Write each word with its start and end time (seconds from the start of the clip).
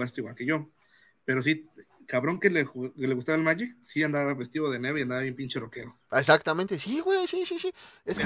jugaste 0.00 0.20
igual 0.22 0.34
que 0.34 0.46
yo. 0.46 0.70
Pero 1.24 1.42
sí, 1.42 1.68
cabrón 2.06 2.40
que 2.40 2.48
le, 2.48 2.64
que 2.64 3.06
le 3.06 3.14
gustaba 3.14 3.36
el 3.36 3.44
Magic, 3.44 3.76
sí 3.82 4.02
andaba 4.02 4.34
vestido 4.34 4.70
de 4.70 4.78
negro 4.78 4.98
y 4.98 5.02
andaba 5.02 5.20
bien 5.20 5.36
pinche 5.36 5.60
rockero. 5.60 5.98
Exactamente, 6.10 6.78
sí, 6.78 7.00
güey, 7.00 7.26
sí, 7.26 7.44
sí, 7.44 7.58
sí. 7.58 7.72
Es 8.04 8.18
que 8.18 8.24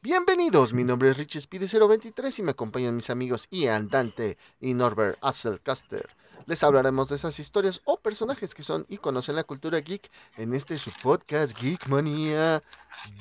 Bienvenidos, 0.00 0.74
mi 0.74 0.84
nombre 0.84 1.10
es 1.10 1.16
Richie 1.16 1.40
Speedy 1.40 1.66
023 1.66 2.38
y 2.38 2.42
me 2.42 2.50
acompañan 2.50 2.94
mis 2.94 3.08
amigos 3.08 3.48
Ian 3.50 3.88
Dante 3.88 4.36
y 4.60 4.74
Norbert 4.74 5.16
Asselcaster. 5.22 6.10
Les 6.46 6.62
hablaremos 6.62 7.08
de 7.08 7.16
esas 7.16 7.38
historias 7.38 7.80
o 7.84 7.98
personajes 8.00 8.54
que 8.54 8.62
son 8.62 8.84
íconos 8.88 9.28
en 9.30 9.36
la 9.36 9.44
cultura 9.44 9.78
geek 9.80 10.10
en 10.36 10.52
este 10.54 10.76
su 10.76 10.90
podcast 11.02 11.58
Geek 11.58 11.86
Manía 11.86 12.62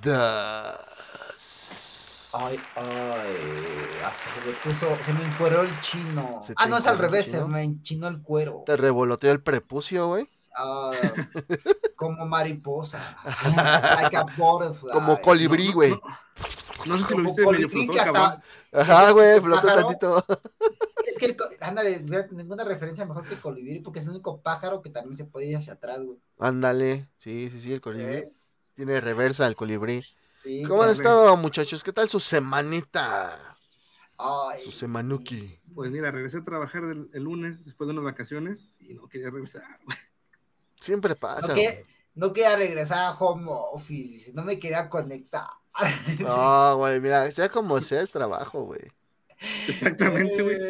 2. 0.04 0.14
Ay, 2.36 2.60
ay, 2.76 4.00
hasta 4.04 4.24
se 4.34 4.42
me 4.42 4.54
puso, 4.64 4.88
se 5.02 5.14
me 5.14 5.24
encueró 5.24 5.62
el 5.62 5.80
chino. 5.80 6.40
¿Se 6.42 6.54
te 6.54 6.64
Ah, 6.64 6.68
no, 6.68 6.78
es 6.78 6.86
al 6.88 6.98
revés, 6.98 7.28
chino? 7.32 7.44
se 7.44 7.48
me 7.50 7.64
enchinó 7.64 8.08
el 8.10 8.22
cuero. 8.22 8.64
Te 8.66 8.76
revoloteó 8.76 9.32
el 9.32 9.42
prepucio, 9.42 10.08
güey. 10.08 10.28
Ah, 10.56 10.92
como 11.96 12.26
mariposa. 12.26 13.00
like 14.02 14.18
a 14.18 14.26
butterfly. 14.36 14.92
Como 14.92 15.20
colibrí, 15.22 15.68
no, 15.70 15.74
güey. 15.76 15.92
no. 15.92 16.02
No 16.86 16.98
sé 16.98 17.04
si 17.06 17.16
lo 17.16 17.16
Como 17.16 17.24
viste 17.24 17.46
medio 17.46 17.70
flotó 17.70 17.94
cabrón. 17.94 18.44
Ajá, 18.74 19.12
güey, 19.12 19.36
¿Un 19.36 19.44
flotó 19.44 19.68
tantito. 19.68 20.26
Es 21.14 21.20
que, 21.20 21.26
el 21.28 21.38
ándale, 21.62 22.00
ninguna 22.32 22.64
referencia 22.64 23.06
mejor 23.06 23.28
que 23.28 23.36
colibrí, 23.36 23.80
porque 23.80 24.00
es 24.00 24.06
el 24.06 24.12
único 24.12 24.42
pájaro 24.42 24.82
que 24.82 24.90
también 24.90 25.16
se 25.16 25.26
puede 25.26 25.48
ir 25.48 25.58
hacia 25.58 25.74
atrás, 25.74 26.00
güey. 26.02 26.18
Ándale, 26.40 27.08
sí, 27.18 27.50
sí, 27.52 27.62
sí, 27.62 27.74
el 27.74 27.82
colibrí. 27.82 28.16
¿Eh? 28.16 28.34
Tiene 28.76 29.00
reversa 29.00 29.48
el 29.48 29.56
colibrí. 29.56 30.04
Sí, 30.44 30.64
¿Cómo 30.64 30.84
han 30.84 30.90
estado, 30.90 31.38
muchachos? 31.38 31.84
¿Qué 31.84 31.94
tal 31.94 32.10
su 32.10 32.20
semanita? 32.20 33.58
Ay, 34.18 34.60
Su 34.60 34.72
semanuki. 34.72 35.60
Pues 35.74 35.92
mira, 35.92 36.12
regresé 36.12 36.38
a 36.38 36.44
trabajar 36.44 36.84
el 36.84 37.24
lunes 37.24 37.64
después 37.64 37.88
de 37.88 37.94
unas 37.94 38.06
vacaciones 38.06 38.76
y 38.80 38.94
no 38.94 39.08
quería 39.08 39.30
regresar. 39.30 39.64
güey. 39.86 39.98
Siempre 40.80 41.16
pasa. 41.16 41.50
no, 41.50 41.54
que, 41.54 41.86
no 42.16 42.34
quería 42.34 42.56
regresar 42.56 43.00
a 43.00 43.12
home 43.12 43.46
office, 43.48 44.34
no 44.34 44.44
me 44.44 44.60
quería 44.60 44.90
conectar. 44.90 45.48
No, 46.20 46.78
güey, 46.78 47.00
mira, 47.00 47.32
sea 47.32 47.50
como 47.50 47.80
sea, 47.80 48.02
es 48.02 48.12
trabajo, 48.12 48.64
güey. 48.64 48.82
Exactamente, 49.68 50.42
güey. 50.42 50.62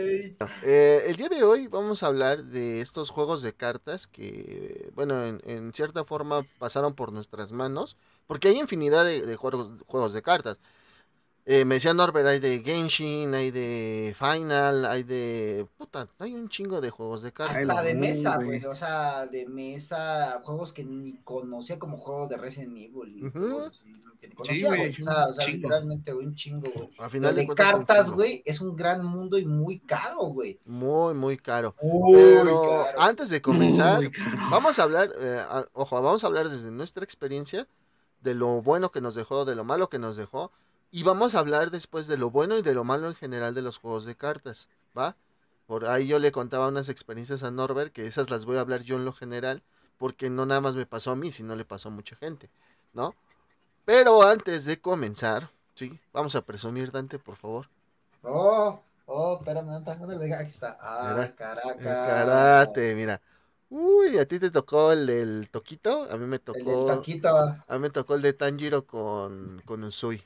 Eh, 0.61 1.01
el 1.07 1.15
día 1.15 1.29
de 1.29 1.43
hoy 1.43 1.67
vamos 1.67 2.03
a 2.03 2.07
hablar 2.07 2.43
de 2.43 2.81
estos 2.81 3.09
juegos 3.09 3.41
de 3.41 3.53
cartas 3.53 4.07
que, 4.07 4.89
bueno, 4.95 5.25
en, 5.25 5.41
en 5.45 5.73
cierta 5.73 6.03
forma 6.05 6.43
pasaron 6.57 6.95
por 6.95 7.11
nuestras 7.11 7.51
manos, 7.51 7.97
porque 8.27 8.47
hay 8.49 8.59
infinidad 8.59 9.05
de, 9.05 9.25
de 9.25 9.35
juegos, 9.35 9.71
juegos 9.87 10.13
de 10.13 10.21
cartas. 10.21 10.59
Eh, 11.45 11.65
me 11.65 11.75
decía 11.75 11.93
Norbert, 11.93 12.25
hay 12.25 12.39
de 12.39 12.61
Genshin, 12.61 13.33
hay 13.33 13.51
de 13.51 14.15
Final, 14.17 14.85
hay 14.85 15.03
de... 15.03 15.67
Puta, 15.77 16.07
hay 16.19 16.33
un 16.33 16.47
chingo 16.47 16.79
de 16.79 16.89
juegos 16.89 17.21
de 17.21 17.33
cartas. 17.33 17.57
Hasta 17.57 17.81
de 17.83 17.93
mesa, 17.95 18.37
güey. 18.41 18.63
O 18.63 18.73
sea, 18.75 19.25
de 19.27 19.45
mesa, 19.47 20.41
juegos 20.45 20.71
que 20.71 20.85
ni 20.85 21.17
conocía 21.25 21.77
como 21.77 21.97
juegos 21.97 22.29
de 22.29 22.37
Resident 22.37 22.77
Evil. 22.77 23.25
así, 23.67 23.93
que 24.21 24.27
ni 24.29 24.35
conocía, 24.35 24.67
güey, 24.69 24.79
güey. 24.79 25.01
O 25.01 25.03
sea, 25.03 25.25
o 25.25 25.27
un 25.27 25.33
sea, 25.35 25.45
chingo. 25.45 25.57
literalmente, 25.57 26.13
un 26.13 26.33
chingo, 26.33 26.69
güey. 26.73 26.89
A 26.97 27.03
Lo 27.03 27.09
final 27.09 27.35
de, 27.35 27.47
cartas, 27.47 28.09
güey, 28.11 28.41
es 28.45 28.61
un 28.61 28.73
gran 28.77 29.03
mundo 29.05 29.37
y 29.37 29.43
muy 29.45 29.79
caro, 29.79 30.19
güey. 30.27 30.57
Muy, 30.65 31.13
muy 31.13 31.35
caro. 31.35 31.75
Muy 31.81 32.13
Pero 32.13 32.61
caro. 32.85 33.01
antes 33.01 33.27
de 33.29 33.41
comenzar, 33.41 33.99
vamos 34.49 34.79
a 34.79 34.83
hablar, 34.83 35.11
eh, 35.19 35.41
a- 35.41 35.65
ojo, 35.73 36.01
vamos 36.01 36.23
a 36.23 36.27
hablar 36.27 36.47
desde 36.47 36.71
nuestra 36.71 37.03
experiencia, 37.03 37.67
de 38.21 38.33
lo 38.33 38.61
bueno 38.61 38.91
que 38.91 39.01
nos 39.01 39.13
dejó, 39.15 39.43
de 39.43 39.55
lo 39.57 39.65
malo 39.65 39.89
que 39.89 39.99
nos 39.99 40.15
dejó, 40.15 40.53
y 40.93 41.03
vamos 41.03 41.35
a 41.35 41.39
hablar 41.39 41.71
después 41.71 42.07
de 42.07 42.17
lo 42.17 42.29
bueno 42.31 42.57
y 42.57 42.61
de 42.61 42.73
lo 42.75 42.85
malo 42.85 43.09
en 43.09 43.15
general 43.15 43.55
de 43.55 43.63
los 43.63 43.79
juegos 43.79 44.05
de 44.05 44.15
cartas, 44.15 44.69
¿va? 44.97 45.17
Por 45.65 45.87
ahí 45.87 46.07
yo 46.07 46.19
le 46.19 46.31
contaba 46.31 46.67
unas 46.69 46.87
experiencias 46.87 47.43
a 47.43 47.51
Norbert, 47.51 47.91
que 47.91 48.05
esas 48.07 48.29
las 48.29 48.45
voy 48.45 48.57
a 48.57 48.61
hablar 48.61 48.83
yo 48.83 48.97
en 48.97 49.05
lo 49.05 49.11
general, 49.13 49.63
porque 49.97 50.29
no 50.29 50.45
nada 50.45 50.61
más 50.61 50.75
me 50.75 50.85
pasó 50.85 51.11
a 51.11 51.15
mí, 51.15 51.31
sino 51.31 51.55
le 51.55 51.65
pasó 51.65 51.89
a 51.89 51.91
mucha 51.93 52.15
gente, 52.17 52.51
¿no? 52.93 53.15
Pero 53.85 54.23
antes 54.23 54.65
de 54.65 54.79
comenzar, 54.81 55.51
sí, 55.75 55.99
vamos 56.13 56.35
a 56.35 56.43
presumir, 56.45 56.91
Dante, 56.91 57.19
por 57.19 57.37
favor. 57.37 57.67
Oh, 58.23 58.79
oh, 59.05 59.37
espérame, 59.39 59.65
¿dónde 59.67 59.79
está? 59.91 59.95
¿Dónde 59.95 60.17
le 60.27 60.33
Aquí 60.35 60.49
está. 60.49 60.77
Ah, 60.81 61.31
Caracas. 61.35 61.77
karate, 61.77 62.95
mira. 62.95 63.21
Uy, 63.69 64.17
a 64.19 64.27
ti 64.27 64.39
te 64.39 64.51
tocó 64.51 64.91
el 64.91 65.05
del 65.07 65.49
Toquito, 65.49 66.07
a 66.11 66.17
mí 66.17 66.25
me 66.27 66.39
El 66.53 66.63
del 66.65 66.65
tocó... 66.65 66.85
taquito. 66.85 67.29
A 67.67 67.73
mí 67.73 67.79
me 67.79 67.89
tocó 67.89 68.15
el 68.15 68.21
de 68.21 68.33
Tanjiro 68.33 68.85
con, 68.85 69.61
con 69.65 69.83
Usui. 69.83 70.23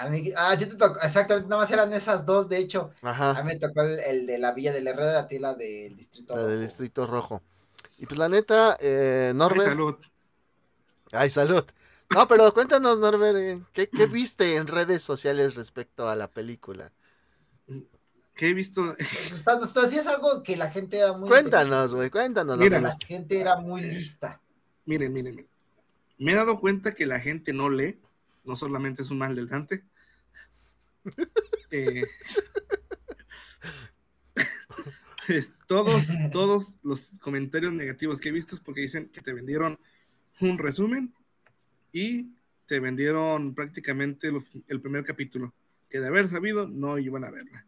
A 0.00 0.08
mí, 0.08 0.32
ah, 0.36 0.54
yo 0.54 0.68
te 0.68 0.76
tocó, 0.76 0.98
exactamente, 1.00 1.48
nada 1.48 1.62
más 1.62 1.70
eran 1.70 1.92
esas 1.92 2.24
dos, 2.26 2.48
de 2.48 2.58
hecho. 2.58 2.90
A 3.02 3.42
mí 3.42 3.52
me 3.52 3.58
tocó 3.58 3.82
el, 3.82 3.98
el 4.00 4.26
de 4.26 4.38
la 4.38 4.52
Villa 4.52 4.72
del 4.72 4.86
Herrera, 4.86 5.20
a 5.20 5.28
ti 5.28 5.38
la 5.38 5.54
del 5.54 5.96
Distrito 5.96 6.34
la 6.34 6.42
del 6.42 6.50
Rojo. 6.52 6.62
Distrito 6.62 7.06
Rojo. 7.06 7.42
Y 7.98 8.06
pues 8.06 8.18
la 8.18 8.28
neta, 8.28 8.76
eh, 8.80 9.28
Ay, 9.30 9.34
Norbert. 9.34 9.68
salud. 9.68 9.94
Ay, 11.12 11.30
salud. 11.30 11.64
No, 12.14 12.26
pero 12.28 12.52
cuéntanos, 12.54 12.98
Norbert, 13.00 13.36
eh, 13.36 13.62
¿qué, 13.72 13.88
qué 13.88 14.06
viste 14.06 14.56
en 14.56 14.66
redes 14.66 15.02
sociales 15.02 15.54
respecto 15.56 16.08
a 16.08 16.16
la 16.16 16.28
película? 16.28 16.92
Que 18.34 18.50
he 18.50 18.54
visto, 18.54 18.96
Está, 19.32 19.58
está- 19.62 19.88
sí 19.88 19.98
es 19.98 20.06
algo 20.06 20.42
que 20.44 20.56
la 20.56 20.70
gente 20.70 20.98
era 20.98 21.12
muy... 21.12 21.28
Cuéntanos, 21.28 21.92
güey, 21.94 22.08
cuéntanos. 22.08 22.56
Mira, 22.56 22.80
La 22.80 22.96
gente 23.04 23.40
era 23.40 23.56
muy 23.56 23.82
lista. 23.82 24.40
miren, 24.86 25.12
miren, 25.12 25.34
miren. 25.34 25.50
Me 26.18 26.32
he 26.32 26.34
dado 26.36 26.60
cuenta 26.60 26.94
que 26.94 27.04
la 27.04 27.18
gente 27.18 27.52
no 27.52 27.68
lee, 27.68 27.98
no 28.44 28.54
solamente 28.54 29.02
es 29.02 29.10
un 29.10 29.18
mal 29.18 29.34
del 29.34 29.48
Dante. 29.48 29.84
Eh, 31.70 32.02
todos, 35.66 36.06
todos 36.32 36.76
los 36.82 37.10
comentarios 37.20 37.72
negativos 37.72 38.20
que 38.20 38.30
he 38.30 38.32
visto 38.32 38.54
es 38.54 38.60
porque 38.60 38.80
dicen 38.80 39.08
que 39.10 39.20
te 39.20 39.32
vendieron 39.34 39.78
un 40.40 40.58
resumen 40.58 41.12
y 41.92 42.30
te 42.66 42.80
vendieron 42.80 43.54
prácticamente 43.54 44.32
los- 44.32 44.50
el 44.66 44.80
primer 44.80 45.04
capítulo, 45.04 45.52
que 45.90 46.00
de 46.00 46.06
haber 46.06 46.28
sabido 46.28 46.68
no 46.68 46.98
iban 46.98 47.24
a 47.24 47.30
verla. 47.30 47.66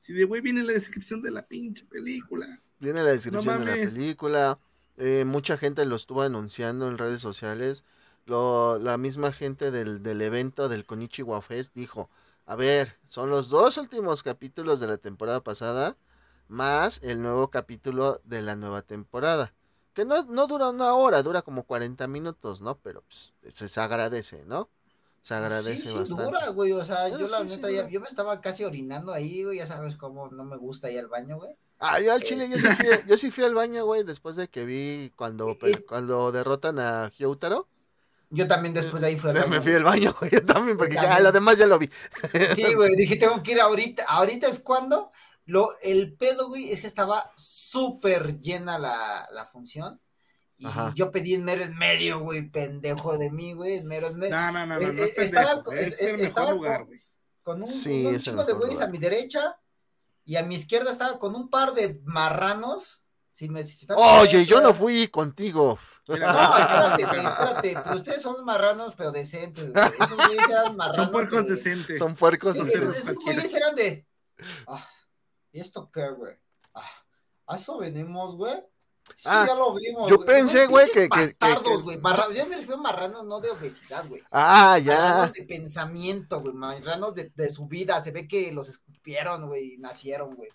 Si 0.00 0.12
de 0.12 0.24
güey 0.24 0.40
viene 0.40 0.62
la 0.62 0.72
descripción 0.72 1.22
de 1.22 1.30
la 1.30 1.46
pinche 1.46 1.84
película. 1.86 2.46
Viene 2.78 3.02
la 3.02 3.10
descripción 3.10 3.64
de 3.64 3.64
la 3.64 3.74
película. 3.90 4.58
eh, 5.00 5.24
mucha 5.24 5.56
gente 5.56 5.84
lo 5.86 5.94
estuvo 5.96 6.22
anunciando 6.22 6.88
en 6.88 6.98
redes 6.98 7.20
sociales. 7.20 7.84
Lo, 8.26 8.78
la 8.80 8.98
misma 8.98 9.32
gente 9.32 9.70
del, 9.70 10.02
del 10.02 10.20
evento 10.22 10.68
del 10.68 10.84
Konichiwa 10.84 11.40
Fest 11.40 11.72
dijo, 11.74 12.10
a 12.48 12.56
ver, 12.56 12.96
son 13.06 13.28
los 13.28 13.50
dos 13.50 13.76
últimos 13.76 14.22
capítulos 14.22 14.80
de 14.80 14.86
la 14.86 14.96
temporada 14.96 15.42
pasada, 15.42 15.98
más 16.48 17.02
el 17.02 17.20
nuevo 17.20 17.50
capítulo 17.50 18.22
de 18.24 18.40
la 18.40 18.56
nueva 18.56 18.80
temporada. 18.80 19.52
Que 19.92 20.06
no, 20.06 20.22
no 20.22 20.46
dura 20.46 20.70
una 20.70 20.94
hora, 20.94 21.22
dura 21.22 21.42
como 21.42 21.64
40 21.64 22.06
minutos, 22.08 22.62
¿no? 22.62 22.78
Pero 22.78 23.02
pues, 23.02 23.34
se, 23.52 23.68
se 23.68 23.80
agradece, 23.82 24.46
¿no? 24.46 24.70
Se 25.20 25.34
agradece 25.34 25.84
sí, 25.84 25.90
sí, 25.90 25.98
bastante. 25.98 26.24
dura, 26.24 26.48
güey. 26.48 26.72
O 26.72 26.82
sea, 26.82 27.10
yo 27.10 27.18
la 27.18 27.46
sí, 27.46 27.56
neta, 27.56 27.70
ya- 27.70 27.86
yo 27.86 28.00
me 28.00 28.06
estaba 28.06 28.40
casi 28.40 28.64
orinando 28.64 29.12
ahí, 29.12 29.44
güey. 29.44 29.58
Ya 29.58 29.66
sabes 29.66 29.96
cómo 29.96 30.28
no 30.30 30.44
me 30.44 30.56
gusta 30.56 30.90
ir 30.90 31.00
al 31.00 31.08
baño, 31.08 31.36
güey. 31.36 31.54
Ah, 31.80 32.00
yo 32.00 32.14
al 32.14 32.22
chile, 32.22 32.48
yo 32.48 32.56
sí 32.56 32.66
fui, 32.66 32.86
yo 33.06 33.18
sí 33.18 33.30
fui 33.30 33.44
al 33.44 33.54
baño, 33.54 33.84
güey, 33.84 34.04
después 34.04 34.36
de 34.36 34.48
que 34.48 34.64
vi 34.64 35.12
cuando, 35.16 35.54
cuando 35.86 36.32
derrotan 36.32 36.78
a 36.78 37.10
Hyotaro. 37.10 37.68
Yo 38.30 38.46
también 38.46 38.74
después 38.74 39.00
de 39.00 39.08
ahí 39.08 39.16
fui 39.16 39.30
al 39.30 39.36
baño. 39.36 39.48
Me 39.48 39.60
fui 39.60 39.72
al 39.72 39.84
baño, 39.84 40.14
güey, 40.18 40.30
yo 40.32 40.42
también, 40.44 40.76
porque 40.76 40.94
ya 40.94 41.18
lo 41.20 41.32
demás 41.32 41.58
ya 41.58 41.66
lo 41.66 41.78
vi. 41.78 41.88
Sí, 42.54 42.74
güey, 42.74 42.94
dije, 42.96 43.16
tengo 43.16 43.42
que 43.42 43.52
ir 43.52 43.60
ahorita. 43.60 44.04
Ahorita 44.08 44.46
es 44.48 44.58
cuando. 44.60 45.10
Lo, 45.46 45.78
el 45.80 46.12
pedo, 46.14 46.48
güey, 46.48 46.72
es 46.72 46.82
que 46.82 46.86
estaba 46.86 47.32
súper 47.36 48.38
llena 48.40 48.78
la, 48.78 49.26
la 49.32 49.46
función. 49.46 49.98
Y 50.58 50.66
Ajá. 50.66 50.92
yo 50.94 51.10
pedí 51.10 51.34
en 51.34 51.44
mero 51.44 51.62
en 51.62 51.74
medio, 51.78 52.20
güey, 52.20 52.50
pendejo 52.50 53.16
de 53.16 53.30
mí, 53.30 53.54
güey, 53.54 53.76
en 53.76 53.86
mero 53.86 54.08
en 54.08 54.18
medio. 54.18 54.34
No, 54.36 54.52
no, 54.52 54.66
no, 54.66 54.78
no, 54.78 54.86
Eh, 54.86 54.92
no 54.92 55.02
eh, 55.04 55.12
es 55.16 55.18
estaba- 55.24 55.62
pendejo, 55.64 55.72
es- 55.72 55.86
es 55.94 56.00
el 56.02 56.08
eh, 56.08 56.12
mejor 56.12 56.26
estaba 56.26 56.52
lugar, 56.52 56.78
con- 56.80 56.86
güey. 56.88 57.00
Con 57.42 57.62
un, 57.62 57.68
Sí, 57.68 58.04
un 58.04 58.14
el 58.14 58.20
chingo 58.20 58.44
de 58.44 58.52
güeyes 58.52 58.80
a 58.82 58.88
mi 58.88 58.98
derecha. 58.98 59.58
Y 60.26 60.36
a 60.36 60.42
mi 60.42 60.56
izquierda 60.56 60.92
estaba 60.92 61.18
con 61.18 61.34
un 61.34 61.48
par 61.48 61.72
de 61.72 62.02
marranos. 62.04 63.02
Si 63.32 63.48
me, 63.48 63.64
si 63.64 63.86
Oye, 63.96 64.44
yo 64.44 64.60
no 64.60 64.74
fui 64.74 65.08
contigo. 65.08 65.78
Mira, 66.08 66.32
No, 66.32 66.58
espérate, 66.94 67.02
espérate. 67.02 67.96
Ustedes 67.96 68.22
son 68.22 68.44
marranos, 68.44 68.94
pero 68.96 69.12
decentes, 69.12 69.72
güey. 69.72 69.84
Esos 70.00 70.16
güeyes 70.26 70.48
eran 70.48 70.76
marranos. 70.76 70.96
Son 71.04 71.12
puercos 71.12 71.46
de- 71.46 71.54
decentes. 71.54 71.98
Son 71.98 72.14
puercos. 72.16 72.58
Así. 72.58 72.70
sé, 72.70 72.78
esos, 72.78 73.14
güeyes 73.16 73.54
eran 73.54 73.74
de. 73.74 74.06
Ah, 74.66 74.86
¿y 75.52 75.60
esto 75.60 75.90
qué, 75.92 76.08
güey? 76.10 76.34
Ah, 76.74 76.90
¿a 77.46 77.56
eso 77.56 77.78
venimos, 77.78 78.36
güey? 78.36 78.54
Sí, 79.16 79.24
Ah, 79.26 79.44
ya 79.48 79.54
lo 79.54 79.74
vimos. 79.74 80.08
yo 80.10 80.16
güey. 80.16 80.26
pensé, 80.28 80.66
güey, 80.66 80.86
que- 80.86 80.92
que- 80.92 81.08
que- 81.08 81.18
bastardos, 81.20 81.78
que- 81.78 81.82
güey. 81.82 81.98
Marra- 81.98 82.30
Yo 82.32 82.46
me 82.46 82.56
refiero 82.56 82.74
a 82.76 82.82
marranos, 82.82 83.24
no 83.24 83.40
de 83.40 83.50
obesidad, 83.50 84.06
güey. 84.06 84.22
Ah, 84.30 84.78
ya. 84.78 84.98
Marranos 84.98 85.32
de 85.32 85.44
pensamiento, 85.46 86.40
güey. 86.40 86.52
Marranos 86.54 87.14
de, 87.14 87.30
de 87.34 87.48
su 87.50 87.66
vida. 87.66 88.02
Se 88.02 88.10
ve 88.10 88.28
que 88.28 88.52
los 88.52 88.68
escupieron, 88.68 89.46
güey, 89.48 89.74
y 89.74 89.78
nacieron, 89.78 90.34
güey. 90.36 90.50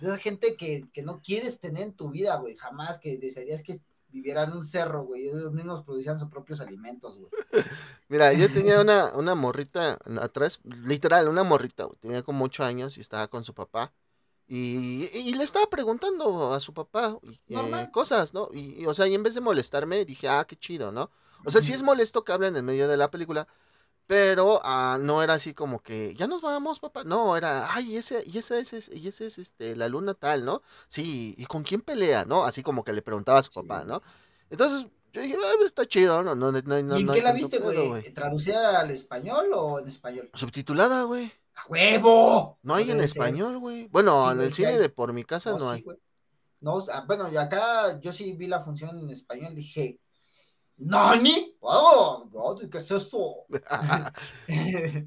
De 0.00 0.08
esa 0.08 0.18
gente 0.18 0.56
que, 0.56 0.84
que 0.92 1.02
no 1.02 1.20
quieres 1.22 1.58
tener 1.60 1.84
en 1.84 1.92
tu 1.94 2.10
vida, 2.10 2.36
güey. 2.36 2.54
Jamás 2.56 2.98
que 2.98 3.16
desearías 3.18 3.62
que 3.62 3.80
viviera 4.16 4.44
en 4.44 4.52
un 4.52 4.64
cerro, 4.64 5.04
güey. 5.04 5.28
Ellos 5.28 5.52
mismos 5.52 5.82
producían 5.82 6.18
sus 6.18 6.28
propios 6.28 6.60
alimentos, 6.60 7.18
güey. 7.18 7.30
Mira, 8.08 8.32
yo 8.32 8.50
tenía 8.50 8.80
una, 8.80 9.14
una 9.14 9.34
morrita 9.34 9.98
atrás, 10.20 10.60
literal, 10.64 11.28
una 11.28 11.42
morrita, 11.42 11.84
güey. 11.84 11.98
Tenía 11.98 12.22
como 12.22 12.46
ocho 12.46 12.64
años 12.64 12.96
y 12.96 13.02
estaba 13.02 13.28
con 13.28 13.44
su 13.44 13.54
papá. 13.54 13.92
Y, 14.48 15.08
y 15.12 15.34
le 15.34 15.44
estaba 15.44 15.66
preguntando 15.68 16.54
a 16.54 16.60
su 16.60 16.72
papá 16.72 17.18
eh, 17.48 17.88
cosas, 17.92 18.32
¿no? 18.32 18.48
Y, 18.54 18.82
y, 18.82 18.86
o 18.86 18.94
sea, 18.94 19.06
y 19.08 19.14
en 19.14 19.22
vez 19.22 19.34
de 19.34 19.40
molestarme, 19.40 20.04
dije, 20.04 20.28
ah, 20.28 20.44
qué 20.46 20.56
chido, 20.56 20.92
¿no? 20.92 21.10
O 21.44 21.50
sea, 21.50 21.62
sí 21.62 21.72
es 21.72 21.82
molesto 21.82 22.24
que 22.24 22.32
hablen 22.32 22.56
en 22.56 22.64
medio 22.64 22.88
de 22.88 22.96
la 22.96 23.10
película, 23.10 23.46
pero 24.06 24.60
ah, 24.64 24.98
no 25.00 25.22
era 25.22 25.34
así 25.34 25.52
como 25.54 25.80
que, 25.82 26.14
ya 26.14 26.26
nos 26.26 26.40
vamos, 26.42 26.78
papá. 26.80 27.04
No, 27.04 27.36
era, 27.36 27.72
ay, 27.74 27.96
ese, 27.96 28.22
y 28.26 28.38
ese 28.38 28.60
es, 28.60 28.88
y 28.92 29.08
ese 29.08 29.26
es 29.26 29.38
este, 29.38 29.74
la 29.76 29.88
luna 29.88 30.14
tal, 30.14 30.44
¿no? 30.44 30.62
Sí, 30.88 31.34
¿y 31.36 31.46
con 31.46 31.62
quién 31.64 31.80
pelea, 31.80 32.24
no? 32.24 32.44
Así 32.44 32.62
como 32.62 32.84
que 32.84 32.92
le 32.92 33.02
preguntaba 33.02 33.40
a 33.40 33.42
su 33.42 33.50
Sí. 33.50 33.60
papá, 33.60 33.84
¿no? 33.84 34.02
Entonces, 34.50 34.86
yo 35.12 35.20
dije, 35.22 35.36
ah, 35.42 35.64
está 35.64 35.86
chido, 35.86 36.22
no, 36.22 36.34
no, 36.34 36.52
no, 36.52 36.60
no, 36.62 36.82
no 36.82 36.96
¿Y 36.96 37.00
en 37.00 37.06
no 37.06 37.12
qué 37.14 37.22
la 37.22 37.32
viste, 37.32 37.58
güey? 37.58 38.12
¿Traducida 38.12 38.80
al 38.80 38.90
español 38.90 39.46
o 39.54 39.80
en 39.80 39.88
español? 39.88 40.30
Subtitulada, 40.34 41.02
güey. 41.04 41.32
¡A 41.54 41.66
huevo! 41.68 42.58
No 42.62 42.74
hay 42.74 42.90
en 42.90 43.00
español, 43.00 43.58
güey. 43.58 43.88
Bueno, 43.88 44.26
Sí, 44.26 44.32
en 44.32 44.40
el 44.42 44.52
cine 44.52 44.68
hay. 44.68 44.78
de 44.78 44.88
por 44.90 45.12
mi 45.12 45.24
casa 45.24 45.52
no, 45.52 45.58
sí, 45.58 45.64
hay. 45.66 45.84
No, 46.60 46.84
bueno, 47.06 47.30
y 47.30 47.36
acá 47.36 47.98
yo 48.00 48.12
sí 48.12 48.32
vi 48.32 48.46
la 48.46 48.62
función 48.64 48.98
en 48.98 49.10
español, 49.10 49.54
dije, 49.54 49.98
¿Nani? 50.78 51.56
¡Oh! 51.60 52.28
¿Qué 52.70 52.78
es 52.78 52.90
eso? 52.90 53.46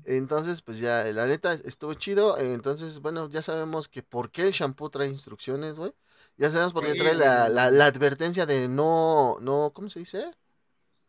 Entonces, 0.06 0.62
pues 0.62 0.80
ya, 0.80 1.04
la 1.06 1.26
neta 1.28 1.54
estuvo 1.54 1.94
chido. 1.94 2.38
Entonces, 2.38 3.00
bueno, 3.00 3.30
ya 3.30 3.42
sabemos 3.42 3.88
que 3.88 4.02
por 4.02 4.32
qué 4.32 4.44
el 4.44 4.52
shampoo 4.52 4.90
trae 4.90 5.08
instrucciones, 5.08 5.76
güey. 5.76 5.94
Ya 6.38 6.50
sabemos 6.50 6.74
por 6.74 6.86
qué 6.86 6.94
Sí, 6.94 7.00
trae 7.00 7.16
la, 7.16 7.50
la, 7.50 7.70
la 7.70 7.86
advertencia 7.86 8.46
de 8.46 8.68
no, 8.68 9.38
no, 9.42 9.72
¿cómo 9.74 9.90
se 9.90 10.00
dice? 10.00 10.32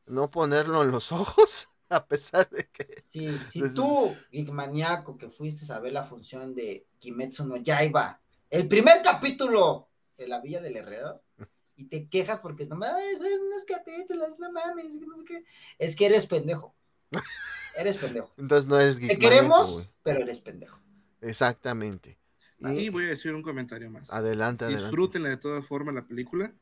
No 0.07 0.31
ponerlo 0.31 0.83
en 0.83 0.91
los 0.91 1.13
ojos, 1.13 1.69
a 1.89 2.05
pesar 2.07 2.49
de 2.51 2.69
que... 2.69 2.87
Si, 3.09 3.29
si 3.39 3.61
Desde- 3.63 3.75
tú, 3.75 4.15
maníaco, 4.53 5.17
que 5.17 5.31
fuiste 5.31 5.73
a 5.73 5.79
ver 5.79 5.93
la 5.93 6.03
función 6.05 6.55
de 6.55 6.87
Kimetsu 6.99 7.47
no 7.47 7.57
Yaiba, 7.57 8.21
el 8.51 8.69
primer 8.69 9.03
capítulo 9.03 9.89
de 10.19 10.29
la 10.29 10.41
Villa 10.41 10.61
del 10.61 10.77
Herrero, 10.77 11.23
y 11.81 11.85
te 11.87 12.09
quejas 12.09 12.41
porque 12.41 12.67
no 12.67 12.77
mames, 12.77 13.19
ven 13.19 13.41
unos 13.41 13.65
capítulos, 13.65 14.39
no 14.39 14.53
mames, 14.53 14.97
que 14.97 15.07
no 15.07 15.17
sé 15.19 15.25
qué. 15.25 15.45
Es 15.79 15.97
que 15.97 16.07
eres 16.07 16.27
pendejo. 16.27 16.75
Eres 17.77 17.99
pendejo. 17.99 18.31
Entonces 18.37 18.69
no 18.69 18.79
es 18.79 18.99
Te 19.01 19.19
queremos, 19.19 19.73
güey. 19.75 19.87
pero 20.03 20.21
eres 20.21 20.41
pendejo. 20.41 20.79
Exactamente. 21.21 22.19
Y 22.59 22.69
Y 22.69 22.89
voy 22.91 23.05
a 23.05 23.09
decir 23.09 23.35
un 23.35 23.43
comentario 23.43 23.91
más. 23.91 24.11
adelante, 24.13 24.65
adelante. 24.65 24.85
Disfrútenla 24.85 25.29
de 25.31 25.37
todas 25.37 25.67
formas 25.67 25.95
la 25.95 26.07
película. 26.07 26.53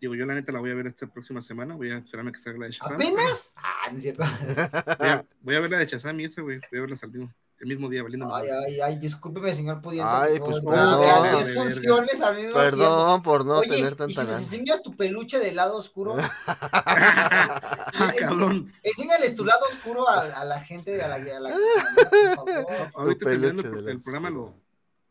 Digo, 0.00 0.14
yo 0.14 0.26
la 0.26 0.34
neta 0.34 0.52
la 0.52 0.60
voy 0.60 0.70
a 0.70 0.74
ver 0.74 0.86
esta 0.88 1.06
próxima 1.06 1.40
semana. 1.40 1.74
Voy 1.74 1.90
a 1.90 1.96
esperarme 1.96 2.30
que 2.32 2.38
salga 2.38 2.58
la 2.58 2.66
de 2.66 2.72
Shazam. 2.72 2.94
¿Apenas? 2.96 3.54
Ah, 3.56 3.90
no 3.90 3.96
es 3.96 4.02
cierto. 4.02 4.22
Voy 4.98 5.08
a, 5.08 5.26
voy 5.40 5.54
a 5.54 5.60
ver 5.60 5.70
la 5.70 5.78
de 5.78 5.86
Shazam 5.86 6.20
y 6.20 6.24
esa, 6.24 6.42
güey. 6.42 6.58
Voy 6.70 6.78
a 6.78 6.80
verla 6.82 6.96
al 7.02 7.10
mismo, 7.10 7.34
el 7.58 7.66
mismo 7.68 7.88
día, 7.88 8.02
valiendo. 8.02 8.34
Ay, 8.34 8.48
ay, 8.50 8.80
ay, 8.80 8.98
discúlpeme, 8.98 9.54
señor 9.54 9.80
pudiente. 9.80 10.10
Ay, 10.12 10.38
pues, 10.40 10.58
favor, 10.58 10.74
perdón, 10.74 11.00
vea 11.00 11.22
de 11.22 11.30
10 11.36 11.46
verga. 11.48 11.62
funciones 11.62 12.20
al 12.20 12.34
mismo 12.36 12.52
tiempo. 12.52 12.70
Perdón 12.70 13.22
por 13.22 13.44
no 13.46 13.56
Oye, 13.58 13.68
tener 13.70 13.84
y 13.86 13.90
si 13.90 13.96
tanta 13.96 14.22
nos 14.22 14.30
gana. 14.32 14.38
enseñas 14.38 14.82
tu 14.82 14.94
peluche 14.96 15.38
de 15.38 15.52
lado 15.52 15.76
oscuro, 15.76 16.16
ah, 16.46 18.12
cabrón. 18.18 18.72
enséñales 18.82 19.36
tu 19.36 19.44
lado 19.44 19.60
oscuro 19.70 20.08
a, 20.08 20.20
a 20.20 20.44
la 20.44 20.60
gente, 20.60 21.00
a 21.02 21.08
la, 21.08 21.14
a 21.16 21.40
la 21.40 21.50
por 22.36 22.50
favor. 22.50 22.66
Ahorita 22.94 23.24
terminando 23.30 23.62
el, 23.78 23.84
de 23.84 23.92
el 23.92 24.00
programa 24.00 24.30
lo 24.30 24.54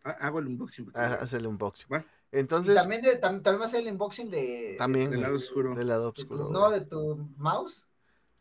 ha- 0.03 0.11
hago 0.27 0.39
el 0.39 0.47
unboxing. 0.47 0.91
Ah. 0.93 1.17
Hazle 1.21 1.39
un 1.47 1.53
unboxing. 1.53 1.87
Va. 1.93 2.05
Y 2.31 2.39
Entonces, 2.39 2.75
también, 2.75 3.01
de, 3.01 3.19
tam- 3.21 3.41
también 3.41 3.61
va 3.61 3.65
a 3.65 3.69
ser 3.69 3.81
el 3.81 3.91
unboxing 3.93 4.29
de, 4.29 4.75
también, 4.77 5.09
Del 5.09 5.19
güey, 5.19 5.23
lado 5.23 5.37
oscuro. 5.37 5.73
del 5.75 5.87
lado 5.87 6.07
de 6.07 6.13
tu, 6.13 6.21
oscuro. 6.21 6.49
no, 6.51 6.69
de 6.69 6.81
tu 6.81 7.29
mouse. 7.37 7.87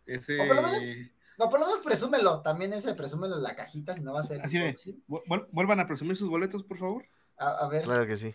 Ese. 0.07 0.37
No, 1.39 1.51
por 1.51 1.59
lo 1.61 1.67
menos 1.67 1.81
presúmelo. 1.83 2.43
También 2.43 2.73
ese 2.73 2.95
presúmelo 2.95 3.37
en 3.37 3.43
la 3.43 3.57
cajita, 3.57 3.95
si 3.95 4.03
no 4.03 4.13
va 4.13 4.21
a 4.21 4.25
ser 4.25 4.41
Así 4.43 4.59
de. 4.59 4.75
Vuelvan 5.51 5.81
a 5.81 5.87
presumir 5.87 6.17
sus 6.17 6.29
boletos, 6.29 6.63
por 6.63 6.77
favor. 6.77 7.05
A, 7.39 7.49
a 7.65 7.69
ver, 7.69 7.83
claro, 7.83 8.05
Claro 8.05 8.07
que 8.07 8.17
sí. 8.17 8.35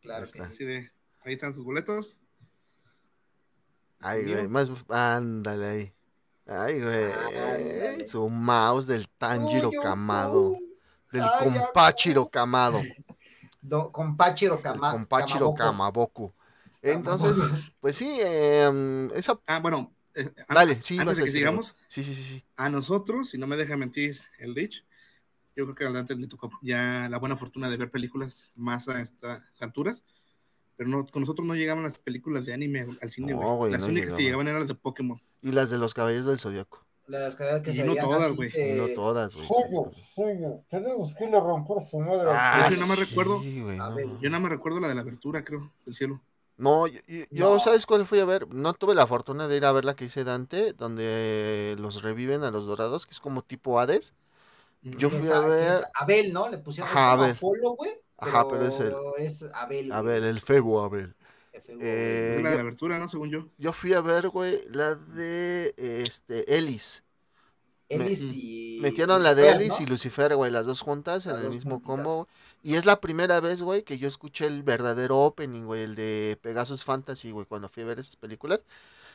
que 0.00 0.24
Ahí 0.24 0.26
sí. 0.26 0.38
está. 0.38 0.48
Así 0.50 0.64
de. 0.64 0.90
Ahí 1.24 1.32
están 1.34 1.52
sus 1.54 1.64
boletos. 1.64 2.18
Ay, 4.00 4.24
güey, 4.24 4.48
más, 4.48 4.70
ándale 4.88 5.66
ahí. 5.68 5.94
Ay, 6.46 6.80
güey, 6.82 8.08
su 8.08 8.28
mouse 8.28 8.86
del 8.86 9.08
Tanjiro 9.08 9.68
uy. 9.68 9.76
del 11.12 11.22
Ay, 11.22 11.30
Compachiro 11.44 12.28
Kamado, 12.30 12.80
Do- 13.60 13.92
con 13.92 14.16
Pachiro 14.16 14.54
del 14.54 14.62
Kama, 14.64 14.92
Compachiro 14.92 15.54
Kamaboku. 15.54 16.32
Entonces, 16.82 17.46
pues 17.80 17.96
sí, 17.96 18.18
esa, 19.14 19.38
Ah, 19.46 19.58
bueno. 19.60 19.92
Eh, 20.14 20.28
an- 20.48 20.54
dale, 20.54 20.82
sí, 20.82 20.98
antes 20.98 21.16
de 21.16 21.22
a 21.22 21.24
que 21.26 21.30
sigamos, 21.30 21.76
Sí, 21.88 22.02
sí, 22.02 22.14
sí, 22.14 22.22
sí. 22.22 22.44
a 22.56 22.68
nosotros, 22.68 23.30
si 23.30 23.38
no 23.38 23.46
me 23.46 23.56
deja 23.56 23.76
mentir 23.76 24.20
el 24.38 24.54
Rich, 24.54 24.84
yo 25.56 25.64
creo 25.64 25.74
que 25.74 25.84
adelante 25.84 26.14
le 26.16 26.26
tocó 26.26 26.50
ya 26.62 27.08
la 27.10 27.18
buena 27.18 27.36
fortuna 27.36 27.68
de 27.68 27.76
ver 27.76 27.90
películas 27.90 28.50
más 28.54 28.88
a 28.88 29.00
estas 29.00 29.42
alturas, 29.60 30.04
pero 30.76 30.88
no, 30.88 31.06
con 31.06 31.20
nosotros 31.22 31.46
no 31.46 31.54
llegaban 31.54 31.82
las 31.84 31.98
películas 31.98 32.46
de 32.46 32.54
anime 32.54 32.86
al 33.02 33.10
cine, 33.10 33.32
No, 33.32 33.56
güey. 33.56 33.70
Las 33.72 33.82
no 33.82 33.86
únicas 33.88 34.14
que 34.14 34.22
llegaban. 34.22 34.46
llegaban 34.46 34.48
eran 34.48 34.60
las 34.60 34.68
de 34.68 34.74
Pokémon. 34.74 35.20
Y 35.42 35.52
las 35.52 35.68
de 35.70 35.78
los 35.78 35.92
Caballeros 35.94 36.26
del 36.26 36.38
Zodiaco. 36.38 36.86
Las 37.06 37.34
que, 37.34 37.44
Y 37.70 37.74
se 37.74 37.84
no 37.84 37.96
todas, 37.96 38.32
güey. 38.34 38.50
Y 38.56 38.76
no 38.76 38.86
todas, 38.94 39.34
güey. 39.34 39.44
sí, 39.46 39.52
Fuego, 39.52 39.92
fuego, 40.14 40.64
tenemos 40.70 41.12
que 41.16 41.24
ir 41.24 41.34
a 41.34 41.40
romper 41.40 41.78
su 41.82 41.98
madre. 41.98 42.22
Ah, 42.30 42.68
Yo 42.70 42.76
nada 42.76 42.86
más 42.86 42.98
recuerdo- 43.00 43.42
sí, 43.42 43.60
güey, 43.62 43.78
A 43.80 43.88
no. 43.90 44.20
Yo 44.20 44.30
nada 44.30 44.40
más 44.40 44.50
recuerdo 44.52 44.78
la 44.80 44.88
de 44.88 44.94
la 44.94 45.00
abertura, 45.00 45.44
creo, 45.44 45.72
del 45.84 45.94
cielo. 45.96 46.22
No, 46.60 46.86
yo, 46.86 47.00
yo- 47.06 47.24
yo, 47.30 47.54
No. 47.54 47.60
¿sabes 47.60 47.86
cuál 47.86 48.06
fui 48.06 48.20
a 48.20 48.24
ver? 48.24 48.46
No 48.54 48.74
tuve 48.74 48.94
la 48.94 49.06
fortuna 49.06 49.48
de 49.48 49.56
ir 49.56 49.64
a 49.64 49.72
ver 49.72 49.84
la 49.84 49.96
que 49.96 50.04
hice 50.04 50.24
Dante, 50.24 50.72
donde 50.74 51.74
los 51.78 52.02
reviven 52.02 52.44
a 52.44 52.50
los 52.50 52.66
dorados, 52.66 53.06
que 53.06 53.12
es 53.12 53.20
como 53.20 53.42
tipo 53.42 53.80
Hades. 53.80 54.14
Yo 54.82 55.10
fui 55.10 55.18
es 55.20 55.30
a 55.30 55.40
ver- 55.40 55.72
es 55.72 55.84
Abel, 55.94 56.32
¿no? 56.32 56.48
Le 56.48 56.58
pusieron 56.58 56.90
Ajá, 56.90 57.12
Abel. 57.12 57.30
Apolo, 57.32 57.70
güey. 57.76 57.92
Ajá, 58.18 58.46
pero 58.48 58.66
es 58.66 58.78
el- 58.80 58.94
es 59.18 59.44
Abel. 59.54 59.90
A 59.92 60.00
güey. 60.02 60.14
ver, 60.20 60.24
el 60.24 60.40
Febo 60.40 60.82
Abel. 60.82 61.14
Ese, 61.52 61.74
güey. 61.74 61.86
Eh, 61.86 62.36
Es 62.36 62.42
la 62.42 62.42
yo- 62.44 62.50
de 62.50 62.54
la 62.56 62.60
abertura, 62.62 62.98
¿no? 62.98 63.08
Según 63.08 63.30
yo. 63.30 63.46
Yo 63.58 63.72
fui 63.72 63.92
a 63.94 64.00
ver, 64.02 64.28
güey, 64.28 64.62
la 64.70 64.94
de 64.94 65.74
este 65.76 66.56
Ellis. 66.58 67.02
Ellis 67.88 68.22
me- 68.22 68.34
y. 68.36 68.78
Metieron 68.80 69.22
la 69.22 69.34
de 69.34 69.42
Lucifer, 69.42 69.60
Ellis 69.60 69.80
¿no? 69.80 69.84
y 69.84 69.86
Lucifer, 69.90 70.36
güey, 70.36 70.50
las 70.50 70.64
dos 70.66 70.80
juntas 70.80 71.26
en 71.26 71.36
el 71.36 71.48
mismo 71.50 71.76
juntitas. 71.76 71.96
combo. 71.96 72.28
Y 72.62 72.74
es 72.76 72.84
la 72.84 73.00
primera 73.00 73.40
vez, 73.40 73.62
güey, 73.62 73.82
que 73.84 73.98
yo 73.98 74.06
escuché 74.08 74.46
el 74.46 74.62
verdadero 74.62 75.18
opening, 75.20 75.64
güey, 75.64 75.82
el 75.82 75.94
de 75.94 76.38
Pegasus 76.42 76.84
Fantasy, 76.84 77.30
güey, 77.30 77.46
cuando 77.46 77.68
fui 77.68 77.82
a 77.82 77.86
ver 77.86 77.98
esas 78.00 78.16
películas. 78.16 78.60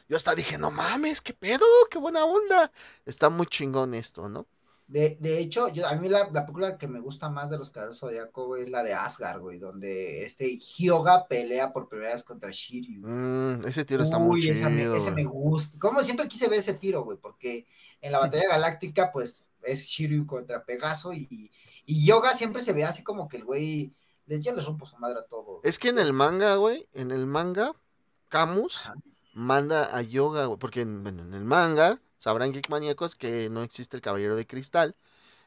Yo 0.10 0.18
hasta 0.18 0.36
dije, 0.36 0.58
no 0.58 0.72
mames, 0.72 1.22
qué 1.22 1.34
pedo, 1.34 1.66
qué 1.92 2.00
buena 2.00 2.26
onda. 2.26 2.72
Está 3.06 3.30
muy 3.30 3.48
chingón 3.48 3.94
esto, 3.96 4.30
¿no? 4.30 4.48
De, 4.88 5.18
de 5.20 5.40
hecho, 5.40 5.70
yo, 5.70 5.88
a 5.88 5.96
mí 5.96 6.10
la, 6.10 6.30
la 6.32 6.46
película 6.46 6.78
que 6.78 6.88
me 6.88 7.00
gusta 7.00 7.28
más 7.30 7.50
de 7.50 7.58
los 7.58 7.72
Caballeros 7.72 8.00
Zodíaco, 8.00 8.46
güey, 8.46 8.64
es 8.66 8.70
la 8.70 8.84
de 8.84 8.94
Asgard, 8.94 9.42
güey, 9.42 9.58
donde 9.58 10.24
este 10.24 10.60
Hyoga 10.60 11.28
pelea 11.28 11.74
por 11.74 11.90
primera 11.90 12.12
vez 12.14 12.24
contra 12.24 12.52
Shiryu. 12.52 13.02
Mm, 13.02 13.66
ese 13.68 13.86
tiro 13.86 14.04
está 14.04 14.20
muy 14.20 14.42
Uy, 14.42 14.50
esa 14.50 14.70
me- 14.70 14.82
chido. 14.82 14.96
ese 14.96 15.12
me 15.12 15.24
gusta. 15.26 15.80
Como 15.80 16.02
siempre 16.04 16.28
quise 16.28 16.48
ver 16.48 16.60
ese 16.60 16.76
tiro, 16.76 17.04
güey, 17.04 17.18
porque 17.18 17.66
en 18.02 18.12
la 18.12 18.20
batalla 18.20 18.48
galáctica, 18.48 19.12
pues, 19.12 19.44
es 19.64 19.88
Shiryu 19.88 20.26
contra 20.28 20.64
Pegaso 20.66 21.14
y, 21.14 21.52
y 21.86 22.06
Yoga 22.06 22.34
siempre 22.34 22.62
se 22.62 22.74
ve 22.74 22.84
así 22.84 23.04
como 23.04 23.28
que 23.28 23.38
el 23.38 23.46
güey, 23.46 23.94
les, 24.26 24.42
ya 24.42 24.54
les 24.54 24.66
rompo 24.66 24.86
su 24.86 24.98
madre 24.98 25.20
a 25.20 25.26
todo. 25.26 25.60
Es 25.64 25.80
que 25.80 25.90
en 25.90 26.00
el 26.00 26.14
manga, 26.14 26.56
güey, 26.56 26.88
en 26.94 27.12
el 27.12 27.26
manga, 27.28 27.74
Camus 28.30 28.88
Ajá. 28.88 28.96
manda 29.34 29.96
a 29.96 30.02
Yoga, 30.02 30.46
güey, 30.46 30.60
porque 30.60 30.82
en, 30.82 31.04
bueno, 31.04 31.24
en 31.24 31.34
el 31.34 31.44
manga, 31.44 32.02
sabrán 32.18 32.52
Geek 32.54 32.70
Maníacos 32.70 33.16
que 33.16 33.50
no 33.50 33.64
existe 33.64 33.98
el 33.98 34.02
Caballero 34.02 34.36
de 34.36 34.48
Cristal. 34.48 34.96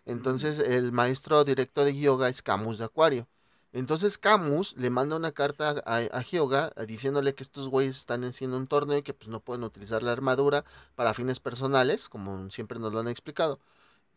Entonces, 0.04 0.58
el 0.58 0.92
maestro 0.92 1.44
directo 1.44 1.84
de 1.84 1.96
Yoga 1.98 2.28
es 2.28 2.42
Camus 2.42 2.78
de 2.78 2.84
Acuario. 2.84 3.28
Entonces, 3.72 4.16
Camus 4.16 4.74
le 4.78 4.88
manda 4.90 5.16
una 5.16 5.32
carta 5.32 5.82
a, 5.84 5.96
a 5.96 6.22
Hyoga 6.22 6.72
diciéndole 6.86 7.34
que 7.34 7.42
estos 7.42 7.68
güeyes 7.68 7.98
están 7.98 8.24
haciendo 8.24 8.56
un 8.56 8.66
torneo 8.66 8.98
y 8.98 9.02
que 9.02 9.12
pues 9.12 9.28
no 9.28 9.40
pueden 9.40 9.64
utilizar 9.64 10.02
la 10.02 10.12
armadura 10.12 10.64
para 10.94 11.12
fines 11.14 11.40
personales, 11.40 12.08
como 12.08 12.50
siempre 12.50 12.78
nos 12.78 12.92
lo 12.94 13.00
han 13.00 13.08
explicado. 13.08 13.60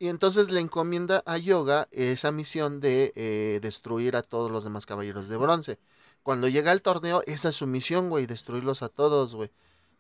Y 0.01 0.07
entonces 0.07 0.49
le 0.49 0.61
encomienda 0.61 1.21
a 1.27 1.37
Yoga 1.37 1.87
esa 1.91 2.31
misión 2.31 2.79
de 2.79 3.13
eh, 3.15 3.59
destruir 3.61 4.15
a 4.15 4.23
todos 4.23 4.49
los 4.49 4.63
demás 4.63 4.87
caballeros 4.87 5.27
de 5.27 5.37
bronce. 5.37 5.77
Cuando 6.23 6.47
llega 6.47 6.71
al 6.71 6.81
torneo, 6.81 7.21
esa 7.27 7.49
es 7.49 7.55
su 7.57 7.67
misión, 7.67 8.09
güey, 8.09 8.25
destruirlos 8.25 8.81
a 8.81 8.89
todos, 8.89 9.35
güey. 9.35 9.51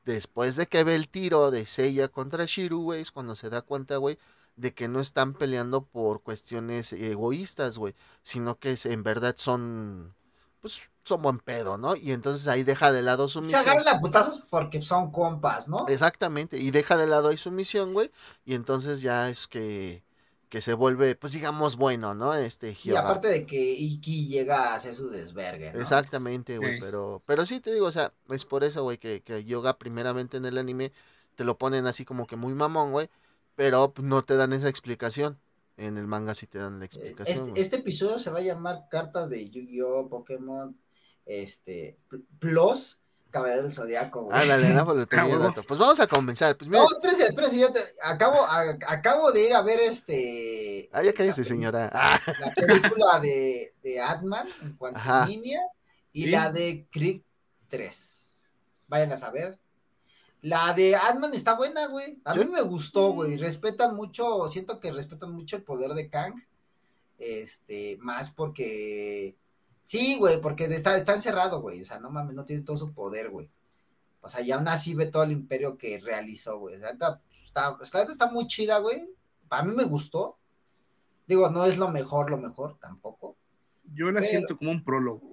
Después 0.03 0.55
de 0.55 0.65
que 0.65 0.83
ve 0.83 0.95
el 0.95 1.07
tiro 1.07 1.51
de 1.51 1.67
Seiya 1.67 2.07
contra 2.07 2.45
Shiru, 2.45 2.81
güey, 2.81 3.01
es 3.01 3.11
cuando 3.11 3.35
se 3.35 3.51
da 3.51 3.61
cuenta, 3.61 3.97
güey, 3.97 4.17
de 4.55 4.73
que 4.73 4.87
no 4.87 5.01
están 5.01 5.35
peleando 5.35 5.85
por 5.85 6.23
cuestiones 6.23 6.93
egoístas, 6.93 7.77
güey, 7.77 7.93
sino 8.23 8.57
que 8.57 8.75
en 8.83 9.03
verdad 9.03 9.35
son, 9.37 10.15
pues, 10.61 10.81
son 11.03 11.21
buen 11.21 11.39
pedo, 11.39 11.77
¿no? 11.77 11.95
Y 11.95 12.11
entonces 12.11 12.47
ahí 12.47 12.63
deja 12.63 12.91
de 12.91 13.01
lado 13.01 13.27
su 13.27 13.41
Se 13.41 13.47
misión. 13.47 13.61
agarran 13.61 13.95
a 13.97 13.99
putazos 13.99 14.45
porque 14.49 14.81
son 14.81 15.11
compas, 15.11 15.67
¿no? 15.67 15.87
Exactamente, 15.87 16.57
y 16.57 16.71
deja 16.71 16.95
de 16.97 17.07
lado 17.07 17.29
ahí 17.29 17.37
su 17.37 17.51
misión, 17.51 17.93
güey, 17.93 18.11
y 18.45 18.53
entonces 18.55 19.01
ya 19.01 19.29
es 19.29 19.47
que 19.47 20.03
que 20.49 20.59
se 20.59 20.73
vuelve, 20.73 21.15
pues 21.15 21.31
digamos, 21.31 21.77
bueno, 21.77 22.13
¿no? 22.13 22.33
Este 22.33 22.75
Y 22.83 22.93
aparte 22.93 23.29
de 23.29 23.45
que 23.45 23.57
Iki 23.71 24.27
llega 24.27 24.73
a 24.73 24.75
hacer 24.75 24.93
su 24.97 25.09
desvergue, 25.09 25.71
¿no? 25.71 25.79
Exactamente, 25.79 26.57
güey, 26.57 26.73
Sí. 26.75 26.81
pero, 26.81 27.21
pero 27.25 27.45
sí 27.45 27.61
te 27.61 27.73
digo, 27.73 27.85
o 27.87 27.91
sea, 27.93 28.11
es 28.29 28.43
por 28.43 28.65
eso, 28.65 28.83
güey, 28.83 28.97
que, 28.97 29.21
que 29.21 29.45
Yoga 29.45 29.77
primeramente 29.77 30.35
en 30.35 30.43
el 30.43 30.57
anime 30.57 30.91
te 31.35 31.45
lo 31.45 31.57
ponen 31.57 31.87
así 31.87 32.03
como 32.03 32.27
que 32.27 32.35
muy 32.35 32.53
mamón, 32.53 32.91
güey, 32.91 33.09
pero 33.55 33.93
pues, 33.93 34.05
no 34.05 34.21
te 34.23 34.35
dan 34.35 34.51
esa 34.51 34.67
explicación. 34.67 35.39
En 35.81 35.97
el 35.97 36.05
manga 36.07 36.35
sí 36.35 36.47
te 36.47 36.59
dan 36.59 36.77
la 36.79 36.85
Eh, 36.85 36.87
explicación. 36.87 37.47
Este, 37.49 37.61
este 37.61 37.75
episodio 37.77 38.19
se 38.19 38.29
va 38.29 38.39
a 38.39 38.43
llamar 38.43 38.87
Cartas 38.89 39.29
de 39.29 39.49
Yu-Gi-Oh! 39.49 40.07
Pokémon 40.09 40.77
este, 41.25 41.97
Pl- 42.07 42.23
Plus 42.39 42.99
Caballero 43.31 43.63
del 43.63 43.73
Zodiaco, 43.73 44.23
güey. 44.25 44.37
Ándale, 44.41 44.69
¿no? 44.73 44.85
Por 44.85 44.99
el 44.99 45.07
dato. 45.39 45.63
Pues 45.63 45.79
vamos 45.79 45.99
a 46.01 46.07
comenzar. 46.07 46.57
Pues 46.57 46.69
mira, 46.69 46.81
No, 46.83 46.87
espérese, 46.91 47.23
espérese, 47.27 47.57
yo 47.59 47.71
te- 47.71 47.79
acabo, 48.03 48.37
a- 48.45 48.77
acabo 48.89 49.31
de 49.31 49.45
ir 49.47 49.53
a 49.53 49.61
ver 49.61 49.79
este. 49.79 50.89
ah, 50.91 51.01
ya 51.01 51.13
cállese, 51.13 51.45
señora. 51.45 51.89
Ah, 51.93 52.19
La 52.41 52.51
película 52.67 53.19
de, 53.21 53.73
de 53.81 54.01
Ant-Man 54.01 54.47
en 54.63 54.73
cuanto 54.75 54.99
a 55.03 55.25
línea 55.25 55.61
y 56.11 56.25
¿Sí? 56.25 56.29
la 56.31 56.51
de 56.51 56.87
Creed 56.91 57.21
3. 57.69 58.41
Vayan 58.89 59.13
a 59.13 59.17
saber. 59.17 59.57
La 60.41 60.73
de 60.73 60.95
Ant-Man 60.95 61.33
está 61.33 61.55
buena, 61.55 61.87
güey. 61.87 62.19
A 62.25 62.33
¿Sí? 62.33 62.39
mí 62.39 62.45
me 62.47 62.61
gustó, 62.61 63.13
güey. 63.13 63.37
Respetan 63.37 63.95
mucho, 63.95 64.47
siento 64.47 64.79
que 64.79 64.91
respetan 64.91 65.31
mucho 65.31 65.55
el 65.55 65.63
poder 65.63 65.91
de 65.93 66.09
Kang. 66.09 66.33
Este, 67.19 67.97
más 68.01 68.31
porque. 68.33 69.35
Sí, 69.83 70.17
güey, 70.17 70.41
porque 70.41 70.65
está, 70.65 70.97
está 70.97 71.13
encerrado, 71.13 71.61
güey. 71.61 71.81
O 71.81 71.85
sea, 71.85 71.99
no 71.99 72.09
mames, 72.09 72.35
no 72.35 72.45
tiene 72.45 72.63
todo 72.63 72.75
su 72.75 72.93
poder, 72.93 73.29
güey. 73.29 73.49
O 74.21 74.29
sea, 74.29 74.41
y 74.41 74.51
aún 74.51 74.67
así 74.67 74.93
ve 74.95 75.07
todo 75.07 75.23
el 75.23 75.31
imperio 75.31 75.77
que 75.77 75.99
realizó, 75.99 76.59
güey. 76.59 76.75
O 76.75 76.79
sea, 76.79 76.91
está, 76.91 77.21
está, 78.09 78.31
muy 78.31 78.47
chida, 78.47 78.79
güey. 78.79 79.09
A 79.49 79.63
mí 79.63 79.73
me 79.73 79.83
gustó. 79.83 80.37
Digo, 81.27 81.49
no 81.49 81.65
es 81.65 81.77
lo 81.77 81.89
mejor, 81.89 82.29
lo 82.29 82.37
mejor, 82.37 82.77
tampoco. 82.79 83.35
Yo 83.93 84.11
la 84.11 84.19
Pero- 84.19 84.29
siento 84.31 84.57
como 84.57 84.71
un 84.71 84.83
prólogo. 84.83 85.30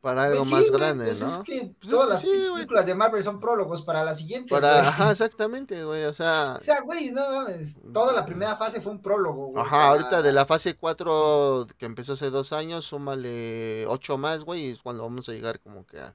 Para 0.00 0.24
algo 0.24 0.36
Pues 0.38 0.48
sí, 0.48 0.54
más 0.54 0.70
grande, 0.70 1.06
pues 1.06 1.20
¿no? 1.20 1.26
Es 1.26 1.38
que 1.38 1.74
Pues 1.80 1.84
es 1.84 1.90
todas 1.90 2.06
que 2.06 2.10
las 2.12 2.20
sí, 2.20 2.26
pinches 2.28 2.48
güey. 2.48 2.54
películas 2.60 2.86
de 2.86 2.94
Marvel 2.94 3.22
son 3.22 3.40
prólogos 3.40 3.82
para 3.82 4.04
la 4.04 4.14
siguiente. 4.14 4.48
Para, 4.50 4.88
ajá, 4.88 5.10
exactamente, 5.10 5.84
güey, 5.84 6.04
o 6.04 6.14
sea, 6.14 6.56
O 6.60 6.62
sea, 6.62 6.80
güey, 6.82 7.10
no 7.10 7.28
mames. 7.30 7.76
Toda 7.92 8.12
la 8.12 8.24
primera 8.24 8.54
fase 8.56 8.80
fue 8.80 8.92
un 8.92 9.02
prólogo, 9.02 9.48
güey. 9.48 9.60
ajá, 9.64 9.70
para- 9.70 9.88
ahorita 9.88 10.22
de 10.22 10.32
la 10.32 10.46
fase 10.46 10.74
4 10.76 11.66
que 11.78 11.86
empezó 11.86 12.12
hace 12.12 12.30
dos 12.30 12.52
años, 12.52 12.84
súmale 12.84 13.86
8 13.88 14.18
más, 14.18 14.44
güey, 14.44 14.70
es 14.70 14.82
cuando 14.82 15.02
vamos 15.02 15.28
a 15.28 15.32
llegar 15.32 15.58
como 15.60 15.84
que 15.86 15.98
a, 16.00 16.14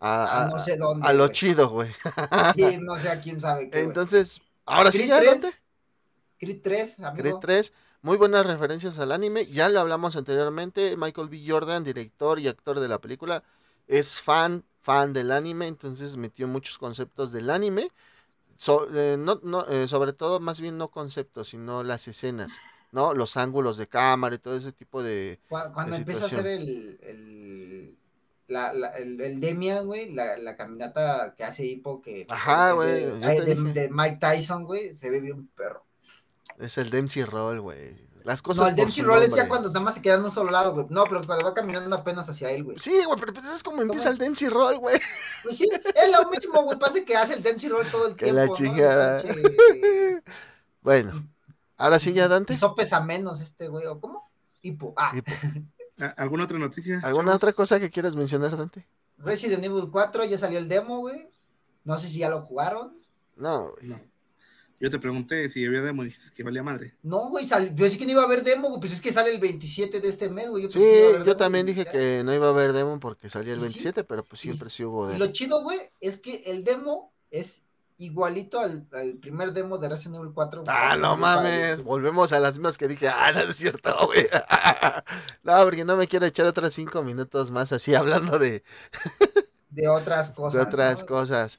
a, 0.00 0.48
no 0.50 0.58
sé 0.58 0.76
dónde. 0.76 1.06
a 1.08 1.12
lo 1.12 1.28
chido, 1.28 1.70
güey. 1.70 1.90
Sí, 2.54 2.78
no 2.80 2.96
sé 2.98 3.08
a 3.08 3.20
quién 3.20 3.40
sabe 3.40 3.68
qué. 3.70 3.80
Entonces, 3.80 4.40
ahora 4.64 4.92
sí 4.92 5.06
ya, 5.08 5.18
3, 5.18 5.42
¿dónde? 5.42 5.56
Creed 6.38 6.60
3, 6.62 7.00
amigo. 7.00 7.22
Creed 7.22 7.34
3, 7.40 7.72
muy 8.02 8.16
buenas 8.16 8.46
referencias 8.46 8.98
al 8.98 9.12
anime, 9.12 9.44
ya 9.46 9.68
lo 9.68 9.80
hablamos 9.80 10.16
anteriormente, 10.16 10.96
Michael 10.96 11.28
B. 11.28 11.42
Jordan, 11.46 11.84
director 11.84 12.38
y 12.38 12.48
actor 12.48 12.80
de 12.80 12.88
la 12.88 13.00
película, 13.00 13.42
es 13.86 14.20
fan, 14.20 14.64
fan 14.82 15.12
del 15.12 15.32
anime, 15.32 15.66
entonces 15.66 16.16
metió 16.16 16.46
muchos 16.46 16.78
conceptos 16.78 17.32
del 17.32 17.50
anime, 17.50 17.88
so- 18.56 18.88
eh, 18.94 19.16
no, 19.18 19.40
no, 19.42 19.66
eh, 19.68 19.88
sobre 19.88 20.12
todo 20.12 20.40
más 20.40 20.60
bien 20.60 20.78
no 20.78 20.88
conceptos, 20.90 21.48
sino 21.48 21.82
las 21.84 22.08
escenas, 22.08 22.60
¿no? 22.92 23.14
Los 23.14 23.36
ángulos 23.36 23.76
de 23.78 23.86
cámara 23.88 24.36
y 24.36 24.38
todo 24.38 24.56
ese 24.56 24.72
tipo 24.72 25.02
de... 25.02 25.40
Cu- 25.48 25.56
Cuando 25.74 25.92
de 25.92 25.98
empieza 25.98 26.24
a 26.24 26.26
hacer 26.28 26.46
el, 26.46 26.98
el, 27.02 27.98
la, 28.48 28.72
la- 28.72 28.90
el, 28.96 29.20
el 29.20 29.40
Demian, 29.40 29.86
güey, 29.86 30.12
la, 30.14 30.36
la 30.38 30.56
caminata 30.56 31.34
que 31.36 31.44
hace 31.44 31.66
Hippo, 31.66 32.00
que 32.00 32.26
Ajá, 32.28 32.72
güey, 32.72 33.04
de 33.04 33.88
Mike 33.90 34.18
Tyson, 34.20 34.64
güey, 34.64 34.94
se 34.94 35.10
ve 35.10 35.20
bien 35.20 35.48
perro. 35.48 35.87
Es 36.58 36.78
el 36.78 36.90
Dempsey 36.90 37.24
Roll, 37.24 37.60
güey. 37.60 38.06
Las 38.24 38.42
cosas 38.42 38.64
No, 38.64 38.68
el 38.68 38.76
Dempsey 38.76 39.02
Roll 39.04 39.22
es 39.22 39.34
ya 39.34 39.48
cuando 39.48 39.68
nada 39.68 39.80
más 39.80 39.94
se 39.94 40.02
queda 40.02 40.14
en 40.16 40.24
un 40.24 40.30
solo 40.30 40.50
lado, 40.50 40.72
güey. 40.74 40.86
No, 40.90 41.04
pero 41.04 41.24
cuando 41.24 41.44
va 41.46 41.54
caminando 41.54 41.96
apenas 41.96 42.28
hacia 42.28 42.50
él, 42.50 42.64
güey. 42.64 42.78
Sí, 42.78 42.92
güey, 43.06 43.18
pero 43.18 43.32
pues 43.32 43.46
es 43.46 43.62
como 43.62 43.80
empieza 43.80 44.04
¿Cómo? 44.04 44.12
el 44.12 44.18
Dempsey 44.18 44.48
Roll, 44.48 44.78
güey. 44.78 45.00
Pues 45.44 45.56
sí, 45.56 45.68
es 45.72 46.12
lo 46.12 46.28
mismo, 46.30 46.62
güey. 46.64 46.78
Pasa 46.78 47.02
que 47.04 47.16
hace 47.16 47.34
el 47.34 47.42
Dempsey 47.42 47.70
Roll 47.70 47.86
todo 47.86 48.08
el 48.08 48.16
Que 48.16 48.24
tiempo. 48.26 48.40
la 48.40 48.46
¿no? 48.46 48.54
chingada. 48.54 49.22
Pinche- 49.22 50.22
Bueno, 50.82 51.24
ahora 51.78 51.98
sí 52.00 52.12
ya, 52.12 52.28
Dante. 52.28 52.52
Hizo 52.54 52.74
pesa 52.74 53.00
menos 53.00 53.40
este, 53.40 53.68
güey. 53.68 53.86
¿O 53.86 53.98
cómo? 54.00 54.30
Hipo. 54.62 54.92
Ah, 54.96 55.12
¿Y 55.14 55.22
¿A- 56.02 56.08
¿Alguna 56.18 56.44
otra 56.44 56.58
noticia? 56.58 57.00
¿Alguna 57.04 57.34
otra 57.34 57.52
cosa 57.52 57.80
que 57.80 57.90
quieras 57.90 58.14
mencionar, 58.16 58.56
Dante? 58.56 58.86
Resident 59.16 59.64
Evil 59.64 59.88
4 59.90 60.24
ya 60.24 60.36
salió 60.38 60.58
el 60.58 60.68
demo, 60.68 60.98
güey. 60.98 61.28
No 61.84 61.96
sé 61.96 62.08
si 62.08 62.18
ya 62.18 62.28
lo 62.28 62.40
jugaron. 62.42 62.94
No, 63.36 63.70
güey. 63.72 63.86
No. 63.88 63.96
Yo 64.80 64.90
te 64.90 64.98
pregunté 65.00 65.48
si 65.48 65.64
había 65.66 65.80
demo 65.82 66.02
y 66.02 66.06
dijiste 66.06 66.32
que 66.34 66.44
valía 66.44 66.62
madre. 66.62 66.94
No, 67.02 67.28
güey, 67.30 67.44
sal- 67.46 67.74
yo 67.74 67.88
sí 67.90 67.98
que 67.98 68.06
no 68.06 68.12
iba 68.12 68.22
a 68.22 68.26
haber 68.26 68.44
demo, 68.44 68.68
güey. 68.68 68.80
Pues 68.80 68.92
es 68.92 69.00
que 69.00 69.10
sale 69.12 69.34
el 69.34 69.40
27 69.40 70.00
de 70.00 70.08
este 70.08 70.28
mes, 70.28 70.48
güey. 70.48 70.62
Yo 70.64 70.70
Sí, 70.70 70.78
que 70.78 71.22
yo 71.26 71.36
también 71.36 71.66
dije 71.66 71.84
ya. 71.84 71.90
que 71.90 72.22
no 72.24 72.32
iba 72.32 72.46
a 72.46 72.50
haber 72.50 72.72
demo 72.72 73.00
porque 73.00 73.28
salía 73.28 73.54
el 73.54 73.58
Y 73.58 73.62
sí, 73.62 73.68
27, 73.68 74.04
pero 74.04 74.22
pues 74.24 74.40
y- 74.40 74.48
siempre 74.48 74.70
sí 74.70 74.84
hubo 74.84 75.06
Y 75.06 75.12
demo. 75.14 75.18
lo 75.24 75.32
chido, 75.32 75.62
güey, 75.62 75.80
es 76.00 76.18
que 76.20 76.44
el 76.46 76.62
demo 76.62 77.12
es 77.32 77.62
igualito 78.00 78.60
al, 78.60 78.86
al 78.92 79.14
primer 79.14 79.52
demo 79.52 79.76
de 79.78 79.88
Resident 79.88 80.18
Evil 80.20 80.30
4. 80.32 80.62
Ah, 80.68 80.96
no 80.96 81.16
mames, 81.16 81.82
volvemos 81.82 82.32
a 82.32 82.38
las 82.38 82.54
mismas 82.56 82.78
que 82.78 82.86
dije, 82.86 83.08
ah, 83.08 83.32
no 83.34 83.40
es 83.40 83.56
cierto, 83.56 83.92
güey. 84.06 84.28
No, 85.42 85.64
porque 85.64 85.84
no 85.84 85.96
me 85.96 86.06
quiero 86.06 86.26
echar 86.26 86.46
otros 86.46 86.72
cinco 86.74 87.02
minutos 87.02 87.50
más 87.50 87.72
así 87.72 87.94
hablando 87.96 88.38
de, 88.38 88.62
De 89.70 89.88
otras 89.88 90.30
cosas. 90.36 90.52
de 90.54 90.60
otras 90.68 91.00
¿no? 91.00 91.06
cosas. 91.08 91.58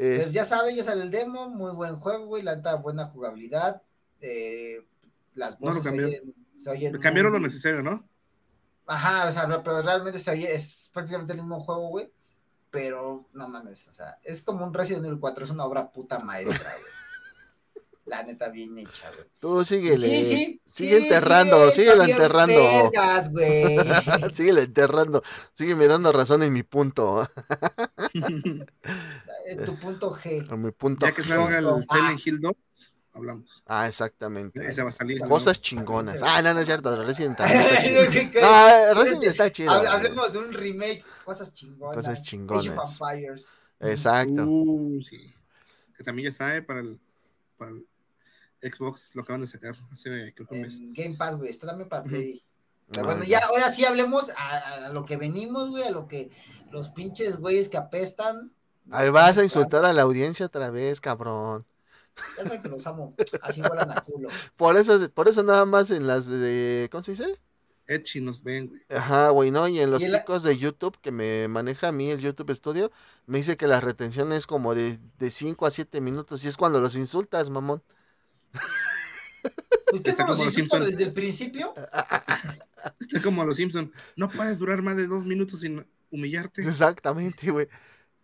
Pues 0.00 0.18
Es- 0.28 0.32
ya 0.32 0.44
saben, 0.46 0.74
ya 0.76 0.82
sale 0.82 1.02
el 1.02 1.10
demo, 1.10 1.50
muy 1.50 1.72
buen 1.72 1.96
juego, 1.96 2.24
güey, 2.26 2.42
la 2.42 2.56
neta, 2.56 2.74
buena 2.76 3.04
jugabilidad. 3.06 3.82
eh, 4.22 4.86
las 5.34 5.60
No 5.60 5.66
lo 5.68 5.74
voces 5.76 5.82
se 5.82 5.88
cambiaron. 5.90 6.14
oyen, 6.14 6.34
se 6.54 6.70
oyen 6.70 6.98
cambiaron 6.98 7.32
lo 7.32 7.38
necesario, 7.40 7.82
¿no? 7.82 8.06
Ajá, 8.86 9.28
o 9.28 9.32
sea, 9.32 9.62
pero 9.62 9.82
realmente 9.82 10.18
se 10.18 10.30
oye, 10.30 10.54
es 10.54 10.90
prácticamente 10.92 11.32
el 11.34 11.38
mismo 11.40 11.60
juego, 11.60 11.88
güey. 11.88 12.10
Pero 12.70 13.26
no 13.32 13.48
mames, 13.48 13.88
o 13.88 13.92
sea, 13.92 14.18
es 14.24 14.42
como 14.42 14.64
un 14.64 14.72
Resident 14.74 15.04
Evil 15.06 15.18
4, 15.20 15.44
es 15.44 15.50
una 15.50 15.64
obra 15.64 15.90
puta 15.92 16.18
maestra, 16.20 16.70
güey. 16.72 16.92
La 18.06 18.22
neta, 18.24 18.48
bien 18.48 18.76
hecha, 18.78 19.08
güey. 19.14 19.28
Tú 19.38 19.64
síguele. 19.64 20.08
Sí, 20.08 20.24
sí. 20.24 20.60
Sigue 20.64 20.98
sí, 20.98 21.04
enterrando, 21.04 21.70
síguelo 21.70 22.04
bien 22.04 22.16
enterrando. 22.16 22.54
vergas, 22.54 23.30
güey. 23.32 23.76
síguele 24.34 24.62
enterrando. 24.62 25.22
Sígueme 25.54 25.86
dando 25.86 26.10
razón 26.12 26.42
en 26.42 26.52
mi 26.52 26.62
punto. 26.64 27.28
En 28.14 29.64
tu 29.64 29.78
punto 29.78 30.12
G. 30.12 30.50
En 30.52 30.62
mi 30.62 30.70
punto. 30.72 31.06
ya 31.06 31.12
que 31.12 31.22
G. 31.22 31.26
salga 31.28 31.58
el 31.58 31.66
Ah. 31.68 31.80
Silent 31.88 32.26
Hill 32.26 32.40
2, 32.40 32.52
hablamos. 33.12 33.62
Ah, 33.66 33.88
exactamente. 33.88 34.64
Ese 34.66 34.82
va 34.82 34.90
a 34.90 34.92
salir. 34.92 35.20
¿no? 35.20 35.28
Cosas 35.28 35.60
chingonas. 35.60 36.22
Ah, 36.22 36.42
no, 36.42 36.54
no 36.54 36.60
es 36.60 36.66
cierto. 36.66 37.02
Resident 37.04 37.38
Evil. 37.40 38.30
Ah, 38.42 38.92
Resident 38.94 39.24
está 39.24 39.50
chido. 39.50 39.70
Hablemos 39.70 40.32
de 40.32 40.38
un 40.38 40.52
remake, 40.52 41.04
cosas 41.24 41.52
chingonas. 41.52 41.96
Cosas 41.96 42.18
Age 42.20 42.22
chingonas. 42.30 42.68
of 42.78 42.90
Empires. 43.00 43.46
Exacto. 43.80 44.44
Uh, 44.46 45.00
sí. 45.02 45.32
Que 45.96 46.04
también 46.04 46.30
ya 46.30 46.36
sabe 46.36 46.62
para 46.62 46.80
el, 46.80 47.00
para 47.58 47.70
el 47.72 47.86
Xbox, 48.72 49.14
lo 49.14 49.22
acaban 49.22 49.40
de 49.40 49.46
sacar 49.46 49.74
hace 49.92 50.32
creo 50.34 50.46
que 50.46 50.54
un 50.54 50.60
mes. 50.62 50.78
Game 50.92 51.16
Pass, 51.16 51.36
güey. 51.36 51.48
Está 51.50 51.66
también 51.66 51.88
para. 51.88 52.04
Play. 52.04 52.42
Pero 52.92 53.06
bueno, 53.06 53.22
ya 53.24 53.38
ahora 53.46 53.70
sí 53.70 53.84
hablemos 53.84 54.30
a, 54.36 54.86
a 54.86 54.88
lo 54.88 55.04
que 55.04 55.16
venimos, 55.16 55.70
güey, 55.70 55.84
a 55.84 55.90
lo 55.90 56.08
que 56.08 56.30
los 56.70 56.88
pinches 56.90 57.38
güeyes 57.38 57.68
que 57.68 57.76
apestan. 57.76 58.52
Ahí 58.90 59.10
vas 59.10 59.38
a 59.38 59.44
insultar 59.44 59.84
a 59.84 59.92
la 59.92 60.02
audiencia 60.02 60.46
otra 60.46 60.70
vez, 60.70 61.00
cabrón. 61.00 61.64
Ya 62.36 62.44
saben 62.44 62.62
que 62.62 62.68
los 62.68 62.86
amo. 62.86 63.14
Así 63.42 63.60
vuelan 63.60 63.90
a 63.90 64.00
culo. 64.00 64.28
Por 64.56 64.76
eso, 64.76 65.08
por 65.10 65.28
eso 65.28 65.42
nada 65.42 65.64
más 65.64 65.90
en 65.90 66.06
las 66.06 66.26
de, 66.26 66.88
¿cómo 66.90 67.02
se 67.02 67.12
dice? 67.12 67.38
Edgy 67.86 68.20
nos 68.20 68.42
ven, 68.42 68.68
güey. 68.68 68.80
Ajá, 68.88 69.30
güey, 69.30 69.50
¿no? 69.50 69.66
Y 69.66 69.80
en 69.80 69.90
los 69.90 70.02
Y 70.02 70.06
picos 70.06 70.42
de 70.44 70.56
YouTube 70.56 70.96
que 71.00 71.10
me 71.10 71.48
maneja 71.48 71.88
a 71.88 71.92
mí 71.92 72.10
el 72.10 72.20
YouTube 72.20 72.54
Studio, 72.54 72.92
me 73.26 73.38
dice 73.38 73.56
que 73.56 73.66
la 73.66 73.80
retención 73.80 74.32
es 74.32 74.46
como 74.46 74.74
de, 74.74 74.98
de 75.18 75.30
5 75.30 75.66
a 75.66 75.70
7 75.70 76.00
minutos 76.00 76.44
y 76.44 76.48
es 76.48 76.56
cuando 76.56 76.80
los 76.80 76.94
insultas, 76.94 77.50
mamón. 77.50 77.82
¿Por 79.90 80.02
qué 80.02 80.10
Está 80.10 80.24
no 80.24 80.30
los 80.30 80.38
como 80.38 80.46
los 80.46 80.54
Simpson. 80.54 80.84
desde 80.84 81.04
el 81.04 81.12
principio? 81.12 81.74
Está 82.98 83.22
como 83.22 83.44
los 83.44 83.56
Simpson. 83.56 83.92
No 84.16 84.30
puedes 84.30 84.58
durar 84.58 84.82
más 84.82 84.96
de 84.96 85.06
dos 85.06 85.24
minutos 85.24 85.60
sin 85.60 85.86
humillarte. 86.10 86.62
Exactamente, 86.66 87.50
güey. 87.50 87.68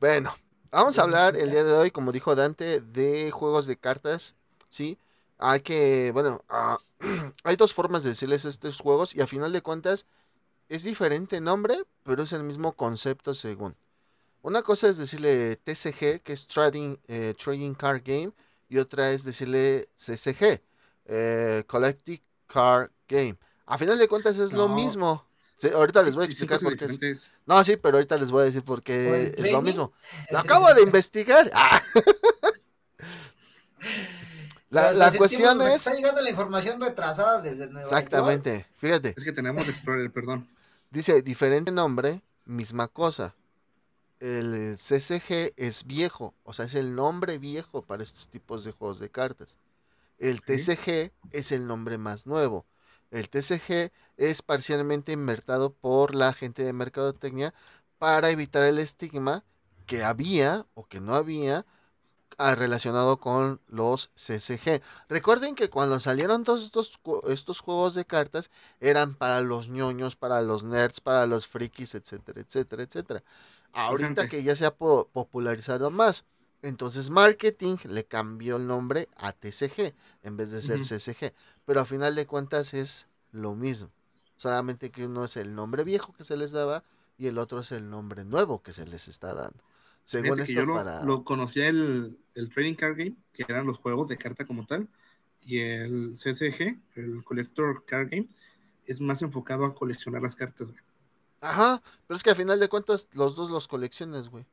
Bueno, 0.00 0.36
vamos 0.70 0.98
a 0.98 1.02
hablar 1.02 1.36
el 1.36 1.50
día 1.50 1.64
de 1.64 1.72
hoy, 1.72 1.90
como 1.90 2.12
dijo 2.12 2.34
Dante, 2.34 2.80
de 2.80 3.30
juegos 3.30 3.66
de 3.66 3.76
cartas, 3.76 4.34
¿sí? 4.68 4.98
Hay 5.38 5.60
que, 5.60 6.10
bueno, 6.12 6.44
ah, 6.48 6.78
hay 7.44 7.56
dos 7.56 7.74
formas 7.74 8.02
de 8.02 8.10
decirles 8.10 8.44
estos 8.44 8.80
juegos 8.80 9.14
y 9.14 9.20
a 9.20 9.26
final 9.26 9.52
de 9.52 9.62
cuentas 9.62 10.06
es 10.68 10.84
diferente 10.84 11.40
nombre, 11.40 11.76
pero 12.02 12.22
es 12.22 12.32
el 12.32 12.42
mismo 12.42 12.72
concepto 12.72 13.34
según. 13.34 13.76
Una 14.42 14.62
cosa 14.62 14.88
es 14.88 14.96
decirle 14.96 15.56
TCG, 15.56 16.22
que 16.22 16.32
es 16.32 16.46
Trading, 16.46 16.96
eh, 17.08 17.34
Trading 17.36 17.74
Card 17.74 18.02
Game, 18.04 18.32
y 18.68 18.78
otra 18.78 19.12
es 19.12 19.24
decirle 19.24 19.88
CCG, 19.96 20.60
eh, 21.06 21.64
Collective 21.66 22.22
Card 22.46 22.90
Game. 23.08 23.36
A 23.66 23.78
final 23.78 23.98
de 23.98 24.08
cuentas 24.08 24.38
es 24.38 24.52
lo 24.52 24.68
mismo. 24.68 25.24
Sí, 25.56 25.68
ahorita 25.68 26.02
les 26.02 26.14
voy 26.14 26.24
a 26.24 26.26
Sí, 26.26 26.32
explicar 26.32 26.58
cosas 26.60 26.78
por 26.78 26.98
qué 26.98 27.10
es. 27.10 27.30
No, 27.46 27.64
sí, 27.64 27.76
pero 27.76 27.96
ahorita 27.96 28.16
les 28.18 28.30
voy 28.30 28.42
a 28.42 28.44
decir 28.44 28.62
por 28.62 28.78
¿Por 28.78 28.84
qué 28.84 29.32
el 29.36 29.46
es 29.46 29.52
lo 29.52 29.62
mismo. 29.62 29.92
Lo 30.30 30.38
acabo 30.40 30.72
de 30.74 30.82
investigar. 30.82 31.50
Ah. 31.54 31.80
La, 34.68 34.92
la 34.92 35.12
cuestión 35.12 35.62
es... 35.62 35.86
Está 35.86 35.94
llegando 35.94 36.20
la 36.20 36.28
información 36.28 36.80
retrasada 36.80 37.40
desde 37.40 37.66
Nueva 37.68 37.82
York. 37.82 37.92
Exactamente, 37.92 38.66
fíjate. 38.74 39.14
Es 39.16 39.24
que 39.24 39.32
tenemos 39.32 39.66
Explorer, 39.68 40.12
perdón. 40.12 40.46
Dice, 40.90 41.22
diferente 41.22 41.70
nombre, 41.70 42.20
misma 42.44 42.88
cosa. 42.88 43.34
El 44.18 44.76
CCG 44.76 45.52
es 45.56 45.86
viejo, 45.86 46.34
o 46.42 46.52
sea, 46.52 46.64
es 46.64 46.74
el 46.74 46.94
nombre 46.94 47.38
viejo 47.38 47.82
para 47.82 48.02
estos 48.02 48.28
tipos 48.28 48.64
de 48.64 48.72
juegos 48.72 48.98
de 48.98 49.08
cartas. 49.08 49.58
El. 50.18 50.40
TCG 50.42 51.12
es 51.30 51.52
el 51.52 51.66
nombre 51.66 51.98
más 51.98 52.26
nuevo. 52.26 52.66
El 53.10 53.28
TCG 53.28 53.92
es 54.16 54.42
parcialmente 54.42 55.12
invertido 55.12 55.72
por 55.74 56.14
la 56.14 56.32
gente 56.32 56.64
de 56.64 56.72
mercadotecnia 56.72 57.54
para 57.98 58.30
evitar 58.30 58.62
el 58.64 58.78
estigma 58.78 59.44
que 59.86 60.02
había 60.04 60.66
o 60.74 60.86
que 60.86 61.00
no 61.00 61.14
había 61.14 61.64
ah, 62.38 62.54
relacionado 62.54 63.18
con 63.20 63.60
los 63.68 64.10
CCG. 64.14 64.82
Recuerden 65.08 65.54
que 65.54 65.70
cuando 65.70 66.00
salieron 66.00 66.44
todos 66.44 66.64
estos, 66.64 66.98
estos 67.28 67.60
juegos 67.60 67.94
de 67.94 68.04
cartas 68.04 68.50
eran 68.80 69.14
para 69.14 69.40
los 69.40 69.68
ñoños, 69.68 70.16
para 70.16 70.42
los 70.42 70.64
nerds, 70.64 71.00
para 71.00 71.26
los 71.26 71.46
frikis, 71.46 71.94
etcétera, 71.94 72.40
etcétera, 72.40 72.82
etcétera. 72.82 73.22
Ahorita 73.72 74.26
que 74.26 74.42
ya 74.42 74.56
se 74.56 74.66
ha 74.66 74.74
po- 74.74 75.08
popularizado 75.12 75.90
más, 75.90 76.24
entonces 76.66 77.10
marketing 77.10 77.76
le 77.84 78.04
cambió 78.04 78.56
el 78.56 78.66
nombre 78.66 79.08
a 79.16 79.32
TCG 79.32 79.94
en 80.22 80.36
vez 80.36 80.50
de 80.50 80.62
ser. 80.62 80.80
CCG. 80.80 81.32
Pero 81.64 81.80
a 81.80 81.84
final 81.84 82.14
de 82.14 82.26
cuentas 82.26 82.74
es 82.74 83.06
lo 83.32 83.54
mismo. 83.54 83.90
Solamente 84.36 84.90
que 84.90 85.06
uno 85.06 85.24
es 85.24 85.36
el 85.36 85.54
nombre 85.54 85.84
viejo 85.84 86.12
que 86.12 86.24
se 86.24 86.36
les 86.36 86.50
daba 86.50 86.84
y 87.18 87.26
el 87.28 87.38
otro 87.38 87.60
es 87.60 87.72
el 87.72 87.88
nombre 87.88 88.24
nuevo 88.24 88.62
que 88.62 88.72
se 88.72 88.86
les 88.86 89.08
está 89.08 89.34
dando. 89.34 89.62
Según 90.04 90.38
esto, 90.40 90.52
yo 90.52 90.66
lo, 90.66 90.74
para. 90.74 91.02
lo 91.04 91.24
conocía 91.24 91.68
el, 91.68 92.18
el 92.34 92.50
Trading 92.50 92.74
Card 92.74 92.96
Game, 92.96 93.16
que 93.32 93.44
eran 93.48 93.66
los 93.66 93.78
juegos 93.78 94.08
de 94.08 94.16
carta 94.16 94.44
como 94.44 94.66
tal, 94.66 94.88
y 95.44 95.58
el 95.58 96.16
CCG, 96.16 96.78
el 96.94 97.24
Collector 97.24 97.84
Card 97.84 98.10
Game, 98.10 98.28
es 98.84 99.00
más 99.00 99.22
enfocado 99.22 99.64
a 99.64 99.74
coleccionar 99.74 100.22
las 100.22 100.36
cartas, 100.36 100.68
güey. 100.68 100.80
Ajá, 101.40 101.82
pero 102.06 102.16
es 102.16 102.22
que 102.22 102.30
a 102.30 102.34
final 102.34 102.60
de 102.60 102.68
cuentas 102.68 103.08
los 103.12 103.36
dos 103.36 103.50
los 103.50 103.68
coleccionas, 103.68 104.28
güey. 104.28 104.46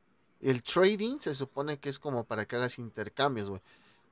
El 0.44 0.62
trading 0.62 1.18
se 1.20 1.34
supone 1.34 1.78
que 1.78 1.88
es 1.88 1.98
como 1.98 2.24
para 2.24 2.44
que 2.46 2.56
hagas 2.56 2.78
intercambios, 2.78 3.48
güey. 3.50 3.60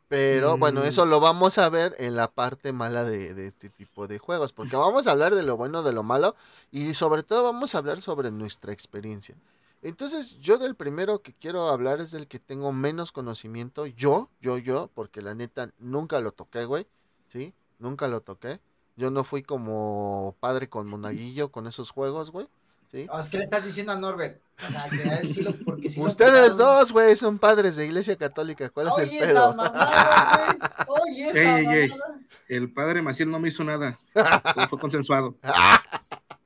Pero 0.09 0.59
bueno, 0.59 0.81
Mm. 0.81 0.85
eso 0.85 1.07
lo 1.07 1.21
vamos 1.21 1.57
a 1.59 1.69
ver 1.71 1.95
en 1.99 2.17
la 2.17 2.31
parte 2.31 2.73
mala 2.73 3.05
de, 3.05 3.33
de 3.35 3.47
este 3.47 3.69
tipo 3.71 4.07
de 4.07 4.19
juegos. 4.19 4.53
Porque 4.53 4.77
vamos 4.77 5.07
a 5.07 5.13
hablar 5.13 5.35
de 5.35 5.43
lo 5.43 5.57
bueno, 5.57 5.83
de 5.83 5.93
lo 5.93 6.03
malo. 6.03 6.35
Y 6.71 6.93
sobre 6.95 7.23
todo 7.23 7.45
vamos 7.45 7.75
a 7.75 7.79
hablar 7.79 8.01
sobre 8.01 8.31
nuestra 8.31 8.73
experiencia. 8.73 9.35
Entonces, 9.81 10.39
yo 10.39 10.59
del 10.59 10.75
primero 10.77 11.23
que 11.23 11.33
quiero 11.33 11.69
hablar 11.71 12.01
es 12.01 12.11
del 12.11 12.29
que 12.29 12.39
tengo 12.39 12.73
menos 12.73 13.11
conocimiento. 13.11 13.87
Yo, 13.87 14.29
yo, 14.41 14.59
yo, 14.59 14.91
porque 14.95 15.23
la 15.23 15.35
neta 15.35 15.71
nunca 15.79 16.21
lo 16.21 16.33
toqué, 16.33 16.65
güey. 16.67 16.87
¿Sí? 17.29 17.55
Nunca 17.79 18.07
lo 18.07 18.21
toqué. 18.21 18.61
Yo 18.97 19.11
no 19.11 19.25
fui 19.25 19.43
como 19.43 20.37
padre 20.41 20.69
con 20.69 20.87
monaguillo 20.89 21.51
con 21.51 21.67
esos 21.67 21.91
juegos, 21.91 22.31
güey. 22.31 22.47
¿Sí? 22.93 23.07
Oh, 23.11 23.19
es 23.19 23.29
que 23.31 23.39
le 23.39 23.45
estás 23.45 23.65
diciendo 23.65 23.93
a 23.93 23.97
Norbert. 23.97 24.43
O 24.69 24.71
sea, 24.71 24.87
que 24.91 25.03
a 25.11 25.17
él 25.21 25.35
sí 25.35 25.41
lo, 25.43 25.53
porque 25.65 25.89
sí 25.89 25.99
Ustedes 26.01 26.57
dos, 26.59 26.93
güey, 26.93 27.17
son 27.17 27.39
padres 27.39 27.75
de 27.77 27.87
iglesia 27.87 28.17
católica. 28.17 28.69
¿Cuál 28.69 28.89
es 28.89 28.99
el 28.99 29.09
Oye 29.09 29.19
esa 29.19 29.27
pedo? 29.27 29.55
mamada, 29.57 30.57
güey. 30.87 31.01
Oye 31.11 31.31
esa 31.31 31.59
Ey, 31.59 31.67
ey, 31.67 31.89
mamada. 31.89 32.19
El 32.49 32.73
padre 32.73 33.01
Maciel 33.03 33.31
no 33.31 33.41
me 33.41 33.49
hizo 33.49 33.65
nada. 33.65 33.99
Todo 34.13 34.69
fue 34.69 34.79
consensuado. 34.79 35.37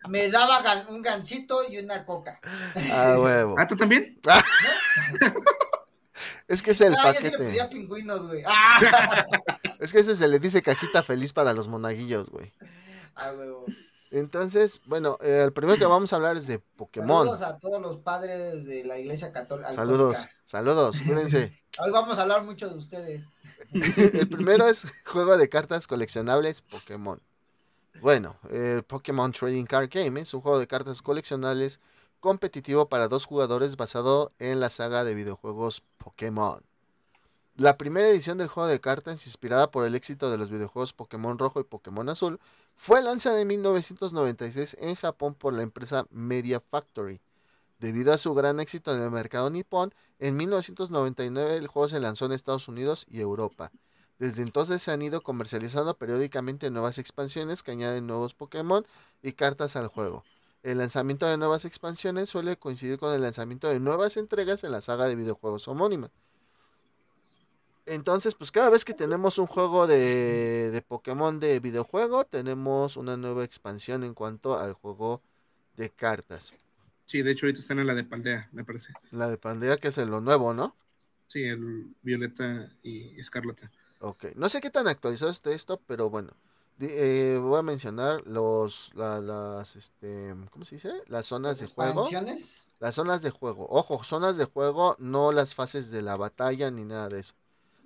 Me 0.09 0.29
daba 0.29 0.63
gan- 0.63 0.87
un 0.89 1.03
gancito 1.03 1.63
y 1.69 1.79
una 1.79 2.05
coca. 2.07 2.39
Ah, 2.93 3.17
huevo. 3.19 3.57
¿Ah, 3.59 3.67
tú 3.67 3.75
también? 3.77 4.17
Es 6.49 6.63
que 6.63 6.71
es 6.71 6.81
el 6.81 6.95
ah, 6.95 7.13
yo 7.13 7.19
sí 7.19 7.25
le 7.25 7.31
paquete. 7.33 7.45
pedía 7.45 7.69
pingüinos, 7.69 8.27
güey. 8.29 8.43
Ah, 8.47 8.79
Es 9.81 9.93
que 9.93 9.99
ese 9.99 10.15
se 10.15 10.29
le 10.29 10.39
dice 10.39 10.63
cajita 10.63 11.03
feliz 11.03 11.33
para 11.33 11.53
los 11.53 11.67
monaguillos, 11.69 12.31
güey. 12.31 12.53
Ah, 13.17 13.33
huevo. 13.37 13.65
Entonces, 14.19 14.81
bueno, 14.87 15.19
eh, 15.21 15.43
el 15.45 15.53
primero 15.53 15.79
que 15.79 15.85
vamos 15.85 16.13
a 16.13 16.17
hablar 16.17 16.37
es 16.37 16.47
de 16.47 16.59
Pokémon. 16.59 17.27
Saludos 17.27 17.43
a 17.43 17.59
todos 17.59 17.83
los 17.83 17.99
padres 17.99 18.65
de 18.65 18.83
la 18.85 18.99
iglesia 18.99 19.31
católica. 19.31 19.73
Saludos, 19.75 20.27
saludos, 20.47 21.03
cuídense. 21.03 21.53
Hoy 21.79 21.91
vamos 21.91 22.17
a 22.17 22.23
hablar 22.23 22.43
mucho 22.43 22.69
de 22.69 22.77
ustedes. 22.77 23.25
El 23.73 24.29
primero 24.29 24.67
es 24.67 24.87
juego 25.05 25.37
de 25.37 25.49
cartas 25.51 25.87
coleccionables 25.87 26.63
Pokémon. 26.63 27.21
Bueno, 28.01 28.37
el 28.51 28.83
Pokémon 28.83 29.33
Trading 29.33 29.65
Card 29.65 29.89
Game 29.91 30.21
es 30.21 30.35
un 30.35 30.43
juego 30.43 30.59
de 30.59 30.67
cartas 30.67 31.01
coleccionables 31.01 31.81
competitivo 32.21 32.91
para 32.91 33.09
dos 33.09 33.25
jugadores 33.25 33.77
basado 33.77 34.33
en 34.39 34.61
la 34.61 34.69
saga 34.69 35.03
de 35.03 35.15
videojuegos 35.15 35.83
Pokémon. 35.97 36.63
La 37.57 37.79
primera 37.79 38.09
edición 38.09 38.37
del 38.37 38.49
juego 38.49 38.69
de 38.69 38.83
cartas, 38.83 39.27
inspirada 39.27 39.71
por 39.71 39.87
el 39.87 39.95
éxito 39.95 40.31
de 40.31 40.37
los 40.37 40.51
videojuegos 40.51 40.93
Pokémon 40.93 41.39
Rojo 41.39 41.59
y 41.59 41.65
Pokémon 41.65 42.07
Azul, 42.11 42.39
fue 42.77 43.03
lanzada 43.03 43.41
en 43.41 43.49
1996 43.49 44.77
en 44.81 44.95
Japón 44.95 45.35
por 45.35 45.55
la 45.55 45.63
empresa 45.63 46.07
Media 46.11 46.61
Factory. 46.61 47.21
Debido 47.81 48.13
a 48.13 48.19
su 48.19 48.33
gran 48.35 48.61
éxito 48.61 48.95
en 48.95 49.03
el 49.03 49.11
mercado 49.11 49.51
nipón, 49.51 49.93
en 50.19 50.37
1999 50.37 51.57
el 51.57 51.67
juego 51.67 51.89
se 51.89 52.01
lanzó 52.01 52.27
en 52.27 52.33
Estados 52.33 52.69
Unidos 52.69 53.07
y 53.09 53.21
Europa. 53.21 53.73
Desde 54.19 54.43
entonces 54.43 54.83
se 54.83 54.93
han 54.93 55.03
ido 55.03 55.23
comercializando 55.23 55.97
periódicamente 55.99 56.71
nuevas 56.71 56.99
expansiones 56.99 57.63
que 57.63 57.73
añaden 57.73 58.07
nuevos 58.07 58.35
Pokémon 58.35 58.87
y 59.23 59.33
cartas 59.33 59.77
al 59.77 59.89
juego. 59.89 60.23
El 60.63 60.79
lanzamiento 60.79 61.27
de 61.27 61.37
nuevas 61.37 61.65
expansiones 61.65 62.31
suele 62.31 62.57
coincidir 62.57 62.99
con 62.99 63.15
el 63.15 63.23
lanzamiento 63.23 63.69
de 63.69 63.79
nuevas 63.79 64.17
entregas 64.17 64.65
en 64.65 64.73
la 64.73 64.81
saga 64.81 65.07
de 65.07 65.17
videojuegos 65.17 65.69
homónima. 65.69 66.11
Entonces, 67.87 68.35
pues 68.35 68.51
cada 68.51 68.69
vez 68.71 68.85
que 68.85 68.95
tenemos 68.95 69.39
un 69.39 69.47
juego 69.47 69.87
de, 69.87 70.71
de 70.73 70.83
Pokémon 70.83 71.39
de 71.39 71.61
videojuego, 71.61 72.25
tenemos 72.25 72.97
una 72.97 73.17
nueva 73.17 73.45
expansión 73.45 74.03
en 74.05 74.15
cuanto 74.15 74.59
al 74.59 74.73
juego 74.75 75.23
de 75.77 75.91
cartas. 75.91 76.53
Sí, 77.05 77.23
de 77.23 77.31
hecho 77.31 77.47
ahorita 77.47 77.61
están 77.61 77.79
en 77.79 77.87
la 77.87 77.95
de 77.95 78.03
Paldea, 78.05 78.49
me 78.53 78.65
parece. 78.65 78.93
La 79.13 79.29
de 79.29 79.39
Pandea, 79.39 79.77
que 79.77 79.89
es 79.89 79.97
lo 79.99 80.21
nuevo, 80.21 80.53
¿no? 80.53 80.75
Sí, 81.29 81.45
el 81.45 81.95
Violeta 82.03 82.69
y 82.83 83.19
Escarlata. 83.21 83.71
Ok, 84.01 84.27
no 84.37 84.49
sé 84.49 84.61
qué 84.61 84.71
tan 84.71 84.89
actualizado 84.89 85.31
esté 85.31 85.55
esto, 85.55 85.81
pero 85.87 86.11
bueno, 86.11 86.31
eh, 86.81 87.39
voy 87.41 87.59
a 87.59 87.63
mencionar 87.63 88.27
los, 88.27 88.93
la- 88.95 89.21
las, 89.21 89.77
este, 89.77 90.35
¿cómo 90.51 90.65
se 90.65 90.77
dice? 90.77 90.93
Las 91.09 91.27
zonas 91.27 91.59
de 91.61 91.67
juego. 91.67 92.09
Las 92.79 92.95
zonas 92.97 93.23
de 93.23 93.31
juego. 93.31 93.67
Ojo, 93.71 94.05
zonas 94.05 94.37
de 94.37 94.45
juego, 94.45 94.97
no 94.99 95.33
las 95.33 95.55
fases 95.55 95.91
de 95.91 96.03
la 96.03 96.17
batalla 96.17 96.71
ni 96.71 96.85
nada 96.85 97.09
de 97.09 97.21
eso. 97.21 97.35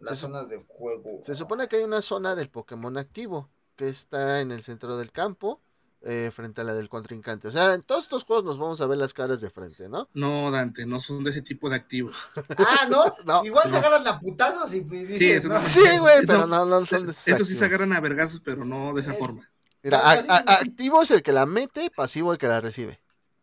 Las 0.01 0.19
Se 0.19 0.23
zonas 0.23 0.49
de 0.49 0.63
juego. 0.67 1.21
Se 1.23 1.35
supone 1.35 1.69
que 1.69 1.77
hay 1.77 1.85
una 1.85 2.03
zona 2.03 2.35
del 2.35 2.49
Pokémon 2.51 2.97
activo 2.99 3.49
que 3.77 3.89
está 3.89 4.41
en 4.41 4.51
el 4.53 4.63
centro 4.63 4.97
del 4.97 5.13
campo, 5.13 5.61
eh, 6.03 6.31
frente 6.35 6.63
a 6.63 6.65
la 6.65 6.75
del 6.75 6.89
contrincante. 6.89 7.49
O 7.49 7.51
sea, 7.51 7.75
en 7.75 7.83
todos 7.83 8.05
estos 8.05 8.25
juegos 8.25 8.45
nos 8.45 8.59
vamos 8.59 8.81
a 8.81 8.87
ver 8.87 8.97
las 8.99 9.13
caras 9.13 9.41
de 9.43 9.51
frente, 9.51 9.89
¿no? 9.89 10.09
No, 10.15 10.51
Dante, 10.51 10.87
no 10.87 10.99
son 11.01 11.23
de 11.25 11.31
ese 11.31 11.43
tipo 11.43 11.69
de 11.69 11.77
activos. 11.77 12.17
Ah, 12.59 12.87
¿no? 12.91 13.05
No, 13.27 13.45
Igual 13.45 13.71
se 13.71 13.77
agarran 13.77 14.07
a 14.07 14.19
putazos 14.19 14.73
y 14.75 14.81
dices, 14.81 15.43
Sí, 15.43 15.49
no. 15.49 15.59
Sí, 15.59 15.99
güey, 15.99 16.21
No, 16.21 16.27
pero 16.27 16.47
no, 16.47 16.65
no 16.65 16.87
son 16.87 17.05
de 17.05 17.11
esos 17.13 17.29
Estos 17.29 17.49
sí 17.49 17.55
se 17.55 17.65
agarran 17.67 17.93
a 17.93 18.01
vergazos, 18.01 18.41
pero 18.43 18.65
no 18.65 18.95
de 18.95 19.03
esa 19.03 19.13
Eh, 19.15 19.19
forma. 19.19 19.51
Mira, 19.83 19.99
a- 20.11 20.17
casi- 20.17 20.29
a- 20.31 20.37
activo 20.61 21.03
es 21.03 21.11
el 21.11 21.23
que 21.23 21.33
la 21.33 21.45
mete, 21.47 21.91
pasivo 21.95 22.33
el 22.33 22.39
que 22.39 22.47
la 22.49 22.61
recibe. 22.61 23.01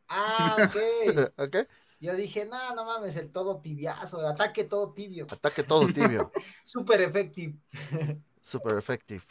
Ah, 0.09 0.55
ok. 0.57 0.75
¿Ok? 1.37 1.55
Yo 1.99 2.15
dije, 2.15 2.45
no, 2.45 2.75
no 2.75 2.85
mames, 2.85 3.17
el 3.17 3.31
todo 3.31 3.59
tibiazo, 3.59 4.19
ataque 4.27 4.63
todo 4.65 4.93
tibio. 4.93 5.25
Ataque 5.31 5.63
todo 5.63 5.87
tibio. 5.93 6.31
Super 6.63 7.01
effective. 7.01 7.57
Super 8.41 8.77
effective. 8.77 9.23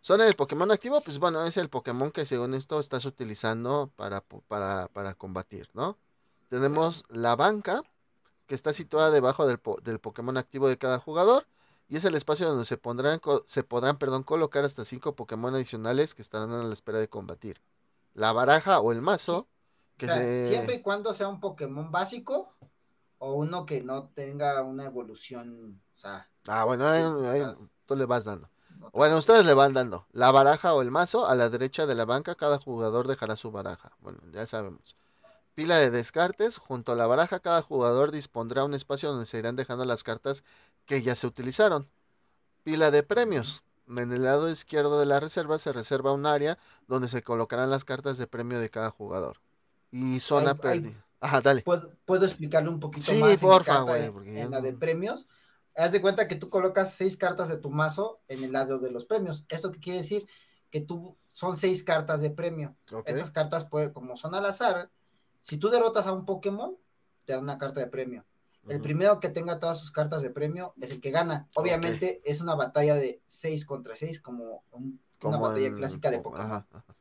Zona 0.00 0.24
del 0.24 0.34
Pokémon 0.34 0.70
activo, 0.70 1.00
pues 1.00 1.18
bueno, 1.18 1.44
es 1.44 1.56
el 1.56 1.70
Pokémon 1.70 2.10
que 2.10 2.26
según 2.26 2.54
esto 2.54 2.78
estás 2.80 3.04
utilizando 3.06 3.90
para, 3.96 4.20
para, 4.48 4.88
para 4.88 5.14
combatir, 5.14 5.68
¿no? 5.72 5.96
Tenemos 6.48 7.04
la 7.08 7.36
banca, 7.36 7.82
que 8.46 8.54
está 8.54 8.72
situada 8.72 9.10
debajo 9.10 9.46
del, 9.46 9.58
po- 9.58 9.80
del 9.82 10.00
Pokémon 10.00 10.36
activo 10.36 10.68
de 10.68 10.78
cada 10.78 10.98
jugador. 10.98 11.46
Y 11.88 11.96
es 11.96 12.04
el 12.04 12.14
espacio 12.14 12.48
donde 12.48 12.64
se, 12.64 12.76
pondrán, 12.78 13.20
se 13.46 13.62
podrán 13.64 13.98
perdón, 13.98 14.22
colocar 14.24 14.64
hasta 14.64 14.84
cinco 14.84 15.14
Pokémon 15.14 15.54
adicionales 15.54 16.14
que 16.14 16.22
estarán 16.22 16.52
a 16.52 16.62
la 16.64 16.72
espera 16.72 16.98
de 16.98 17.08
combatir. 17.08 17.60
La 18.14 18.32
baraja 18.32 18.80
o 18.80 18.92
el 18.92 19.02
mazo, 19.02 19.48
que 19.96 20.06
O 20.06 20.08
sea, 20.08 20.18
se... 20.18 20.48
Siempre 20.48 20.74
y 20.76 20.82
cuando 20.82 21.12
sea 21.12 21.28
un 21.28 21.40
Pokémon 21.40 21.90
básico 21.90 22.54
o 23.18 23.34
uno 23.34 23.64
que 23.66 23.82
no 23.82 24.08
tenga 24.08 24.62
una 24.62 24.84
evolución, 24.84 25.80
o 25.94 25.98
sea, 25.98 26.28
Ah, 26.46 26.64
bueno, 26.64 26.86
ahí- 26.86 27.02
ahí 27.26 27.44
tú 27.86 27.96
le 27.96 28.04
vas 28.06 28.24
dando. 28.24 28.50
no 28.78 28.90
Bueno, 28.92 29.16
ustedes 29.16 29.46
le 29.46 29.54
van 29.54 29.72
dando 29.72 30.06
la 30.12 30.30
baraja 30.30 30.74
o 30.74 30.82
el 30.82 30.90
mazo 30.90 31.26
a 31.26 31.34
la 31.34 31.48
derecha 31.48 31.86
de 31.86 31.94
la 31.94 32.04
banca, 32.04 32.34
cada 32.34 32.58
jugador 32.58 33.06
dejará 33.08 33.36
su 33.36 33.50
baraja. 33.50 33.92
Bueno, 34.00 34.18
ya 34.32 34.44
sabemos. 34.46 34.96
Pila 35.54 35.78
de 35.78 35.90
descartes, 35.90 36.58
junto 36.58 36.92
a 36.92 36.96
la 36.96 37.06
baraja 37.06 37.38
cada 37.38 37.62
jugador 37.62 38.10
dispondrá 38.10 38.64
un 38.64 38.74
espacio 38.74 39.10
donde 39.10 39.24
se 39.26 39.38
irán 39.38 39.54
dejando 39.56 39.84
las 39.84 40.02
cartas 40.02 40.42
que 40.84 41.00
ya 41.00 41.14
se 41.14 41.26
utilizaron. 41.28 41.88
Pila 42.64 42.90
de 42.90 43.02
premios. 43.04 43.62
En 43.86 44.12
el 44.12 44.24
lado 44.24 44.50
izquierdo 44.50 44.98
de 44.98 45.06
la 45.06 45.20
reserva 45.20 45.58
se 45.58 45.72
reserva 45.72 46.12
un 46.12 46.26
área 46.26 46.58
donde 46.88 47.06
se 47.08 47.22
colocarán 47.22 47.70
las 47.70 47.84
cartas 47.84 48.18
de 48.18 48.26
premio 48.26 48.58
de 48.58 48.68
cada 48.70 48.90
jugador. 48.90 49.38
Y 49.96 50.18
zona 50.20 50.54
perdida. 50.56 51.04
Ajá, 51.20 51.40
dale. 51.40 51.62
¿Puedo, 51.62 51.92
puedo 52.04 52.24
explicarle 52.24 52.68
un 52.68 52.80
poquito 52.80 53.06
Sí, 53.06 53.16
más 53.18 53.32
en 53.34 53.40
porfa, 53.40 53.80
güey, 53.82 54.10
porque 54.10 54.40
en 54.42 54.50
la 54.50 54.60
de 54.60 54.72
premios. 54.72 55.26
haz 55.76 55.92
de 55.92 56.00
cuenta 56.00 56.26
que 56.28 56.34
tú 56.36 56.48
colocas 56.50 56.92
seis 56.94 57.16
cartas 57.16 57.48
de 57.48 57.56
tu 57.56 57.70
mazo 57.70 58.20
en 58.28 58.42
el 58.44 58.52
lado 58.52 58.78
de 58.78 58.90
los 58.90 59.04
premios. 59.04 59.44
¿Esto 59.48 59.70
qué 59.72 59.78
quiere 59.80 59.98
decir? 60.00 60.26
Que 60.70 60.80
tú 60.80 61.16
son 61.32 61.56
seis 61.56 61.82
cartas 61.84 62.20
de 62.20 62.30
premio. 62.30 62.74
Estas 63.06 63.30
cartas, 63.30 63.64
puede, 63.64 63.92
como 63.92 64.16
son 64.16 64.34
al 64.34 64.44
azar, 64.46 64.90
si 65.40 65.58
tú 65.58 65.68
derrotas 65.70 66.06
a 66.06 66.12
un 66.12 66.24
Pokémon, 66.26 66.76
te 67.24 67.32
dan 67.32 67.42
una 67.42 67.56
carta 67.58 67.80
de 67.80 67.86
premio. 67.86 68.24
El 68.68 68.80
primero 68.80 69.20
que 69.20 69.28
tenga 69.28 69.58
todas 69.58 69.78
sus 69.78 69.90
cartas 69.90 70.22
de 70.22 70.30
premio 70.30 70.74
es 70.80 70.90
el 70.90 71.00
que 71.00 71.10
gana. 71.10 71.48
Obviamente 71.54 72.20
es 72.24 72.40
una 72.40 72.54
batalla 72.54 72.94
de 72.96 73.20
6 73.26 73.64
contra 73.66 73.94
6, 73.94 74.20
como 74.20 74.64
un- 74.72 74.98
una 75.22 75.38
batalla 75.38 75.66
el- 75.68 75.76
clásica 75.76 76.10
de 76.10 76.18
Pokémon. 76.20 76.46
ajá, 76.46 76.66
ajá. 76.72 76.93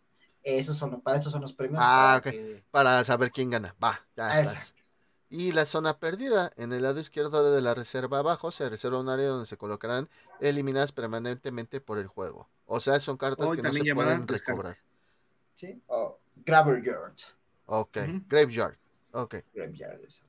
Esos 0.44 0.76
son, 0.78 1.00
para 1.02 1.18
eso 1.18 1.30
son 1.30 1.42
los 1.42 1.54
premios. 1.54 1.80
Ah, 1.84 2.20
para 2.22 2.32
que- 2.32 2.64
Para 2.72 3.04
saber 3.06 3.32
quién 3.32 3.50
gana. 3.50 3.76
Va, 3.84 4.00
ya 4.16 4.28
Ah, 4.28 4.40
estás. 4.42 4.56
exacto. 4.70 4.84
Y 5.30 5.52
la 5.52 5.66
zona 5.66 5.98
perdida. 5.98 6.52
En 6.58 6.74
el 6.74 6.84
lado 6.84 7.00
izquierdo 7.00 7.52
de 7.52 7.62
la 7.62 7.74
reserva 7.74 8.20
abajo 8.20 8.52
se 8.52 8.70
reserva 8.70 9.00
un 9.00 9.10
área 9.10 9.30
donde 9.30 9.46
se 9.48 9.58
colocarán 9.58 10.08
eliminadas 10.40 10.92
permanentemente 10.92 11.82
por 11.82 11.98
el 11.98 12.08
juego. 12.08 12.48
O 12.66 12.80
sea, 12.80 13.00
son 13.00 13.18
cartas 13.18 13.50
que 13.56 13.62
no 13.62 13.74
se 13.74 13.96
pueden 13.96 14.28
recobrar. 14.28 14.78
¿Sí? 15.56 15.82
O 15.88 16.20
Graveyard. 16.46 17.14
Ok. 17.66 17.98
Ujú. 18.08 18.22
Graveyard. 18.28 18.78
Ok. 19.12 19.36
Graveyard, 19.54 20.02
eso. 20.06 20.24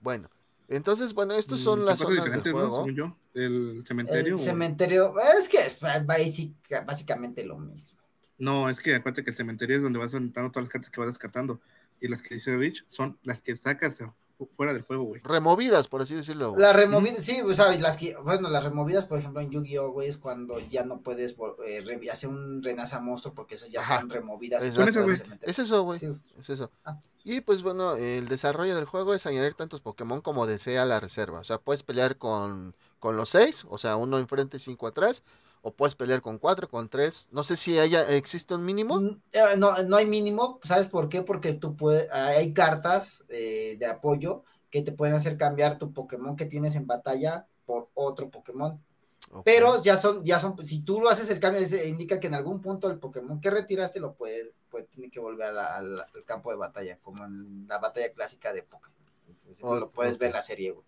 Bueno. 0.00 0.28
Entonces, 0.68 1.12
bueno, 1.14 1.34
estos 1.34 1.60
Mm, 1.60 1.64
son 1.64 1.78
son 1.80 1.86
las 1.86 2.02
cosas 2.02 2.16
zonas 2.24 2.42
del 2.44 2.52
¿no? 2.54 2.88
yo. 2.90 3.16
El 3.34 3.82
cementerio. 3.86 4.34
El 4.36 4.40
o- 4.40 4.44
cementerio, 4.44 5.14
es 5.38 5.48
que 5.48 5.58
es 5.58 5.80
basic- 5.82 6.84
básicamente 6.86 7.44
lo 7.44 7.58
mismo. 7.58 8.00
No, 8.42 8.68
es 8.68 8.80
que 8.80 8.94
acuérdate 8.96 9.22
que 9.22 9.30
el 9.30 9.36
cementerio 9.36 9.76
es 9.76 9.82
donde 9.82 10.00
vas 10.00 10.12
anotando 10.14 10.50
todas 10.50 10.64
las 10.64 10.72
cartas 10.72 10.90
que 10.90 10.98
vas 10.98 11.08
descartando. 11.08 11.60
Y 12.00 12.08
las 12.08 12.22
que 12.22 12.34
dice 12.34 12.56
Rich 12.56 12.84
son 12.88 13.16
las 13.22 13.40
que 13.40 13.56
sacas 13.56 13.98
fu- 14.36 14.48
fuera 14.56 14.72
del 14.72 14.82
juego, 14.82 15.04
güey. 15.04 15.20
Removidas, 15.22 15.86
por 15.86 16.02
así 16.02 16.16
decirlo. 16.16 16.56
Las 16.58 16.74
removidas, 16.74 17.22
sí, 17.24 17.40
o 17.40 17.54
sea, 17.54 17.70
las 17.78 17.96
que, 17.96 18.16
bueno, 18.16 18.50
las 18.50 18.64
removidas, 18.64 19.04
por 19.04 19.20
ejemplo, 19.20 19.40
en 19.40 19.50
Yu-Gi-Oh, 19.50 19.92
güey, 19.92 20.08
es 20.08 20.16
cuando 20.16 20.58
ya 20.70 20.84
no 20.84 20.98
puedes 21.02 21.36
eh, 21.64 22.10
hacer 22.10 22.28
un 22.30 22.60
renace 22.64 22.96
a 22.96 23.00
monstruo 23.00 23.32
porque 23.32 23.54
esas 23.54 23.70
ya 23.70 23.78
Ajá. 23.78 23.94
están 23.94 24.10
removidas. 24.10 24.64
Güey. 24.74 25.16
Es 25.42 25.58
eso, 25.60 25.84
güey. 25.84 26.00
Sí, 26.00 26.08
Es 26.36 26.50
eso. 26.50 26.72
Ah. 26.84 27.00
Y 27.22 27.42
pues 27.42 27.62
bueno, 27.62 27.94
el 27.94 28.26
desarrollo 28.26 28.74
del 28.74 28.86
juego 28.86 29.14
es 29.14 29.24
añadir 29.26 29.54
tantos 29.54 29.80
Pokémon 29.80 30.20
como 30.20 30.48
desea 30.48 30.84
la 30.84 30.98
reserva. 30.98 31.38
O 31.38 31.44
sea, 31.44 31.58
puedes 31.58 31.84
pelear 31.84 32.16
con, 32.16 32.74
con 32.98 33.16
los 33.16 33.28
seis, 33.28 33.64
o 33.68 33.78
sea, 33.78 33.94
uno 33.94 34.18
enfrente 34.18 34.56
y 34.56 34.60
cinco 34.60 34.88
atrás. 34.88 35.22
O 35.64 35.72
puedes 35.72 35.94
pelear 35.94 36.20
con 36.22 36.38
cuatro, 36.38 36.68
con 36.68 36.88
tres. 36.88 37.28
No 37.30 37.44
sé 37.44 37.56
si 37.56 37.78
haya, 37.78 38.08
existe 38.10 38.54
un 38.54 38.64
mínimo. 38.64 39.00
Mm, 39.00 39.22
eh, 39.32 39.56
No, 39.58 39.80
no 39.84 39.96
hay 39.96 40.06
mínimo, 40.06 40.58
¿sabes 40.64 40.88
por 40.88 41.08
qué? 41.08 41.22
Porque 41.22 41.52
tú 41.52 41.76
puedes, 41.76 42.10
hay 42.10 42.52
cartas 42.52 43.24
eh, 43.28 43.76
de 43.78 43.86
apoyo 43.86 44.44
que 44.70 44.82
te 44.82 44.92
pueden 44.92 45.14
hacer 45.14 45.36
cambiar 45.36 45.78
tu 45.78 45.92
Pokémon 45.92 46.34
que 46.34 46.46
tienes 46.46 46.74
en 46.74 46.86
batalla 46.86 47.46
por 47.64 47.90
otro 47.94 48.28
Pokémon. 48.30 48.82
Ok. 49.30 49.42
Pero 49.44 49.80
ya 49.82 49.96
son, 49.96 50.24
ya 50.24 50.38
son, 50.40 50.64
si 50.66 50.82
tú 50.84 51.00
lo 51.00 51.08
haces 51.08 51.30
el 51.30 51.38
cambio, 51.40 51.62
indica 51.86 52.18
que 52.18 52.26
en 52.26 52.34
algún 52.34 52.60
punto 52.60 52.90
el 52.90 52.98
Pokémon 52.98 53.40
que 53.40 53.50
retiraste 53.50 54.00
lo 54.00 54.14
puede, 54.14 54.52
puede 54.70 54.84
tiene 54.86 55.10
que 55.10 55.20
volver 55.20 55.48
a 55.48 55.52
la- 55.52 55.76
al, 55.76 56.00
al 56.00 56.24
campo 56.24 56.50
de 56.50 56.56
batalla, 56.56 56.98
como 57.00 57.24
en 57.24 57.66
la 57.68 57.78
batalla 57.78 58.12
clásica 58.12 58.52
de 58.52 58.62
Pokémon. 58.64 58.96
Entonces, 59.28 59.64
Oh, 59.64 59.76
lo 59.76 59.90
puedes 59.90 60.18
ver 60.18 60.28
en 60.28 60.34
la 60.34 60.42
serie, 60.42 60.72
güey. 60.72 60.84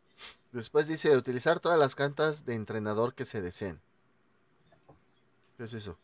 Después 0.52 0.86
dice 0.88 1.16
utilizar 1.16 1.60
todas 1.60 1.78
las 1.78 1.94
cartas 1.94 2.44
de 2.44 2.54
entrenador 2.54 3.14
que 3.14 3.24
se 3.24 3.40
deseen. 3.40 3.80
¿Qué 5.56 5.64
es 5.64 5.74
eso? 5.74 5.98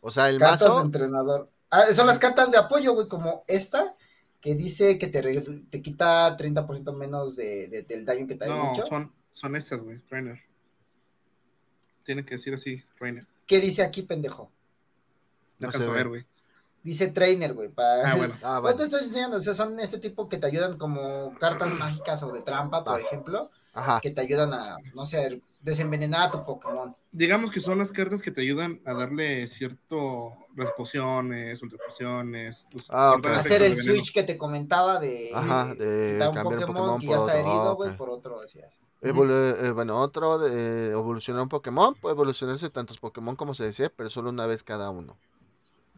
O 0.00 0.10
sea, 0.10 0.28
el 0.28 0.38
Cartas 0.38 0.62
mazo. 0.62 0.78
de 0.80 0.84
entrenador. 0.86 1.50
Ah, 1.70 1.84
son 1.94 2.06
las 2.06 2.18
cartas 2.18 2.50
de 2.50 2.58
apoyo, 2.58 2.94
güey, 2.94 3.08
como 3.08 3.44
esta, 3.46 3.94
que 4.40 4.54
dice 4.54 4.98
que 4.98 5.06
te, 5.06 5.22
te 5.70 5.82
quita 5.82 6.36
30% 6.36 6.92
menos 6.94 7.36
de, 7.36 7.68
de- 7.68 7.82
del 7.84 8.04
daño 8.04 8.26
que 8.26 8.34
te 8.34 8.44
ha 8.44 8.48
No, 8.48 8.72
hecho. 8.72 8.84
son, 8.86 9.12
son 9.32 9.56
estas, 9.56 9.80
güey. 9.80 9.98
Trainer. 10.00 10.40
Tiene 12.04 12.24
que 12.24 12.36
decir 12.36 12.54
así, 12.54 12.82
Trainer. 12.98 13.26
¿Qué 13.46 13.60
dice 13.60 13.82
aquí, 13.82 14.02
pendejo? 14.02 14.50
No 15.58 15.68
No 15.70 15.78
ve. 15.78 15.86
ver, 15.88 16.08
güey. 16.08 16.26
Dice 16.82 17.06
trainer, 17.08 17.54
güey. 17.54 17.68
Para... 17.68 18.10
Ah, 18.12 18.16
bueno. 18.16 18.34
Ah, 18.42 18.54
No 18.56 18.62
bueno. 18.62 18.76
te 18.76 18.84
estoy 18.84 19.04
enseñando, 19.04 19.36
o 19.36 19.40
sea, 19.40 19.54
son 19.54 19.78
este 19.78 19.98
tipo 19.98 20.28
que 20.28 20.38
te 20.38 20.46
ayudan 20.48 20.76
como 20.78 21.32
cartas 21.38 21.72
mágicas 21.74 22.22
o 22.24 22.32
de 22.32 22.42
trampa, 22.42 22.82
por 22.84 22.96
Ah. 22.96 23.00
ejemplo, 23.00 23.50
Ajá. 23.72 24.00
que 24.00 24.10
te 24.10 24.20
ayudan 24.20 24.52
a, 24.52 24.76
no 24.94 25.06
sé, 25.06 25.40
desenvenenar 25.62 26.22
a 26.22 26.30
tu 26.30 26.44
Pokémon. 26.44 26.94
Digamos 27.12 27.50
que 27.50 27.60
son 27.60 27.78
las 27.78 27.92
cartas 27.92 28.20
que 28.20 28.30
te 28.30 28.40
ayudan 28.40 28.80
a 28.84 28.94
darle 28.94 29.46
cierto 29.46 30.30
las 30.56 30.70
pociones, 30.72 31.62
ultra 31.62 31.78
pociones. 31.86 32.68
los- 32.72 32.86
Ah, 32.90 33.16
Hacer 33.36 33.62
el 33.62 33.76
switch 33.76 34.12
que 34.12 34.22
te 34.24 34.36
comentaba 34.36 34.98
de, 34.98 35.30
Ajá, 35.34 35.74
de 35.74 36.16
cambiar 36.18 36.28
un 36.28 36.34
Pokémon, 36.42 36.66
Pokémon 36.66 37.00
que 37.00 37.06
ya 37.06 37.12
está 37.16 37.24
otro, 37.24 37.36
herido, 37.38 37.68
ah, 37.70 37.72
güey, 37.74 37.96
por 37.96 38.10
otro. 38.10 38.40
Evolu- 39.02 39.56
eh, 39.66 39.70
bueno, 39.72 40.00
otro 40.00 40.38
de 40.38 40.90
evolucionar 40.90 41.42
un 41.42 41.48
Pokémon. 41.48 41.94
Puede 41.94 42.14
evolucionarse 42.14 42.70
tantos 42.70 42.98
Pokémon 42.98 43.34
como 43.36 43.54
se 43.54 43.64
desee, 43.64 43.90
pero 43.90 44.08
solo 44.10 44.30
una 44.30 44.46
vez 44.46 44.62
cada 44.62 44.90
uno. 44.90 45.16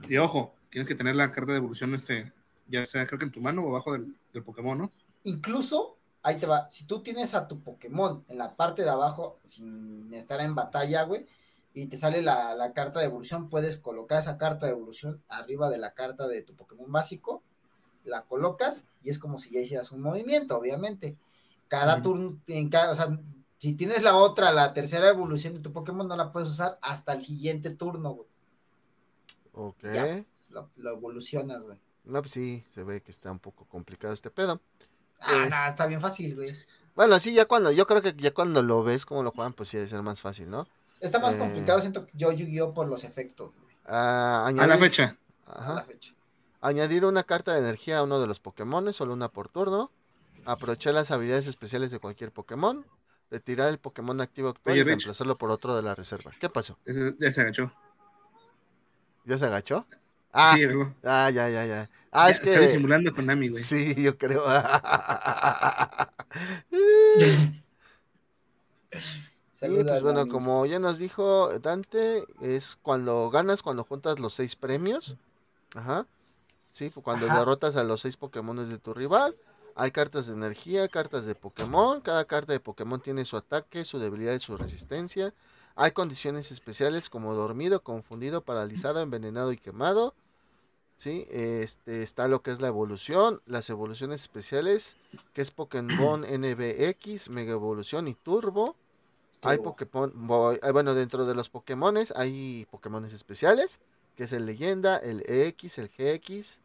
Y 0.08 0.16
ojo, 0.18 0.54
tienes 0.70 0.88
que 0.88 0.94
tener 0.94 1.14
la 1.16 1.30
carta 1.30 1.52
de 1.52 1.58
evolución, 1.58 1.94
este, 1.94 2.32
ya 2.68 2.84
sea 2.86 3.06
creo 3.06 3.18
que 3.18 3.26
en 3.26 3.30
tu 3.32 3.40
mano 3.40 3.62
o 3.62 3.70
abajo 3.70 3.92
del, 3.92 4.14
del 4.32 4.42
Pokémon, 4.42 4.76
¿no? 4.78 4.90
Incluso, 5.22 5.96
ahí 6.24 6.38
te 6.38 6.46
va, 6.46 6.68
si 6.70 6.86
tú 6.86 7.02
tienes 7.02 7.34
a 7.34 7.46
tu 7.46 7.62
Pokémon 7.62 8.24
en 8.28 8.38
la 8.38 8.56
parte 8.56 8.82
de 8.82 8.90
abajo, 8.90 9.38
sin 9.44 10.12
estar 10.12 10.40
en 10.40 10.54
batalla, 10.54 11.04
güey, 11.04 11.26
y 11.74 11.86
te 11.86 11.96
sale 11.96 12.22
la, 12.22 12.54
la 12.54 12.72
carta 12.72 13.00
de 13.00 13.06
evolución, 13.06 13.50
puedes 13.50 13.76
colocar 13.76 14.20
esa 14.20 14.38
carta 14.38 14.66
de 14.66 14.72
evolución 14.72 15.22
arriba 15.28 15.68
de 15.70 15.78
la 15.78 15.92
carta 15.92 16.26
de 16.26 16.42
tu 16.42 16.54
Pokémon 16.54 16.90
básico, 16.90 17.42
la 18.04 18.22
colocas 18.22 18.84
y 19.02 19.10
es 19.10 19.18
como 19.18 19.38
si 19.38 19.50
ya 19.50 19.60
hicieras 19.60 19.92
un 19.92 20.00
movimiento, 20.00 20.56
obviamente. 20.56 21.16
Cada 21.68 22.02
turno, 22.02 22.40
en 22.46 22.68
cada, 22.68 22.92
o 22.92 22.94
sea, 22.94 23.18
si 23.58 23.74
tienes 23.74 24.02
la 24.02 24.16
otra, 24.16 24.52
la 24.52 24.72
tercera 24.72 25.08
evolución 25.08 25.54
de 25.54 25.60
tu 25.60 25.72
Pokémon, 25.72 26.06
no 26.06 26.16
la 26.16 26.32
puedes 26.32 26.48
usar 26.48 26.78
hasta 26.82 27.12
el 27.12 27.24
siguiente 27.24 27.70
turno, 27.70 28.12
güey. 28.12 28.28
Ok. 29.52 29.82
Ya. 29.82 30.24
Lo, 30.50 30.70
lo 30.76 30.90
evolucionas, 30.92 31.64
güey. 31.64 31.78
No, 32.04 32.20
pues 32.20 32.32
sí, 32.32 32.62
se 32.72 32.84
ve 32.84 33.02
que 33.02 33.10
está 33.10 33.32
un 33.32 33.38
poco 33.38 33.64
complicado 33.64 34.12
este 34.12 34.30
pedo. 34.30 34.60
Ah, 35.26 35.44
Eh. 35.46 35.50
no, 35.50 35.66
está 35.70 35.86
bien 35.86 36.00
fácil, 36.00 36.34
güey. 36.36 36.54
Bueno, 36.94 37.18
sí, 37.18 37.34
ya 37.34 37.46
cuando, 37.46 37.72
yo 37.72 37.86
creo 37.86 38.02
que 38.02 38.14
ya 38.16 38.32
cuando 38.32 38.62
lo 38.62 38.82
ves 38.84 39.04
como 39.06 39.22
lo 39.22 39.30
juegan, 39.32 39.52
pues 39.52 39.68
sí 39.68 39.76
debe 39.76 39.88
ser 39.88 40.02
más 40.02 40.20
fácil, 40.20 40.48
¿no? 40.50 40.68
Está 41.00 41.18
más 41.18 41.34
Eh. 41.34 41.38
complicado, 41.38 41.80
siento 41.80 42.06
yo 42.14 42.30
Yu-Gi-Oh 42.32 42.72
por 42.72 42.86
los 42.88 43.04
efectos, 43.04 43.52
güey, 43.60 43.74
Ah, 43.86 44.46
A 44.46 44.66
la 44.66 44.78
fecha. 44.78 45.16
a 45.46 45.60
Ajá. 45.62 45.74
la 45.74 45.84
fecha. 45.84 46.12
Añadir 46.60 47.04
una 47.04 47.22
carta 47.24 47.52
de 47.52 47.58
energía 47.60 47.98
a 47.98 48.02
uno 48.04 48.20
de 48.20 48.26
los 48.26 48.40
Pokémon, 48.40 48.90
solo 48.92 49.12
una 49.12 49.28
por 49.28 49.48
turno. 49.50 49.90
Aprovechar 50.46 50.94
las 50.94 51.10
habilidades 51.10 51.46
especiales 51.46 51.90
de 51.90 51.98
cualquier 51.98 52.30
Pokémon. 52.32 52.86
Retirar 53.30 53.68
el 53.68 53.78
Pokémon 53.78 54.20
activo 54.20 54.50
actual 54.50 54.72
Oye, 54.72 54.80
y 54.80 54.84
reemplazarlo 54.84 55.34
por 55.36 55.50
otro 55.50 55.74
de 55.76 55.82
la 55.82 55.94
reserva. 55.94 56.30
¿Qué 56.38 56.48
pasó? 56.48 56.78
Ya 57.18 57.32
se 57.32 57.40
agachó. 57.42 57.72
¿Ya 59.24 59.36
se 59.38 59.46
agachó? 59.46 59.86
Ah, 60.34 60.54
Sí, 60.56 60.64
ah 61.04 61.30
ya, 61.30 61.48
ya, 61.48 61.64
ya. 61.66 61.90
Ah, 62.12 62.26
Ya 62.26 62.30
es 62.30 62.40
Está 62.40 62.60
que. 62.60 62.66
disimulando 62.66 63.14
con 63.14 63.26
Nami, 63.26 63.48
güey. 63.48 63.62
Sí, 63.62 63.94
yo 64.02 64.18
creo. 64.18 64.42
y 69.62 69.84
pues 69.84 70.02
bueno, 70.02 70.20
mamis. 70.20 70.32
como 70.32 70.66
ya 70.66 70.78
nos 70.78 70.98
dijo 70.98 71.58
Dante, 71.60 72.24
es 72.40 72.76
cuando 72.82 73.30
ganas, 73.30 73.62
cuando 73.62 73.84
juntas 73.84 74.18
los 74.18 74.34
seis 74.34 74.56
premios. 74.56 75.16
Ajá. 75.74 76.06
Sí, 76.72 76.90
pues 76.90 77.04
cuando 77.04 77.26
Ajá. 77.26 77.38
derrotas 77.40 77.76
a 77.76 77.84
los 77.84 78.00
seis 78.02 78.16
Pokémon 78.16 78.56
de 78.68 78.78
tu 78.78 78.94
rival. 78.94 79.34
Hay 79.76 79.90
cartas 79.90 80.26
de 80.28 80.34
energía, 80.34 80.88
cartas 80.88 81.24
de 81.24 81.34
Pokémon. 81.34 82.00
Cada 82.00 82.24
carta 82.26 82.52
de 82.52 82.60
Pokémon 82.60 83.00
tiene 83.00 83.24
su 83.24 83.36
ataque, 83.36 83.84
su 83.84 83.98
debilidad 83.98 84.34
y 84.34 84.40
su 84.40 84.56
resistencia. 84.56 85.34
Hay 85.76 85.90
condiciones 85.92 86.52
especiales 86.52 87.10
como 87.10 87.34
dormido, 87.34 87.82
confundido, 87.82 88.42
paralizado, 88.42 89.00
envenenado 89.02 89.52
y 89.52 89.56
quemado. 89.58 90.14
Sí, 90.96 91.26
este 91.30 92.02
está 92.02 92.28
lo 92.28 92.42
que 92.42 92.50
es 92.50 92.60
la 92.60 92.68
evolución, 92.68 93.40
las 93.46 93.68
evoluciones 93.68 94.22
especiales, 94.22 94.96
que 95.32 95.42
es 95.42 95.50
Pokémon 95.50 96.20
NBX, 96.22 97.30
Mega 97.30 97.52
Evolución 97.52 98.08
y 98.08 98.14
Turbo. 98.14 98.76
Hay. 99.42 99.58
Pokémon, 99.58 100.12
ah, 100.62 100.72
bueno, 100.72 100.94
dentro 100.94 101.26
de 101.26 101.34
los 101.34 101.50
Pokémones 101.50 102.14
hay 102.16 102.66
Pokémones 102.70 103.12
especiales, 103.12 103.80
que 104.16 104.24
es 104.24 104.32
el 104.32 104.46
Leyenda, 104.46 104.96
el 104.96 105.22
EX, 105.28 105.78
el 105.78 105.88
GX, 105.88 106.60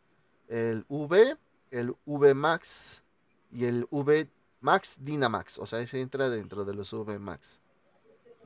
el 0.47 0.85
V, 0.87 1.35
el 1.71 1.95
V 2.05 2.33
Max 2.33 3.03
y 3.51 3.65
el 3.65 3.87
V 3.89 4.29
Max 4.61 4.99
Dynamax. 5.01 5.59
O 5.59 5.65
sea, 5.65 5.79
ese 5.79 6.01
entra 6.01 6.29
dentro 6.29 6.63
de 6.63 6.73
los 6.73 6.93
V 6.93 7.19
Max. 7.19 7.59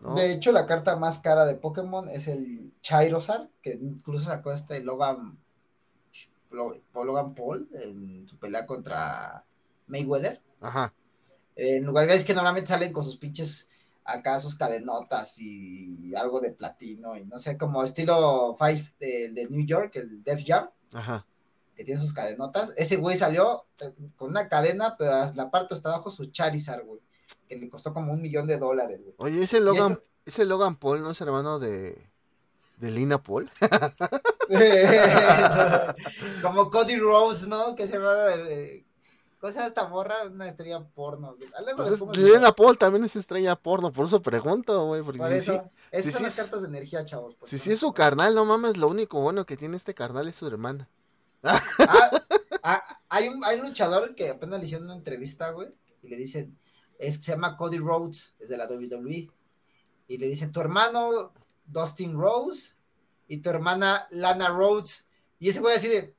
¿no? 0.01 0.15
De 0.15 0.31
hecho, 0.31 0.51
la 0.51 0.65
carta 0.65 0.95
más 0.95 1.19
cara 1.19 1.45
de 1.45 1.55
Pokémon 1.55 2.09
es 2.09 2.27
el 2.27 2.73
Charizard, 2.81 3.49
que 3.61 3.73
incluso 3.73 4.25
sacó 4.25 4.51
este 4.51 4.79
Logan, 4.81 5.37
Lo- 6.53 6.79
Logan 7.03 7.33
Paul 7.35 7.67
en 7.73 8.27
su 8.27 8.37
pelea 8.37 8.65
contra 8.65 9.43
Mayweather. 9.87 10.41
Ajá. 10.61 10.93
En 11.55 11.83
lugar 11.85 12.07
de 12.07 12.15
es 12.15 12.23
que 12.25 12.33
normalmente 12.33 12.69
salen 12.69 12.93
con 12.93 13.03
sus 13.03 13.17
pinches 13.17 13.69
acá 14.05 14.39
sus 14.39 14.55
cadenotas 14.55 15.35
y 15.39 16.13
algo 16.15 16.39
de 16.41 16.51
platino 16.51 17.15
y 17.17 17.25
no 17.25 17.39
sé, 17.39 17.57
como 17.57 17.83
estilo 17.83 18.55
Five 18.57 18.93
de, 18.99 19.29
de 19.29 19.47
New 19.49 19.65
York, 19.65 19.95
el 19.95 20.23
Def 20.23 20.43
Jam, 20.45 20.69
Ajá. 20.91 21.25
que 21.75 21.83
tiene 21.83 21.99
sus 21.99 22.13
cadenotas. 22.13 22.73
Ese 22.75 22.97
güey 22.97 23.15
salió 23.17 23.65
con 24.17 24.29
una 24.31 24.49
cadena, 24.49 24.95
pero 24.97 25.11
la 25.35 25.49
parte 25.51 25.73
hasta 25.73 25.89
abajo 25.89 26.09
su 26.09 26.25
Charizard, 26.25 26.83
güey. 26.85 26.99
que 27.47 27.55
le 27.55 27.69
costó 27.69 27.93
como 27.93 28.11
un 28.13 28.21
millón 28.21 28.47
de 28.47 28.57
dólares, 28.57 28.99
güey. 29.01 29.15
Oye, 29.17 29.43
ese 29.43 29.59
Logan, 29.61 29.91
esto- 29.93 30.03
ese 30.25 30.45
Logan 30.45 30.75
Paul 30.77 31.01
no 31.01 31.11
es 31.11 31.21
hermano 31.21 31.59
de, 31.59 32.09
de 32.83 32.91
Lina 32.91 33.23
Paul. 33.23 33.49
como 36.41 36.69
Cody 36.69 36.97
Rose, 36.97 37.47
¿no? 37.47 37.75
Que 37.75 37.87
se 37.87 37.93
llama. 37.93 38.13
eh, 38.35 38.85
¿Cómo 39.39 39.51
se 39.51 39.57
llama 39.59 39.67
esta 39.67 39.87
morra? 39.87 40.15
Una 40.25 40.47
estrella 40.47 40.81
porno. 40.93 41.35
Pues 41.75 41.89
es- 41.91 42.01
Lina 42.17 42.51
Paul 42.53 42.77
también 42.77 43.03
es 43.05 43.15
estrella 43.15 43.55
porno, 43.55 43.91
por 43.91 44.05
eso 44.05 44.21
pregunto, 44.21 44.85
güey. 44.87 45.01
Porque 45.01 45.19
Por 45.19 45.29
si, 45.29 45.35
eso. 45.35 45.53
sí, 45.53 45.59
Esas 45.91 46.13
son 46.13 46.23
las 46.23 46.35
cartas 46.35 46.61
de 46.61 46.67
energía, 46.67 47.05
chavos. 47.05 47.35
si 47.43 47.57
sí 47.57 47.71
es 47.71 47.79
su 47.79 47.93
carnal, 47.93 48.35
no 48.35 48.45
mames, 48.45 48.77
lo 48.77 48.87
único 48.87 49.21
bueno 49.21 49.45
que 49.45 49.57
tiene 49.57 49.77
este 49.77 49.93
carnal 49.93 50.27
es 50.27 50.35
su 50.35 50.47
hermana. 50.47 50.89
Ah, 51.43 51.61
ah, 52.63 52.99
hay, 53.09 53.27
un, 53.27 53.43
hay 53.43 53.59
un 53.59 53.67
luchador 53.67 54.15
que 54.15 54.29
apenas 54.29 54.59
le 54.59 54.65
hicieron 54.65 54.85
una 54.85 54.95
entrevista, 54.95 55.51
güey, 55.51 55.67
y 56.01 56.07
le 56.07 56.15
dicen, 56.15 56.57
es, 56.99 57.15
se 57.23 57.33
llama 57.33 57.57
Cody 57.57 57.79
Rhodes, 57.79 58.33
es 58.39 58.47
de 58.47 58.55
la 58.55 58.65
WWE, 58.65 59.29
y 60.07 60.17
le 60.17 60.27
dicen, 60.27 60.53
tu 60.53 60.61
hermano 60.61 61.33
Dustin 61.65 62.17
Rhodes 62.17 62.77
y 63.27 63.37
tu 63.37 63.49
hermana 63.49 64.07
Lana 64.11 64.49
Rhodes, 64.49 65.07
y 65.39 65.49
ese 65.49 65.59
güey 65.59 65.75
así 65.75 65.87
de, 65.87 66.15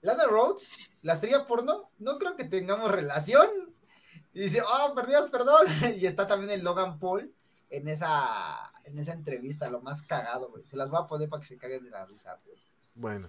Lana 0.00 0.24
Rhodes, 0.26 0.70
la 1.02 1.14
estrella 1.14 1.46
porno, 1.46 1.90
no 1.98 2.18
creo 2.18 2.36
que 2.36 2.44
tengamos 2.44 2.90
relación, 2.90 3.48
y 4.32 4.40
dice, 4.40 4.62
oh, 4.62 4.94
perdón, 4.94 5.30
perdón, 5.30 5.66
y 5.96 6.06
está 6.06 6.26
también 6.26 6.50
el 6.50 6.62
Logan 6.62 6.98
Paul 6.98 7.32
en 7.70 7.88
esa, 7.88 8.72
en 8.84 8.98
esa 8.98 9.12
entrevista, 9.12 9.70
lo 9.70 9.80
más 9.80 10.02
cagado, 10.02 10.50
güey, 10.50 10.64
se 10.66 10.76
las 10.76 10.90
voy 10.90 11.00
a 11.02 11.06
poner 11.06 11.28
para 11.28 11.40
que 11.40 11.48
se 11.48 11.58
caguen 11.58 11.84
de 11.84 11.90
la 11.90 12.04
risa, 12.06 12.38
güey. 12.44 12.58
Bueno. 12.94 13.28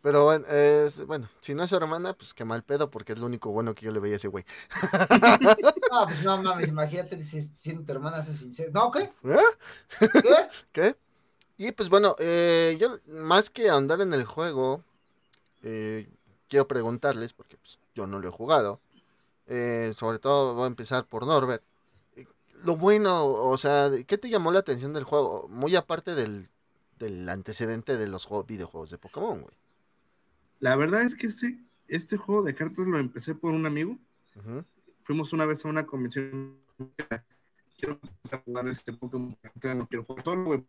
Pero 0.00 0.22
bueno, 0.22 0.46
es, 0.46 1.04
bueno, 1.06 1.28
si 1.40 1.54
no 1.54 1.64
es 1.64 1.70
su 1.70 1.76
hermana, 1.76 2.14
pues 2.14 2.32
qué 2.32 2.44
mal 2.44 2.62
pedo, 2.62 2.88
porque 2.88 3.14
es 3.14 3.18
lo 3.18 3.26
único 3.26 3.50
bueno 3.50 3.74
que 3.74 3.84
yo 3.84 3.90
le 3.90 3.98
veía 3.98 4.14
a 4.14 4.16
ese 4.16 4.28
güey. 4.28 4.44
No, 5.90 6.04
pues 6.06 6.22
no 6.22 6.40
mames, 6.40 6.68
imagínate 6.68 7.20
si, 7.20 7.42
si 7.42 7.74
tu 7.74 7.92
hermana 7.92 8.18
hace 8.18 8.32
sincero. 8.32 8.70
¿No, 8.72 8.92
qué? 8.92 9.12
¿Eh? 9.24 9.38
¿Qué? 9.98 10.48
¿Qué? 10.70 10.96
Y 11.58 11.72
pues 11.72 11.88
bueno, 11.90 12.14
eh, 12.20 12.76
yo 12.80 12.98
más 13.08 13.50
que 13.50 13.68
ahondar 13.68 14.00
en 14.00 14.12
el 14.14 14.24
juego, 14.24 14.82
eh, 15.62 16.08
quiero 16.48 16.68
preguntarles, 16.68 17.32
porque 17.34 17.56
pues, 17.56 17.78
yo 17.94 18.06
no 18.06 18.20
lo 18.20 18.28
he 18.28 18.32
jugado, 18.32 18.80
eh, 19.48 19.92
sobre 19.96 20.20
todo 20.20 20.54
voy 20.54 20.64
a 20.64 20.68
empezar 20.68 21.04
por 21.06 21.26
Norbert. 21.26 21.62
Eh, 22.16 22.26
Lo 22.64 22.76
bueno, 22.76 23.26
o 23.26 23.58
sea, 23.58 23.90
¿qué 24.06 24.16
te 24.18 24.30
llamó 24.30 24.52
la 24.52 24.60
atención 24.60 24.92
del 24.92 25.02
juego? 25.04 25.48
Muy 25.48 25.74
aparte 25.74 26.14
del, 26.14 26.48
del 27.00 27.28
antecedente 27.28 27.96
de 27.96 28.06
los 28.06 28.24
juegos- 28.24 28.46
videojuegos 28.46 28.90
de 28.90 28.98
Pokémon, 28.98 29.40
güey. 29.40 29.54
La 30.60 30.76
verdad 30.76 31.02
es 31.02 31.16
que 31.16 31.26
este, 31.26 31.58
este 31.88 32.16
juego 32.16 32.42
de 32.44 32.54
cartas 32.54 32.86
lo 32.86 32.98
empecé 32.98 33.34
por 33.34 33.52
un 33.52 33.66
amigo. 33.66 33.98
Fuimos 35.02 35.32
una 35.32 35.44
vez 35.44 35.64
a 35.64 35.68
una 35.68 35.86
convención. 35.86 36.56
Quiero 37.78 38.00
a 38.32 38.38
jugar 38.38 38.68
este 38.68 38.92
Pokémon. 38.92 39.38
No 39.76 39.86
quiero 39.88 40.04
jugar 40.04 40.24
solo, 40.24 40.44
güey. 40.44 40.66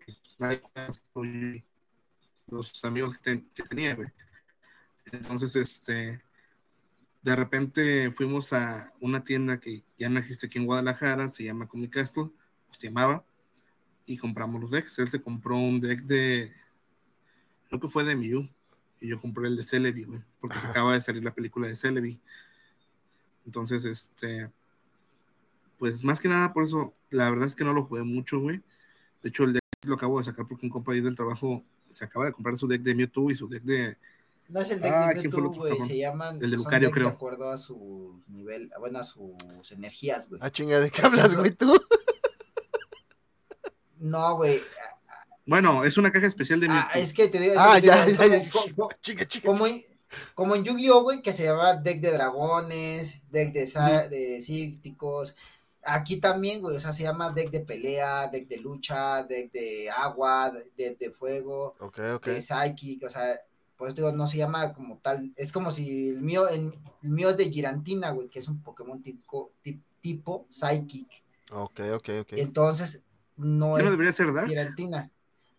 porque 1.11 1.55
y 1.55 1.63
Los 2.47 2.85
amigos 2.85 3.17
que, 3.17 3.23
ten- 3.23 3.49
que 3.53 3.63
tenía, 3.63 3.95
güey. 3.95 4.09
Entonces, 5.11 5.55
este. 5.55 6.21
De 7.21 7.35
repente 7.35 8.11
fuimos 8.11 8.53
a 8.53 8.93
una 9.01 9.23
tienda 9.25 9.59
que 9.59 9.83
ya 9.97 10.07
no 10.07 10.19
existe 10.19 10.45
aquí 10.45 10.57
en 10.57 10.65
Guadalajara, 10.65 11.27
se 11.27 11.43
llama 11.43 11.67
Comic 11.67 11.91
Castle, 11.93 12.29
se 12.71 12.87
llamaba, 12.87 13.25
y 14.05 14.15
compramos 14.17 14.61
los 14.61 14.71
decks. 14.71 14.99
Él 14.99 15.09
se 15.09 15.21
compró 15.21 15.57
un 15.57 15.81
deck 15.81 16.03
de, 16.03 16.49
creo 17.67 17.81
que 17.81 17.89
fue 17.89 18.05
de 18.05 18.15
Mew, 18.15 18.49
y 19.01 19.09
yo 19.09 19.19
compré 19.19 19.49
el 19.49 19.57
de 19.57 19.63
Celebi, 19.63 20.05
güey, 20.05 20.21
porque 20.39 20.57
Ajá. 20.57 20.69
acaba 20.69 20.93
de 20.93 21.01
salir 21.01 21.21
la 21.21 21.31
película 21.31 21.67
de 21.67 21.75
Celebi. 21.75 22.21
Entonces, 23.45 23.83
este, 23.83 24.49
pues 25.79 26.03
más 26.03 26.19
que 26.19 26.27
nada 26.27 26.53
por 26.53 26.63
eso, 26.65 26.93
la 27.09 27.29
verdad 27.31 27.47
es 27.47 27.55
que 27.55 27.63
no 27.63 27.73
lo 27.73 27.85
jugué 27.85 28.03
mucho, 28.03 28.39
güey. 28.39 28.61
De 29.23 29.29
hecho, 29.29 29.45
el 29.45 29.53
deck 29.53 29.61
lo 29.83 29.95
acabo 29.95 30.19
de 30.19 30.25
sacar 30.25 30.45
porque 30.47 30.65
un 30.65 30.71
compañero 30.71 31.05
del 31.05 31.15
trabajo 31.15 31.63
se 31.87 32.05
acaba 32.05 32.25
de 32.25 32.33
comprar 32.33 32.55
su 32.57 32.67
deck 32.67 32.81
de 32.83 32.93
Mewtwo 32.93 33.31
y 33.31 33.35
su 33.35 33.47
deck 33.47 33.63
de... 33.63 33.97
No 34.49 34.59
es 34.61 34.69
el 34.71 34.79
deck 34.81 34.91
Ah, 34.93 35.07
de 35.13 35.19
¿quién 35.21 35.31
fue 35.31 35.39
el 35.41 35.45
Mewtwo, 35.47 35.67
güey. 35.75 35.81
Se 35.87 35.97
llaman. 35.97 36.35
El 36.41 36.51
de 36.51 36.57
Lucario, 36.57 36.91
creo. 36.91 37.07
De 37.09 37.13
acuerdo 37.13 37.49
a 37.49 37.57
su 37.57 38.21
nivel, 38.27 38.69
bueno, 38.79 38.99
a 38.99 39.03
sus 39.03 39.71
energías, 39.71 40.27
güey. 40.29 40.39
Ah, 40.43 40.49
chinga, 40.49 40.79
¿de 40.79 40.89
qué 40.91 41.01
hablas, 41.01 41.35
güey, 41.35 41.51
tú? 41.51 41.73
No, 43.97 44.35
güey. 44.37 44.61
Bueno, 45.45 45.83
es 45.83 45.97
una 45.97 46.11
caja 46.11 46.27
especial 46.27 46.59
de 46.59 46.67
Mewtwo. 46.69 46.89
Ah, 46.93 46.99
es 46.99 47.13
que 47.13 47.27
te 47.27 47.39
digo. 47.39 47.55
Ah, 47.57 47.79
ya, 47.79 48.05
ya, 48.05 48.27
ya. 48.27 48.49
como- 48.49 48.75
como- 48.75 48.89
Chinga, 49.01 49.25
chinga, 49.25 49.45
Como 49.45 49.65
chinga. 49.67 49.79
en, 49.79 49.85
como 50.35 50.55
en 50.55 50.63
Yu-Gi-Oh, 50.63 51.03
güey, 51.03 51.21
que 51.21 51.33
se 51.33 51.43
llama 51.43 51.73
deck 51.75 51.99
de 52.01 52.11
dragones, 52.11 53.21
deck 53.31 53.51
de, 53.53 53.67
sa- 53.67 54.07
de 54.07 54.41
cícticos. 54.41 55.35
Aquí 55.83 56.19
también, 56.19 56.61
güey, 56.61 56.75
o 56.75 56.79
sea, 56.79 56.91
se 56.93 57.03
llama 57.03 57.31
deck 57.31 57.49
de 57.51 57.61
pelea, 57.61 58.27
deck 58.27 58.47
de 58.47 58.57
lucha, 58.57 59.23
deck 59.23 59.51
de 59.51 59.89
agua, 59.89 60.51
deck 60.75 60.97
de 60.97 61.11
fuego, 61.11 61.75
Ok, 61.79 61.99
ok. 62.15 62.25
de 62.27 62.41
psychic, 62.41 63.03
o 63.05 63.09
sea, 63.09 63.39
pues 63.77 63.95
digo, 63.95 64.11
no 64.11 64.27
se 64.27 64.37
llama 64.37 64.73
como 64.73 64.97
tal, 64.97 65.31
es 65.37 65.51
como 65.53 65.71
si 65.71 66.09
el 66.09 66.21
mío, 66.21 66.47
el, 66.49 66.73
el 67.01 67.09
mío 67.09 67.29
es 67.29 67.37
de 67.37 67.49
Girantina, 67.49 68.11
güey, 68.11 68.27
que 68.27 68.39
es 68.39 68.47
un 68.49 68.61
Pokémon 68.61 69.01
tipo, 69.01 69.53
tip- 69.63 69.81
tipo 70.01 70.45
psychic. 70.49 71.07
Ok, 71.51 71.79
ok, 71.95 72.09
ok. 72.21 72.33
Entonces, 72.33 73.03
no 73.37 73.75
¿Qué 73.75 73.81
no 73.81 73.85
es 73.85 73.91
debería 73.91 74.13
ser? 74.13 74.27
Girantina. 74.47 75.09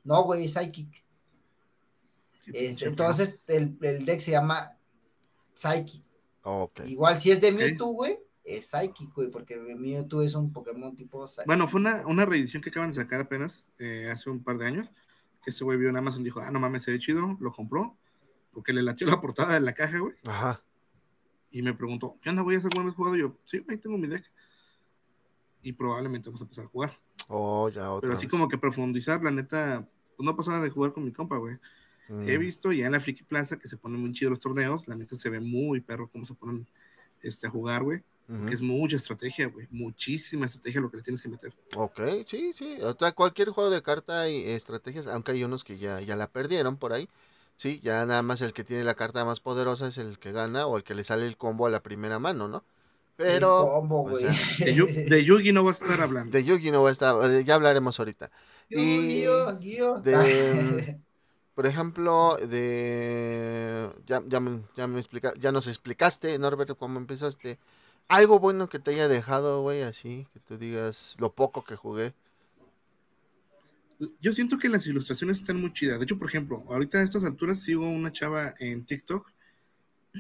No, 0.05 0.23
güey, 0.25 0.45
es 0.45 0.53
psychic. 0.53 1.03
Este, 2.53 2.87
entonces, 2.87 3.39
el, 3.47 3.79
el 3.81 4.05
deck 4.05 4.21
se 4.21 4.33
llama 4.33 4.77
Psychic. 5.55 6.03
Ok. 6.43 6.81
Igual 6.87 7.21
si 7.21 7.31
es 7.31 7.41
de. 7.41 7.53
Mewtwo, 7.53 7.89
güey, 7.93 8.19
es 8.45 8.67
Psychic, 8.71 9.13
güey, 9.15 9.31
porque 9.31 9.57
Mewtwo 9.59 10.23
es 10.23 10.35
un 10.35 10.53
Pokémon 10.53 10.97
tipo 10.97 11.27
Psychic. 11.27 11.47
Bueno, 11.47 11.69
fue 11.69 11.81
una, 11.81 12.07
una 12.07 12.25
reedición 12.25 12.63
que 12.63 12.71
acaban 12.71 12.91
de 12.91 12.97
sacar 12.97 13.21
apenas, 13.21 13.67
eh, 13.79 14.09
hace 14.11 14.31
un 14.31 14.43
par 14.43 14.59
de 14.59 14.67
años, 14.67 14.91
que 15.43 15.51
ese 15.51 15.65
güey 15.65 15.79
vio 15.79 15.89
en 15.89 15.97
Amazon 15.97 16.21
y 16.23 16.25
dijo, 16.25 16.41
ah, 16.41 16.51
no 16.51 16.61
mames, 16.61 16.83
se 16.83 16.93
ve 16.93 16.99
chido, 16.99 17.37
lo 17.41 17.53
compró, 17.53 17.97
porque 18.53 18.73
le 18.73 18.83
latió 18.83 19.07
la 19.07 19.21
portada 19.21 19.55
de 19.55 19.61
la 19.61 19.73
caja, 19.73 19.99
güey, 19.99 20.15
Ajá. 20.25 20.63
y 21.51 21.63
me 21.63 21.75
preguntó, 21.75 22.19
¿qué 22.21 22.31
onda, 22.31 22.43
güey? 22.43 22.57
¿Hace 22.57 22.67
alguna 22.67 22.87
vez 22.87 22.95
jugado? 22.95 23.17
Y 23.17 23.21
yo, 23.21 23.37
sí, 23.45 23.59
güey, 23.59 23.79
tengo 23.79 23.97
mi 23.99 24.09
deck. 24.09 24.25
Y 25.63 25.73
probablemente 25.73 26.31
vamos 26.31 26.41
a 26.41 26.45
empezar 26.45 26.65
a 26.65 26.69
jugar. 26.69 26.99
Oh, 27.29 27.69
ya, 27.69 27.91
otra 27.91 28.01
Pero 28.01 28.15
así 28.15 28.27
vez. 28.27 28.31
como 28.31 28.49
que 28.49 28.57
profundizar, 28.57 29.23
la 29.23 29.31
neta, 29.31 29.87
pues 30.17 30.25
no 30.25 30.35
pasaba 30.35 30.61
de 30.61 30.71
jugar 30.71 30.93
con 30.93 31.05
mi 31.05 31.13
compa, 31.13 31.37
güey. 31.37 31.59
Mm. 32.09 32.29
He 32.29 32.39
visto 32.39 32.73
ya 32.73 32.87
en 32.87 32.93
la 32.93 33.01
Friki 33.01 33.23
Plaza 33.23 33.59
que 33.59 33.69
se 33.69 33.77
ponen 33.77 34.01
muy 34.01 34.13
chidos 34.13 34.31
los 34.31 34.41
torneos, 34.41 34.89
la 34.89 34.97
neta 34.97 35.15
se 35.17 35.31
ve 35.31 35.39
muy 35.41 35.81
perro 35.81 36.09
cómo 36.11 36.27
se 36.27 36.35
ponen 36.35 36.67
este, 37.23 37.47
a 37.47 37.51
jugar, 37.51 37.85
güey. 37.85 38.03
Es 38.49 38.61
mucha 38.63 38.97
estrategia, 38.97 39.49
güey, 39.49 39.67
muchísima 39.71 40.47
estrategia 40.47 40.81
lo 40.81 40.91
que 40.91 40.99
le 40.99 41.03
tienes 41.03 41.21
que 41.21 41.29
meter. 41.29 41.53
Ok, 41.75 42.01
sí, 42.27 42.53
sí. 42.55 42.79
O 42.83 42.95
sea, 42.97 43.13
cualquier 43.13 43.51
juego 43.51 43.71
de 43.71 43.83
carta 43.83 44.29
y 44.29 44.49
estrategias, 44.51 45.07
aunque 45.09 45.33
hay 45.33 45.43
unos 45.43 45.65
que 45.65 45.79
ya, 45.79 46.01
ya 46.01 46.15
la 46.15 46.29
perdieron 46.29 46.77
por 46.77 46.93
ahí. 46.93 47.09
Sí, 47.57 47.81
ya 47.83 48.07
nada 48.07 48.23
más 48.23 48.41
el 48.41 48.53
que 48.53 48.65
tiene 48.65 48.85
la 48.85 48.95
carta 48.95 49.25
más 49.25 49.41
poderosa 49.41 49.89
es 49.89 49.99
el 49.99 50.19
que 50.19 50.33
gana 50.33 50.67
o 50.67 50.77
el 50.77 50.85
que 50.85 50.95
le 50.95 51.05
sale 51.05 51.27
el 51.27 51.37
combo 51.37 51.67
a 51.67 51.71
la 51.71 51.83
primera 51.83 52.19
mano, 52.19 52.47
¿no? 52.49 52.59
El 53.19 53.41
Pero 53.41 53.57
combo, 53.57 54.03
o 54.05 54.17
sea, 54.17 54.31
De, 54.59 54.75
Yu- 54.75 54.87
de 55.11 55.25
Yugi 55.25 55.53
no 55.53 55.63
vas 55.65 55.83
a 55.83 55.85
estar 55.85 56.01
hablando. 56.01 56.31
de 56.31 56.45
Yugi 56.45 56.71
no 56.71 56.83
va 56.83 56.89
a 56.89 56.93
estar, 56.93 57.31
eh, 57.31 57.45
ya 57.45 57.57
hablaremos 57.57 57.99
ahorita. 57.99 58.31
y 58.71 59.25
de- 60.05 60.99
Por 61.55 61.67
ejemplo, 61.67 62.39
de 62.39 63.91
ya, 64.07 64.23
ya, 64.27 64.41
me, 64.41 64.63
ya 64.77 64.87
me 64.87 64.99
explica, 64.99 65.35
ya 65.39 65.53
nos 65.53 65.67
explicaste, 65.67 66.39
Norbert, 66.39 66.79
cómo 66.79 66.99
empezaste. 66.99 67.59
Algo 68.11 68.41
bueno 68.41 68.69
que 68.69 68.81
te 68.81 68.91
haya 68.91 69.07
dejado, 69.07 69.63
güey, 69.63 69.83
así, 69.83 70.27
que 70.33 70.41
tú 70.41 70.59
digas 70.59 71.15
lo 71.21 71.33
poco 71.33 71.63
que 71.63 71.77
jugué. 71.77 72.13
Yo 74.21 74.33
siento 74.33 74.59
que 74.59 74.69
las 74.69 74.85
ilustraciones 74.89 75.39
están 75.39 75.61
muy 75.61 75.73
chidas. 75.73 76.01
De 76.01 76.07
hecho, 76.07 76.19
por 76.19 76.27
ejemplo, 76.27 76.65
ahorita 76.69 76.99
a 76.99 77.03
estas 77.03 77.23
alturas 77.23 77.61
sigo 77.61 77.89
una 77.89 78.11
chava 78.11 78.53
en 78.59 78.85
TikTok. 78.85 79.31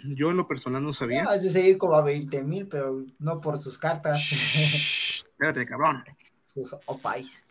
Yo 0.05 0.31
en 0.31 0.37
lo 0.37 0.46
personal 0.46 0.85
no 0.85 0.92
sabía. 0.92 1.24
No, 1.24 1.31
has 1.31 1.42
de 1.42 1.50
seguir 1.50 1.79
como 1.79 1.94
a 1.96 2.03
20 2.03 2.44
mil, 2.44 2.68
pero 2.68 3.05
no 3.18 3.40
por 3.40 3.61
sus 3.61 3.76
cartas, 3.76 4.20
Shh. 4.20 5.24
Espérate, 5.33 5.66
cabrón. 5.66 6.05
sus 6.46 6.76
opais. 6.87 7.44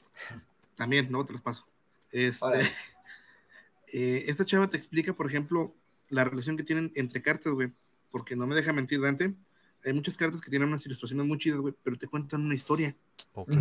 También, 0.77 1.07
luego 1.09 1.25
te 1.25 1.33
los 1.33 1.41
paso. 1.41 1.67
Este, 2.11 2.45
eh, 3.91 4.23
esta 4.27 4.45
chava 4.45 4.69
te 4.69 4.77
explica, 4.77 5.11
por 5.11 5.27
ejemplo, 5.27 5.75
la 6.07 6.23
relación 6.23 6.55
que 6.55 6.63
tienen 6.63 6.93
entre 6.95 7.21
cartas, 7.21 7.51
güey. 7.51 7.73
Porque 8.09 8.37
no 8.37 8.47
me 8.47 8.55
deja 8.55 8.71
mentir, 8.71 9.01
Dante. 9.01 9.35
Hay 9.85 9.93
muchas 9.93 10.17
cartas 10.17 10.41
que 10.41 10.49
tienen 10.49 10.67
unas 10.69 10.85
ilustraciones 10.85 11.25
muy 11.25 11.37
chidas, 11.37 11.59
güey, 11.59 11.73
pero 11.83 11.97
te 11.97 12.07
cuentan 12.07 12.41
una 12.41 12.55
historia. 12.55 12.95
Ok. 13.33 13.51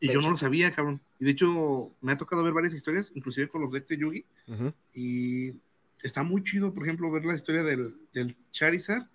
Y 0.00 0.08
De 0.08 0.14
yo 0.14 0.18
hecho. 0.18 0.22
no 0.22 0.30
lo 0.30 0.36
sabía, 0.36 0.70
cabrón. 0.72 1.00
Y 1.20 1.24
de 1.26 1.30
hecho, 1.30 1.92
me 2.00 2.10
ha 2.12 2.16
tocado 2.18 2.42
ver 2.42 2.52
varias 2.52 2.74
historias, 2.74 3.12
inclusive 3.14 3.48
con 3.48 3.60
los 3.62 3.70
decks 3.70 3.88
de 3.88 3.98
Yugi. 3.98 4.24
Ujú. 4.48 4.72
Y 4.94 5.54
está 6.02 6.24
muy 6.24 6.42
chido, 6.42 6.74
por 6.74 6.82
ejemplo, 6.82 7.08
ver 7.12 7.24
la 7.24 7.34
historia 7.36 7.62
del, 7.62 7.94
del 8.12 8.34
Charizard. 8.50 9.06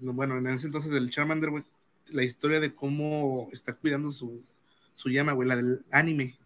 No, 0.00 0.12
Bueno, 0.12 0.36
en 0.38 0.46
ese 0.48 0.66
entonces 0.66 0.90
del 0.90 1.08
Charmander, 1.10 1.50
güey. 1.50 1.64
La 2.10 2.24
historia 2.24 2.58
de 2.58 2.74
cómo 2.74 3.48
está 3.52 3.74
cuidando 3.74 4.10
su, 4.10 4.42
su 4.92 5.08
llama, 5.08 5.32
güey, 5.34 5.48
la 5.48 5.54
del 5.54 5.84
anime. 5.92 6.36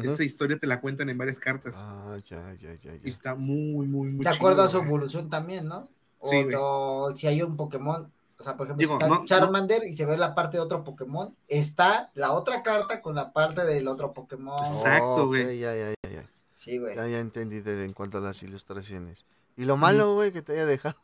Esa 0.00 0.22
historia 0.22 0.56
te 0.56 0.68
la 0.68 0.80
cuentan 0.80 1.10
en 1.10 1.18
varias 1.18 1.40
cartas. 1.40 1.74
Ah, 1.78 2.20
ya, 2.30 2.54
ya, 2.54 2.74
ya, 2.76 2.92
Y 3.02 3.08
está 3.08 3.34
muy, 3.34 3.88
muy, 3.88 4.10
muy 4.10 4.22
De 4.24 4.30
acuerdo 4.30 4.62
a 4.62 4.68
su 4.68 4.78
evolución 4.78 5.28
también, 5.28 5.66
¿no? 5.66 5.88
O, 6.20 6.30
Sí, 6.30 6.40
güey. 6.44 6.54
o 6.56 7.12
si 7.16 7.26
hay 7.26 7.42
un 7.42 7.56
Pokémon, 7.56 8.12
O 8.42 8.44
sea, 8.44 8.56
por 8.56 8.66
ejemplo, 8.66 8.80
Digo, 8.82 8.94
está 8.94 9.06
no- 9.06 9.14
no- 9.20 9.24
Charmander 9.24 9.84
y 9.84 9.92
se 9.92 10.04
ve 10.04 10.16
la 10.16 10.34
parte 10.34 10.56
de 10.56 10.62
otro 10.64 10.82
Pokémon, 10.82 11.32
está 11.46 12.10
la 12.14 12.32
otra 12.32 12.64
carta 12.64 13.00
con 13.00 13.14
la 13.14 13.32
parte 13.32 13.64
del 13.64 13.86
otro 13.86 14.12
Pokémon. 14.12 14.58
Exacto, 14.66 15.28
güey. 15.28 15.60
ya, 15.60 15.74
ya, 15.76 15.90
ya, 16.02 16.10
ya. 16.10 16.30
Sí, 16.50 16.78
güey. 16.78 16.96
Ya, 16.96 17.06
ya 17.06 17.20
entendí 17.20 17.60
de- 17.60 17.84
en 17.84 17.92
cuanto 17.92 18.18
a 18.18 18.20
las 18.20 18.42
ilustraciones. 18.42 19.24
Y 19.56 19.64
lo 19.64 19.76
malo, 19.76 20.14
güey, 20.14 20.32
que 20.32 20.42
te 20.42 20.52
haya 20.54 20.66
dejado. 20.66 20.96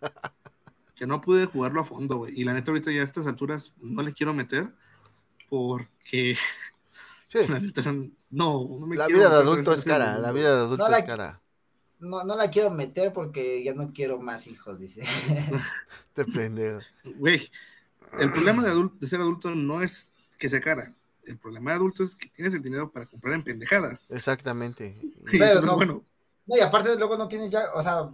Que 0.94 1.06
no 1.06 1.20
pude 1.20 1.46
jugarlo 1.46 1.80
a 1.80 1.84
fondo, 1.84 2.16
güey. 2.18 2.32
Y 2.38 2.44
la 2.44 2.52
neta, 2.52 2.70
ahorita 2.70 2.90
ya 2.92 3.00
a 3.00 3.04
estas 3.04 3.26
alturas 3.26 3.72
no 3.80 4.02
le 4.02 4.12
quiero 4.12 4.34
meter 4.34 4.72
porque 5.48 6.36
Sí, 7.28 7.38
la 7.48 7.58
neta 7.60 7.82
no, 8.30 8.66
no 8.78 8.86
me 8.86 8.96
la 8.96 9.06
quiero 9.06 9.20
vida 9.20 9.30
de 9.30 9.36
adulto 9.36 9.72
es 9.72 9.84
cara, 9.84 10.18
la 10.18 10.32
vida 10.32 10.54
de 10.54 10.60
adulto 10.62 10.84
No 10.84 10.90
la- 10.90 10.98
es 10.98 11.04
cara. 11.04 11.40
No, 12.02 12.24
no 12.24 12.36
la 12.36 12.50
quiero 12.50 12.70
meter 12.70 13.12
porque 13.12 13.62
ya 13.62 13.74
no 13.74 13.92
quiero 13.92 14.18
más 14.18 14.48
hijos, 14.48 14.78
dice. 14.80 15.02
Te 16.14 16.24
pendejo. 16.24 16.80
Güey, 17.16 17.50
el 18.18 18.32
problema 18.32 18.62
de, 18.64 18.72
adul- 18.72 18.98
de 18.98 19.06
ser 19.06 19.20
adulto 19.20 19.54
no 19.54 19.82
es 19.82 20.10
que 20.38 20.48
sea 20.50 20.60
cara. 20.60 20.94
El 21.24 21.38
problema 21.38 21.70
de 21.70 21.76
adulto 21.76 22.02
es 22.02 22.16
que 22.16 22.28
tienes 22.28 22.52
el 22.54 22.62
dinero 22.62 22.90
para 22.90 23.06
comprar 23.06 23.34
en 23.34 23.44
pendejadas. 23.44 24.10
Exactamente. 24.10 24.96
Pero 25.30 25.60
no 25.60 25.76
bueno. 25.76 26.04
No, 26.46 26.56
y 26.56 26.60
aparte 26.60 26.96
luego 26.96 27.16
no 27.16 27.28
tienes 27.28 27.52
ya, 27.52 27.72
o 27.74 27.82
sea, 27.82 28.10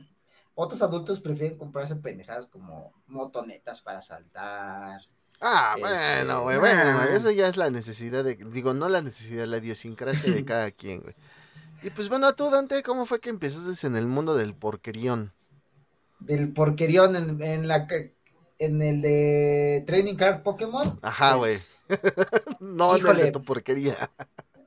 otros 0.54 0.82
adultos 0.82 1.20
prefieren 1.20 1.56
comprarse 1.56 1.96
pendejadas 1.96 2.46
como 2.46 2.92
motonetas 3.06 3.80
para 3.80 4.02
saltar. 4.02 5.00
Ah, 5.40 5.76
Este, 5.76 5.80
bueno, 5.80 6.42
güey, 6.42 6.56
ah. 6.56 6.60
bueno, 6.60 7.02
eso 7.16 7.30
ya 7.30 7.48
es 7.48 7.56
la 7.56 7.70
necesidad 7.70 8.24
de, 8.24 8.34
digo, 8.36 8.74
no 8.74 8.88
la 8.88 9.00
necesidad, 9.02 9.46
la 9.46 9.58
idiosincrasia 9.58 10.32
de 10.32 10.44
cada 10.44 10.70
quien, 10.72 11.00
güey. 11.00 11.14
Y 11.82 11.90
pues 11.90 12.08
bueno, 12.08 12.32
tú, 12.34 12.50
Dante, 12.50 12.82
¿cómo 12.82 13.06
fue 13.06 13.20
que 13.20 13.30
empezaste 13.30 13.86
en 13.86 13.96
el 13.96 14.06
mundo 14.06 14.34
del 14.34 14.54
porquerión? 14.54 15.32
Del 16.20 16.52
porquerión 16.52 17.14
en, 17.16 17.42
en 17.42 17.68
la 17.68 17.86
en 18.58 18.82
el 18.82 19.00
de 19.00 19.84
Training 19.86 20.16
Card 20.16 20.42
Pokémon. 20.42 20.98
Ajá, 21.02 21.34
güey. 21.34 21.54
pues, 21.54 21.84
No, 22.60 22.96
en 22.96 23.06
el 23.06 23.18
de 23.18 23.26
Híjole. 23.26 23.32
tu 23.32 23.44
porquería. 23.44 24.10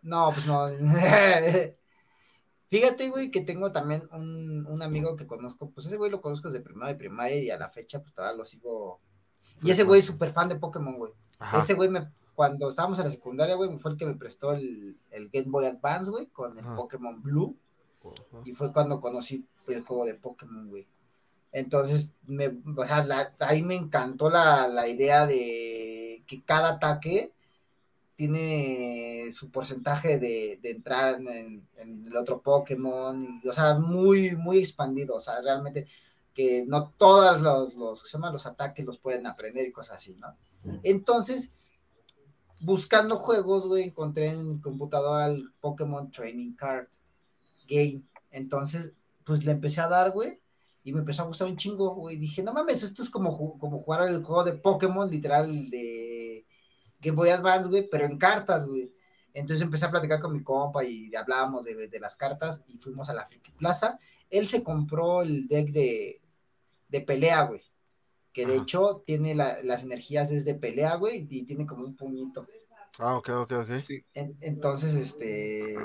No, 0.01 0.31
pues 0.33 0.45
no. 0.47 0.67
Fíjate, 2.69 3.09
güey, 3.09 3.31
que 3.31 3.41
tengo 3.41 3.71
también 3.73 4.07
un, 4.13 4.65
un 4.65 4.81
amigo 4.81 5.17
que 5.17 5.27
conozco, 5.27 5.69
pues 5.71 5.87
ese 5.87 5.97
güey 5.97 6.09
lo 6.09 6.21
conozco 6.21 6.49
desde 6.49 6.63
primero 6.63 6.87
de 6.87 6.95
primaria 6.95 7.37
y 7.37 7.49
a 7.49 7.57
la 7.57 7.69
fecha 7.69 8.01
pues 8.01 8.13
todavía 8.13 8.37
lo 8.37 8.45
sigo. 8.45 9.01
Y 9.61 9.71
ese 9.71 9.83
güey 9.83 9.99
es 9.99 10.05
súper 10.05 10.31
fan 10.31 10.47
de 10.47 10.55
Pokémon, 10.55 10.97
güey. 10.97 11.11
Ajá. 11.37 11.59
Ese 11.59 11.73
güey 11.73 11.89
me, 11.89 12.09
cuando 12.41 12.69
estábamos 12.69 12.97
en 12.97 13.05
la 13.05 13.11
secundaria, 13.11 13.53
güey, 13.53 13.77
fue 13.77 13.91
el 13.91 13.97
que 13.97 14.05
me 14.07 14.15
prestó 14.15 14.51
el, 14.53 14.97
el 15.11 15.29
Game 15.29 15.45
Boy 15.49 15.65
Advance, 15.67 16.09
güey, 16.09 16.25
con 16.25 16.57
el 16.57 16.65
Ajá. 16.65 16.75
Pokémon 16.75 17.21
Blue. 17.21 17.55
Ajá. 18.03 18.41
Y 18.45 18.53
fue 18.55 18.73
cuando 18.73 18.99
conocí 18.99 19.45
el 19.67 19.83
juego 19.83 20.05
de 20.05 20.15
Pokémon, 20.15 20.67
güey. 20.67 20.87
Entonces, 21.51 22.13
me, 22.25 22.47
o 22.75 22.83
sea, 22.83 23.05
la- 23.05 23.31
ahí 23.41 23.61
me 23.61 23.75
encantó 23.75 24.31
la, 24.31 24.67
la 24.67 24.87
idea 24.87 25.27
de 25.27 26.23
que 26.25 26.41
cada 26.43 26.69
ataque 26.69 27.31
tiene 28.15 29.29
su 29.31 29.51
porcentaje 29.51 30.17
de, 30.17 30.57
de 30.63 30.71
entrar 30.71 31.15
en, 31.21 31.67
en 31.77 32.07
el 32.07 32.17
otro 32.17 32.41
Pokémon. 32.41 33.39
y, 33.43 33.47
o 33.47 33.53
sea, 33.53 33.75
muy, 33.77 34.35
muy 34.35 34.57
expandido. 34.57 35.15
O 35.15 35.19
sea, 35.19 35.41
realmente 35.41 35.85
que 36.33 36.65
no 36.65 36.89
todos 36.97 37.39
los, 37.41 37.75
los, 37.75 38.13
los 38.13 38.45
ataques 38.47 38.83
los 38.83 38.97
pueden 38.97 39.27
aprender 39.27 39.67
y 39.67 39.71
cosas 39.71 39.97
así, 39.97 40.15
¿no? 40.15 40.35
Entonces, 40.81 41.51
buscando 42.61 43.17
juegos, 43.17 43.67
güey, 43.67 43.83
encontré 43.83 44.27
en 44.27 44.47
mi 44.47 44.61
computadora 44.61 45.27
el 45.27 45.43
Pokémon 45.59 46.11
Training 46.11 46.53
Card 46.53 46.87
Game. 47.67 48.03
Entonces, 48.31 48.93
pues 49.23 49.45
le 49.45 49.51
empecé 49.51 49.81
a 49.81 49.87
dar, 49.87 50.11
güey, 50.11 50.39
y 50.83 50.93
me 50.93 50.99
empezó 50.99 51.23
a 51.23 51.27
gustar 51.27 51.47
un 51.47 51.57
chingo, 51.57 51.93
güey. 51.95 52.17
Dije, 52.17 52.43
no 52.43 52.53
mames, 52.53 52.83
esto 52.83 53.03
es 53.03 53.09
como, 53.09 53.57
como 53.57 53.79
jugar 53.79 54.07
el 54.07 54.23
juego 54.23 54.43
de 54.43 54.53
Pokémon, 54.53 55.09
literal, 55.09 55.69
de 55.69 56.45
Game 56.99 57.15
Boy 57.15 57.29
Advance, 57.29 57.69
güey, 57.69 57.87
pero 57.89 58.05
en 58.05 58.17
cartas, 58.17 58.67
güey. 58.67 58.91
Entonces 59.33 59.63
empecé 59.63 59.85
a 59.85 59.91
platicar 59.91 60.19
con 60.19 60.33
mi 60.33 60.43
compa 60.43 60.83
y 60.83 61.13
hablábamos 61.15 61.63
de, 61.65 61.87
de 61.87 61.99
las 61.99 62.15
cartas 62.15 62.63
y 62.67 62.77
fuimos 62.77 63.09
a 63.09 63.13
la 63.13 63.25
Friki 63.25 63.51
Plaza. 63.51 63.97
Él 64.29 64.47
se 64.47 64.63
compró 64.63 65.21
el 65.21 65.47
deck 65.47 65.71
de, 65.71 66.21
de 66.89 67.01
pelea, 67.01 67.43
güey. 67.43 67.61
Que 68.33 68.45
de 68.45 68.53
Ajá. 68.53 68.63
hecho 68.63 69.03
tiene 69.05 69.35
la- 69.35 69.57
las 69.63 69.83
energías 69.83 70.29
desde 70.29 70.55
pelea, 70.55 70.95
güey, 70.95 71.27
y 71.29 71.43
tiene 71.43 71.65
como 71.65 71.85
un 71.85 71.95
puñito. 71.95 72.45
Ah, 72.99 73.15
ok, 73.15 73.29
ok, 73.29 73.51
ok. 73.53 73.69
En- 74.13 74.37
entonces, 74.41 74.93
este, 74.95 75.75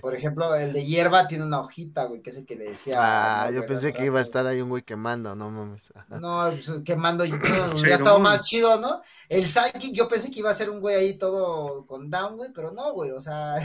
por 0.00 0.14
ejemplo, 0.14 0.54
el 0.54 0.72
de 0.74 0.84
hierba 0.84 1.26
tiene 1.26 1.44
una 1.44 1.60
hojita, 1.60 2.04
güey, 2.04 2.20
que 2.22 2.30
es 2.30 2.36
el 2.36 2.44
que 2.46 2.54
le 2.54 2.66
decía. 2.70 2.96
Ah, 2.98 3.46
no, 3.46 3.52
yo 3.56 3.66
pensé 3.66 3.92
que 3.92 4.04
iba 4.04 4.18
a 4.18 4.22
estar 4.22 4.46
ahí 4.46 4.60
un 4.60 4.68
güey 4.68 4.82
quemando, 4.82 5.34
no 5.34 5.50
mames. 5.50 5.92
No, 6.20 6.50
pues, 6.50 6.70
quemando, 6.84 7.24
no, 7.26 7.34
hubiera 7.80 7.96
estado 7.96 8.18
más 8.18 8.42
chido, 8.42 8.78
¿no? 8.78 9.00
El 9.28 9.46
Psychic, 9.46 9.92
yo 9.94 10.06
pensé 10.06 10.30
que 10.30 10.40
iba 10.40 10.50
a 10.50 10.54
ser 10.54 10.68
un 10.70 10.80
güey 10.80 10.96
ahí 10.96 11.14
todo 11.18 11.86
con 11.86 12.10
down, 12.10 12.36
güey, 12.36 12.52
pero 12.54 12.72
no, 12.72 12.92
güey, 12.92 13.10
o 13.10 13.20
sea, 13.20 13.56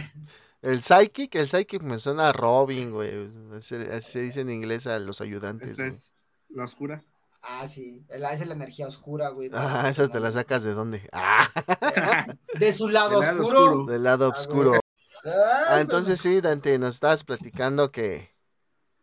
El 0.62 0.82
Psychic, 0.82 1.36
el 1.36 1.50
Psychic 1.50 1.82
me 1.84 2.00
suena 2.00 2.30
a 2.30 2.34
Robin, 2.34 2.92
güey. 2.92 3.30
Así, 3.54 3.76
se 4.02 4.22
dice 4.22 4.42
en 4.42 4.50
inglés 4.50 4.88
a 4.88 4.98
los 5.00 5.20
ayudantes. 5.20 5.72
Esta 5.72 5.88
es 5.88 6.14
la 6.48 6.64
oscura. 6.64 7.04
Ah, 7.44 7.68
sí, 7.68 8.06
esa 8.10 8.34
es 8.34 8.48
la 8.48 8.54
energía 8.54 8.88
oscura, 8.88 9.30
güey. 9.30 9.50
Ah, 9.54 9.88
esa 9.90 10.08
te 10.08 10.20
la 10.20 10.32
sacas 10.32 10.64
de 10.64 10.74
dónde? 10.74 11.08
Ah, 11.12 11.48
De 12.60 12.74
su 12.74 12.90
lado 12.90 13.20
oscuro. 13.20 13.60
oscuro. 13.60 13.86
del 13.86 14.04
lado 14.04 14.26
Ah, 14.34 14.38
oscuro. 14.38 14.70
güey. 14.70 14.80
Ah, 15.26 15.80
entonces 15.80 16.20
sí, 16.20 16.42
Dante, 16.42 16.78
nos 16.80 16.96
estabas 16.96 17.24
platicando 17.24 17.92
que 17.92 18.30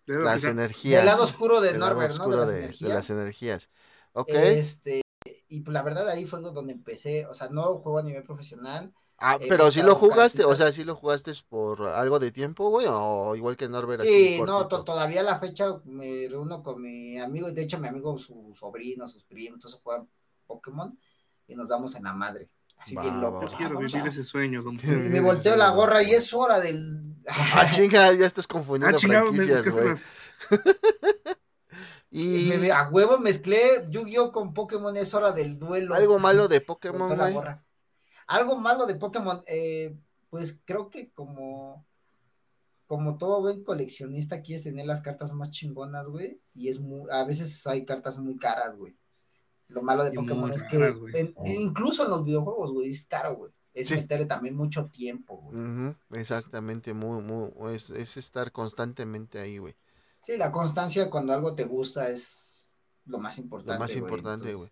Debe 0.07 0.25
las 0.25 0.45
energías. 0.45 1.01
Del 1.01 1.07
lado 1.07 1.25
oscuro 1.25 1.61
de 1.61 1.73
del 1.73 1.81
lado 1.81 1.95
Norbert, 1.95 2.11
¿no? 2.19 2.25
oscuro 2.25 2.37
De 2.47 2.47
las 2.47 2.49
de, 2.49 2.55
de 2.55 2.61
energías. 2.65 2.91
las 2.91 3.11
energías. 3.11 3.71
Ok. 4.13 4.29
Este, 4.29 5.03
y 5.49 5.61
pues 5.61 5.73
la 5.73 5.83
verdad 5.83 6.09
ahí 6.09 6.27
fue 6.27 6.41
donde 6.41 6.73
empecé, 6.73 7.27
o 7.27 7.35
sea, 7.35 7.49
no 7.49 7.77
juego 7.77 7.99
a 7.99 8.03
nivel 8.03 8.23
profesional. 8.25 8.93
Ah, 9.23 9.37
he 9.41 9.49
pero 9.49 9.71
si 9.71 9.81
lo 9.83 9.89
buscado 9.95 10.13
jugaste, 10.13 10.45
o 10.45 10.55
sea, 10.57 10.73
si 10.73 10.83
lo 10.83 10.97
jugaste 10.97 11.33
por 11.49 11.87
algo 11.87 12.19
de 12.19 12.31
tiempo, 12.33 12.71
güey, 12.71 12.87
o 12.89 13.37
igual 13.37 13.57
que 13.57 13.69
Norbert 13.69 14.01
así 14.01 14.37
Sí, 14.37 14.43
no, 14.43 14.67
todavía 14.67 15.21
a 15.21 15.25
la 15.25 15.39
fecha 15.39 15.79
me 15.85 16.27
reúno 16.29 16.63
con 16.63 16.81
mi 16.81 17.19
amigo, 17.19 17.49
y 17.51 17.53
de 17.53 17.63
hecho 17.63 17.79
mi 17.79 17.89
amigo, 17.89 18.17
su 18.19 18.53
sobrino, 18.59 19.07
sus 19.09 19.25
primos, 19.25 19.61
todos 19.61 19.75
juegan 19.83 20.09
Pokémon 20.47 20.99
y 21.47 21.55
nos 21.55 21.69
damos 21.69 21.95
en 21.97 22.05
la 22.05 22.15
madre. 22.15 22.49
Así 22.79 22.95
Va, 22.95 23.03
bien 23.03 23.21
loco. 23.21 23.43
Yo 23.43 23.51
va. 23.51 23.57
quiero 23.59 23.79
vivir 23.79 23.97
a- 23.97 24.07
ese 24.07 24.25
sueño, 24.25 24.63
don 24.63 24.79
vivir 24.79 25.11
me 25.11 25.21
volteo 25.21 25.55
la 25.55 25.69
gorra 25.71 26.03
y 26.03 26.13
es 26.13 26.33
hora 26.33 26.59
del... 26.61 27.15
Ah, 27.29 27.69
chinga, 27.71 28.13
ya 28.15 28.25
estás 28.25 28.47
confundiendo 28.47 28.97
Ah, 28.97 29.01
chingado, 29.01 29.27
franquicias, 29.27 29.69
güey. 29.69 29.97
Y 32.11 32.53
Me- 32.59 32.73
a 32.73 32.89
huevo 32.89 33.19
mezclé 33.19 33.85
Yu-Gi-Oh 33.89 34.33
con 34.33 34.53
Pokémon, 34.53 34.97
es 34.97 35.15
hora 35.15 35.31
del 35.31 35.59
duelo. 35.59 35.95
algo 35.95 36.19
malo 36.19 36.49
de 36.49 36.61
Pokémon, 36.61 37.17
güey. 37.17 37.37
Algo 38.31 38.59
malo 38.59 38.87
de 38.87 38.95
Pokémon, 38.95 39.43
eh, 39.47 39.97
pues 40.31 40.61
creo 40.65 40.89
que 40.89 41.11
como 41.11 41.85
como 42.87 43.19
todo 43.19 43.41
buen 43.41 43.63
coleccionista 43.63 44.43
quieres 44.43 44.65
tener 44.65 44.85
las 44.85 45.01
cartas 45.01 45.33
más 45.33 45.51
chingonas, 45.53 46.09
güey, 46.09 46.41
y 46.55 46.69
es 46.69 46.81
muy, 46.81 47.09
a 47.13 47.25
veces 47.25 47.65
hay 47.69 47.85
cartas 47.85 48.19
muy 48.19 48.37
caras, 48.37 48.77
güey. 48.77 48.97
Lo 49.69 49.83
malo 49.83 50.03
de 50.03 50.11
Y 50.13 50.17
Pokémon 50.17 50.53
es 50.53 50.65
que 50.65 51.33
incluso 51.45 52.05
en 52.05 52.11
los 52.11 52.25
videojuegos, 52.25 52.73
güey, 52.73 52.91
es 52.91 53.07
caro, 53.07 53.37
güey. 53.37 53.53
Es 53.75 53.87
Sí. 53.87 53.95
meterle 53.95 54.27
también 54.27 54.57
mucho 54.57 54.87
tiempo, 54.87 55.37
güey. 55.37 55.95
Exactamente, 56.11 56.93
muy, 56.93 57.23
muy, 57.23 57.53
es, 57.73 57.91
es 57.91 58.17
estar 58.17 58.51
constantemente 58.51 59.39
ahí, 59.39 59.59
güey. 59.59 59.77
Sí, 60.23 60.37
la 60.37 60.51
constancia 60.51 61.09
cuando 61.11 61.33
algo 61.33 61.55
te 61.55 61.65
gusta 61.65 62.11
es 62.11 62.75
lo 63.07 63.19
más 63.19 63.39
importante. 63.39 63.75
Lo 63.75 63.79
más 63.79 63.95
importante, 63.95 64.55
güey. 64.55 64.71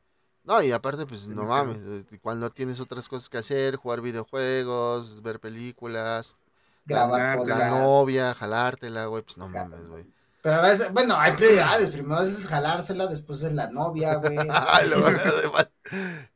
No, 0.49 0.63
y 0.63 0.73
aparte, 0.73 1.05
pues 1.05 1.27
no 1.27 1.43
mames, 1.43 1.77
eh, 1.77 2.19
cuando 2.23 2.49
tienes 2.49 2.81
otras 2.81 3.07
cosas 3.07 3.29
que 3.29 3.37
hacer, 3.37 3.77
jugar 3.77 4.01
videojuegos, 4.01 5.23
ver 5.23 5.41
películas, 5.41 6.39
Grabar 6.87 7.21
Jalarte, 7.21 7.49
la 7.51 7.69
novia, 7.69 8.35
jalártela, 8.35 9.05
güey, 9.05 9.23
pues 9.23 9.37
no 9.37 9.47
mames, 9.47 9.87
güey. 9.87 10.07
Pero 10.41 10.57
a 10.57 10.63
veces, 10.63 10.91
bueno, 10.95 11.17
hay 11.19 11.33
prioridades. 11.33 11.91
Primero 11.91 12.23
es 12.23 12.47
jalársela, 12.47 13.09
después 13.09 13.43
es 13.43 13.53
la 13.53 13.71
novia, 13.71 14.15
güey. 14.15 14.39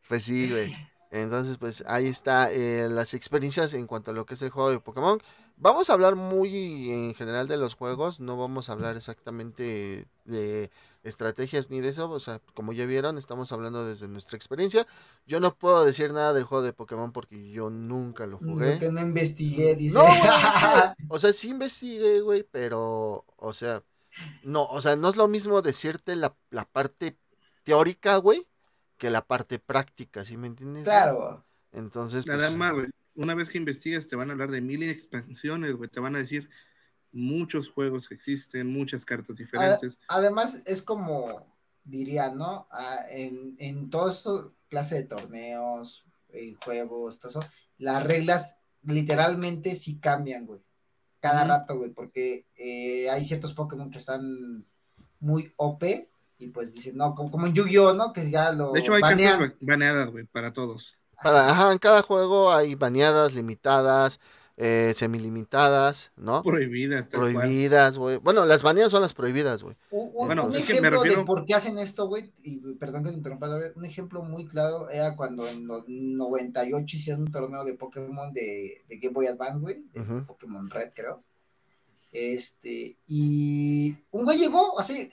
Pues 0.07 0.25
sí, 0.25 0.51
güey. 0.51 0.75
Entonces, 1.11 1.57
pues 1.57 1.83
ahí 1.87 2.07
está 2.07 2.53
eh, 2.53 2.88
las 2.90 3.14
experiencias 3.14 3.72
en 3.72 3.87
cuanto 3.87 4.11
a 4.11 4.14
lo 4.14 4.27
que 4.27 4.35
es 4.35 4.42
el 4.42 4.51
juego 4.51 4.70
de 4.70 4.81
Pokémon. 4.81 5.22
Vamos 5.57 5.88
a 5.88 5.94
hablar 5.94 6.16
muy 6.16 6.92
en 6.92 7.14
general 7.14 7.48
de 7.48 7.57
los 7.57 7.75
juegos, 7.77 8.20
no 8.20 8.37
vamos 8.37 8.68
a 8.68 8.72
hablar 8.72 8.96
exactamente 8.96 10.07
de 10.27 10.70
estrategias 11.02 11.70
ni 11.70 11.80
de 11.80 11.88
eso, 11.88 12.10
o 12.10 12.20
sea, 12.20 12.40
como 12.54 12.72
ya 12.72 12.86
vieron, 12.86 13.18
estamos 13.18 13.52
hablando 13.52 13.84
desde 13.86 14.08
nuestra 14.08 14.36
experiencia. 14.36 14.86
Yo 15.27 15.40
no 15.40 15.54
puedo 15.54 15.85
decir 15.85 16.12
nada 16.12 16.33
del 16.33 16.44
juego 16.44 16.64
de 16.64 16.72
Pokémon 16.72 17.12
porque 17.12 17.50
yo 17.50 17.70
nunca 17.70 18.27
lo 18.27 18.38
jugué. 18.38 18.74
Lo 18.74 18.81
que 18.81 18.92
no 18.92 19.00
investigué, 19.00 19.74
dice. 19.74 19.98
No, 19.98 20.04
güey, 20.04 20.16
es 20.20 20.96
que, 20.96 21.04
o 21.08 21.18
sea, 21.18 21.33
sí 21.33 21.50
investigué, 21.50 22.20
güey, 22.20 22.46
pero, 22.50 23.24
o 23.37 23.52
sea, 23.52 23.83
no, 24.42 24.64
o 24.64 24.81
sea, 24.81 24.96
no 24.96 25.08
es 25.08 25.16
lo 25.16 25.29
mismo 25.29 25.62
decirte 25.62 26.16
la, 26.16 26.37
la 26.50 26.64
parte 26.64 27.16
teórica, 27.64 28.16
güey, 28.16 28.48
que 28.98 29.10
la 29.10 29.27
parte 29.27 29.58
práctica, 29.58 30.24
¿sí 30.24 30.37
me 30.37 30.46
entiendes? 30.46 30.85
claro. 30.85 31.44
Entonces, 31.72 32.27
Nada 32.27 32.48
pues, 32.48 32.56
más, 32.56 32.72
güey. 32.72 32.87
Una 33.14 33.35
vez 33.35 33.48
que 33.48 33.58
investigas, 33.58 34.06
te 34.06 34.16
van 34.16 34.31
a 34.31 34.33
hablar 34.35 34.50
de 34.50 34.60
mil 34.60 34.83
expansiones, 34.83 35.74
güey. 35.74 35.88
Te 35.88 36.00
van 36.00 36.16
a 36.16 36.18
decir 36.18 36.50
muchos 37.13 37.69
juegos 37.69 38.08
que 38.08 38.15
existen, 38.15 38.67
muchas 38.67 39.04
cartas 39.04 39.37
diferentes. 39.37 39.98
Además, 40.08 40.63
es 40.67 40.83
como, 40.83 41.46
diría, 41.85 42.31
¿no? 42.31 42.67
Ah, 42.71 43.04
en, 43.10 43.54
en 43.58 43.90
todos 43.90 44.17
estos 44.19 44.52
clase 44.69 44.96
de 44.96 45.04
torneos, 45.04 46.04
en 46.31 46.54
juegos, 46.56 47.19
todo 47.19 47.29
eso, 47.31 47.40
las 47.79 48.02
reglas 48.02 48.56
literalmente 48.85 49.77
sí 49.77 49.98
cambian, 50.00 50.46
güey. 50.46 50.60
Cada 51.21 51.44
rato, 51.44 51.77
güey, 51.77 51.90
porque 51.90 52.46
eh, 52.56 53.08
hay 53.10 53.25
ciertos 53.25 53.52
Pokémon 53.52 53.90
que 53.90 53.98
están 53.98 54.65
muy 55.21 55.52
OP 55.56 56.08
y 56.38 56.48
pues 56.48 56.73
dicen, 56.75 56.96
no, 56.96 57.15
como, 57.15 57.31
como 57.31 57.46
en 57.46 57.54
Yu-Gi-Oh, 57.54 57.94
¿no? 57.94 58.13
Que 58.13 58.29
ya 58.31 58.50
lo 58.50 58.73
De 58.73 58.81
hecho, 58.81 58.94
hay 58.94 59.02
banean. 59.02 59.38
cartas 59.38 59.56
ba- 59.60 59.67
baneadas, 59.73 60.10
güey, 60.10 60.25
para 60.25 60.52
todos. 60.52 60.98
Para, 61.23 61.48
ajá, 61.50 61.71
en 61.73 61.79
cada 61.79 62.02
juego 62.02 62.52
hay 62.52 62.75
baneadas, 62.75 63.35
limitadas, 63.35 64.19
eh, 64.57 64.92
semilimitadas, 64.94 66.13
¿no? 66.17 66.42
Prohibidas. 66.42 67.07
Prohibidas, 67.07 67.98
güey. 67.98 68.19
Bueno, 68.19 68.44
las 68.46 68.63
baneadas 68.63 68.90
son 68.92 69.03
las 69.03 69.15
prohibidas, 69.15 69.63
güey. 69.63 69.77
Un, 69.90 70.11
un- 70.15 70.27
Bueno, 70.27 70.46
un 70.46 70.55
es 70.55 70.65
que 70.67 70.75
me 70.75 70.79
ejemplo 70.79 71.03
de 71.03 71.09
refiero- 71.09 71.25
por 71.25 71.46
qué 71.46 71.55
hacen 71.55 71.79
esto, 71.79 72.07
güey, 72.07 72.33
y 72.42 72.59
perdón 72.75 73.03
que 73.05 73.11
te 73.11 73.17
interrumpa, 73.17 73.48
un 73.75 73.85
ejemplo 73.85 74.23
muy 74.23 74.46
claro 74.46 74.88
era 74.90 75.17
cuando 75.17 75.46
en 75.48 75.67
los 75.67 75.85
98 75.88 76.96
hicieron 76.96 77.23
un 77.23 77.33
torneo 77.33 77.65
de 77.65 77.75
Pokémon 77.75 78.33
de, 78.33 78.83
de 78.88 78.98
Game 78.98 79.15
Boy 79.15 79.27
Advance, 79.27 79.59
güey, 79.61 79.83
de. 79.92 80.23
Pokémon 80.27 80.69
Red, 80.71 80.90
creo. 80.94 81.23
Este, 82.13 82.98
y 83.07 83.96
un 84.11 84.25
güey 84.25 84.37
llegó, 84.38 84.79
así, 84.79 85.11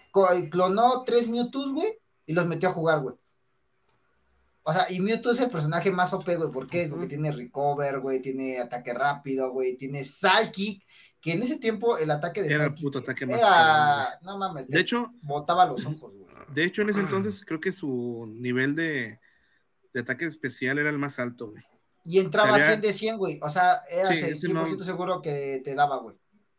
clonó 0.51 1.03
tres 1.05 1.29
Mewtwo's, 1.29 1.71
güey, 1.73 1.97
y 2.25 2.33
los 2.33 2.45
metió 2.45 2.69
a 2.69 2.73
jugar, 2.73 3.01
güey. 3.01 3.15
O 4.69 4.73
sea, 4.73 4.85
y 4.91 4.99
Mewtwo 4.99 5.31
es 5.31 5.39
el 5.39 5.49
personaje 5.49 5.89
más 5.89 6.13
OP, 6.13 6.35
güey, 6.35 6.51
¿por 6.51 6.67
qué? 6.67 6.87
Porque 6.87 7.07
tiene 7.07 7.31
Recover, 7.31 7.99
güey, 8.01 8.21
tiene 8.21 8.59
ataque 8.59 8.93
rápido, 8.93 9.51
güey, 9.51 9.75
tiene 9.77 10.03
Psychic, 10.03 10.85
que 11.19 11.31
en 11.33 11.41
ese 11.41 11.57
tiempo 11.57 11.97
el 11.97 12.11
ataque 12.11 12.43
de 12.43 12.53
Era 12.53 12.65
el 12.65 12.75
puto 12.75 12.99
ataque 12.99 13.25
más 13.25 13.39
era, 13.39 14.19
no 14.21 14.37
mames, 14.37 14.67
De 14.67 14.79
hecho, 14.79 15.11
botaba 15.23 15.65
los 15.65 15.83
ojos, 15.87 16.13
güey. 16.13 16.29
de 16.53 16.63
hecho, 16.65 16.83
en 16.83 16.89
ese 16.91 16.99
entonces 16.99 17.43
creo 17.45 17.59
que 17.59 17.71
su 17.71 18.31
nivel 18.37 18.75
de, 18.75 19.19
de 19.91 19.99
ataque 19.99 20.25
especial 20.25 20.77
era 20.77 20.91
el 20.91 20.99
más 20.99 21.17
alto, 21.17 21.49
güey. 21.49 21.63
Y 22.05 22.19
entraba 22.19 22.53
Había- 22.53 22.67
100 22.67 22.81
de 22.81 22.93
100, 22.93 23.17
güey. 23.17 23.39
O 23.41 23.49
sea, 23.49 23.81
era 23.89 24.09
Sí, 24.09 24.19
ese 24.19 24.47
100% 24.47 24.77
no- 24.77 24.83
seguro 24.83 25.21
que 25.23 25.61
te 25.63 25.73
daba, 25.73 25.97
güey. 25.97 26.15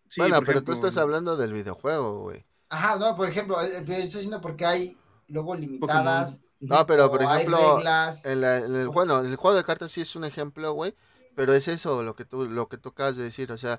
Sí, 0.08 0.20
bueno, 0.20 0.40
pero 0.40 0.50
ejemplo, 0.58 0.74
tú 0.74 0.78
estás 0.80 0.96
hablando 0.98 1.36
del 1.36 1.52
videojuego, 1.54 2.22
güey. 2.22 2.44
Ajá, 2.70 2.96
no, 2.96 3.14
por 3.14 3.28
ejemplo, 3.28 3.60
eh, 3.62 3.68
eh, 3.68 3.78
estoy 3.78 4.02
diciendo 4.02 4.40
porque 4.40 4.64
hay 4.66 4.96
luego 5.28 5.54
limitadas. 5.54 6.30
Pokémon. 6.38 6.49
No, 6.60 6.86
pero 6.86 7.10
por 7.10 7.22
ejemplo, 7.22 7.76
reglas. 7.76 8.24
en 8.24 8.40
la- 8.42 8.58
en 8.58 8.74
el, 8.74 8.88
bueno, 8.88 9.20
el 9.20 9.34
juego 9.36 9.56
de 9.56 9.64
cartas 9.64 9.92
sí 9.92 10.02
es 10.02 10.14
un 10.14 10.24
ejemplo, 10.24 10.72
güey. 10.72 10.94
Pero 11.34 11.54
es 11.54 11.68
eso 11.68 12.02
lo 12.02 12.14
que 12.14 12.24
tú, 12.24 12.44
lo 12.44 12.68
que 12.68 12.76
tú 12.76 12.90
acabas 12.90 13.16
de 13.16 13.22
decir, 13.24 13.50
o 13.50 13.56
sea, 13.56 13.78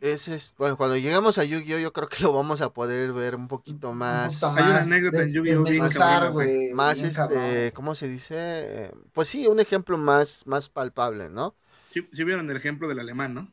es, 0.00 0.28
es- 0.28 0.54
bueno, 0.58 0.76
cuando 0.76 0.96
lleguemos 0.96 1.38
a 1.38 1.44
Yu-Gi-Oh 1.44 1.78
yo 1.78 1.92
creo 1.92 2.08
que 2.08 2.22
lo 2.24 2.32
vamos 2.32 2.60
a 2.60 2.72
poder 2.72 3.12
ver 3.12 3.36
un 3.36 3.48
poquito 3.48 3.90
un 3.90 3.98
más, 3.98 4.42
Hay 4.42 4.50
una 4.64 4.72
más 4.72 4.82
anécdota 4.82 5.22
en 5.22 5.32
Yu-Gi-Oh! 5.32 5.62
bien 5.62 6.74
más 6.74 6.94
bien 6.94 7.06
este, 7.06 7.16
cabrón. 7.20 7.70
¿cómo 7.74 7.94
se 7.94 8.08
dice? 8.08 8.92
Pues 9.12 9.28
sí, 9.28 9.46
un 9.46 9.60
ejemplo 9.60 9.96
más, 9.96 10.42
más 10.46 10.68
palpable, 10.68 11.30
¿no? 11.30 11.54
Sí, 11.92 12.06
sí 12.12 12.24
vieron 12.24 12.50
el 12.50 12.56
ejemplo 12.56 12.88
del 12.88 12.98
alemán, 12.98 13.34
¿no? 13.34 13.48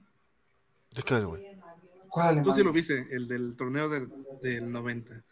¿De 0.96 1.04
qué, 1.04 1.20
güey? 1.20 1.48
¿Cuál 2.10 2.42
Tú 2.42 2.52
sí 2.52 2.64
lo 2.64 2.74
viste, 2.74 3.06
el 3.12 3.28
del 3.28 3.56
torneo 3.56 3.88
del, 3.88 4.10
del 4.42 4.72
90. 4.72 5.24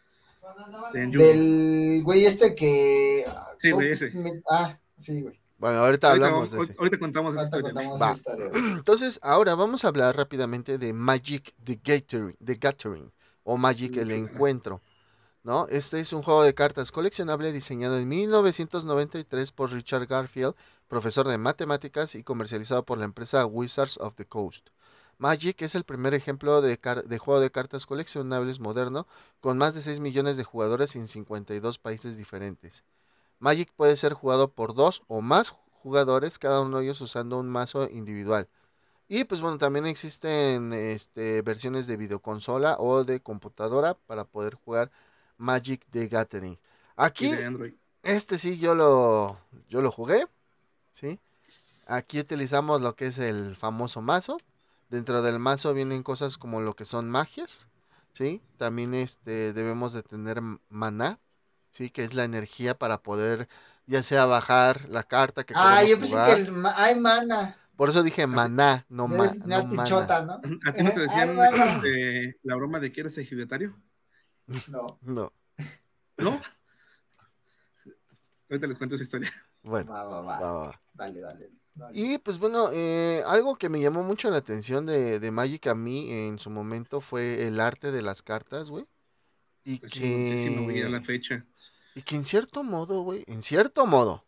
Del 0.92 2.02
güey 2.04 2.24
este 2.26 2.54
que. 2.54 3.24
Sí, 3.58 3.70
güey, 3.70 3.90
ese. 3.92 4.10
Me- 4.12 4.42
Ah, 4.50 4.78
sí, 4.98 5.22
güey. 5.22 5.40
Bueno, 5.58 5.78
ahorita 5.80 6.08
Ahorita, 6.10 6.26
hablamos 6.26 6.50
de 6.52 6.56
vamos- 6.58 6.70
ese. 6.70 6.78
ahorita 6.78 6.98
contamos 6.98 7.34
esa 7.34 7.44
historia. 7.44 7.72
contamos 7.72 8.20
esa. 8.20 8.32
Entonces, 8.78 9.18
ahora 9.22 9.54
vamos 9.56 9.84
a 9.84 9.88
hablar 9.88 10.16
rápidamente 10.16 10.78
de 10.78 10.92
Magic 10.92 11.52
the 11.64 11.80
Gathering, 11.82 12.36
the 12.44 12.54
Gathering 12.54 13.12
o 13.42 13.56
Magic 13.58 13.96
el 13.96 14.10
Encuentro. 14.12 14.80
¿no? 15.44 15.66
Este 15.68 15.98
es 16.00 16.12
un 16.12 16.22
juego 16.22 16.42
de 16.42 16.52
cartas 16.54 16.92
coleccionable 16.92 17.52
diseñado 17.52 17.96
en 17.98 18.06
1993 18.08 19.50
por 19.52 19.72
Richard 19.72 20.06
Garfield, 20.06 20.54
profesor 20.88 21.26
de 21.26 21.38
matemáticas 21.38 22.14
y 22.14 22.22
comercializado 22.22 22.84
por 22.84 22.98
la 22.98 23.04
empresa 23.06 23.46
Wizards 23.46 23.98
of 23.98 24.14
the 24.16 24.26
Coast. 24.26 24.68
Magic 25.18 25.62
es 25.62 25.74
el 25.74 25.82
primer 25.82 26.14
ejemplo 26.14 26.62
de, 26.62 26.78
juego 27.18 27.40
de 27.40 27.50
cartas 27.50 27.86
coleccionables 27.86 28.60
moderno 28.60 29.06
con 29.40 29.58
más 29.58 29.74
de 29.74 29.82
6 29.82 29.98
millones 29.98 30.36
de 30.36 30.44
jugadores 30.44 30.94
en 30.94 31.08
52 31.08 31.78
países 31.78 32.16
diferentes. 32.16 32.84
Magic 33.40 33.70
puede 33.76 33.96
ser 33.96 34.14
jugado 34.14 34.48
por 34.48 34.74
dos 34.74 35.02
o 35.08 35.20
más 35.20 35.54
jugadores, 35.82 36.38
cada 36.38 36.60
uno 36.60 36.78
de 36.78 36.84
ellos 36.84 37.00
usando 37.00 37.38
un 37.38 37.48
mazo 37.48 37.88
individual. 37.90 38.48
Y 39.08 39.24
pues 39.24 39.40
bueno, 39.40 39.58
también 39.58 39.86
existen 39.86 40.72
este, 40.72 41.42
versiones 41.42 41.86
de 41.86 41.96
videoconsola 41.96 42.76
o 42.78 43.04
de 43.04 43.20
computadora 43.20 43.94
para 43.94 44.24
poder 44.24 44.54
jugar 44.54 44.90
Magic 45.36 45.84
the 45.90 46.06
Gathering. 46.06 46.58
Aquí, 46.94 47.30
de 47.30 47.44
Android. 47.44 47.74
este 48.02 48.38
sí 48.38 48.58
yo 48.58 48.74
lo, 48.74 49.38
yo 49.68 49.82
lo 49.82 49.90
jugué, 49.90 50.26
¿sí? 50.92 51.18
Aquí 51.86 52.20
utilizamos 52.20 52.82
lo 52.82 52.94
que 52.94 53.06
es 53.06 53.18
el 53.18 53.56
famoso 53.56 54.02
mazo. 54.02 54.38
Dentro 54.88 55.22
del 55.22 55.38
mazo 55.38 55.74
vienen 55.74 56.02
cosas 56.02 56.38
como 56.38 56.60
lo 56.60 56.74
que 56.74 56.84
son 56.84 57.10
magias, 57.10 57.68
¿sí? 58.12 58.40
También 58.56 58.94
este, 58.94 59.52
debemos 59.52 59.92
de 59.92 60.02
tener 60.02 60.40
maná, 60.70 61.18
¿sí? 61.72 61.90
Que 61.90 62.04
es 62.04 62.14
la 62.14 62.24
energía 62.24 62.78
para 62.78 63.02
poder 63.02 63.48
ya 63.86 64.02
sea 64.02 64.24
bajar 64.26 64.88
la 64.88 65.02
carta 65.02 65.44
que 65.44 65.54
Ah, 65.56 65.82
yo 65.84 65.98
pensé 65.98 66.12
jugar. 66.12 66.36
que 66.36 66.42
el. 66.42 66.52
ma- 66.52 66.74
Ay, 66.76 66.98
mana. 66.98 67.56
Por 67.76 67.90
eso 67.90 68.02
dije 68.02 68.26
maná, 68.26 68.84
no, 68.88 69.06
ma, 69.08 69.32
no 69.46 69.64
mana. 69.64 69.84
Chota, 69.84 70.24
¿no? 70.24 70.40
¿A 70.66 70.72
ti 70.72 70.82
no 70.82 70.90
te 70.92 71.00
Ay, 71.00 71.06
decían 71.06 71.36
bueno. 71.36 71.82
eh, 71.84 72.32
la 72.42 72.56
broma 72.56 72.80
de 72.80 72.90
que 72.92 73.00
eres 73.02 73.16
ejidatario? 73.18 73.76
No. 74.68 74.98
No, 75.02 75.32
¿No? 76.18 76.40
Ahorita 78.50 78.66
les 78.66 78.78
cuento 78.78 78.94
esa 78.96 79.04
historia. 79.04 79.30
bueno, 79.62 79.92
Va, 79.92 80.04
va, 80.04 80.20
va. 80.22 80.40
va, 80.40 80.52
va, 80.52 80.62
va. 80.68 80.80
Dale, 80.94 81.20
dale. 81.20 81.50
Dale. 81.78 81.98
Y 81.98 82.18
pues 82.18 82.38
bueno, 82.38 82.68
eh, 82.72 83.22
algo 83.26 83.56
que 83.56 83.68
me 83.68 83.80
llamó 83.80 84.02
mucho 84.02 84.30
la 84.30 84.38
atención 84.38 84.86
de, 84.86 85.20
de 85.20 85.30
Magic 85.30 85.66
a 85.68 85.74
mí 85.74 86.10
en 86.10 86.38
su 86.38 86.50
momento 86.50 87.00
fue 87.00 87.46
el 87.46 87.60
arte 87.60 87.92
de 87.92 88.02
las 88.02 88.22
cartas, 88.22 88.70
güey. 88.70 88.86
Y 89.64 89.74
Está 89.74 89.88
güey, 90.62 90.82
a 90.82 90.88
la 90.88 91.00
que, 91.00 91.06
fecha. 91.06 91.46
y 91.94 92.02
que 92.02 92.16
en 92.16 92.24
cierto 92.24 92.62
modo, 92.64 93.02
güey, 93.02 93.24
en 93.26 93.42
cierto 93.42 93.86
modo, 93.86 94.24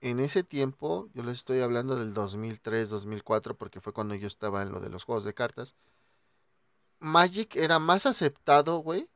en 0.00 0.20
ese 0.20 0.42
tiempo, 0.44 1.08
yo 1.14 1.22
les 1.22 1.38
estoy 1.38 1.60
hablando 1.60 1.96
del 1.96 2.14
2003, 2.14 2.88
2004, 2.88 3.56
porque 3.56 3.80
fue 3.80 3.92
cuando 3.92 4.14
yo 4.14 4.26
estaba 4.26 4.62
en 4.62 4.72
lo 4.72 4.80
de 4.80 4.88
los 4.90 5.04
juegos 5.04 5.24
de 5.24 5.34
cartas, 5.34 5.74
Magic 7.00 7.56
era 7.56 7.78
más 7.78 8.06
aceptado, 8.06 8.78
güey, 8.78 9.08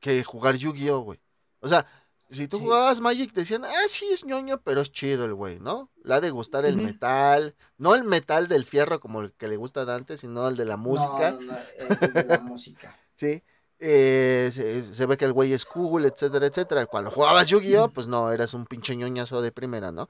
que 0.00 0.22
jugar 0.24 0.56
Yu-Gi-Oh, 0.56 1.00
güey. 1.00 1.20
O 1.60 1.68
sea, 1.68 1.86
si 2.30 2.48
tú 2.48 2.58
Sí. 2.58 2.64
jugabas 2.64 3.00
Magic, 3.00 3.32
decían, 3.32 3.64
ah, 3.64 3.70
sí, 3.88 4.06
es 4.12 4.24
ñoño, 4.24 4.60
pero 4.62 4.80
es 4.80 4.90
chido 4.92 5.24
el 5.24 5.34
güey, 5.34 5.60
¿no? 5.60 5.90
Le 6.04 6.14
ha 6.14 6.20
de 6.20 6.30
gustar 6.30 6.64
el 6.66 6.76
metal, 6.76 7.54
no 7.78 7.94
el 7.94 8.04
metal 8.04 8.48
del 8.48 8.64
fierro 8.64 9.00
como 9.00 9.20
el 9.22 9.32
que 9.32 9.48
le 9.48 9.56
gusta 9.56 9.82
a 9.82 9.84
Dante, 9.84 10.16
sino 10.16 10.48
el 10.48 10.56
de 10.56 10.64
la 10.64 10.76
música, 10.76 11.32
No, 11.32 11.40
no, 11.40 11.52
no, 11.52 11.58
es 11.90 12.02
el 12.02 12.12
de 12.12 12.24
la 12.24 12.38
música. 12.40 12.96
¿sí? 13.14 13.42
Eh, 13.78 14.50
se, 14.52 14.94
se 14.94 15.06
ve 15.06 15.16
que 15.16 15.26
el 15.26 15.32
güey 15.34 15.52
es 15.52 15.66
cool, 15.66 16.06
etcétera, 16.06 16.46
etcétera. 16.46 16.86
Cuando 16.86 17.10
jugabas 17.10 17.46
Yu-Gi-Oh, 17.48 17.88
pues 17.90 18.06
no, 18.06 18.32
eras 18.32 18.54
un 18.54 18.64
pinche 18.66 18.96
ñoñazo 18.96 19.42
de 19.42 19.52
primera, 19.52 19.92
¿no? 19.92 20.08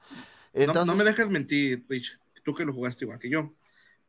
No, 0.53 0.61
Entonces, 0.63 0.85
no 0.85 0.95
me 0.95 1.03
dejas 1.03 1.29
mentir, 1.29 1.85
Rich. 1.89 2.17
Tú 2.43 2.53
que 2.55 2.63
lo 2.63 2.73
jugaste 2.73 3.03
igual 3.03 3.19
que 3.19 3.29
yo. 3.29 3.51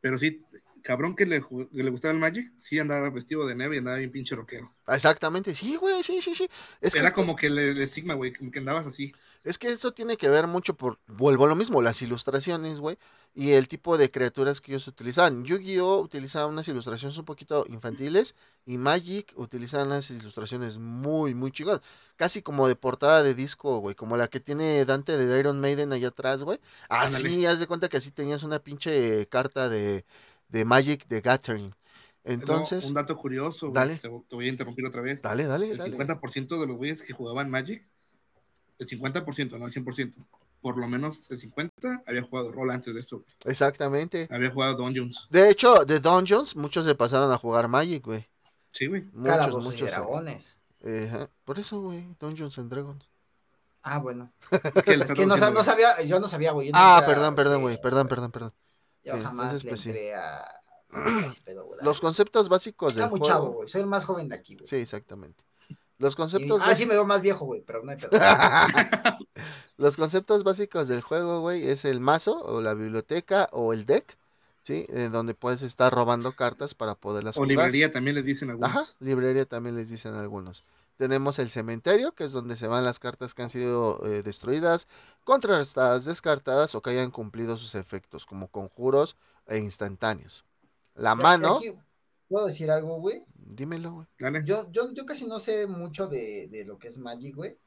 Pero 0.01 0.17
sí, 0.17 0.41
cabrón 0.81 1.15
que 1.15 1.25
le, 1.25 1.41
que 1.41 1.83
le 1.83 1.89
gustaba 1.89 2.11
el 2.13 2.19
Magic, 2.19 2.51
sí 2.57 2.79
andaba 2.79 3.09
vestido 3.09 3.45
de 3.47 3.55
negro 3.55 3.73
y 3.75 3.77
andaba 3.79 3.97
bien 3.97 4.11
pinche 4.11 4.35
rockero. 4.35 4.71
exactamente, 4.87 5.53
sí, 5.55 5.75
güey, 5.75 6.03
sí, 6.03 6.21
sí, 6.21 6.33
sí. 6.35 6.49
Es 6.81 6.93
que 6.93 6.99
Era 6.99 7.09
esto- 7.09 7.21
como 7.21 7.35
que 7.35 7.49
le, 7.49 7.73
le 7.73 7.87
Sigma, 7.87 8.13
güey, 8.15 8.33
como 8.33 8.51
que 8.51 8.59
andabas 8.59 8.85
así. 8.85 9.13
Es 9.43 9.57
que 9.57 9.69
eso 9.69 9.93
tiene 9.93 10.17
que 10.17 10.27
ver 10.27 10.47
mucho 10.47 10.73
por, 10.75 10.99
vuelvo 11.07 11.45
a 11.45 11.47
lo 11.47 11.55
mismo, 11.55 11.81
las 11.81 12.01
ilustraciones, 12.01 12.81
güey, 12.81 12.97
y 13.33 13.51
el 13.51 13.69
tipo 13.69 13.97
de 13.97 14.11
criaturas 14.11 14.59
que 14.59 14.73
ellos 14.73 14.85
utilizaban. 14.89 15.45
Yu-Gi-Oh 15.45 16.01
utilizaba 16.01 16.47
unas 16.47 16.67
ilustraciones 16.67 17.17
un 17.17 17.23
poquito 17.23 17.65
infantiles 17.69 18.35
y 18.65 18.77
Magic 18.77 19.31
utilizaba 19.37 19.85
unas 19.85 20.09
ilustraciones 20.11 20.77
muy, 20.77 21.35
muy 21.35 21.53
chingonas. 21.53 21.79
Casi 22.17 22.41
como 22.41 22.67
de 22.67 22.75
portada 22.75 23.23
de 23.23 23.33
disco, 23.33 23.79
güey, 23.79 23.95
como 23.95 24.17
la 24.17 24.27
que 24.27 24.41
tiene 24.41 24.83
Dante 24.83 25.15
de 25.17 25.39
Iron 25.39 25.61
Maiden 25.61 25.93
allá 25.93 26.09
atrás, 26.09 26.43
güey. 26.43 26.59
Así, 26.89 27.27
Ándale. 27.27 27.47
haz 27.47 27.59
de 27.61 27.67
cuenta 27.67 27.87
que 27.87 27.95
así 27.95 28.11
tenías 28.11 28.43
una 28.43 28.59
pinche 28.59 29.25
carta 29.29 29.69
de, 29.69 30.03
de 30.49 30.65
Magic 30.65 31.07
de 31.07 31.21
Gathering. 31.21 31.71
Luego, 32.25 32.41
Entonces, 32.41 32.85
un 32.85 32.93
dato 32.93 33.15
curioso, 33.17 33.67
güey, 33.69 33.75
dale. 33.75 33.95
Te, 33.95 34.09
te 34.27 34.35
voy 34.35 34.45
a 34.45 34.49
interrumpir 34.49 34.85
otra 34.85 35.01
vez. 35.01 35.21
dale, 35.21 35.45
dale, 35.45 35.71
El 35.71 35.77
dale. 35.77 35.97
50% 35.97 36.59
de 36.59 36.67
los 36.67 36.75
güeyes 36.77 37.01
que 37.01 37.13
jugaban 37.13 37.49
Magic, 37.49 37.87
el 38.77 38.87
50%, 38.87 39.57
no 39.57 39.65
el 39.65 39.73
100%, 39.73 40.13
por 40.61 40.77
lo 40.77 40.87
menos 40.87 41.31
el 41.31 41.39
50% 41.39 41.71
había 42.07 42.21
jugado 42.21 42.51
rol 42.51 42.71
antes 42.71 42.93
de 42.93 42.99
eso. 42.99 43.17
güey. 43.19 43.29
Exactamente. 43.45 44.27
Había 44.29 44.51
jugado 44.51 44.75
Dungeons. 44.75 45.27
De 45.31 45.49
hecho, 45.49 45.85
de 45.85 45.99
Dungeons, 45.99 46.55
muchos 46.55 46.85
se 46.85 46.93
pasaron 46.95 47.31
a 47.31 47.37
jugar 47.37 47.67
Magic, 47.67 48.05
güey. 48.05 48.27
Sí, 48.73 48.87
güey. 48.87 49.03
Muchos, 49.13 49.63
muchos. 49.63 49.87
eh. 49.87 49.91
dragones. 49.91 50.59
Eh, 50.81 51.27
por 51.45 51.57
eso, 51.57 51.81
güey, 51.81 52.07
Dungeons 52.19 52.57
and 52.59 52.69
Dragons. 52.71 53.03
Ah, 53.81 53.99
bueno. 53.99 54.31
Es 54.51 54.83
que, 54.83 54.93
Es 54.93 55.13
que 55.13 55.25
no, 55.25 55.35
sabía, 55.37 56.01
yo 56.03 56.19
no 56.19 56.27
sabía, 56.27 56.51
güey. 56.51 56.69
Ah, 56.73 57.01
perdón, 57.05 57.33
perdón, 57.35 57.59
eh, 57.59 57.63
güey, 57.63 57.81
perdón, 57.81 58.07
perdón, 58.07 58.31
perdón. 58.31 58.53
Yo 59.03 59.15
Sí, 59.17 59.23
jamás 59.23 59.45
entonces, 59.47 59.63
le 59.63 59.69
pues, 59.69 59.81
sí. 59.81 59.89
entré 59.89 60.15
a... 60.15 60.37
a 60.91 61.27
ese 61.27 61.41
pedo, 61.41 61.65
güey. 61.65 61.79
Los 61.83 62.01
conceptos 62.01 62.49
básicos 62.49 62.93
Está 62.93 63.03
del 63.03 63.11
muy 63.11 63.19
juego. 63.19 63.33
chavo, 63.33 63.51
güey. 63.53 63.69
Soy 63.69 63.81
el 63.81 63.87
más 63.87 64.05
joven 64.05 64.29
de 64.29 64.35
aquí, 64.35 64.55
güey. 64.55 64.67
Sí, 64.67 64.75
exactamente. 64.77 65.43
Los 65.97 66.13
Y- 66.13 66.15
conceptos, 66.17 66.61
ah, 66.63 66.73
sí 66.75 66.85
me 66.85 66.93
veo 66.93 67.05
más 67.05 67.21
viejo, 67.21 67.45
güey, 67.45 67.61
pero 67.61 67.83
no 67.83 67.91
hay 67.91 67.97
pedo. 67.97 68.09
los 69.77 69.97
conceptos 69.97 70.43
básicos 70.43 70.87
del 70.87 71.01
juego, 71.01 71.41
güey, 71.41 71.67
es 71.67 71.85
el 71.85 71.99
mazo 71.99 72.39
o 72.43 72.61
la 72.61 72.73
biblioteca 72.73 73.47
o 73.51 73.73
el 73.73 73.85
deck, 73.85 74.17
¿sí? 74.61 74.85
En 74.89 75.11
donde 75.11 75.33
puedes 75.33 75.61
estar 75.61 75.93
robando 75.93 76.31
cartas 76.33 76.73
para 76.73 76.95
poderlas 76.95 77.35
O 77.37 77.41
jugar. 77.41 77.49
librería 77.49 77.91
también 77.91 78.15
les 78.15 78.25
dicen 78.25 78.49
algunos. 78.49 78.69
Ajá, 78.69 78.85
librería 78.99 79.45
también 79.45 79.75
les 79.75 79.89
dicen 79.89 80.13
algunos. 80.15 80.63
Tenemos 80.99 81.39
el 81.39 81.49
cementerio, 81.49 82.13
que 82.13 82.25
es 82.25 82.33
donde 82.33 82.57
se 82.57 82.67
van 82.67 82.83
las 82.83 82.99
cartas 82.99 83.33
que 83.33 83.41
han 83.41 83.49
sido 83.49 84.05
eh, 84.05 84.21
destruidas, 84.21 84.89
contrarrestadas, 85.23 86.03
descartadas 86.03 86.75
o 86.75 86.81
que 86.81 86.89
hayan 86.89 87.09
cumplido 87.09 87.55
sus 87.55 87.73
efectos, 87.75 88.25
como 88.25 88.49
conjuros 88.49 89.15
e 89.47 89.59
instantáneos. 89.59 90.43
La 90.95 91.15
mano, 91.15 91.55
Aquí, 91.59 91.73
¿Puedo 92.27 92.47
decir 92.47 92.69
algo, 92.69 92.99
güey? 92.99 93.23
dímelo, 93.33 93.93
güey. 93.93 94.07
Dale. 94.19 94.43
Yo, 94.43 94.69
yo, 94.71 94.91
yo 94.91 95.05
casi 95.05 95.25
no 95.25 95.39
sé 95.39 95.67
mucho 95.67 96.07
de, 96.09 96.49
de 96.51 96.65
lo 96.65 96.77
que 96.77 96.89
es 96.89 96.97
Magic, 96.97 97.33
güey. 97.33 97.57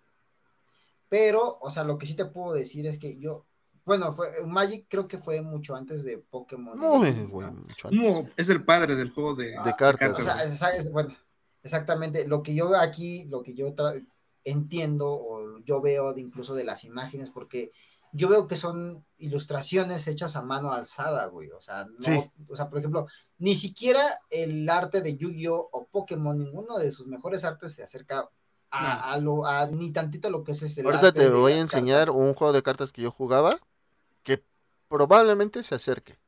Pero, 1.08 1.58
o 1.62 1.70
sea, 1.70 1.84
lo 1.84 1.96
que 1.96 2.04
sí 2.04 2.14
te 2.14 2.26
puedo 2.26 2.52
decir 2.52 2.86
es 2.86 2.98
que 2.98 3.18
yo, 3.18 3.46
bueno, 3.86 4.12
fue 4.12 4.30
Magic 4.46 4.86
creo 4.90 5.08
que 5.08 5.16
fue 5.16 5.40
mucho 5.40 5.74
antes 5.74 6.04
de 6.04 6.18
Pokémon. 6.18 6.78
Muy, 6.78 7.12
¿no? 7.12 7.28
güey, 7.28 7.50
mucho 7.50 7.88
antes. 7.88 7.98
No, 8.02 8.26
es 8.36 8.48
el 8.50 8.62
padre 8.62 8.94
del 8.94 9.10
juego 9.10 9.34
de, 9.34 9.46
De 9.64 9.74
cartas. 9.78 10.18
O 10.18 10.22
sea, 10.22 10.44
es- 10.44 10.62
es- 10.62 10.92
bueno, 10.92 11.14
exactamente. 11.62 12.26
Lo 12.26 12.42
que 12.42 12.54
yo 12.54 12.68
veo 12.68 12.80
aquí, 12.80 13.24
lo 13.24 13.42
que 13.42 13.54
yo 13.54 13.74
tra- 13.74 14.00
entiendo 14.44 15.08
o 15.10 15.58
yo 15.60 15.80
veo 15.80 16.12
de 16.14 16.20
incluso 16.20 16.54
de 16.54 16.64
las 16.64 16.84
imágenes, 16.84 17.30
porque 17.30 17.70
yo 18.12 18.28
veo 18.28 18.46
que 18.46 18.56
son 18.56 19.04
ilustraciones 19.18 20.06
hechas 20.06 20.36
a 20.36 20.42
mano 20.42 20.72
alzada, 20.72 21.26
güey. 21.26 21.50
O 21.50 21.60
sea, 21.60 21.84
no, 21.86 22.02
Sí. 22.02 22.30
o 22.48 22.56
sea, 22.56 22.68
por 22.68 22.78
ejemplo, 22.78 23.06
ni 23.38 23.54
siquiera 23.54 24.18
el 24.30 24.68
arte 24.68 25.00
de 25.00 25.16
Yu-Gi-Oh 25.16 25.68
o 25.72 25.86
Pokémon, 25.86 26.36
ninguno 26.38 26.78
de 26.78 26.90
sus 26.90 27.06
mejores 27.06 27.44
artes 27.44 27.72
se 27.74 27.82
acerca 27.82 28.28
a, 28.70 29.12
a 29.12 29.18
lo, 29.18 29.46
a 29.46 29.66
ni 29.66 29.92
tantito 29.92 30.30
lo 30.30 30.44
que 30.44 30.52
es 30.52 30.62
ese 30.62 30.82
Ahorita 30.82 31.12
te 31.12 31.28
voy 31.28 31.52
a 31.52 31.58
enseñar 31.58 32.10
un 32.10 32.34
juego 32.34 32.52
de 32.52 32.62
cartas 32.62 32.90
que 32.92 33.02
yo 33.02 33.10
jugaba 33.10 33.58
que 34.22 34.42
probablemente 34.88 35.62
se 35.62 35.74
acerque. 35.74 36.18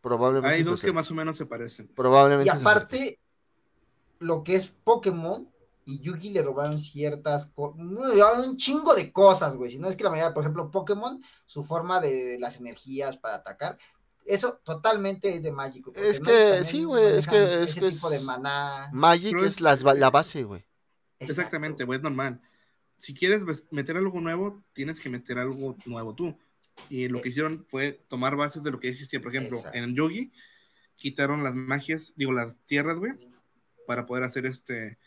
Probablemente 0.00 0.56
Hay 0.56 0.64
se 0.64 0.70
dos 0.70 0.80
que 0.80 0.92
más 0.92 1.10
o 1.10 1.14
menos 1.14 1.36
se 1.36 1.46
parecen. 1.46 1.88
Probablemente 1.94 2.46
Y 2.46 2.58
aparte, 2.58 3.20
lo 4.20 4.44
que 4.44 4.54
es 4.54 4.66
Pokémon 4.84 5.48
y 5.84 5.98
Yugi 6.00 6.30
le 6.30 6.42
robaron 6.42 6.78
ciertas 6.78 7.46
cosas, 7.46 7.80
un 8.46 8.56
chingo 8.56 8.94
de 8.94 9.10
cosas, 9.12 9.56
güey. 9.56 9.70
Si 9.72 9.78
no 9.78 9.88
es 9.88 9.96
que 9.96 10.04
la 10.04 10.10
mayoría, 10.10 10.32
por 10.32 10.44
ejemplo, 10.44 10.70
Pokémon, 10.70 11.20
su 11.46 11.64
forma 11.64 12.00
de 12.00 12.38
las 12.38 12.58
energías 12.60 13.16
para 13.16 13.36
atacar, 13.36 13.76
eso 14.24 14.60
totalmente 14.62 15.34
es 15.34 15.42
de 15.42 15.50
Magic. 15.50 15.84
Es 15.96 16.20
que, 16.20 16.64
sí, 16.64 16.84
güey, 16.84 17.16
es 17.18 17.26
que- 17.26 17.42
es 17.62 17.70
ese 17.70 17.80
que 17.80 17.88
tipo 17.90 18.10
es- 18.12 18.20
de 18.20 18.24
maná. 18.24 18.88
Magic 18.92 19.34
es 19.42 19.60
la 19.60 20.10
base, 20.10 20.44
güey. 20.44 20.64
Exactamente, 21.18 21.84
güey, 21.84 21.96
es 21.96 22.02
normal. 22.02 22.40
Si 22.98 23.14
quieres 23.14 23.42
meter 23.70 23.96
algo 23.96 24.20
nuevo, 24.20 24.62
tienes 24.74 25.00
que 25.00 25.08
meter 25.08 25.38
algo 25.38 25.74
nuevo 25.86 26.14
tú. 26.14 26.36
Y 26.88 27.08
lo 27.08 27.20
que 27.20 27.30
hicieron 27.30 27.66
fue 27.68 28.04
tomar 28.08 28.36
bases 28.36 28.62
de 28.62 28.70
lo 28.70 28.78
que 28.78 28.88
existía. 28.90 29.20
Por 29.20 29.34
ejemplo, 29.34 29.56
Exacto. 29.56 29.78
en 29.78 29.94
Yugi 29.94 30.32
quitaron 30.96 31.42
las 31.42 31.54
magias, 31.54 32.12
digo, 32.16 32.32
las 32.32 32.56
tierras, 32.66 32.96
güey, 32.98 33.12
para 33.90 34.06
poder 34.06 34.22
hacer 34.22 34.46
este, 34.46 34.98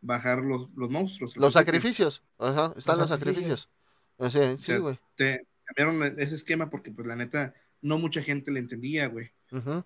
bajar 0.00 0.40
los, 0.40 0.68
los 0.74 0.90
monstruos. 0.90 1.36
Los 1.36 1.52
sacrificios. 1.52 2.24
Ajá, 2.38 2.74
están 2.76 2.98
los 2.98 3.08
Los 3.08 3.08
sacrificios. 3.08 3.68
sacrificios. 3.68 3.68
O 4.16 4.30
sea, 4.30 4.56
sí, 4.56 4.80
güey. 4.80 4.98
Te 5.14 5.46
cambiaron 5.64 6.18
ese 6.18 6.34
esquema 6.34 6.68
porque, 6.68 6.90
pues, 6.90 7.06
la 7.06 7.14
neta, 7.14 7.54
no 7.82 8.00
mucha 8.00 8.20
gente 8.20 8.50
le 8.50 8.58
entendía, 8.58 9.06
güey. 9.06 9.30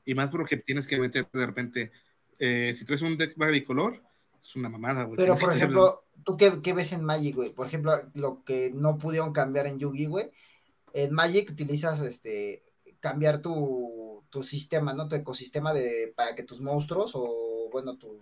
Y 0.06 0.14
más 0.14 0.30
porque 0.30 0.56
tienes 0.56 0.86
que 0.86 0.98
meter 0.98 1.28
de 1.30 1.46
repente, 1.46 1.92
eh, 2.38 2.74
si 2.74 2.86
traes 2.86 3.02
un 3.02 3.18
deck 3.18 3.36
bicolor, 3.36 4.02
es 4.42 4.56
una 4.56 4.70
mamada, 4.70 5.04
güey. 5.04 5.18
Pero, 5.18 5.36
por 5.36 5.54
ejemplo, 5.54 6.06
¿tú 6.24 6.38
qué, 6.38 6.62
qué 6.62 6.72
ves 6.72 6.92
en 6.92 7.04
Magic, 7.04 7.34
güey? 7.34 7.52
Por 7.52 7.66
ejemplo, 7.66 7.92
lo 8.14 8.42
que 8.42 8.72
no 8.74 8.96
pudieron 8.96 9.34
cambiar 9.34 9.66
en 9.66 9.78
Yugi, 9.78 10.06
güey. 10.06 10.30
En 10.94 11.12
Magic 11.12 11.50
utilizas 11.50 12.00
este 12.00 12.62
cambiar 13.10 13.40
tu, 13.42 14.22
tu 14.30 14.42
sistema, 14.42 14.92
¿no? 14.92 15.08
Tu 15.08 15.14
ecosistema 15.16 15.72
de 15.72 16.12
para 16.16 16.34
que 16.34 16.42
tus 16.42 16.60
monstruos 16.60 17.12
o 17.14 17.68
bueno, 17.72 17.96
tu 17.96 18.18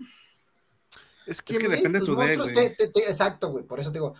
Es 1.27 1.41
que, 1.43 1.55
Es 1.55 1.59
que 1.59 1.65
no- 1.65 1.71
depende 1.71 2.01
de 2.01 2.05
tus 2.07 2.15
tu 2.15 2.21
deck, 2.21 2.39
güey. 2.39 2.55
te- 2.55 2.71
te- 2.71 2.89
te- 2.89 3.09
exacto, 3.11 3.51
güey. 3.51 3.65
Por 3.65 3.81
eso 3.81 3.91
te 3.91 3.99
digo, 3.99 4.15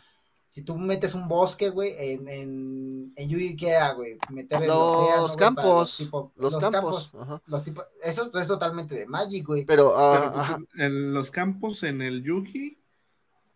si 0.49 0.63
tú 0.63 0.77
metes 0.79 1.15
un 1.15 1.27
bosque, 1.29 1.69
güey, 1.71 1.95
en, 1.99 2.29
en, 2.29 3.13
en 3.17 3.29
Yugi, 3.29 3.57
¿qué 3.57 3.71
era, 3.71 3.93
güey? 3.93 4.17
Meter 4.31 4.63
el 4.63 4.69
Los 4.69 4.95
océano, 4.95 5.35
campos, 5.37 5.97
tipo- 5.99 6.33
los, 6.37 6.57
campos. 6.59 7.15
ajá. 7.21 7.43
los 7.47 7.63
tipos, 7.65 7.85
eso 8.03 8.31
es 8.39 8.47
totalmente 8.47 8.95
de 8.95 9.07
Magic, 9.07 9.45
güey. 9.47 9.65
Pero, 9.65 9.93
Pero, 9.95 10.33
pues, 10.33 10.37
ajá, 10.47 10.59
en 10.77 11.13
los 11.13 11.31
campos 11.31 11.83
en 11.83 12.01
el 12.03 12.23
Yugi 12.23 12.79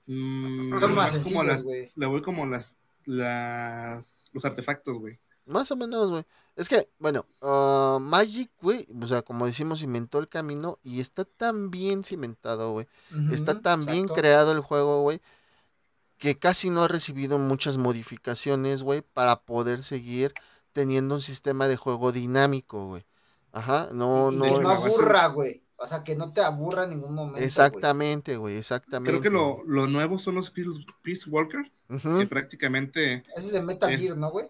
mm, 0.06 0.78
Son 0.78 0.94
más 0.94 1.18
como 1.18 1.44
las, 1.44 1.64
le 1.66 2.06
voy 2.06 2.20
como 2.20 2.46
las, 2.46 2.78
las 3.06 4.24
los 4.32 4.44
artefactos, 4.44 4.98
güey. 4.98 5.18
más 5.46 5.70
o 5.70 5.76
menos, 5.76 6.10
güey. 6.10 6.24
Es 6.58 6.68
que, 6.68 6.88
bueno, 6.98 7.24
ah, 7.40 7.98
Magic, 8.00 8.50
güey, 8.60 8.84
o 9.00 9.06
sea, 9.06 9.22
como 9.22 9.46
decimos, 9.46 9.80
inventó 9.82 10.18
el 10.18 10.28
camino 10.28 10.80
y 10.82 10.98
está 11.00 11.24
tan 11.24 11.70
bien 11.70 12.02
cimentado, 12.02 12.72
güey. 12.72 12.88
Está 13.30 13.60
tan 13.60 13.86
bien 13.86 14.08
creado 14.08 14.50
el 14.50 14.60
juego, 14.60 15.02
güey, 15.02 15.20
que 16.18 16.36
casi 16.36 16.68
no 16.68 16.82
ha 16.82 16.88
recibido 16.88 17.38
muchas 17.38 17.76
modificaciones, 17.76 18.82
güey, 18.82 19.02
para 19.02 19.36
poder 19.42 19.84
seguir 19.84 20.34
teniendo 20.72 21.14
un 21.14 21.20
sistema 21.20 21.68
de 21.68 21.76
juego 21.76 22.10
dinámico, 22.10 22.88
güey. 22.88 23.06
Ajá, 23.52 23.88
no, 23.92 24.32
Y 24.32 24.36
no. 24.36 24.44
que 24.44 24.50
no 24.60 24.70
aburra, 24.70 25.28
güey. 25.28 25.62
O 25.76 25.86
sea, 25.86 26.02
que 26.02 26.16
no 26.16 26.32
te 26.32 26.40
aburra 26.40 26.84
en 26.84 26.90
ningún 26.90 27.14
momento. 27.14 27.38
Exactamente, 27.38 28.36
güey, 28.36 28.56
exactamente. 28.56 29.12
Creo 29.12 29.22
que 29.22 29.30
lo, 29.30 29.62
lo 29.64 29.86
nuevo 29.86 30.18
son 30.18 30.34
los 30.34 30.50
Peace, 30.50 30.70
Peace 31.02 31.30
Walker, 31.30 31.70
Ujú. 31.88 32.18
que 32.18 32.26
prácticamente 32.26 33.22
Ese 33.36 33.46
es 33.46 33.52
de 33.52 33.62
Metal. 33.62 33.96
Gear, 33.96 34.16
¿no, 34.16 34.32
güey? 34.32 34.48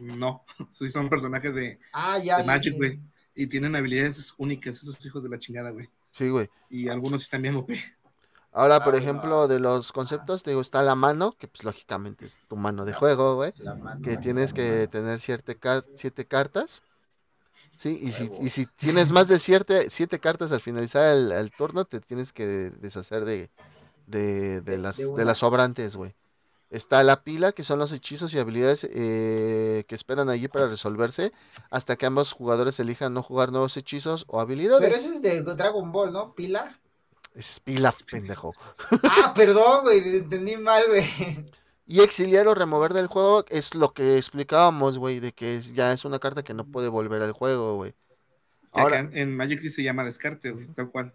No, 0.00 0.44
sí 0.72 0.90
son 0.90 1.08
personajes 1.08 1.54
de, 1.54 1.78
Ah, 1.92 2.18
ya. 2.18 2.36
de 2.36 2.42
ya, 2.42 2.46
Magic, 2.46 2.74
güey. 2.76 3.00
Y 3.34 3.46
tienen 3.48 3.74
habilidades 3.74 4.32
únicas, 4.38 4.76
esos 4.76 5.04
hijos 5.04 5.22
de 5.22 5.28
la 5.28 5.38
chingada, 5.38 5.70
güey. 5.70 5.88
Sí, 6.12 6.28
güey. 6.28 6.48
Y 6.70 6.88
algunos 6.88 7.20
sí 7.20 7.24
están 7.24 7.42
bien 7.42 7.56
OP. 7.56 7.72
Ahora, 8.52 8.84
por 8.84 8.94
Ay, 8.94 9.00
ejemplo, 9.00 9.28
no. 9.28 9.48
de 9.48 9.58
los 9.58 9.90
conceptos, 9.90 10.44
te 10.44 10.50
digo, 10.50 10.60
está 10.60 10.80
la 10.82 10.94
mano, 10.94 11.32
que 11.32 11.48
pues 11.48 11.64
lógicamente 11.64 12.24
es 12.24 12.38
tu 12.48 12.56
mano 12.56 12.84
de 12.84 12.92
juego, 12.92 13.34
güey. 13.34 13.52
La 13.56 13.74
mano, 13.74 14.00
Que 14.02 14.12
la 14.14 14.20
tienes 14.20 14.52
que 14.52 14.86
tener 14.86 15.18
siete, 15.18 15.56
car- 15.56 15.84
siete 15.96 16.24
cartas. 16.26 16.82
Sí, 17.76 17.98
y 18.00 18.12
si, 18.12 18.30
y 18.40 18.50
si 18.50 18.66
tienes 18.66 19.10
más 19.10 19.26
de 19.26 19.40
siete, 19.40 19.90
siete 19.90 20.20
cartas 20.20 20.52
al 20.52 20.60
finalizar 20.60 21.16
el, 21.16 21.32
el 21.32 21.50
turno, 21.50 21.84
te 21.84 22.00
tienes 22.00 22.32
que 22.32 22.46
deshacer 22.46 23.24
de, 23.24 23.50
de, 24.06 24.60
de 24.60 24.60
De- 24.60 24.78
las, 24.78 24.98
de 24.98 25.24
las 25.24 25.38
sobrantes, 25.38 25.96
güey. 25.96 26.14
Está 26.74 27.04
la 27.04 27.22
pila, 27.22 27.52
que 27.52 27.62
son 27.62 27.78
los 27.78 27.92
hechizos 27.92 28.34
y 28.34 28.38
habilidades 28.40 28.82
eh, 28.90 29.84
que 29.86 29.94
esperan 29.94 30.28
allí 30.28 30.48
para 30.48 30.66
resolverse, 30.66 31.30
hasta 31.70 31.94
que 31.94 32.06
ambos 32.06 32.32
jugadores 32.32 32.80
elijan 32.80 33.14
no 33.14 33.22
jugar 33.22 33.52
nuevos 33.52 33.76
hechizos 33.76 34.24
o 34.26 34.40
habilidades. 34.40 34.80
Pero 34.82 34.96
ese 34.96 35.14
es 35.14 35.22
de 35.22 35.40
Dragon 35.42 35.92
Ball, 35.92 36.12
¿no? 36.12 36.34
Pila. 36.34 36.76
Es 37.32 37.60
pila, 37.60 37.94
pendejo. 38.10 38.54
Ah, 39.04 39.32
perdón, 39.36 39.82
güey. 39.84 40.16
Entendí 40.18 40.56
mal, 40.56 40.82
güey. 40.88 41.44
Y 41.86 42.00
exiliar 42.00 42.48
o 42.48 42.54
remover 42.54 42.92
del 42.92 43.06
juego 43.06 43.44
es 43.50 43.74
lo 43.76 43.92
que 43.92 44.16
explicábamos, 44.16 44.98
güey, 44.98 45.20
de 45.20 45.32
que 45.32 45.56
es- 45.56 45.74
ya 45.74 45.92
es 45.92 46.04
una 46.04 46.18
carta 46.18 46.42
que 46.42 46.54
no 46.54 46.64
puede 46.64 46.88
volver 46.88 47.22
al 47.22 47.32
juego, 47.32 47.76
güey. 47.76 47.94
Ahora, 48.72 48.98
acá 49.00 49.10
en 49.20 49.36
Magic 49.36 49.60
sí 49.60 49.70
se 49.70 49.84
llama 49.84 50.02
descarte, 50.02 50.50
güey, 50.50 50.66
tal 50.68 50.90
cual. 50.90 51.14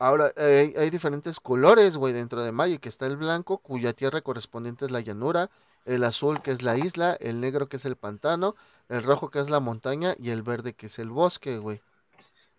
Ahora 0.00 0.32
hay, 0.36 0.74
hay 0.76 0.90
diferentes 0.90 1.38
colores, 1.38 1.96
güey, 1.96 2.12
dentro 2.12 2.42
de 2.42 2.50
Magic. 2.50 2.84
Está 2.86 3.06
el 3.06 3.16
blanco, 3.16 3.58
cuya 3.58 3.92
tierra 3.92 4.20
correspondiente 4.22 4.86
es 4.86 4.90
la 4.90 5.00
llanura, 5.00 5.50
el 5.84 6.02
azul, 6.02 6.42
que 6.42 6.50
es 6.50 6.62
la 6.62 6.76
isla, 6.76 7.16
el 7.20 7.40
negro, 7.40 7.68
que 7.68 7.76
es 7.76 7.84
el 7.84 7.94
pantano, 7.96 8.56
el 8.88 9.02
rojo, 9.04 9.30
que 9.30 9.38
es 9.38 9.48
la 9.48 9.60
montaña, 9.60 10.14
y 10.18 10.30
el 10.30 10.42
verde, 10.42 10.72
que 10.74 10.86
es 10.86 10.98
el 10.98 11.10
bosque, 11.10 11.58
güey. 11.58 11.80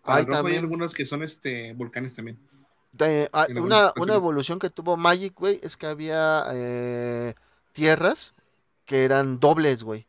Hay 0.04 0.22
rojo 0.24 0.38
hay 0.38 0.42
también 0.42 0.58
algunos 0.64 0.94
que 0.94 1.04
son 1.04 1.22
este 1.22 1.74
volcanes 1.74 2.14
también. 2.14 2.38
de- 2.92 3.28
ah, 3.32 3.46
una, 3.66 3.92
una 3.96 4.14
evolución 4.14 4.58
que 4.58 4.70
tuvo 4.70 4.96
Magic, 4.96 5.34
güey, 5.38 5.60
es 5.62 5.76
que 5.76 5.86
había 5.86 6.44
eh, 6.52 7.34
tierras 7.72 8.32
que 8.86 9.04
eran 9.04 9.38
dobles, 9.38 9.82
güey. 9.82 10.06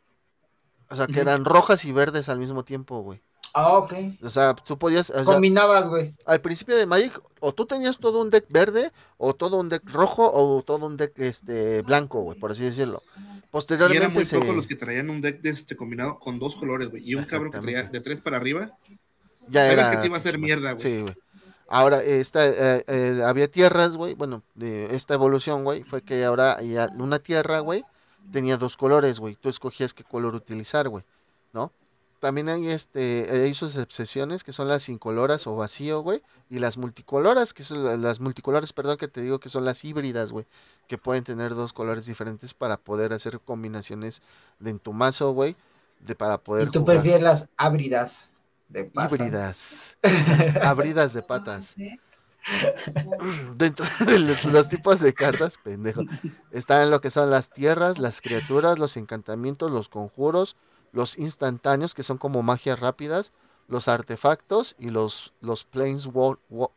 O 0.90 0.96
sea, 0.96 1.08
que 1.08 1.20
eran 1.22 1.46
rojas 1.46 1.86
y 1.86 1.92
verdes 1.92 2.30
al 2.30 2.40
mismo 2.40 2.64
tiempo, 2.64 3.02
güey. 3.02 3.22
Ah, 3.54 3.78
ok. 3.78 3.94
O 4.24 4.30
sea, 4.30 4.56
tú 4.56 4.78
podías, 4.78 5.12
o 5.12 5.14
sea, 5.14 5.24
Combinabas, 5.24 5.88
güey. 5.88 6.16
al 6.26 6.42
principio 6.42 6.76
de 6.76 6.88
Magic, 6.88 7.22
o 7.40 7.54
tú 7.54 7.66
tenías 7.66 8.00
todo 8.00 8.20
un 8.22 8.32
deck 8.32 8.46
verde, 8.50 8.92
o 9.18 9.36
todo 9.36 9.58
un 9.58 9.70
deck 9.70 9.88
rojo, 9.92 10.32
o 10.34 10.64
todo 10.64 10.88
un 10.88 10.98
deck 10.98 11.14
este 11.20 11.84
blanco, 11.84 12.22
güey, 12.22 12.40
por 12.40 12.52
así 12.52 12.64
decirlo. 12.64 13.04
Y 13.14 13.20
eran 13.20 13.42
Posteriormente 13.52 14.10
muy 14.10 14.26
se... 14.26 14.40
pocos 14.40 14.56
los 14.56 14.66
que 14.66 14.76
traían 14.76 15.12
un 15.12 15.22
deck 15.22 15.42
de 15.42 15.52
este 15.52 15.76
combinado 15.76 16.18
con 16.18 16.40
dos 16.40 16.56
colores, 16.56 16.90
güey. 16.90 17.08
Y 17.08 17.14
un 17.14 17.26
cabrón 17.26 17.52
que 17.52 17.60
traía 17.60 17.84
de 17.84 18.02
tres 18.02 18.22
para 18.22 18.38
arriba. 18.38 18.76
ya 19.50 19.72
era 19.72 19.92
que 19.92 19.98
te 19.98 20.08
iba 20.08 20.16
a 20.16 20.20
hacer 20.20 20.40
mierda, 20.40 20.74
güey. 20.74 20.82
Sí, 20.82 21.02
güey. 21.02 21.16
Ahora, 21.68 22.02
esta, 22.02 22.46
eh, 22.48 22.84
eh, 22.88 23.22
había 23.26 23.50
tierras, 23.50 23.96
güey, 23.96 24.16
bueno, 24.16 24.44
de 24.56 24.96
esta 24.96 25.14
evolución, 25.14 25.64
güey, 25.64 25.84
fue 25.84 26.02
que 26.02 26.26
ahora 26.26 26.62
ya 26.62 26.90
una 26.98 27.20
tierra, 27.20 27.60
güey, 27.60 27.84
tenía 28.32 28.58
dos 28.58 28.78
colores, 28.78 29.20
güey. 29.20 29.36
Tú 29.36 29.50
escogías 29.50 29.94
qué 29.94 30.04
color 30.04 30.36
utilizar, 30.36 30.90
güey, 30.90 31.04
¿no? 31.52 31.72
También 32.24 32.48
hay 32.48 32.70
este 32.70 33.28
hay 33.30 33.54
sus 33.54 33.76
excepciones 33.76 34.46
que 34.46 34.54
son 34.54 34.70
las 34.70 34.88
incoloras 34.88 35.46
o 35.46 35.58
vacío, 35.58 36.00
güey, 36.00 36.24
y 36.50 36.60
las 36.60 36.78
multicoloras, 36.78 37.54
que 37.54 37.64
son 37.64 38.02
las 38.02 38.22
multicoloras, 38.22 38.72
perdón, 38.72 38.96
que 38.96 39.10
te 39.10 39.20
digo 39.20 39.42
que 39.42 39.50
son 39.50 39.66
las 39.66 39.84
híbridas, 39.84 40.32
güey, 40.32 40.46
que 40.88 40.98
pueden 40.98 41.26
tener 41.26 41.54
dos 41.54 41.74
colores 41.74 42.06
diferentes 42.06 42.54
para 42.54 42.78
poder 42.78 43.12
hacer 43.12 43.42
combinaciones 43.42 44.22
de 44.60 44.70
en 44.70 44.80
tu 44.80 44.94
mazo, 44.94 45.34
güey, 45.34 45.58
de 46.00 46.16
para 46.16 46.38
poder 46.38 46.70
¿Y 46.70 46.72
tú 46.72 46.80
jugar. 46.80 46.96
prefieres 46.96 47.24
las 47.24 47.50
ábridas 47.58 48.30
de 48.70 48.86
patas? 48.86 49.12
híbridas, 49.12 49.98
las 50.02 50.56
abridas 50.64 51.12
de 51.12 51.24
patas. 51.24 51.76
Dentro 53.58 53.86
de 54.06 54.20
los, 54.20 54.46
los 54.46 54.70
tipos 54.70 55.02
de 55.02 55.14
cartas, 55.14 55.58
pendejo, 55.62 56.04
están 56.52 56.90
lo 56.90 57.02
que 57.02 57.12
son 57.12 57.30
las 57.30 57.50
tierras, 57.50 58.00
las 58.00 58.22
criaturas, 58.22 58.80
los 58.80 58.96
encantamientos, 58.96 59.70
los 59.72 59.90
conjuros, 59.90 60.56
los 60.94 61.18
instantáneos, 61.18 61.94
que 61.94 62.04
son 62.04 62.18
como 62.18 62.42
magias 62.44 62.80
rápidas, 62.80 63.34
los 63.68 63.88
artefactos 63.90 64.76
y 64.80 64.90
los, 64.90 65.34
los 65.42 65.70
planeswal- 65.70 66.40
wa- 66.50 66.72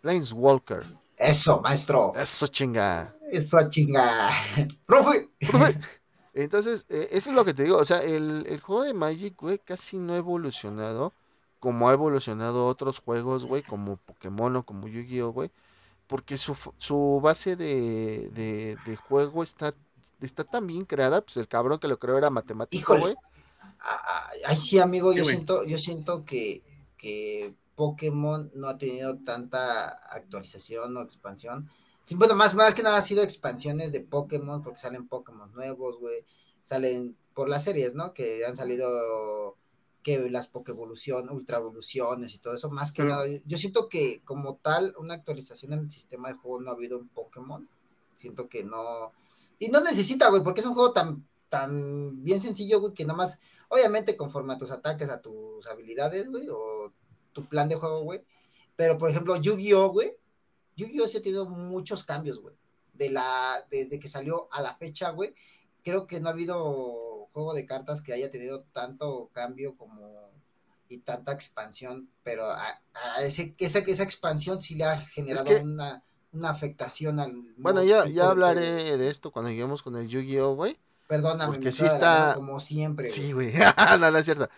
planeswalker. 0.00 0.84
Eso, 1.18 1.60
maestro. 1.60 2.12
Eso 2.16 2.46
chinga. 2.46 3.14
Eso 3.30 3.58
chinga. 3.68 4.30
Profe. 4.86 5.28
Entonces, 6.34 6.84
eh, 6.90 7.08
eso 7.12 7.30
es 7.30 7.36
lo 7.36 7.44
que 7.44 7.54
te 7.54 7.64
digo. 7.64 7.78
O 7.78 7.84
sea, 7.84 8.00
el, 8.00 8.46
el 8.48 8.60
juego 8.60 8.82
de 8.84 8.94
Magic, 8.94 9.34
güey, 9.40 9.58
casi 9.58 9.98
no 9.98 10.12
ha 10.12 10.16
evolucionado 10.16 11.12
como 11.58 11.88
ha 11.88 11.92
evolucionado 11.94 12.66
otros 12.66 13.00
juegos, 13.00 13.44
güey, 13.46 13.62
como 13.62 13.96
Pokémon 13.96 14.54
o 14.56 14.62
como 14.62 14.86
Yu-Gi-Oh, 14.86 15.30
güey. 15.32 15.50
Porque 16.06 16.36
su, 16.38 16.54
su 16.76 17.18
base 17.22 17.56
de, 17.56 18.28
de, 18.34 18.76
de 18.86 18.96
juego 18.96 19.42
está, 19.42 19.72
está 20.20 20.44
tan 20.44 20.66
bien 20.66 20.84
creada. 20.84 21.22
Pues 21.22 21.38
el 21.38 21.48
cabrón 21.48 21.78
que 21.80 21.88
lo 21.88 21.98
creó 21.98 22.18
era 22.18 22.30
matemático, 22.30 22.96
güey. 22.98 23.16
Ay, 24.44 24.56
sí, 24.56 24.78
amigo, 24.78 25.12
yo 25.12 25.24
siento, 25.24 25.64
yo 25.64 25.78
siento 25.78 26.24
que, 26.24 26.62
que 26.98 27.54
Pokémon 27.74 28.50
no 28.54 28.68
ha 28.68 28.78
tenido 28.78 29.18
tanta 29.18 29.88
actualización 29.88 30.96
o 30.96 31.02
expansión. 31.02 31.70
Sí, 32.04 32.14
bueno, 32.14 32.34
más, 32.34 32.54
más 32.54 32.74
que 32.74 32.82
nada 32.82 32.98
ha 32.98 33.02
sido 33.02 33.22
expansiones 33.22 33.92
de 33.92 34.00
Pokémon, 34.00 34.62
porque 34.62 34.78
salen 34.78 35.08
Pokémon 35.08 35.52
nuevos, 35.52 35.98
güey. 35.98 36.24
Salen 36.62 37.16
por 37.34 37.48
las 37.48 37.64
series, 37.64 37.94
¿no? 37.94 38.12
Que 38.14 38.44
han 38.44 38.56
salido 38.56 39.56
que 40.02 40.30
las 40.30 40.46
Pokévolución, 40.48 41.28
Ultra 41.30 41.58
Evoluciones 41.58 42.34
y 42.34 42.38
todo 42.38 42.54
eso. 42.54 42.70
Más 42.70 42.92
que 42.92 43.02
Pero- 43.02 43.14
nada, 43.14 43.26
yo- 43.26 43.40
yo 43.44 43.58
siento 43.58 43.88
que 43.88 44.20
como 44.24 44.54
tal, 44.56 44.94
una 44.98 45.14
actualización 45.14 45.72
en 45.72 45.80
el 45.80 45.90
sistema 45.90 46.28
de 46.28 46.34
juego 46.34 46.60
no 46.60 46.70
ha 46.70 46.74
habido 46.74 46.98
en 46.98 47.08
Pokémon. 47.08 47.68
Siento 48.14 48.48
que 48.48 48.62
no. 48.64 49.12
Y 49.58 49.68
no 49.68 49.80
necesita, 49.80 50.28
güey, 50.30 50.42
porque 50.44 50.60
es 50.60 50.66
un 50.66 50.74
juego 50.74 50.92
tan, 50.92 51.26
tan 51.48 52.22
bien 52.22 52.40
sencillo, 52.40 52.80
güey, 52.80 52.94
que 52.94 53.04
nada 53.04 53.16
más 53.16 53.38
obviamente 53.68 54.16
conforme 54.16 54.52
a 54.54 54.58
tus 54.58 54.70
ataques, 54.70 55.08
a 55.10 55.20
tus 55.20 55.66
habilidades, 55.66 56.28
güey, 56.28 56.48
o 56.48 56.92
tu 57.32 57.46
plan 57.48 57.68
de 57.68 57.74
juego, 57.76 58.02
güey. 58.02 58.24
Pero, 58.76 58.98
por 58.98 59.10
ejemplo, 59.10 59.36
Yu-Gi-Oh, 59.36 59.88
güey. 59.90 60.16
Yu-Gi-Oh 60.76 61.06
sí 61.08 61.18
ha 61.18 61.22
tenido 61.22 61.48
muchos 61.48 62.04
cambios, 62.04 62.38
güey. 62.40 62.54
De 62.92 63.10
la, 63.10 63.66
desde 63.70 63.98
que 63.98 64.08
salió 64.08 64.48
a 64.52 64.60
la 64.62 64.74
fecha, 64.74 65.10
güey. 65.10 65.34
Creo 65.82 66.06
que 66.06 66.20
no 66.20 66.28
ha 66.28 66.32
habido 66.32 67.28
juego 67.32 67.54
de 67.54 67.66
cartas 67.66 68.00
que 68.02 68.12
haya 68.12 68.30
tenido 68.30 68.64
tanto 68.72 69.30
cambio 69.32 69.76
como 69.76 70.26
y 70.88 70.98
tanta 70.98 71.32
expansión, 71.32 72.08
pero 72.22 72.44
a, 72.44 72.80
a 72.94 73.22
ese, 73.22 73.54
esa, 73.58 73.80
esa 73.80 74.02
expansión 74.04 74.62
sí 74.62 74.76
le 74.76 74.84
ha 74.84 74.96
generado 75.00 75.44
que- 75.44 75.56
una, 75.56 76.04
una 76.32 76.50
afectación 76.50 77.18
al... 77.18 77.34
Bueno, 77.56 77.82
ya, 77.82 78.06
ya 78.06 78.24
de 78.26 78.30
hablaré 78.30 78.80
juego. 78.82 78.98
de 78.98 79.08
esto 79.10 79.30
cuando 79.32 79.50
lleguemos 79.50 79.82
con 79.82 79.96
el 79.96 80.06
Yu-Gi-Oh, 80.06 80.54
güey. 80.54 80.78
Perdóname, 81.06 81.52
porque 81.52 81.72
sí 81.72 81.84
está- 81.84 82.34
como 82.34 82.58
siempre. 82.60 83.06
Sí, 83.08 83.32
güey. 83.32 83.52
no, 84.00 84.10
no 84.10 84.18
es 84.18 84.24
cierto. 84.24 84.48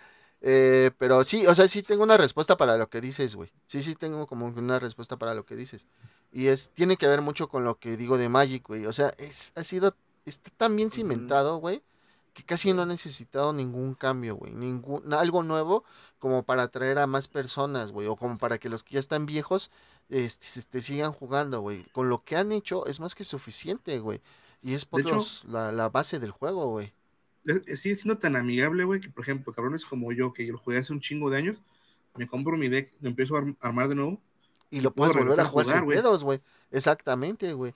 Eh, 0.41 0.93
pero 0.99 1.25
sí, 1.25 1.47
o 1.47 1.55
sea, 1.55 1.67
sí 1.67 1.83
tengo 1.83 2.05
una 2.05 2.17
respuesta 2.17 2.57
para 2.57 2.77
lo 2.77 2.89
que 2.89 3.01
dices, 3.01 3.35
güey. 3.35 3.51
Sí, 3.67 3.83
sí 3.83 3.95
tengo 3.97 4.27
como 4.27 4.47
una 4.47 4.79
respuesta 4.79 5.17
para 5.17 5.35
lo 5.35 5.45
que 5.45 5.57
dices. 5.57 5.87
Y 6.33 6.47
es, 6.47 6.71
tiene 6.71 6.97
que 6.97 7.09
ver 7.09 7.23
mucho 7.23 7.49
con 7.49 7.65
lo 7.65 7.79
que 7.79 7.97
digo 7.97 8.19
de 8.19 8.29
Magic, 8.29 8.67
güey. 8.67 8.87
O 8.87 8.93
sea, 8.93 9.13
es, 9.19 9.53
ha 9.57 9.65
sido, 9.65 9.97
está 10.27 10.51
tan 10.57 10.77
bien 10.77 10.91
cimentado, 10.91 11.57
güey, 11.57 11.83
que 12.35 12.45
casi 12.45 12.73
no 12.73 12.83
ha 12.83 12.87
necesitado 12.87 13.53
ningún 13.53 13.95
cambio, 13.95 14.37
güey. 14.37 14.53
Ningún, 14.53 15.13
algo 15.13 15.43
nuevo 15.43 15.83
como 16.21 16.45
para 16.45 16.63
atraer 16.65 17.01
a 17.01 17.09
más 17.09 17.27
personas, 17.27 17.91
güey. 17.91 18.07
O 18.07 18.15
como 18.15 18.39
para 18.39 18.59
que 18.59 18.69
los 18.69 18.85
que 18.85 18.95
ya 18.95 19.01
están 19.01 19.27
viejos, 19.27 19.73
este, 20.09 20.47
se- 20.47 20.63
te 20.63 20.81
sigan 20.83 21.13
jugando, 21.13 21.63
güey. 21.63 21.83
Con 21.91 22.09
lo 22.09 22.23
que 22.23 22.37
han 22.37 22.53
hecho 22.53 22.87
es 22.87 23.01
más 23.01 23.17
que 23.17 23.25
suficiente, 23.25 23.99
güey. 23.99 24.21
Y 24.63 24.75
es 24.75 24.85
por 24.85 25.03
De 25.03 25.09
hecho- 25.09 25.17
los- 25.17 25.45
la, 25.47 25.73
la 25.73 25.89
base 25.89 26.19
del 26.19 26.31
juego, 26.31 26.69
güey. 26.71 26.93
Sigue 27.77 27.95
siendo 27.95 28.19
tan 28.19 28.37
amigable, 28.37 28.85
güey, 28.85 29.01
que 29.01 29.09
por 29.09 29.23
ejemplo, 29.23 29.53
cabrones 29.53 29.85
como 29.85 30.13
yo, 30.13 30.33
que 30.33 30.47
yo 30.47 30.53
lo 30.53 30.59
jugué 30.59 30.79
hace 30.79 30.93
un 30.93 31.01
chingo 31.01 31.31
de 31.31 31.39
años, 31.39 31.63
me 32.17 32.27
compro 32.27 32.57
mi 32.59 32.69
deck, 32.69 32.93
lo 33.01 33.09
empiezo 33.09 33.37
a 33.37 33.39
arm- 33.39 33.57
armar 33.61 33.89
de 33.89 33.95
nuevo. 33.95 34.21
Y 34.71 34.81
lo 34.83 34.93
puedes 34.93 35.15
volver 35.17 35.41
a 35.41 35.45
jugar, 35.47 35.67
sin 35.67 35.87
pedos, 35.87 36.25
güey. 36.25 36.41
Exactamente, 36.71 37.53
güey. 37.55 37.75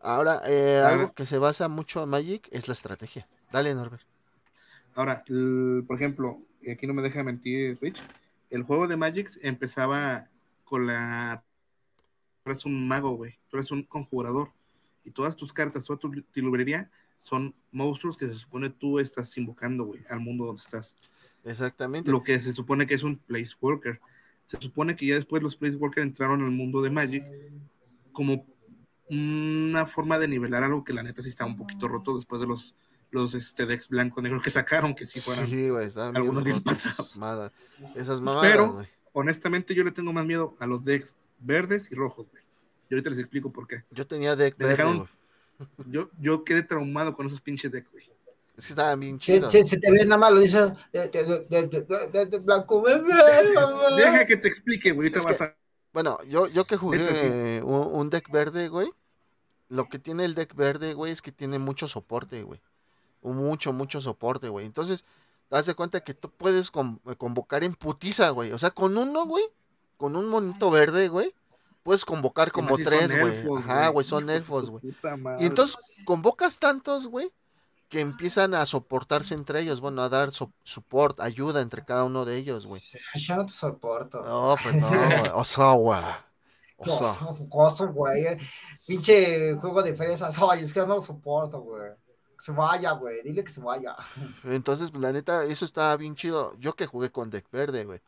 Ahora, 0.00 0.42
eh, 0.46 0.80
Ahora- 0.82 0.88
algo 1.00 1.14
que 1.14 1.24
se 1.24 1.38
basa 1.38 1.68
mucho 1.68 2.02
en 2.02 2.10
Magic 2.10 2.48
es 2.50 2.68
la 2.68 2.72
estrategia. 2.74 3.26
Dale, 3.50 3.74
Norbert. 3.74 4.02
Ahora, 4.94 5.24
el- 5.28 5.84
por 5.86 5.96
ejemplo, 5.96 6.42
y 6.60 6.70
aquí 6.70 6.86
no 6.86 6.92
me 6.92 7.00
deja 7.02 7.22
mentir 7.24 7.78
Rich, 7.80 7.98
el 8.50 8.62
juego 8.64 8.86
de 8.88 8.96
Magic 8.98 9.30
empezaba 9.42 10.28
con 10.64 10.86
la... 10.86 11.42
Tú 12.42 12.50
eres 12.50 12.64
un 12.66 12.86
mago, 12.86 13.12
güey, 13.16 13.38
tú 13.48 13.56
eres 13.56 13.70
un 13.70 13.84
conjurador, 13.84 14.52
y 15.04 15.10
todas 15.10 15.36
tus 15.36 15.52
cartas, 15.52 15.84
toda 15.84 15.98
tu, 15.98 16.10
tu 16.10 16.40
librería 16.40 16.90
son 17.18 17.54
monstruos 17.70 18.16
que 18.16 18.26
se 18.28 18.34
supone 18.34 18.70
tú 18.70 18.98
estás 18.98 19.36
invocando, 19.38 19.84
güey, 19.84 20.00
al 20.10 20.20
mundo 20.20 20.46
donde 20.46 20.60
estás. 20.60 20.96
Exactamente. 21.44 22.10
Lo 22.10 22.22
que 22.22 22.38
se 22.40 22.52
supone 22.54 22.86
que 22.86 22.94
es 22.94 23.02
un 23.02 23.16
place 23.18 23.54
worker. 23.60 24.00
Se 24.46 24.58
supone 24.60 24.96
que 24.96 25.06
ya 25.06 25.14
después 25.14 25.42
los 25.42 25.56
place 25.56 25.76
worker 25.76 26.02
entraron 26.02 26.42
al 26.42 26.50
mundo 26.50 26.82
de 26.82 26.90
Magic 26.90 27.24
como 28.12 28.46
una 29.10 29.86
forma 29.86 30.18
de 30.18 30.28
nivelar 30.28 30.62
algo 30.62 30.84
que 30.84 30.92
la 30.94 31.02
neta 31.02 31.22
sí 31.22 31.28
está 31.28 31.44
un 31.44 31.56
poquito 31.56 31.88
roto 31.88 32.14
después 32.16 32.40
de 32.40 32.46
los, 32.46 32.74
los 33.10 33.34
este, 33.34 33.66
decks 33.66 33.88
blanco 33.88 34.22
negro 34.22 34.40
que 34.40 34.50
sacaron, 34.50 34.94
que 34.94 35.06
sí 35.06 35.20
fueron 35.20 35.46
Sí, 35.50 35.68
güey, 35.68 35.90
algunos 36.14 36.42
bien 36.44 36.56
rotos 36.56 36.78
pasados. 36.84 37.16
mamadas. 37.18 37.52
Esas 37.94 38.20
mamadas, 38.20 38.50
Pero- 38.50 38.86
honestamente 39.12 39.74
yo 39.74 39.84
le 39.84 39.90
tengo 39.92 40.12
más 40.12 40.24
miedo 40.26 40.54
a 40.58 40.66
los 40.66 40.84
decks 40.84 41.14
verdes 41.40 41.90
y 41.90 41.94
rojos, 41.94 42.26
güey. 42.30 42.43
Y 42.88 42.94
ahorita 42.94 43.10
les 43.10 43.18
explico 43.20 43.50
por 43.52 43.66
qué. 43.66 43.84
Yo 43.90 44.06
tenía 44.06 44.36
deck 44.36 44.56
Me 44.58 44.66
verde, 44.66 44.82
dejaron-. 44.84 45.08
Yo, 45.86 46.10
yo 46.20 46.44
quedé 46.44 46.62
traumado 46.62 47.14
con 47.14 47.26
esos 47.26 47.40
pinches 47.40 47.70
decks, 47.72 47.90
güey. 47.90 48.04
Es 48.56 48.66
que 48.66 48.72
estaban 48.72 49.00
bien 49.00 49.20
Se, 49.20 49.34
chidos. 49.36 49.52
se- 49.52 49.64
se 49.64 49.78
te 49.80 49.90
ve 49.90 50.04
nada 50.04 50.16
más, 50.18 50.32
lo 50.32 50.40
dice 50.40 50.60
de, 50.92 51.08
de- 51.08 51.24
de- 51.24 51.46
de- 51.48 51.66
de- 51.68 52.08
de- 52.12 52.26
de 52.26 52.38
blanco. 52.38 52.84
Deja 53.96 54.26
que 54.26 54.36
te 54.36 54.48
explique, 54.48 54.92
güey. 54.92 55.08
Ahorita 55.08 55.18
Es 55.20 55.24
vas 55.24 55.38
que- 55.38 55.44
a. 55.44 55.56
Bueno, 55.92 56.18
yo, 56.28 56.46
yo 56.48 56.64
que 56.64 56.76
jugué 56.76 56.98
eh, 57.00 57.62
un, 57.64 57.88
un 57.92 58.10
deck 58.10 58.30
verde, 58.30 58.68
güey. 58.68 58.90
Lo 59.68 59.88
que 59.88 59.98
tiene 59.98 60.24
el 60.24 60.34
deck 60.34 60.54
verde, 60.54 60.94
güey, 60.94 61.12
es 61.12 61.22
que 61.22 61.32
tiene 61.32 61.58
mucho 61.58 61.88
soporte, 61.88 62.42
güey. 62.42 62.60
Mucho, 63.22 63.72
mucho 63.72 64.00
soporte, 64.00 64.48
güey. 64.48 64.66
Entonces, 64.66 65.02
te 65.48 65.56
das 65.56 65.66
de 65.66 65.74
cuenta 65.74 66.00
que 66.00 66.14
tú 66.14 66.30
puedes 66.30 66.70
con- 66.70 66.98
convocar 67.16 67.64
en 67.64 67.74
putiza, 67.74 68.30
güey. 68.30 68.52
O 68.52 68.58
sea, 68.58 68.70
con 68.70 68.96
uno, 68.98 69.24
güey, 69.26 69.44
con 69.96 70.14
un 70.16 70.28
monito 70.28 70.70
verde, 70.70 71.08
güey, 71.08 71.34
puedes 71.84 72.04
convocar 72.04 72.50
como 72.50 72.76
si 72.76 72.82
tres, 72.82 73.16
güey. 73.20 73.58
Ajá, 73.60 73.88
güey, 73.88 74.04
son 74.04 74.28
elfos, 74.28 74.70
güey. 74.70 74.82
Y 75.38 75.46
entonces 75.46 75.76
convocas 76.04 76.58
tantos, 76.58 77.06
güey, 77.06 77.32
que 77.88 78.00
empiezan 78.00 78.54
a 78.54 78.66
soportarse 78.66 79.34
entre 79.34 79.60
ellos, 79.60 79.80
bueno, 79.80 80.02
a 80.02 80.08
dar 80.08 80.32
so- 80.32 80.52
support, 80.64 81.20
ayuda 81.20 81.60
entre 81.60 81.84
cada 81.84 82.02
uno 82.02 82.24
de 82.24 82.36
ellos, 82.38 82.66
güey. 82.66 82.82
Yo 83.14 83.36
no 83.36 83.46
te 83.46 83.52
soporto. 83.52 84.20
No, 84.22 84.56
pues 84.60 84.74
no, 84.74 84.88
güey. 84.88 85.30
O 85.34 85.44
sea, 85.44 85.72
güey. 85.72 86.00
O 86.76 86.84
sea, 86.86 86.98
Gozo, 87.06 87.36
gozo, 87.48 87.92
güey. 87.92 88.36
Pinche 88.86 89.54
juego 89.54 89.82
de 89.82 89.94
fresas. 89.94 90.36
Ay, 90.50 90.64
es 90.64 90.72
que 90.72 90.80
no 90.80 90.96
lo 90.96 91.00
soporto, 91.00 91.60
güey. 91.60 91.92
Que 92.36 92.44
se 92.44 92.52
vaya, 92.52 92.92
güey. 92.92 93.22
Dile 93.22 93.44
que 93.44 93.50
se 93.52 93.60
vaya. 93.60 93.94
entonces, 94.42 94.90
la 94.94 95.12
neta, 95.12 95.44
eso 95.44 95.64
estaba 95.64 95.96
bien 95.96 96.16
chido. 96.16 96.54
Yo 96.58 96.74
que 96.74 96.86
jugué 96.86 97.12
con 97.12 97.30
deck 97.30 97.48
verde, 97.52 97.84
güey. 97.84 98.00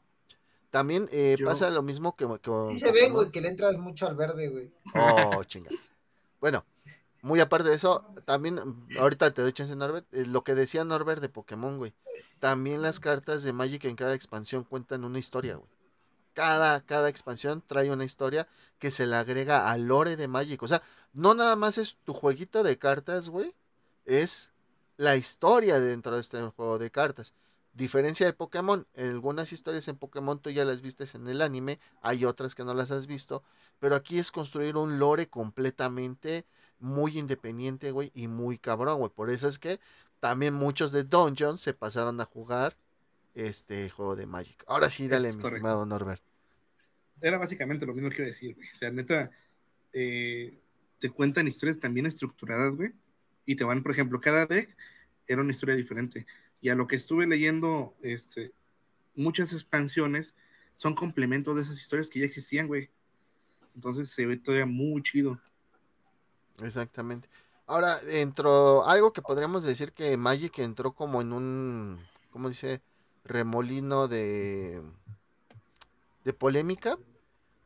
También 0.76 1.08
eh, 1.10 1.38
pasa 1.42 1.70
lo 1.70 1.80
mismo 1.80 2.16
que, 2.16 2.26
que 2.42 2.50
Sí 2.66 2.76
se 2.76 2.92
ve, 2.92 3.08
güey, 3.08 3.30
que 3.30 3.40
le 3.40 3.48
entras 3.48 3.78
mucho 3.78 4.06
al 4.06 4.14
verde, 4.14 4.48
güey. 4.48 4.70
Oh, 4.94 5.42
chinga. 5.44 5.70
Bueno, 6.38 6.66
muy 7.22 7.40
aparte 7.40 7.70
de 7.70 7.76
eso, 7.76 8.04
también, 8.26 8.60
ahorita 8.98 9.30
te 9.30 9.40
doy 9.40 9.54
chance, 9.54 9.74
Norbert, 9.74 10.06
eh, 10.12 10.26
lo 10.26 10.44
que 10.44 10.54
decía 10.54 10.84
Norbert 10.84 11.22
de 11.22 11.30
Pokémon, 11.30 11.78
güey. 11.78 11.94
También 12.40 12.82
las 12.82 13.00
cartas 13.00 13.42
de 13.42 13.54
Magic 13.54 13.86
en 13.86 13.96
cada 13.96 14.12
expansión 14.12 14.64
cuentan 14.64 15.04
una 15.04 15.18
historia, 15.18 15.54
güey. 15.54 15.70
Cada, 16.34 16.82
cada 16.82 17.08
expansión 17.08 17.62
trae 17.66 17.90
una 17.90 18.04
historia 18.04 18.46
que 18.78 18.90
se 18.90 19.06
le 19.06 19.16
agrega 19.16 19.70
al 19.70 19.86
lore 19.86 20.16
de 20.16 20.28
Magic. 20.28 20.62
O 20.62 20.68
sea, 20.68 20.82
no 21.14 21.32
nada 21.32 21.56
más 21.56 21.78
es 21.78 21.96
tu 22.04 22.12
jueguito 22.12 22.62
de 22.62 22.76
cartas, 22.76 23.30
güey. 23.30 23.54
Es 24.04 24.52
la 24.98 25.16
historia 25.16 25.80
dentro 25.80 26.16
de 26.16 26.20
este 26.20 26.42
juego 26.42 26.78
de 26.78 26.90
cartas. 26.90 27.32
Diferencia 27.76 28.24
de 28.26 28.32
Pokémon, 28.32 28.86
en 28.94 29.10
algunas 29.10 29.52
historias 29.52 29.86
en 29.88 29.98
Pokémon 29.98 30.40
tú 30.40 30.50
ya 30.50 30.64
las 30.64 30.80
vistes 30.80 31.14
en 31.14 31.28
el 31.28 31.42
anime, 31.42 31.78
hay 32.00 32.24
otras 32.24 32.54
que 32.54 32.64
no 32.64 32.72
las 32.72 32.90
has 32.90 33.06
visto, 33.06 33.42
pero 33.78 33.94
aquí 33.96 34.18
es 34.18 34.30
construir 34.30 34.76
un 34.76 34.98
lore 34.98 35.28
completamente 35.28 36.46
muy 36.78 37.18
independiente, 37.18 37.90
güey, 37.90 38.10
y 38.14 38.28
muy 38.28 38.58
cabrón, 38.58 38.98
güey. 38.98 39.10
Por 39.10 39.30
eso 39.30 39.46
es 39.48 39.58
que 39.58 39.78
también 40.20 40.54
muchos 40.54 40.90
de 40.90 41.04
Dungeons 41.04 41.60
se 41.60 41.74
pasaron 41.74 42.18
a 42.20 42.24
jugar 42.24 42.76
este 43.34 43.90
juego 43.90 44.16
de 44.16 44.26
Magic. 44.26 44.64
Ahora 44.66 44.88
sí, 44.88 45.06
dale, 45.06 45.28
Es 45.28 45.36
mi 45.36 45.42
correcto. 45.42 45.56
estimado 45.56 45.84
Norbert. 45.86 46.22
Era 47.20 47.38
básicamente 47.38 47.86
lo 47.86 47.94
mismo 47.94 48.10
que 48.10 48.16
iba 48.16 48.24
a 48.24 48.28
decir, 48.28 48.54
güey. 48.54 48.68
O 48.72 48.76
sea, 48.76 48.90
neta, 48.90 49.30
eh, 49.92 50.58
te 50.98 51.10
cuentan 51.10 51.48
historias 51.48 51.78
también 51.78 52.06
estructuradas, 52.06 52.74
güey. 52.76 52.92
Y 53.44 53.56
te 53.56 53.64
van, 53.64 53.82
por 53.82 53.92
ejemplo, 53.92 54.20
cada 54.20 54.46
deck 54.46 54.76
era 55.26 55.40
una 55.42 55.52
historia 55.52 55.74
diferente. 55.74 56.26
Y 56.60 56.68
a 56.70 56.74
lo 56.74 56.86
que 56.86 56.96
estuve 56.96 57.26
leyendo, 57.26 57.94
este, 58.02 58.52
muchas 59.14 59.52
expansiones 59.52 60.34
son 60.74 60.94
complementos 60.94 61.56
de 61.56 61.62
esas 61.62 61.78
historias 61.78 62.08
que 62.08 62.20
ya 62.20 62.26
existían, 62.26 62.66
güey. 62.66 62.90
Entonces 63.74 64.08
se 64.08 64.26
ve 64.26 64.36
todavía 64.36 64.66
muy 64.66 65.02
chido. 65.02 65.40
Exactamente. 66.62 67.28
Ahora, 67.66 67.98
entró 68.08 68.86
algo 68.86 69.12
que 69.12 69.22
podríamos 69.22 69.64
decir 69.64 69.92
que 69.92 70.16
Magic 70.16 70.58
entró 70.60 70.92
como 70.92 71.20
en 71.20 71.32
un, 71.32 72.00
¿cómo 72.30 72.48
dice? 72.48 72.80
Remolino 73.24 74.06
de, 74.06 74.80
de 76.24 76.32
polémica. 76.32 76.96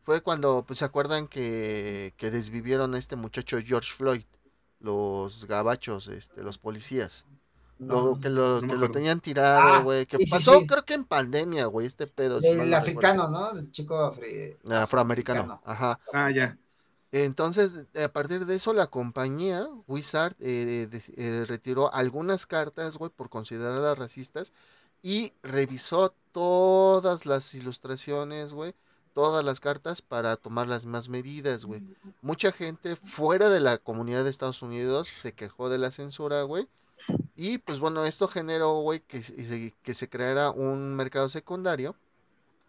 Fue 0.04 0.22
cuando, 0.22 0.64
pues, 0.66 0.78
se 0.78 0.84
acuerdan 0.84 1.28
que, 1.28 2.14
que 2.16 2.30
desvivieron 2.30 2.94
a 2.94 2.98
este 2.98 3.14
muchacho 3.16 3.58
George 3.62 3.92
Floyd, 3.92 4.24
los 4.80 5.46
gabachos, 5.46 6.08
este, 6.08 6.42
los 6.42 6.58
policías. 6.58 7.26
Lo, 7.80 8.18
que 8.20 8.28
lo, 8.28 8.60
no 8.60 8.68
que 8.74 8.76
lo 8.78 8.90
tenían 8.90 9.20
tirado, 9.20 9.60
Ah, 9.76 9.82
güey. 9.82 10.04
Que 10.06 10.18
sí, 10.18 10.26
pasó, 10.30 10.60
sí. 10.60 10.66
creo 10.66 10.84
que 10.84 10.94
en 10.94 11.04
pandemia, 11.04 11.64
güey, 11.66 11.86
este 11.86 12.06
pedo. 12.06 12.38
mal 12.56 12.68
no 12.70 12.76
africano, 12.76 13.28
¿no? 13.28 13.52
Del 13.54 13.72
chico 13.72 13.94
afri- 13.96 14.54
recuerdo. 14.58 14.76
Afroamericano. 14.82 15.60
Ajá. 15.64 15.98
Ah, 16.12 16.30
ya. 16.30 16.58
Entonces, 17.12 17.86
a 18.02 18.08
partir 18.08 18.46
de 18.46 18.54
eso, 18.54 18.72
la 18.72 18.86
compañía 18.86 19.66
Wizard 19.88 20.34
eh, 20.40 20.88
de- 20.90 21.02
eh, 21.16 21.44
retiró 21.44 21.92
algunas 21.92 22.46
cartas, 22.46 22.98
güey, 22.98 23.10
por 23.10 23.28
considerarlas 23.30 23.98
racistas 23.98 24.52
y 25.02 25.32
revisó 25.42 26.14
todas 26.32 27.26
las 27.26 27.52
ilustraciones, 27.54 28.52
güey, 28.52 28.74
todas 29.14 29.44
las 29.44 29.58
cartas 29.58 30.02
para 30.02 30.36
tomar 30.36 30.68
las 30.68 30.86
más 30.86 31.08
medidas, 31.08 31.64
güey. 31.64 31.82
Mucha 32.22 32.52
gente 32.52 32.94
fuera 32.96 33.48
de 33.48 33.58
la 33.60 33.78
comunidad 33.78 34.22
de 34.22 34.30
Estados 34.30 34.62
Unidos 34.62 35.08
se 35.08 35.32
quejó 35.32 35.68
de 35.68 35.78
la 35.78 35.90
censura, 35.90 36.42
güey. 36.42 36.68
Y 37.36 37.58
pues 37.58 37.78
bueno, 37.80 38.04
esto 38.04 38.28
generó, 38.28 38.80
güey, 38.80 39.00
que, 39.00 39.22
se- 39.22 39.74
que 39.82 39.94
se 39.94 40.08
creara 40.08 40.50
un 40.50 40.94
mercado 40.94 41.28
secundario, 41.28 41.94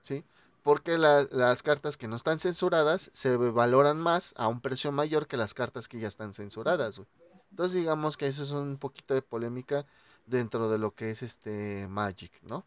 ¿sí? 0.02 0.24
Porque 0.64 0.98
la- 0.98 1.28
las 1.32 1.64
cartas 1.64 1.98
que 1.98 2.08
no 2.08 2.16
están 2.16 2.40
censuradas 2.40 3.10
se 3.14 3.36
valoran 3.36 4.00
más 4.00 4.34
a 4.38 4.48
un 4.48 4.62
precio 4.62 4.92
mayor 4.92 5.28
que 5.28 5.38
las 5.38 5.54
cartas 5.54 5.88
que 5.88 6.00
ya 6.00 6.08
están 6.08 6.34
censuradas, 6.34 6.98
güey. 6.98 7.08
Entonces 7.50 7.78
digamos 7.78 8.16
que 8.16 8.28
eso 8.28 8.44
es 8.44 8.52
un 8.52 8.78
poquito 8.78 9.14
de 9.14 9.22
polémica 9.22 9.86
dentro 10.26 10.70
de 10.70 10.78
lo 10.78 10.92
que 10.92 11.10
es 11.12 11.22
este 11.24 11.88
Magic, 11.90 12.32
¿no? 12.44 12.66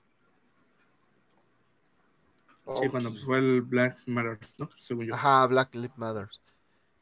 Sí, 2.80 2.88
cuando 2.88 3.10
pues, 3.10 3.24
fue 3.24 3.38
el 3.38 3.62
Black 3.62 3.98
Matters, 4.06 4.58
¿no? 4.58 4.70
Según 4.78 5.06
yo. 5.06 5.14
Ajá, 5.14 5.46
Black 5.46 5.74
Lives 5.74 5.96
Matter. 5.96 6.28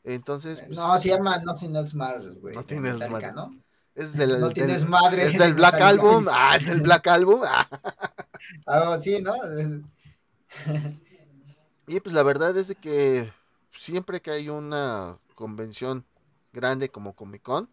Entonces, 0.05 0.61
pues, 0.67 0.77
No, 0.77 0.99
se 0.99 1.09
llama 1.11 1.39
Nothing 1.39 1.77
Else 1.77 1.97
Matters, 1.97 2.41
güey. 2.41 2.55
Nothing 2.57 2.85
Else 2.87 3.09
Metallica, 3.09 3.33
Matters. 3.33 3.57
¿no? 3.57 3.63
Es 3.95 4.13
del, 4.15 4.41
no 4.41 4.47
del- 4.47 4.55
tienes 4.55 4.89
madre 4.89 5.27
es 5.27 5.33
de 5.35 5.39
del 5.45 5.55
Black. 5.55 5.81
Album, 5.81 6.27
ah, 6.31 6.57
es 6.57 6.67
del 6.67 6.81
Black 6.81 7.07
Album, 7.09 7.41
ah. 7.45 7.69
Ah, 8.67 8.99
sí, 8.99 9.21
¿no? 9.23 9.35
Y 11.87 12.01
pues 12.01 12.15
la 12.15 12.23
verdad 12.23 12.57
es 12.57 12.69
de 12.69 12.75
que 12.75 13.33
siempre 13.77 14.21
que 14.21 14.31
hay 14.31 14.49
una 14.49 15.19
convención 15.35 16.05
grande 16.53 16.89
como 16.89 17.15
Comic 17.15 17.43
Con, 17.43 17.69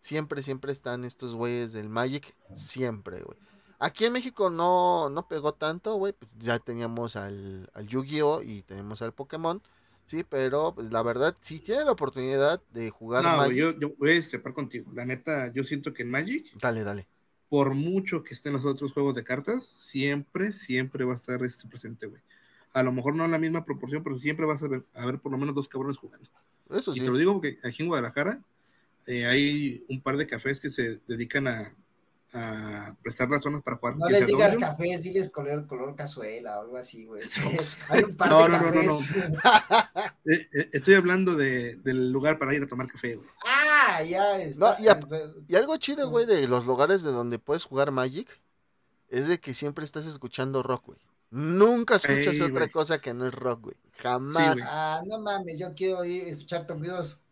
siempre, 0.00 0.42
siempre 0.42 0.72
están 0.72 1.04
estos 1.04 1.34
güeyes 1.34 1.72
del 1.72 1.88
Magic, 1.88 2.34
siempre, 2.54 3.22
güey. 3.22 3.38
Aquí 3.78 4.06
en 4.06 4.14
México 4.14 4.48
no, 4.48 5.10
no 5.10 5.28
pegó 5.28 5.52
tanto, 5.52 5.94
güey, 5.96 6.14
pues 6.14 6.30
ya 6.38 6.58
teníamos 6.58 7.14
al, 7.16 7.68
al 7.74 7.86
Yu-Gi-Oh! 7.86 8.40
y 8.42 8.62
tenemos 8.62 9.02
al 9.02 9.12
Pokémon, 9.12 9.62
sí, 10.06 10.24
pero 10.24 10.74
pues 10.74 10.90
la 10.92 11.02
verdad, 11.02 11.36
si 11.40 11.60
tienen 11.60 11.86
la 11.86 11.92
oportunidad 11.92 12.62
de 12.72 12.90
jugar 12.90 13.24
No, 13.24 13.36
Magic, 13.36 13.56
yo, 13.56 13.78
yo 13.78 13.94
voy 13.98 14.10
a 14.10 14.14
discrepar 14.14 14.54
contigo. 14.54 14.90
La 14.94 15.04
neta, 15.04 15.52
yo 15.52 15.64
siento 15.64 15.92
que 15.92 16.02
en 16.02 16.10
Magic, 16.10 16.46
dale, 16.60 16.84
dale. 16.84 17.08
por 17.48 17.74
mucho 17.74 18.24
que 18.24 18.34
estén 18.34 18.52
los 18.52 18.64
otros 18.64 18.92
juegos 18.92 19.14
de 19.14 19.24
cartas, 19.24 19.64
siempre, 19.66 20.52
siempre 20.52 21.04
va 21.04 21.12
a 21.12 21.14
estar 21.16 21.42
este 21.42 21.68
presente, 21.68 22.06
güey. 22.06 22.22
A 22.72 22.82
lo 22.82 22.92
mejor 22.92 23.14
no 23.14 23.24
en 23.24 23.30
la 23.32 23.38
misma 23.38 23.64
proporción, 23.64 24.02
pero 24.02 24.16
siempre 24.18 24.46
vas 24.46 24.62
a 24.62 24.68
ver, 24.68 24.84
a 24.94 25.06
ver 25.06 25.20
por 25.20 25.32
lo 25.32 25.38
menos 25.38 25.54
dos 25.54 25.68
cabrones 25.68 25.96
jugando. 25.96 26.28
Eso 26.70 26.94
Y 26.94 27.00
sí. 27.00 27.04
te 27.04 27.10
lo 27.10 27.18
digo 27.18 27.32
porque 27.34 27.58
aquí 27.64 27.82
en 27.82 27.88
Guadalajara 27.88 28.42
eh, 29.06 29.26
hay 29.26 29.84
un 29.88 30.02
par 30.02 30.16
de 30.16 30.26
cafés 30.26 30.60
que 30.60 30.70
se 30.70 31.00
dedican 31.06 31.46
a, 31.48 31.74
a 32.34 32.96
prestar 33.02 33.30
las 33.30 33.42
zonas 33.42 33.62
para 33.62 33.76
jugar. 33.76 33.96
No 33.96 34.08
les 34.08 34.26
digas 34.26 34.56
cafés, 34.56 35.02
diles 35.02 35.30
color, 35.30 35.66
color 35.66 35.94
cazuela 35.94 36.58
o 36.58 36.62
algo 36.62 36.76
así, 36.76 37.06
güey. 37.06 37.22
No, 37.44 37.94
Hay 37.94 38.02
un 38.02 38.16
par 38.16 38.28
no, 38.28 38.42
de 38.42 38.48
no, 38.48 38.58
no, 38.60 38.70
no, 38.70 38.82
no. 38.82 38.98
cafés. 38.98 40.12
Eh, 40.28 40.48
eh, 40.52 40.70
estoy 40.72 40.94
hablando 40.94 41.36
de, 41.36 41.76
del 41.76 42.10
lugar 42.10 42.38
para 42.40 42.52
ir 42.52 42.62
a 42.62 42.66
tomar 42.66 42.88
café, 42.88 43.14
güey. 43.14 43.28
Ah, 43.46 44.02
ya 44.02 44.42
está. 44.42 44.76
No, 44.76 44.84
y 44.84 44.88
a- 44.88 44.98
Y 45.46 45.54
algo 45.54 45.76
chido, 45.76 46.10
güey, 46.10 46.26
de 46.26 46.48
los 46.48 46.66
lugares 46.66 47.04
de 47.04 47.12
donde 47.12 47.38
puedes 47.38 47.64
jugar 47.64 47.92
Magic 47.92 48.28
es 49.08 49.28
de 49.28 49.38
que 49.38 49.54
siempre 49.54 49.84
estás 49.84 50.04
escuchando 50.06 50.64
rock, 50.64 50.86
güey. 50.86 50.98
Nunca 51.30 51.94
escuchas 51.96 52.34
Ey, 52.34 52.42
otra 52.42 52.68
cosa 52.68 53.00
que 53.00 53.14
no 53.14 53.26
es 53.26 53.34
rock, 53.34 53.62
güey. 53.62 53.76
Jamás. 53.98 54.62
Ah, 54.68 55.00
no 55.06 55.20
mames, 55.20 55.58
yo 55.58 55.74
quiero 55.74 56.04
ir 56.04 56.26
a 56.26 56.30
escuchar 56.30 56.66
corridos. 56.66 57.22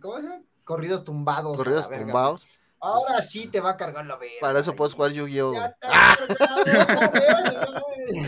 ¿Cómo 0.00 0.20
se 0.20 0.28
llama? 0.28 0.42
Corridos 0.64 1.02
tumbados. 1.02 1.56
Corridos 1.56 1.88
verga. 1.88 2.36
Ahora 2.80 3.22
sí 3.22 3.48
te 3.48 3.60
va 3.60 3.70
a 3.70 3.76
cargar 3.76 4.06
la 4.06 4.16
verga. 4.16 4.34
Para 4.40 4.60
eso 4.60 4.74
puedes 4.74 4.94
jugar 4.94 5.12
Yu-Gi-Oh! 5.12 5.52
Güey. 7.18 8.22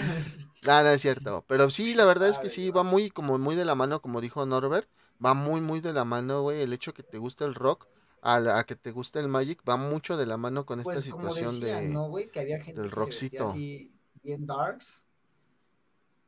No, 0.67 0.83
no 0.83 0.89
es 0.91 1.01
cierto. 1.01 1.45
Pero 1.49 1.71
sí, 1.71 1.95
la 1.95 2.05
verdad 2.05 2.29
es 2.29 2.39
que 2.39 2.49
sí, 2.51 2.71
va 2.71 2.83
muy, 2.83 3.11
como 3.11 3.39
muy 3.39 3.57
de 3.57 3.65
la 3.65 3.75
mano, 3.75 4.03
como 4.03 4.21
dijo 4.21 4.45
Norbert. 4.45 4.89
Va 5.25 5.35
muy, 5.35 5.61
muy 5.61 5.81
de 5.81 5.93
la 5.93 6.05
mano, 6.05 6.43
güey. 6.43 6.61
El 6.63 6.73
hecho 6.73 6.93
que 6.95 7.03
te 7.03 7.19
guste 7.19 7.45
el 7.45 7.55
rock 7.55 7.87
a, 8.23 8.41
la- 8.41 8.59
a 8.59 8.65
que 8.65 8.77
te 8.77 8.91
guste 8.91 9.21
el 9.21 9.29
Magic 9.29 9.61
va 9.69 9.77
mucho 9.77 10.17
de 10.17 10.27
la 10.27 10.37
mano 10.37 10.67
con 10.67 10.81
esta 10.81 10.93
Pues 10.93 11.05
situación 11.05 11.61
de. 11.61 11.89
¿no, 11.89 12.09
güey? 12.09 12.31
Que 12.31 12.41
había 12.41 12.61
gente 12.61 12.81
del 12.81 12.91
rockcito. 12.91 13.49
así 13.49 13.93
bien 14.23 14.47
darks. 14.47 15.07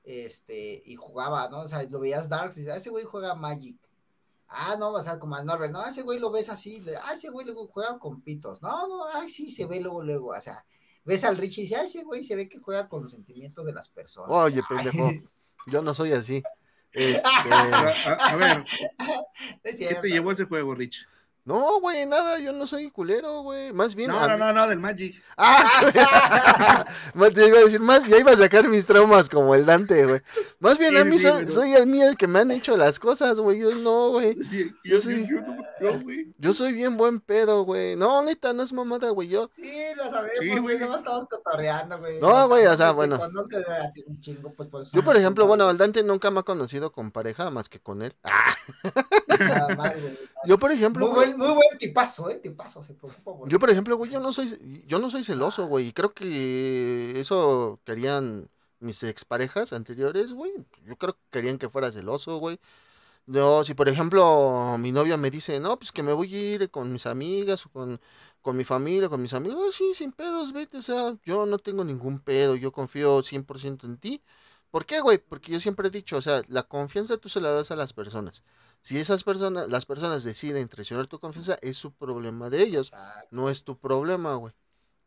Este, 0.05 0.83
y 0.85 0.97
jugaba, 0.97 1.49
¿no? 1.49 1.61
O 1.61 1.69
sea, 1.69 1.83
lo 1.85 2.01
veías 2.01 2.29
darks 2.29 2.57
y 2.57 2.61
dices, 2.61 2.75
"Ah, 2.75 2.79
ese 2.79 2.91
güey 2.91 3.05
juega 3.05 3.35
Magic. 3.35 3.77
Ah, 4.55 4.77
no, 4.79 4.91
o 4.93 5.03
sea, 5.03 5.19
como 5.19 5.37
al 5.37 5.45
Norbert, 5.47 5.73
no, 5.73 5.85
ese 5.87 6.03
güey 6.03 6.19
lo 6.19 6.31
ves 6.31 6.49
así, 6.49 6.83
ah, 7.05 7.13
ese 7.15 7.31
güey 7.31 7.47
luego 7.47 7.67
juega 7.69 7.99
con 7.99 8.21
pitos. 8.23 8.63
No, 8.63 8.87
no, 8.89 9.07
ay, 9.15 9.29
sí, 9.29 9.51
se 9.51 9.67
ve 9.67 9.81
luego, 9.81 10.03
luego, 10.03 10.29
o 10.31 10.41
sea, 10.41 10.65
ves 11.05 11.25
al 11.25 11.37
Richie 11.37 11.63
y 11.63 11.65
dices, 11.65 11.79
ah, 11.79 11.85
ese 11.85 12.03
güey 12.05 12.23
se 12.23 12.37
ve 12.37 12.49
que 12.49 12.59
juega 12.59 12.89
con 12.89 13.03
los 13.03 13.11
sentimientos 13.11 13.65
de 13.67 13.73
las 13.73 13.89
personas. 13.89 14.31
Oye, 14.31 14.61
Ay, 14.69 14.77
pendejo. 14.77 15.11
Yo 15.67 15.83
no 15.83 15.95
soy 15.95 16.13
así. 16.13 16.43
Este. 16.95 17.27
A, 17.27 17.89
a- 18.11 18.15
a 18.33 18.37
ver, 18.37 18.65
¿qué 19.63 19.95
te 19.95 20.11
llevó 20.11 20.29
a 20.29 20.33
ese 20.35 20.45
juego, 20.45 20.75
Rich? 20.75 21.07
No, 21.45 21.81
güey, 21.81 22.07
nada, 22.07 22.39
yo 22.39 22.53
no 22.53 22.69
soy 22.69 22.89
culero, 22.93 23.43
güey. 23.43 23.73
Más 23.73 23.97
bien. 23.97 24.09
No, 24.11 24.21
no, 24.29 24.35
mí- 24.35 24.39
no, 24.39 24.53
no, 24.53 24.69
del 24.69 24.79
Magic. 24.79 25.21
¡Ah! 25.37 26.85
güey! 27.15 27.33
te 27.33 27.49
iba 27.49 27.59
a 27.59 27.63
decir 27.63 27.81
más, 27.81 28.07
ya 28.07 28.17
iba 28.19 28.31
a 28.31 28.37
sacar 28.37 28.69
mis 28.69 28.87
traumas 28.87 29.29
como 29.29 29.53
el 29.57 29.67
Dante, 29.67 30.07
güey. 30.07 30.21
Más 30.61 30.79
bien 30.79 30.93
Sí, 30.93 30.99
a 30.99 31.05
mí 31.05 31.19
sí, 31.19 31.27
soy, 31.27 31.41
pero- 31.41 31.51
soy 31.51 31.73
el 31.75 31.89
mío 31.89 32.09
el 32.09 32.17
que 32.17 32.29
me 32.29 32.39
han 32.39 32.53
hecho 32.53 32.77
las 32.77 33.01
cosas, 33.01 33.41
güey. 33.41 33.59
Yo 33.61 33.75
no, 33.75 34.11
güey. 34.11 34.37
Sí, 34.43 34.71
Yo 34.85 34.95
yo, 34.97 35.01
sí. 35.01 35.27
yo, 35.29 35.37
yo 35.37 35.43
no, 35.43 35.57
no, 35.81 36.01
güey. 36.03 36.33
Yo 36.39 36.55
soy 36.55 36.73
bien 36.73 36.97
buen 36.97 37.19
pedo, 37.21 37.65
güey. 37.65 37.97
No, 37.97 38.23
neta, 38.23 38.53
no 38.53 38.63
es 38.63 38.73
mamada, 38.73 39.11
güey. 39.11 39.27
Yo. 39.27 39.51
Sí, 39.53 39.69
lo 39.97 40.11
sabemos, 40.11 40.61
güey, 40.61 40.79
nomás 40.79 40.99
estamos 40.99 41.27
cotorreando, 41.27 41.99
güey. 41.99 42.21
No, 42.21 42.47
güey, 42.49 42.67
o 42.67 42.77
sea, 42.77 42.93
bueno. 42.93 43.19
conozco 43.19 43.59
de 43.59 43.65
a 43.65 43.93
ti 43.93 44.05
un 44.07 44.21
chingo, 44.21 44.53
pues, 44.57 44.69
por 44.69 44.85
Yo, 44.93 45.03
por 45.03 45.17
ejemplo, 45.17 45.45
bueno, 45.49 45.69
el 45.69 45.77
Dante 45.77 46.05
nunca 46.05 46.31
me 46.31 46.39
ha 46.39 46.45
conocido 46.45 46.93
con 46.93 47.11
pareja 47.11 47.51
más 47.51 47.69
que 47.69 47.81
con 47.81 48.03
él. 48.03 48.15
Ah, 48.23 48.55
Nada 49.39 49.75
güey. 49.75 50.19
yo, 50.47 50.57
por 50.59 50.71
ejemplo, 50.71 51.09
güey. 51.09 51.32
Buen, 51.37 51.51
muy 51.51 51.57
buen 51.57 51.79
tipazo, 51.79 52.31
eh, 52.31 52.37
tipazo, 52.37 52.83
se 52.83 52.95
preocupa 52.95 53.37
por 53.37 53.49
Yo, 53.49 53.59
por 53.59 53.71
ejemplo, 53.71 53.97
güey, 53.97 54.11
yo 54.11 54.21
no 54.21 54.33
soy, 54.33 54.85
yo 54.87 54.99
no 54.99 55.11
soy 55.11 55.25
celoso, 55.25 55.67
güey. 55.67 55.89
Y 55.89 55.93
creo 55.93 56.13
que 56.15 57.19
eso 57.21 57.81
querían 57.85 58.49
mis 58.81 59.03
exparejas 59.05 59.73
anteriores, 59.73 60.33
güey. 60.33 60.53
Yo 60.85 60.97
creo 60.97 61.15
que 61.15 61.21
querían 61.31 61.59
que 61.59 61.69
fuera 61.69 61.93
celoso, 61.93 62.39
güey. 62.39 62.59
Yo, 63.27 63.65
si 63.65 63.75
por 63.75 63.89
ejemplo 63.89 64.77
mi 64.79 64.93
novia 64.93 65.17
me 65.17 65.31
dice, 65.31 65.61
no, 65.61 65.79
pues 65.79 65.93
que 65.93 66.03
me 66.03 66.13
voy 66.13 66.35
a 66.35 66.39
ir 66.55 66.71
con 66.71 66.93
mis 66.93 67.07
amigas 67.07 67.67
o 67.67 67.71
con, 67.71 68.01
con 68.43 68.57
mi 68.57 68.65
familia, 68.65 69.09
con 69.09 69.23
mis 69.23 69.33
amigos, 69.35 69.65
"Ah, 69.69 69.73
sí, 69.73 69.93
sin 69.95 70.13
pedos, 70.13 70.53
vete. 70.53 70.79
O 70.79 70.83
sea, 70.83 71.17
yo 71.25 71.47
no 71.47 71.59
tengo 71.59 71.85
ningún 71.85 72.19
pedo, 72.21 72.57
yo 72.57 72.73
confío 72.73 73.23
100% 73.23 73.87
en 73.87 73.97
ti. 73.99 74.23
¿Por 74.73 74.87
qué, 74.87 75.01
güey? 75.01 75.19
Porque 75.19 75.53
yo 75.53 75.61
siempre 75.61 75.87
he 75.87 75.91
dicho, 75.91 76.17
o 76.17 76.23
sea, 76.23 76.43
la 76.49 76.65
confianza 76.65 77.17
tú 77.19 77.29
se 77.29 77.41
la 77.41 77.51
das 77.53 77.71
a 77.71 77.77
las 77.77 77.93
personas. 77.93 78.43
Si 78.81 78.99
esas 78.99 79.23
personas, 79.23 79.69
las 79.69 79.87
personas 79.87 80.25
deciden 80.25 80.67
traicionar 80.69 81.07
tu 81.07 81.21
confianza, 81.21 81.57
es 81.63 81.77
su 81.77 81.93
problema 81.93 82.51
de 82.51 82.63
ellos 82.63 82.89
Exacto. 82.89 83.29
no 83.31 83.49
es 83.51 83.63
tu 83.63 83.79
problema, 83.79 84.35
güey. 84.35 84.53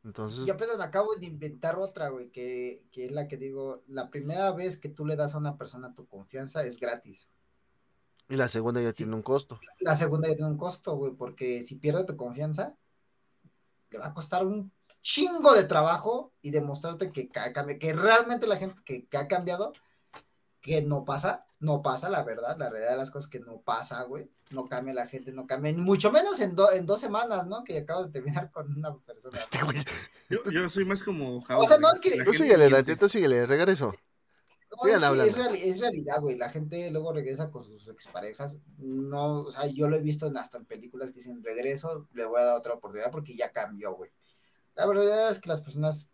Entonces, 0.06 0.46
Yo 0.46 0.54
apenas 0.54 0.78
me 0.78 0.84
acabo 0.84 1.16
de 1.16 1.26
inventar 1.26 1.78
otra, 1.80 2.10
güey, 2.10 2.30
que, 2.30 2.86
que 2.92 3.06
es 3.06 3.12
la 3.12 3.28
que 3.28 3.38
digo, 3.38 3.84
la 3.88 4.10
primera 4.12 4.52
vez 4.54 4.78
que 4.78 4.88
tú 4.88 5.04
le 5.06 5.16
das 5.16 5.34
a 5.34 5.40
una 5.40 5.58
persona 5.58 5.94
tu 5.96 6.06
confianza 6.08 6.64
es 6.64 6.80
gratis. 6.80 7.28
y 8.30 8.36
la 8.38 8.48
segunda 8.48 8.82
ya 8.82 8.92
Sí. 8.92 8.98
tiene 8.98 9.16
un 9.16 9.22
costo. 9.24 9.60
La 9.82 9.96
segunda 9.96 10.28
ya 10.28 10.36
tiene 10.36 10.52
un 10.52 10.58
costo, 10.58 10.96
güey, 10.96 11.14
porque 11.14 11.64
si 11.64 11.76
pierde 11.76 12.06
tu 12.06 12.16
confianza, 12.16 12.76
le 13.90 13.98
va 14.00 14.08
a 14.08 14.14
costar 14.14 14.46
un 14.46 14.72
chingo 15.06 15.54
de 15.54 15.66
trabajo 15.66 16.34
y 16.42 16.50
demostrarte 16.50 17.12
que, 17.12 17.30
que 17.30 17.94
realmente 17.94 18.48
la 18.48 18.58
gente 18.58 18.82
que, 18.84 19.06
que 19.08 19.18
ha 19.18 19.28
cambiado, 19.28 19.72
que 20.62 20.82
no 20.82 21.06
pasa, 21.06 21.46
no 21.60 21.84
pasa, 21.84 22.10
la 22.10 22.24
verdad, 22.24 22.58
la 22.58 22.72
realidad 22.72 22.94
de 22.94 22.98
las 22.98 23.12
cosas 23.12 23.30
que 23.30 23.40
no 23.40 23.62
pasa, 23.62 24.02
güey. 24.04 24.32
No 24.50 24.66
cambia 24.68 24.96
la 24.96 25.06
gente, 25.06 25.32
no 25.32 25.46
cambia, 25.46 25.74
mucho 25.74 26.12
menos 26.12 26.40
en, 26.40 26.56
do- 26.56 26.72
en 26.72 26.88
dos 26.88 27.00
semanas, 27.00 27.46
¿no? 27.46 27.64
Que 27.64 27.78
acabas 27.78 28.08
de 28.08 28.14
terminar 28.14 28.50
con 28.50 28.76
una 28.76 28.96
persona. 28.98 29.38
Este 29.38 29.62
güey. 29.64 29.78
Yo, 30.28 30.40
yo 30.52 30.68
soy 30.70 30.86
más 30.86 31.04
como 31.04 31.38
O 31.38 31.68
sea, 31.68 31.78
no, 31.78 31.92
es 31.92 32.00
que- 32.00 32.18
La 32.18 32.26
Tú 32.26 32.34
síguele. 32.34 32.68
Dante, 32.70 32.96
tú 32.96 33.08
síguele, 33.08 33.46
regreso. 33.46 33.94
No, 34.72 34.88
es, 34.90 35.00
que 35.00 35.06
hablando. 35.06 35.24
es, 35.24 35.38
reali- 35.38 35.62
es 35.64 35.80
realidad, 35.80 36.20
güey. 36.20 36.36
La 36.36 36.50
gente 36.50 36.90
luego 36.90 37.14
regresa 37.14 37.52
con 37.52 37.64
sus 37.64 37.88
exparejas. 37.90 38.58
No, 38.80 39.42
o 39.44 39.52
sea, 39.52 39.68
yo 39.68 39.88
lo 39.88 39.98
he 39.98 40.02
visto 40.02 40.26
en, 40.26 40.38
hasta 40.38 40.58
en 40.58 40.66
películas 40.66 41.12
que 41.12 41.18
dicen 41.20 41.44
regreso, 41.44 42.08
le 42.14 42.26
voy 42.26 42.42
a 42.42 42.46
dar 42.46 42.58
otra 42.58 42.74
oportunidad 42.74 43.12
porque 43.12 43.36
ya 43.36 43.52
cambió, 43.52 43.94
güey. 43.96 44.10
La 44.76 44.86
verdad 44.86 45.32
es 45.32 45.40
que 45.40 45.50
las 45.50 45.62
personas 45.62 46.10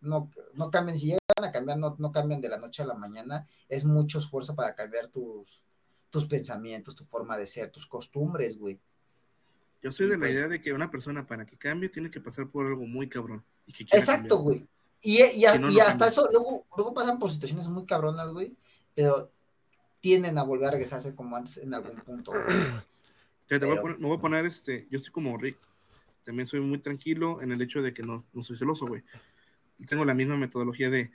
no, 0.00 0.30
no 0.54 0.70
cambian. 0.70 0.96
Si 0.98 1.06
llegan 1.06 1.20
a 1.42 1.52
cambiar, 1.52 1.78
no, 1.78 1.96
no 1.98 2.12
cambian 2.12 2.40
de 2.40 2.48
la 2.48 2.58
noche 2.58 2.82
a 2.82 2.86
la 2.86 2.94
mañana. 2.94 3.48
Es 3.68 3.84
mucho 3.84 4.18
esfuerzo 4.18 4.54
para 4.54 4.74
cambiar 4.74 5.08
tus, 5.08 5.62
tus 6.10 6.26
pensamientos, 6.26 6.94
tu 6.94 7.04
forma 7.04 7.36
de 7.38 7.46
ser, 7.46 7.70
tus 7.70 7.86
costumbres, 7.86 8.58
güey. 8.58 8.78
Yo 9.82 9.92
soy 9.92 10.06
Y 10.06 10.08
de 10.10 10.14
la 10.16 10.20
pues- 10.20 10.32
idea 10.32 10.48
de 10.48 10.60
que 10.62 10.72
una 10.72 10.90
persona 10.90 11.26
para 11.26 11.44
que 11.46 11.56
cambie 11.58 11.88
tiene 11.88 12.10
que 12.10 12.20
pasar 12.20 12.48
por 12.48 12.66
algo 12.66 12.86
muy 12.86 13.08
cabrón. 13.08 13.44
Y 13.66 13.72
que 13.72 13.84
quiera 13.84 13.98
Exacto, 13.98 14.36
cambiar. 14.36 14.42
güey. 14.58 14.68
Y, 15.02 15.22
y, 15.22 15.44
a- 15.46 15.54
Si 15.54 15.58
no, 15.60 15.70
y 15.70 15.74
no 15.74 15.80
hasta 15.80 15.88
cambia. 15.90 16.06
eso, 16.08 16.28
luego, 16.30 16.66
luego 16.76 16.94
pasan 16.94 17.18
por 17.18 17.30
situaciones 17.30 17.68
muy 17.68 17.84
cabronas, 17.86 18.28
güey. 18.28 18.54
Pero 18.94 19.30
tienden 20.00 20.36
a 20.38 20.42
volver 20.42 20.68
a 20.68 20.70
regresarse 20.72 21.14
como 21.14 21.36
antes 21.36 21.56
en 21.58 21.72
algún 21.74 21.96
punto. 21.96 22.30
güey. 22.32 22.44
Te 23.46 23.58
voy 23.58 23.76
a 23.76 23.80
poner, 23.80 23.98
me 23.98 24.06
voy 24.08 24.16
a 24.16 24.20
poner 24.20 24.44
este, 24.46 24.86
yo 24.90 24.98
soy 24.98 25.10
como 25.12 25.36
Rick. 25.36 25.58
También 26.24 26.46
soy 26.46 26.60
muy 26.60 26.78
tranquilo 26.78 27.42
en 27.42 27.52
el 27.52 27.60
hecho 27.62 27.82
de 27.82 27.92
que 27.92 28.02
no, 28.02 28.24
no 28.32 28.42
soy 28.42 28.56
celoso, 28.56 28.86
güey. 28.86 29.02
Y 29.78 29.86
tengo 29.86 30.04
la 30.04 30.14
misma 30.14 30.36
metodología 30.36 30.90
de 30.90 31.10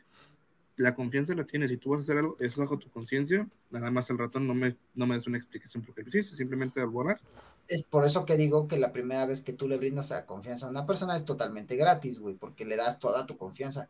la 0.75 0.93
confianza 0.93 1.35
la 1.35 1.45
tienes. 1.45 1.69
Si 1.69 1.77
tú 1.77 1.89
vas 1.89 1.99
a 1.99 2.01
hacer 2.01 2.17
algo, 2.17 2.37
es 2.39 2.55
bajo 2.55 2.79
tu 2.79 2.89
conciencia. 2.89 3.49
Nada 3.69 3.91
más 3.91 4.09
al 4.09 4.17
ratón 4.17 4.47
no 4.47 4.53
me, 4.53 4.77
no 4.95 5.07
me 5.07 5.15
des 5.15 5.27
una 5.27 5.37
explicación 5.37 5.83
porque 5.83 6.01
lo 6.03 6.07
hiciste, 6.07 6.35
simplemente 6.35 6.79
al 6.79 6.87
borrar. 6.87 7.19
Es 7.67 7.83
por 7.83 8.05
eso 8.05 8.25
que 8.25 8.37
digo 8.37 8.67
que 8.67 8.77
la 8.77 8.93
primera 8.93 9.25
vez 9.25 9.41
que 9.41 9.53
tú 9.53 9.67
le 9.67 9.77
brindas 9.77 10.09
la 10.09 10.25
confianza 10.25 10.67
a 10.67 10.69
una 10.69 10.85
persona 10.85 11.15
es 11.15 11.25
totalmente 11.25 11.75
gratis, 11.75 12.19
güey, 12.19 12.35
porque 12.35 12.65
le 12.65 12.77
das 12.77 12.99
toda 12.99 13.25
tu 13.27 13.37
confianza. 13.37 13.89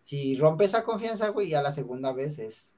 Si 0.00 0.36
rompes 0.36 0.70
esa 0.70 0.84
confianza, 0.84 1.28
güey, 1.28 1.50
ya 1.50 1.62
la 1.62 1.70
segunda 1.70 2.12
vez 2.12 2.38
es, 2.40 2.76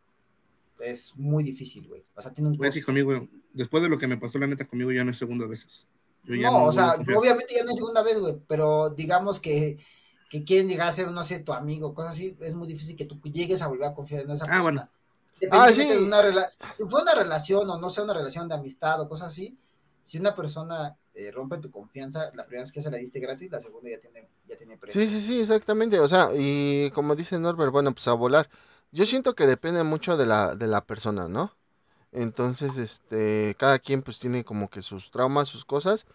es 0.81 1.17
muy 1.17 1.45
difícil, 1.45 1.89
güey. 1.89 2.05
O 2.15 2.21
sea, 2.21 2.33
tiene 2.35 2.51
un 2.51 2.57
Voy 2.57 2.67
a 2.67 2.69
decir 2.69 2.85
costo. 2.85 2.87
conmigo, 2.87 3.29
después 3.53 3.83
de 3.83 3.89
lo 3.89 3.99
que 3.99 4.07
me 4.07 4.19
pasó, 4.19 4.39
la 4.39 4.47
neta, 4.47 4.67
conmigo 4.67 4.93
ya 4.93 5.05
no 5.05 5.13
es 5.13 5.19
segunda 5.19 5.47
veces. 5.47 5.87
Yo 6.27 6.37
No, 6.37 6.65
o 6.65 6.73
sea, 6.73 6.95
obviamente 7.17 7.55
ya 7.55 7.65
no 7.65 7.71
es 7.71 7.77
segunda 7.77 8.03
vez, 8.03 8.19
güey, 8.19 8.41
pero 8.47 8.91
digamos 8.91 9.41
que, 9.41 9.79
que 10.31 10.45
quieren 10.45 10.69
llegar 10.69 10.89
a 10.89 10.93
ser, 10.93 11.11
no 11.11 11.23
sé, 11.23 11.41
tu 11.41 11.53
amigo, 11.53 11.95
cosas 11.95 12.13
así, 12.13 12.37
es 12.41 12.55
muy 12.55 12.67
difícil 12.67 12.97
que 12.97 13.05
tú 13.05 13.21
llegues 13.31 13.63
a 13.63 13.69
volver 13.69 13.89
a 13.89 13.95
confiar 13.95 14.23
en 14.23 14.31
esa 14.31 14.45
Ah, 14.45 14.49
persona. 14.49 14.63
bueno. 14.63 14.89
Independientemente 15.41 15.93
Ah, 15.93 15.95
sí. 15.97 16.33
de 16.33 16.39
una 16.39 16.89
fue 16.89 17.03
una 17.03 17.15
relación 17.15 17.69
o 17.69 17.79
no 17.79 17.91
sea 17.91 18.05
una 18.05 18.15
relación 18.15 18.49
de 18.49 18.55
amistad 18.55 19.01
o 19.01 19.09
cosas 19.09 19.29
así, 19.29 19.57
si 20.05 20.19
una 20.19 20.35
persona 20.35 20.97
eh, 21.15 21.31
rompe 21.31 21.59
tu 21.59 21.71
confianza, 21.71 22.31
la 22.35 22.45
primera 22.45 22.63
vez 22.63 22.73
que 22.73 22.81
se 22.81 22.91
la 22.91 22.99
diste 22.99 23.21
gratis, 23.21 23.51
la 23.51 23.61
segunda 23.61 23.91
ya 23.91 24.01
tiene, 24.01 24.29
ya 24.49 24.57
tiene 24.57 24.77
precio. 24.77 25.01
Sí, 25.01 25.09
sí, 25.09 25.21
sí, 25.21 25.41
exactamente. 25.41 26.01
O 26.01 26.09
sea, 26.09 26.29
y 26.35 26.91
como 26.93 27.15
dice 27.15 27.39
Norbert, 27.39 27.71
bueno, 27.73 27.93
pues 27.93 28.09
a 28.09 28.13
volar. 28.15 28.49
Yo 28.93 29.07
siento 29.07 29.35
que 29.35 29.47
depende 29.47 29.83
mucho 29.85 30.17
de 30.17 30.27
la, 30.27 30.55
de 30.57 30.67
la 30.67 30.85
persona, 30.85 31.29
¿no? 31.29 31.53
Entonces, 32.15 32.79
este, 32.79 33.57
cada 33.59 33.79
quien 33.81 34.03
pues 34.03 34.21
tiene 34.21 34.45
como 34.45 34.71
que 34.71 34.83
sus 34.83 35.11
traumas, 35.13 35.49
sus 35.49 35.65
cosas. 35.67 36.07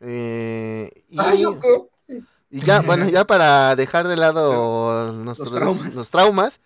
eh, 0.00 0.90
y, 1.10 1.18
Ay, 1.18 1.44
y 2.50 2.62
ya, 2.62 2.80
bueno, 2.82 3.08
ya 3.08 3.26
para 3.26 3.76
dejar 3.76 4.08
de 4.08 4.16
lado 4.16 5.12
nuestros, 5.14 5.92
los 5.94 6.10
traumas. 6.10 6.10
traumas. 6.10 6.60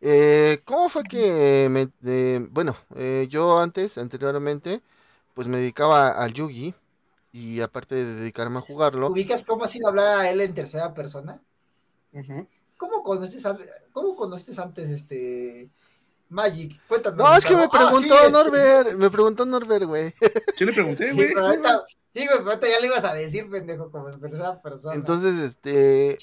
eh, 0.00 0.60
¿Cómo 0.64 0.88
fue 0.88 1.04
que 1.04 1.68
me, 1.70 1.88
eh, 2.04 2.46
bueno, 2.50 2.76
eh, 2.96 3.26
yo 3.30 3.58
antes, 3.60 3.98
anteriormente, 3.98 4.82
pues 5.34 5.48
me 5.48 5.58
dedicaba 5.58 6.10
al 6.10 6.34
Yugi 6.34 6.74
y 7.32 7.60
aparte 7.62 7.96
de 7.96 8.06
dedicarme 8.16 8.58
a 8.58 8.62
jugarlo, 8.62 9.12
¿Ubicas 9.12 9.44
cómo 9.44 9.64
has 9.64 9.74
ido 9.74 9.86
a 9.88 9.90
hablar 9.90 10.20
a 10.20 10.30
él 10.30 10.40
en 10.40 10.54
tercera 10.54 10.94
persona? 10.94 11.42
¿Cómo 12.76 13.02
conoces, 13.02 13.44
cómo 13.92 14.14
conoces 14.16 14.58
antes 14.58 14.90
este 14.90 15.70
Magic? 16.28 16.80
Cuéntanos. 16.86 17.18
No, 17.18 17.36
es 17.36 17.44
que 17.46 17.56
me. 17.56 17.64
Ah, 17.64 17.68
preguntó 17.70 17.98
sí, 18.00 18.10
este- 18.12 18.30
Norbert, 18.32 18.92
me 18.94 19.10
preguntó 19.10 19.46
Norbert, 19.46 19.84
güey. 19.84 20.14
Sí 20.56 20.64
le 20.64 20.72
pregunté, 20.72 21.08
Sí, 21.10 21.14
güey. 21.14 21.28
pero 21.28 21.46
ahorita, 21.46 21.84
sí, 22.10 22.26
güey, 22.26 22.38
pero 22.38 22.50
ahorita 22.50 22.68
ya 22.68 22.80
le 22.80 22.86
ibas 22.86 23.04
a 23.04 23.14
decir, 23.14 23.48
pendejo, 23.50 23.90
como 23.90 24.10
tercera 24.10 24.60
persona. 24.60 24.94
Entonces, 24.94 25.38
este, 25.38 26.18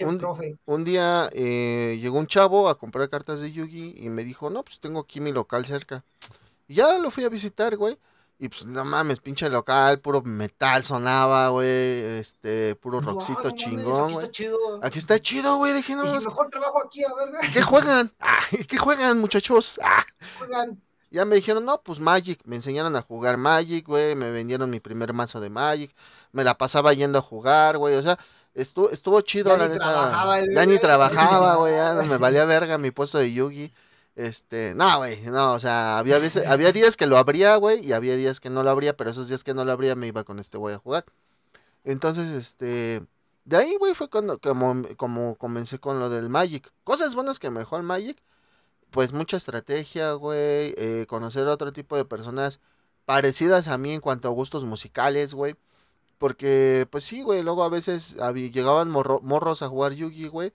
un, 0.66 0.84
día 0.86 1.30
eh, 1.34 1.98
llegó 2.02 2.20
un 2.20 2.28
chavo 2.28 2.70
a 2.70 2.78
comprar 2.78 3.10
cartas 3.10 3.42
de 3.42 3.52
Yugi 3.52 3.96
y 3.98 4.10
me 4.10 4.24
dijo, 4.24 4.50
no, 4.50 4.64
pues 4.64 4.80
tengo 4.80 5.00
aquí 5.00 5.22
mi 5.22 5.32
local 5.32 5.66
cerca. 5.66 6.04
Y 6.68 6.76
ya 6.76 6.98
lo 7.00 7.12
fui 7.12 7.24
a 7.24 7.30
visitar, 7.30 7.76
güey. 7.78 7.98
Y 8.38 8.50
pues 8.50 8.66
no 8.66 8.84
mames, 8.84 9.22
pinche 9.22 9.50
local, 9.50 10.00
puro 10.00 10.22
metal 10.22 10.84
sonaba, 10.84 11.50
güey. 11.50 11.68
Este, 12.20 12.76
puro 12.76 13.00
rockcito 13.00 13.44
no 13.44 13.52
chingón, 13.52 14.10
Aquí 14.12 14.14
está 14.18 14.32
chido. 14.32 14.58
Aquí 14.84 15.00
está 15.00 15.20
chido, 15.20 15.58
güey, 15.58 15.74
dije, 15.74 15.96
no, 15.96 16.04
Y 16.04 16.10
si 16.10 16.28
mejor 16.28 16.50
trabajo 16.50 16.84
aquí, 16.86 17.02
a 17.04 17.14
ver, 17.14 17.52
¿qué 17.54 17.62
juegan? 17.62 18.12
Ah, 18.20 18.42
¿qué 18.68 18.78
juegan, 18.78 19.20
muchachos? 19.20 19.80
Ah. 19.84 20.04
juegan. 20.38 20.82
Ya 21.12 21.24
me 21.24 21.36
dijeron, 21.38 21.64
no, 21.64 21.82
pues 21.82 22.02
Magic. 22.02 22.42
Me 22.44 22.58
enseñaron 22.58 22.94
a 22.98 23.02
jugar 23.02 23.38
Magic, 23.38 23.88
güey. 23.88 24.16
Me 24.16 24.32
vendieron 24.32 24.70
mi 24.70 24.82
primer 24.82 25.14
mazo 25.14 25.40
de 25.40 25.50
Magic. 25.50 25.96
Me 26.34 26.44
la 26.44 26.58
pasaba 26.58 26.92
yendo 26.92 27.20
a 27.20 27.22
jugar, 27.22 27.78
güey. 27.78 27.96
O 27.96 28.02
sea, 28.02 28.20
estuvo, 28.54 28.90
estuvo 28.90 29.22
chido, 29.22 29.52
Ya 29.52 29.58
la 29.58 29.68
ni 29.68 29.74
neta. 29.76 29.86
trabajaba 29.86 30.40
ya 30.42 30.66
ni 30.66 30.78
trabajaba, 30.78 31.56
güey. 31.56 31.74
Ya 31.74 31.94
me 32.04 32.18
valía 32.18 32.44
verga 32.44 32.78
mi 32.78 32.92
puesto 32.92 33.18
de 33.18 33.32
Yugi. 33.32 33.72
Este, 34.16 34.74
no, 34.76 34.98
güey, 35.00 35.22
no, 35.24 35.54
o 35.54 35.60
sea, 35.60 35.98
había 35.98 36.20
había 36.48 36.72
días 36.72 36.96
que 36.96 37.06
lo 37.06 37.18
abría, 37.18 37.58
güey, 37.58 37.86
y 37.86 37.92
había 37.92 38.16
días 38.16 38.40
que 38.40 38.50
no 38.50 38.64
lo 38.64 38.70
abría, 38.70 38.96
pero 38.96 39.10
esos 39.10 39.28
días 39.28 39.44
que 39.44 39.54
no 39.54 39.66
lo 39.66 39.72
abría 39.74 39.96
me 39.96 40.08
iba 40.08 40.24
con 40.24 40.40
este 40.40 40.58
güey 40.58 40.74
a 40.76 40.78
jugar. 40.80 41.06
Entonces, 41.84 42.28
este, 42.32 43.06
de 43.44 43.58
ahí, 43.58 43.76
güey, 43.78 43.94
fue 43.94 44.10
cuando, 44.10 44.40
como, 44.40 44.84
como 44.98 45.36
comencé 45.36 45.80
con 45.80 46.00
lo 46.00 46.10
del 46.10 46.30
Magic. 46.30 46.72
Cosas 46.84 47.14
buenas 47.14 47.40
que 47.40 47.50
me 47.50 47.60
dejó 47.60 47.78
el 47.78 47.84
Magic, 47.84 48.18
pues 48.90 49.12
mucha 49.12 49.36
estrategia, 49.38 50.14
güey, 50.14 50.74
eh, 50.78 51.06
conocer 51.10 51.48
otro 51.48 51.74
tipo 51.74 51.98
de 51.98 52.06
personas 52.06 52.60
parecidas 53.06 53.68
a 53.68 53.78
mí 53.78 53.94
en 53.94 54.02
cuanto 54.02 54.30
a 54.30 54.32
gustos 54.32 54.64
musicales, 54.64 55.34
güey. 55.34 55.56
Porque, 56.18 56.88
pues 56.90 57.04
sí, 57.04 57.22
güey, 57.22 57.44
luego 57.44 57.64
a 57.66 57.70
veces 57.70 58.16
llegaban 58.52 58.90
morro- 58.90 59.20
morros 59.22 59.62
a 59.62 59.68
jugar 59.68 59.92
Yugi, 59.94 60.30
güey. 60.30 60.54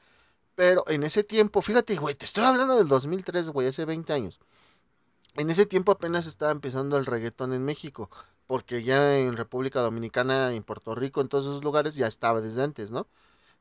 Pero 0.61 0.85
en 0.89 1.05
ese 1.05 1.25
tiempo, 1.25 1.63
fíjate, 1.63 1.97
güey, 1.97 2.15
te 2.15 2.27
estoy 2.27 2.45
hablando 2.45 2.77
del 2.77 2.87
2003, 2.87 3.49
güey, 3.49 3.69
hace 3.69 3.87
20 3.87 4.13
años. 4.13 4.41
En 5.37 5.49
ese 5.49 5.65
tiempo 5.65 5.91
apenas 5.91 6.27
estaba 6.27 6.53
empezando 6.53 6.99
el 6.99 7.07
reggaetón 7.07 7.55
en 7.55 7.65
México. 7.65 8.11
Porque 8.47 8.83
ya 8.83 9.17
en 9.17 9.39
República 9.39 9.81
Dominicana, 9.81 10.53
en 10.53 10.63
Puerto 10.63 10.95
Rico, 10.95 11.23
en 11.23 11.29
todos 11.29 11.47
esos 11.47 11.65
lugares 11.65 11.95
ya 11.95 12.07
estaba 12.07 12.43
desde 12.43 12.63
antes, 12.63 12.91
¿no? 12.91 13.07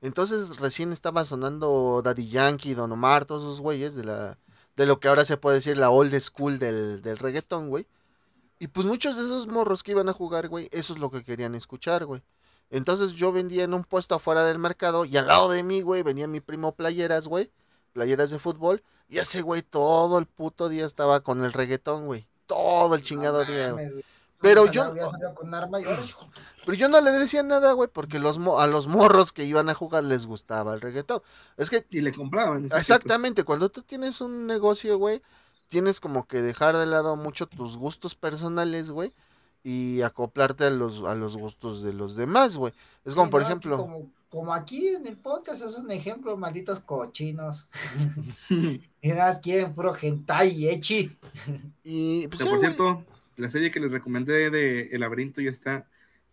Entonces 0.02 0.58
recién 0.58 0.92
estaba 0.92 1.24
sonando 1.24 2.02
Daddy 2.04 2.28
Yankee, 2.28 2.74
Don 2.74 2.92
Omar, 2.92 3.24
todos 3.24 3.44
esos 3.44 3.62
güeyes 3.62 3.96
de 3.96 4.04
la 4.04 4.38
de 4.76 4.86
lo 4.86 5.00
que 5.00 5.08
ahora 5.08 5.24
se 5.24 5.38
puede 5.38 5.56
decir 5.56 5.78
la 5.78 5.92
old 5.92 6.20
school 6.20 6.60
del, 6.60 7.02
del 7.02 7.18
reggaetón, 7.18 7.70
güey. 7.70 7.88
Y 8.60 8.68
pues 8.68 8.86
muchos 8.86 9.16
de 9.16 9.22
esos 9.22 9.48
morros 9.48 9.84
que 9.84 9.92
iban 9.92 10.10
a 10.10 10.14
jugar, 10.14 10.50
güey, 10.50 10.68
eso 10.74 10.92
es 10.96 11.00
lo 11.00 11.10
que 11.12 11.24
querían 11.24 11.56
escuchar, 11.56 12.06
güey. 12.06 12.22
Entonces 12.72 13.14
yo 13.14 13.32
vendía 13.32 13.64
en 13.64 13.74
un 13.74 13.84
puesto 13.84 14.16
afuera 14.16 14.44
del 14.44 14.60
mercado 14.60 15.06
y 15.06 15.18
al 15.18 15.28
lado 15.28 15.50
de 15.50 15.64
mí, 15.64 15.82
güey, 15.82 16.04
venía 16.04 16.28
mi 16.28 16.40
primo 16.40 16.74
playeras, 16.74 17.28
güey, 17.28 17.52
playeras 17.94 18.30
de 18.30 18.40
fútbol. 18.40 18.84
Y 19.10 19.18
ese 19.18 19.42
güey 19.42 19.64
todo 19.64 20.20
el 20.20 20.28
puto 20.28 20.70
día 20.70 20.86
estaba 20.86 21.22
con 21.22 21.44
el 21.44 21.52
reggaetón, 21.54 22.06
güey. 22.06 22.28
Todo 22.46 22.94
el 22.96 23.02
chingado 23.02 23.44
No 23.44 23.52
día, 23.52 23.72
güey. 23.72 23.90
Pero 24.42 24.68
yo- 24.68 24.94
con 25.36 25.54
arma 25.54 25.82
y 25.82 25.84
Pero 26.66 26.78
yo 26.78 26.88
no 26.88 27.02
le 27.02 27.12
decía 27.12 27.42
nada, 27.42 27.74
güey, 27.74 27.90
porque 27.92 28.20
los 28.20 28.38
mo- 28.38 28.60
a 28.60 28.68
los 28.68 28.88
morros 28.88 29.32
que 29.32 29.44
iban 29.46 29.70
a 29.70 29.74
jugar 29.74 30.04
les 30.04 30.28
gustaba 30.28 30.74
el 30.76 30.82
reggaetón. 30.82 31.22
Es 31.58 31.70
que 31.70 31.86
Y 31.90 32.02
le 32.02 32.14
compraban. 32.14 32.66
Exactamente, 32.66 33.44
cuando 33.44 33.70
tú 33.70 33.82
tienes 33.82 34.22
un 34.22 34.46
negocio, 34.46 34.98
güey, 34.98 35.22
tienes 35.70 36.00
como 36.00 36.28
que 36.28 36.42
dejar 36.42 36.78
de 36.78 36.86
lado 36.86 37.16
mucho 37.16 37.48
tus 37.48 37.78
gustos 37.78 38.14
personales, 38.16 38.92
güey, 38.92 39.14
y 39.64 40.02
acoplarte 40.02 40.66
a 40.66 40.70
los, 40.70 41.04
a 41.04 41.16
los 41.16 41.38
gustos 41.38 41.84
de 41.84 41.94
los 41.94 42.16
demás, 42.16 42.58
güey. 42.58 42.74
Es 43.06 43.14
como, 43.14 43.26
Sí, 43.26 43.32
por 43.32 43.42
no, 43.42 43.48
ejemplo, 43.48 43.78
Como, 43.78 44.12
como 44.30 44.54
aquí 44.54 44.88
en 44.90 45.06
el 45.08 45.18
podcast 45.18 45.64
es 45.64 45.76
un 45.78 45.92
ejemplo, 45.92 46.38
malditos 46.38 46.80
cochinos. 46.80 47.68
más 49.16 49.40
quieren 49.40 49.74
puro 49.74 49.94
hentai 49.96 50.50
y 50.52 50.70
echi. 50.70 51.18
y 51.84 52.28
pues 52.28 52.46
por 52.46 52.60
cierto, 52.60 53.06
la 53.36 53.50
serie 53.50 53.72
que 53.72 53.80
les 53.80 53.92
recomendé 53.92 54.50
de 54.50 54.90
El 54.92 55.02
Laberinto 55.02 55.42
ya 55.42 55.50
está, 55.52 55.88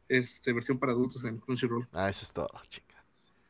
este, 0.09 0.53
versión 0.53 0.79
para 0.79 0.93
adultos 0.93 1.25
en 1.25 1.39
Crunchyroll. 1.39 1.89
Ah, 1.93 2.09
eso 2.11 2.23
es 2.25 2.33
todo, 2.33 2.49
chinga. 2.69 2.87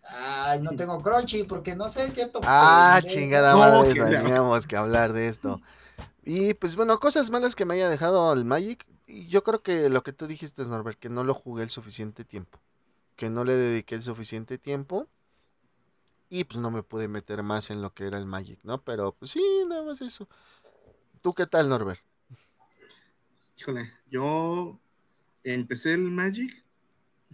Ay, 0.08 0.60
no 0.60 0.70
tengo 0.76 1.02
crunchy 1.02 1.42
porque 1.44 1.74
no 1.74 1.88
sé, 1.88 2.04
es 2.06 2.14
cierto. 2.14 2.40
Ah, 2.44 3.00
chingada 3.04 3.52
No, 3.52 3.58
madre, 3.58 3.94
teníamos 3.94 4.66
que 4.66 4.76
hablar 4.76 5.12
de 5.12 5.28
esto. 5.28 5.60
Y 6.24 6.54
pues 6.54 6.76
bueno, 6.76 6.98
cosas 6.98 7.30
malas 7.30 7.56
que 7.56 7.64
me 7.64 7.74
haya 7.74 7.88
dejado 7.88 8.32
el 8.32 8.44
Magic. 8.44 8.86
Y 9.06 9.28
yo 9.28 9.42
creo 9.44 9.62
que 9.62 9.88
lo 9.88 10.02
que 10.02 10.12
tú 10.12 10.26
dijiste, 10.26 10.64
Norbert, 10.64 10.98
que 10.98 11.08
no 11.08 11.24
lo 11.24 11.34
jugué 11.34 11.62
el 11.62 11.70
suficiente 11.70 12.24
tiempo. 12.24 12.58
Que 13.14 13.30
no 13.30 13.44
le 13.44 13.54
dediqué 13.54 13.94
el 13.94 14.02
suficiente 14.02 14.58
tiempo. 14.58 15.08
Y 16.28 16.44
pues 16.44 16.58
no 16.58 16.70
me 16.70 16.82
pude 16.82 17.06
meter 17.06 17.42
más 17.42 17.70
en 17.70 17.80
lo 17.82 17.94
que 17.94 18.04
era 18.04 18.18
el 18.18 18.26
Magic, 18.26 18.58
¿no? 18.64 18.82
Pero 18.82 19.12
pues 19.12 19.30
sí, 19.30 19.42
nada 19.68 19.84
más 19.84 20.00
eso. 20.00 20.28
¿Tú 21.22 21.34
qué 21.34 21.46
tal, 21.46 21.68
Norbert? 21.68 22.00
Híjole, 23.58 23.92
yo 24.10 24.78
empecé 25.44 25.94
el 25.94 26.10
Magic 26.10 26.64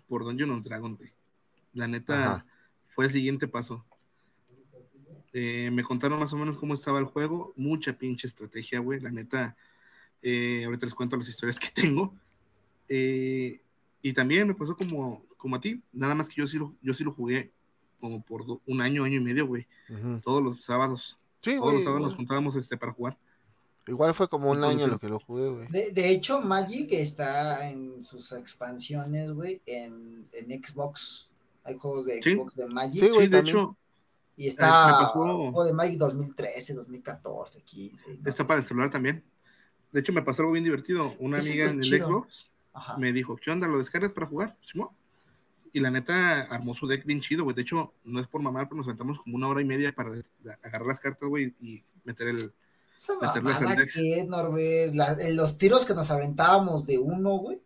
por 0.07 0.25
Dungeons 0.25 0.67
Dragon, 0.67 0.97
güey. 0.97 1.13
La 1.73 1.89
neta 1.89 2.35
Ajá. 2.35 2.47
fue 2.95 3.07
el 3.07 3.11
siguiente 3.11 3.49
paso. 3.49 3.85
Eh, 5.33 5.71
me 5.73 5.83
contaron 5.83 6.21
más 6.21 6.33
o 6.35 6.37
menos 6.37 6.59
cómo 6.59 6.75
estaba 6.75 6.99
el 6.99 7.07
juego. 7.07 7.55
Mucha 7.57 7.95
pinche 7.95 8.27
estrategia, 8.27 8.81
güey. 8.81 9.01
La 9.01 9.11
neta, 9.11 9.57
eh, 10.23 10.63
ahorita 10.65 10.87
les 10.87 10.95
cuento 10.95 11.17
las 11.17 11.29
historias 11.29 11.59
que 11.59 11.69
tengo. 11.75 12.15
Eh, 12.89 13.61
y 14.03 14.13
también 14.13 14.49
me 14.49 14.55
pasó 14.55 14.77
como, 14.77 15.25
como 15.37 15.57
a 15.57 15.61
ti. 15.61 15.83
Nada 15.93 16.15
más 16.15 16.29
que 16.29 16.37
yo 16.37 16.47
sí 16.47 16.59
lo, 16.59 16.75
yo 16.83 16.95
sí 16.95 17.05
lo 17.05 17.13
jugué 17.13 17.53
como 18.01 18.21
por 18.23 18.45
do- 18.47 18.61
un 18.67 18.81
año, 18.81 19.05
año 19.05 19.17
y 19.17 19.21
medio, 19.21 19.47
güey. 19.47 19.67
Ujú. 19.89 20.21
Todos 20.21 20.43
los 20.43 20.63
sábados. 20.65 21.19
Sí, 21.41 21.53
Todos 21.57 21.63
güey. 21.65 21.75
los 21.77 21.85
sábados 21.85 22.03
nos 22.09 22.15
juntábamos 22.17 22.57
este, 22.57 22.77
para 22.77 22.93
jugar. 22.93 23.17
igual 23.87 24.13
fue 24.15 24.29
como 24.29 24.51
un 24.51 24.57
Entonces- 24.59 24.83
año 24.83 24.93
lo 24.93 24.99
que 24.99 25.09
lo 25.09 25.21
jugué, 25.21 25.49
güey. 25.51 25.69
De, 25.69 25.91
de 25.93 26.11
hecho, 26.11 26.41
Magic 26.41 26.89
está 26.93 27.69
en 27.69 28.03
sus 28.05 28.33
expansiones, 28.33 29.31
güey, 29.33 29.61
en, 29.67 30.27
en 30.33 30.65
Xbox. 30.65 31.29
Hay 31.65 31.77
juegos 31.79 32.07
de 32.07 32.21
Sí. 32.23 32.35
Xbox 32.35 32.57
de 32.57 32.67
Magic. 32.67 33.01
Sí, 33.05 33.09
güey, 33.11 33.27
Sí, 33.27 33.31
de 33.31 33.37
también. 33.39 33.57
hecho, 33.57 33.77
Y 34.37 34.43
me 34.43 34.49
está 34.49 34.67
pasó- 34.67 35.05
el 35.25 35.39
juego 35.53 35.65
de 35.65 35.73
Magic 35.73 35.99
2013, 35.99 36.75
2014, 36.75 37.61
15. 37.63 38.19
no 38.21 38.29
está 38.31 38.45
para 38.47 38.61
el 38.61 38.67
celular 38.67 38.91
también. 38.91 39.23
De 39.93 40.01
hecho, 40.01 40.13
me 40.13 40.23
pasó 40.23 40.43
algo 40.43 40.53
bien 40.53 40.65
divertido. 40.65 41.13
Una 41.19 41.39
Eso 41.39 41.49
amiga 41.51 41.67
en 41.71 41.77
el 41.77 41.81
chido. 41.83 42.07
Xbox 42.07 42.51
Ajá. 42.73 42.97
me 42.99 43.13
dijo, 43.13 43.37
¿qué 43.37 43.51
onda? 43.51 43.69
¿Lo 43.69 43.79
descargas 43.79 44.13
para 44.13 44.27
jugar? 44.27 44.57
Simón. 44.63 44.89
Y 45.75 45.81
la 45.81 45.91
neta 45.91 46.43
armó 46.51 46.75
su 46.75 46.87
deck 46.87 47.05
bien 47.07 47.21
chido, 47.21 47.45
güey. 47.45 47.55
De 47.57 47.63
hecho, 47.63 47.95
no 48.05 48.21
es 48.21 48.27
por 48.27 48.43
mamar, 48.43 48.69
pero 48.69 48.77
nos 48.79 48.87
aventamos 48.87 49.19
como 49.21 49.37
una 49.37 49.49
hora 49.49 49.61
y 49.63 49.65
media 49.65 49.93
para 49.95 50.11
agarrar 50.63 50.87
las 50.87 51.01
cartas, 51.01 51.29
güey, 51.29 51.55
y 51.61 51.83
meter 52.05 52.29
el... 52.29 52.53
Esa 52.97 53.15
mamada 53.15 53.75
deck. 53.75 53.93
que 53.93 54.25
Norbert. 54.29 54.95
La- 54.95 55.17
los 55.31 55.59
tiros 55.59 55.85
que 55.87 55.95
nos 55.95 56.11
aventábamos 56.11 56.87
de 56.87 56.99
uno, 56.99 57.31
güey. 57.39 57.61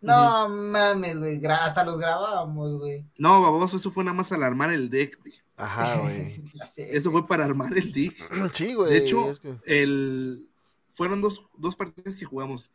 No 0.00 0.48
mames, 0.50 1.18
güey. 1.18 1.40
hasta 1.46 1.82
los 1.84 1.96
grabábamos, 1.98 2.78
güey. 2.78 3.06
No, 3.16 3.40
baboso, 3.40 3.78
eso 3.78 3.90
fue 3.90 4.04
nada 4.04 4.14
más 4.16 4.30
al 4.32 4.42
armar 4.42 4.70
el 4.70 4.90
deck, 4.90 5.18
güey. 5.20 5.32
Ajá, 5.56 6.00
güey. 6.00 6.42
Eso 6.76 7.12
fue 7.12 7.26
para 7.26 7.44
armar 7.44 7.72
el 7.78 7.92
deck. 7.92 8.14
Sí, 8.52 8.74
güey. 8.74 8.90
De 8.90 8.96
hecho, 8.98 9.30
es 9.30 9.40
que- 9.40 9.54
el... 9.64 10.46
fueron 10.94 11.20
dos, 11.20 11.44
dos 11.58 11.76
partidas 11.76 12.16
que 12.16 12.24
jugamos. 12.24 12.70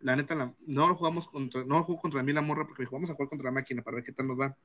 La 0.00 0.16
neta, 0.16 0.34
la- 0.34 0.54
no 0.66 0.88
lo 0.88 0.94
jugamos 0.96 1.26
contra, 1.26 1.64
no 1.64 1.82
jugó 1.84 1.98
contra 1.98 2.22
mí 2.22 2.32
la 2.32 2.42
morra 2.42 2.66
porque 2.66 2.86
jugamos 2.86 3.10
a 3.10 3.14
jugar 3.14 3.28
contra 3.28 3.46
la 3.46 3.52
máquina 3.52 3.82
para 3.82 3.96
ver 3.96 4.04
qué 4.04 4.12
tal 4.12 4.26
nos 4.26 4.40
va. 4.40 4.56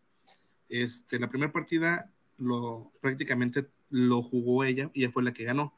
Este, 0.70 1.20
la 1.20 1.28
primera 1.28 1.52
partida 1.52 2.12
lo 2.38 2.92
prácticamente 3.02 3.68
lo 3.90 4.22
jugó 4.22 4.64
ella 4.64 4.90
y 4.94 5.04
ella 5.04 5.12
fue 5.12 5.24
la 5.24 5.34
que 5.34 5.44
ganó. 5.44 5.74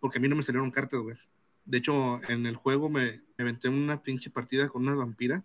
Porque 0.00 0.18
a 0.18 0.20
mí 0.20 0.28
no 0.28 0.36
me 0.36 0.42
salieron 0.42 0.70
cartas, 0.70 1.00
güey. 1.00 1.16
De 1.64 1.78
hecho, 1.78 2.20
en 2.30 2.46
el 2.46 2.56
juego 2.56 2.88
me, 2.88 3.22
me 3.36 3.42
aventé 3.42 3.68
una 3.68 4.02
pinche 4.02 4.30
partida 4.30 4.68
con 4.68 4.82
una 4.82 4.94
vampira 4.94 5.44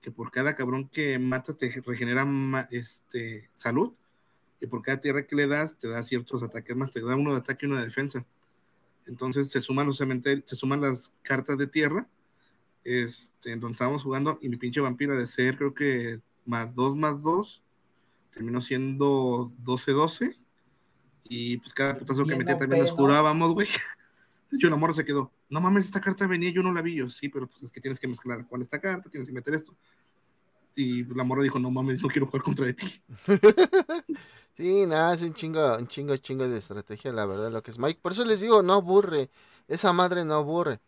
que 0.00 0.10
por 0.10 0.32
cada 0.32 0.54
cabrón 0.56 0.88
que 0.88 1.18
mata 1.20 1.56
te 1.56 1.70
regenera 1.86 2.26
este, 2.72 3.48
salud 3.52 3.92
y 4.60 4.66
por 4.66 4.82
cada 4.82 4.98
tierra 4.98 5.26
que 5.26 5.36
le 5.36 5.46
das 5.46 5.78
te 5.78 5.88
da 5.88 6.02
ciertos 6.02 6.42
ataques 6.42 6.74
más, 6.74 6.90
te 6.90 7.00
da 7.00 7.14
uno 7.14 7.32
de 7.32 7.38
ataque 7.38 7.66
y 7.66 7.68
uno 7.68 7.78
de 7.78 7.84
defensa. 7.84 8.26
Entonces 9.06 9.50
se 9.50 9.60
suman 9.60 9.86
los 9.86 9.98
cementerios, 9.98 10.44
se 10.46 10.56
suman 10.56 10.80
las 10.80 11.12
cartas 11.22 11.58
de 11.58 11.66
tierra, 11.66 12.08
este, 12.84 13.52
en 13.52 13.60
donde 13.60 13.72
estábamos 13.72 14.02
jugando 14.02 14.38
y 14.40 14.48
mi 14.48 14.56
pinche 14.56 14.80
vampira 14.80 15.14
de 15.14 15.26
ser 15.26 15.56
creo 15.56 15.74
que 15.74 16.20
más 16.44 16.74
2 16.74 16.96
más 16.96 17.22
2 17.22 17.62
terminó 18.32 18.60
siendo 18.60 19.52
12-12 19.64 20.36
y 21.24 21.58
pues 21.58 21.72
cada 21.74 21.96
putazo 21.96 22.24
que 22.24 22.36
metía 22.36 22.58
también 22.58 22.82
nos 22.82 22.90
¿no? 22.90 22.96
curábamos, 22.96 23.54
güey. 23.54 23.68
Yo 24.50 24.68
la 24.68 24.76
morra 24.76 24.92
se 24.92 25.04
quedó, 25.04 25.32
no 25.48 25.62
mames, 25.62 25.86
esta 25.86 26.00
carta 26.00 26.26
venía, 26.26 26.50
yo 26.50 26.62
no 26.62 26.74
la 26.74 26.82
vi, 26.82 26.96
yo 26.96 27.08
sí, 27.08 27.30
pero 27.30 27.46
pues 27.46 27.62
es 27.62 27.72
que 27.72 27.80
tienes 27.80 27.98
que 27.98 28.06
mezclar 28.06 28.46
con 28.46 28.60
esta 28.60 28.78
carta, 28.78 29.08
tienes 29.08 29.26
que 29.26 29.34
meter 29.34 29.54
esto. 29.54 29.74
Y 30.74 31.04
la 31.04 31.24
morra 31.24 31.42
dijo, 31.42 31.58
no 31.58 31.70
mames, 31.70 32.02
no 32.02 32.08
quiero 32.08 32.26
jugar 32.26 32.42
contra 32.42 32.66
de 32.66 32.74
ti. 32.74 33.02
Sí, 34.54 34.84
nada, 34.86 35.14
es 35.14 35.22
un 35.22 35.32
chingo, 35.32 35.78
un 35.78 35.88
chingo, 35.88 36.14
chingo 36.18 36.46
de 36.46 36.58
estrategia, 36.58 37.10
la 37.10 37.24
verdad, 37.24 37.50
lo 37.50 37.62
que 37.62 37.70
es 37.70 37.78
Mike. 37.78 38.00
Por 38.02 38.12
eso 38.12 38.24
les 38.24 38.42
digo, 38.42 38.62
no 38.62 38.74
aburre. 38.74 39.30
Esa 39.66 39.94
madre 39.94 40.26
no 40.26 40.34
aburre. 40.34 40.78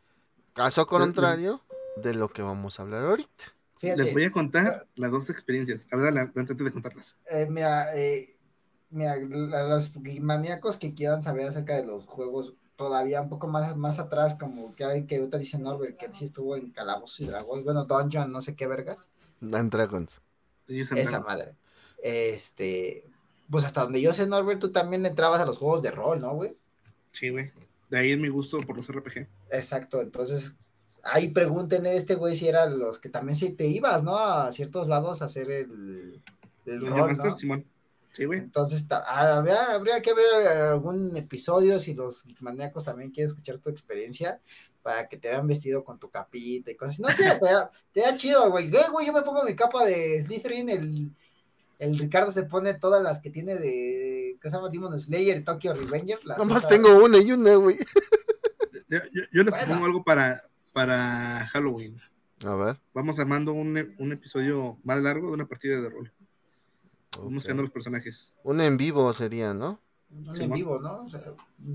Caso 0.52 0.86
contrario 0.86 1.62
de 2.02 2.12
lo 2.14 2.28
que 2.28 2.42
vamos 2.42 2.78
a 2.78 2.82
hablar 2.82 3.04
ahorita. 3.04 3.44
Fíjate, 3.76 4.02
Les 4.04 4.12
voy 4.12 4.24
a 4.24 4.32
contar 4.32 4.86
las 4.96 5.10
dos 5.10 5.30
experiencias. 5.30 5.86
A 5.90 5.96
ver, 5.96 6.16
antes 6.18 6.56
de 6.56 6.70
contarlas. 6.70 7.16
eh, 7.30 7.46
mira, 7.48 7.96
eh, 7.96 8.36
mira, 8.90 9.16
los 9.16 9.92
maníacos 10.20 10.76
que 10.76 10.94
quieran 10.94 11.22
saber 11.22 11.48
acerca 11.48 11.74
de 11.76 11.86
los 11.86 12.04
juegos 12.04 12.54
todavía 12.76 13.20
un 13.22 13.28
poco 13.28 13.46
más, 13.46 13.76
más 13.76 13.98
atrás, 13.98 14.36
como 14.38 14.74
que 14.74 14.84
hay 14.84 15.06
que 15.06 15.16
ahorita 15.16 15.38
dice 15.38 15.58
Norbert, 15.58 15.96
que 15.96 16.06
él 16.06 16.14
sí 16.14 16.24
estuvo 16.24 16.56
en 16.56 16.70
Calabozos 16.70 17.20
y 17.20 17.26
Dragones, 17.26 17.64
bueno, 17.64 17.84
Dungeon, 17.84 18.30
no 18.30 18.40
sé 18.40 18.56
qué 18.56 18.66
vergas. 18.66 19.08
And 19.52 19.70
Dragons. 19.70 20.20
Esa 20.68 21.20
madre. 21.20 21.54
Este, 22.02 23.04
pues 23.50 23.64
hasta 23.64 23.82
donde 23.82 24.00
yo 24.00 24.12
sé, 24.12 24.26
Norbert, 24.26 24.60
tú 24.60 24.72
también 24.72 25.04
entrabas 25.06 25.40
a 25.40 25.46
los 25.46 25.58
juegos 25.58 25.82
de 25.82 25.90
rol, 25.90 26.20
¿no, 26.20 26.34
güey? 26.34 26.56
Sí, 27.12 27.30
güey. 27.30 27.50
De 27.90 27.98
ahí 27.98 28.12
es 28.12 28.18
mi 28.18 28.28
gusto 28.28 28.60
por 28.60 28.76
los 28.76 28.88
RPG. 28.88 29.26
Exacto, 29.50 30.00
entonces 30.00 30.56
ahí 31.04 31.28
pregúntenle 31.28 31.90
a 31.90 31.94
este 31.94 32.14
güey 32.14 32.34
si 32.34 32.48
eran 32.48 32.78
los 32.78 32.98
que 32.98 33.08
también 33.08 33.36
si 33.36 33.52
te 33.52 33.66
ibas, 33.66 34.02
¿no? 34.02 34.16
A 34.16 34.50
ciertos 34.52 34.88
lados 34.88 35.22
a 35.22 35.26
hacer 35.26 35.50
el, 35.50 36.22
el 36.66 36.78
Los 36.78 36.90
rol, 36.90 37.08
Master, 37.08 37.30
¿no? 37.30 37.36
Simón. 37.36 37.66
Sí, 38.12 38.24
güey. 38.26 38.38
Entonces, 38.38 38.86
habría, 38.90 39.74
habría 39.74 40.00
que 40.00 40.14
ver 40.14 40.46
algún 40.46 41.16
episodio 41.16 41.78
si 41.78 41.94
los 41.94 42.24
maníacos 42.40 42.84
también 42.84 43.10
quieren 43.10 43.28
escuchar 43.28 43.58
tu 43.58 43.70
experiencia 43.70 44.40
para 44.84 45.08
que 45.08 45.16
te 45.16 45.28
vean 45.28 45.48
vestido 45.48 45.82
con 45.82 45.98
tu 45.98 46.10
capita 46.10 46.70
y 46.70 46.76
cosas. 46.76 47.00
No 47.00 47.08
sé, 47.08 47.24
te 47.24 47.46
da, 47.46 47.70
te 47.90 48.00
da 48.02 48.14
chido, 48.16 48.50
güey. 48.50 48.70
Güey, 48.70 48.84
güey, 48.92 49.06
yo 49.06 49.12
me 49.14 49.22
pongo 49.22 49.42
mi 49.42 49.56
capa 49.56 49.84
de 49.84 50.22
Slytherin, 50.22 50.68
el, 50.68 51.10
el 51.78 51.98
Ricardo 51.98 52.30
se 52.30 52.42
pone 52.44 52.74
todas 52.74 53.02
las 53.02 53.20
que 53.20 53.30
tiene 53.30 53.54
de, 53.56 54.38
¿qué 54.40 54.48
se 54.50 54.54
llama? 54.56 54.68
Demon 54.68 54.96
Slayer, 55.00 55.42
Tokyo 55.42 55.72
Revenger. 55.72 56.20
las 56.24 56.36
Nomás 56.38 56.68
tengo 56.68 57.02
una 57.02 57.18
y 57.18 57.32
una, 57.32 57.54
güey. 57.56 57.78
Yo, 58.88 58.98
yo- 59.12 59.22
yo 59.32 59.42
les 59.42 59.50
Bueno. 59.50 59.66
propongo 59.66 59.86
algo 59.86 60.04
para, 60.04 60.42
para 60.72 61.48
Halloween. 61.52 61.98
A 62.44 62.54
ver. 62.54 62.80
Vamos 62.92 63.18
armando 63.18 63.54
un, 63.54 63.94
un 63.98 64.12
episodio 64.12 64.76
más 64.84 65.00
largo 65.00 65.28
de 65.28 65.32
una 65.32 65.46
partida 65.48 65.80
de 65.80 65.88
rol. 65.88 66.12
Vamos 67.16 67.38
ok. 67.38 67.44
creando 67.44 67.62
los 67.62 67.72
personajes. 67.72 68.34
Un 68.42 68.60
en 68.60 68.76
vivo 68.76 69.10
sería, 69.14 69.54
¿no? 69.54 69.80
Un 70.16 70.40
en 70.40 70.50
vivo, 70.52 70.80
¿no? 70.80 71.02
O 71.04 71.08
sea, 71.08 71.20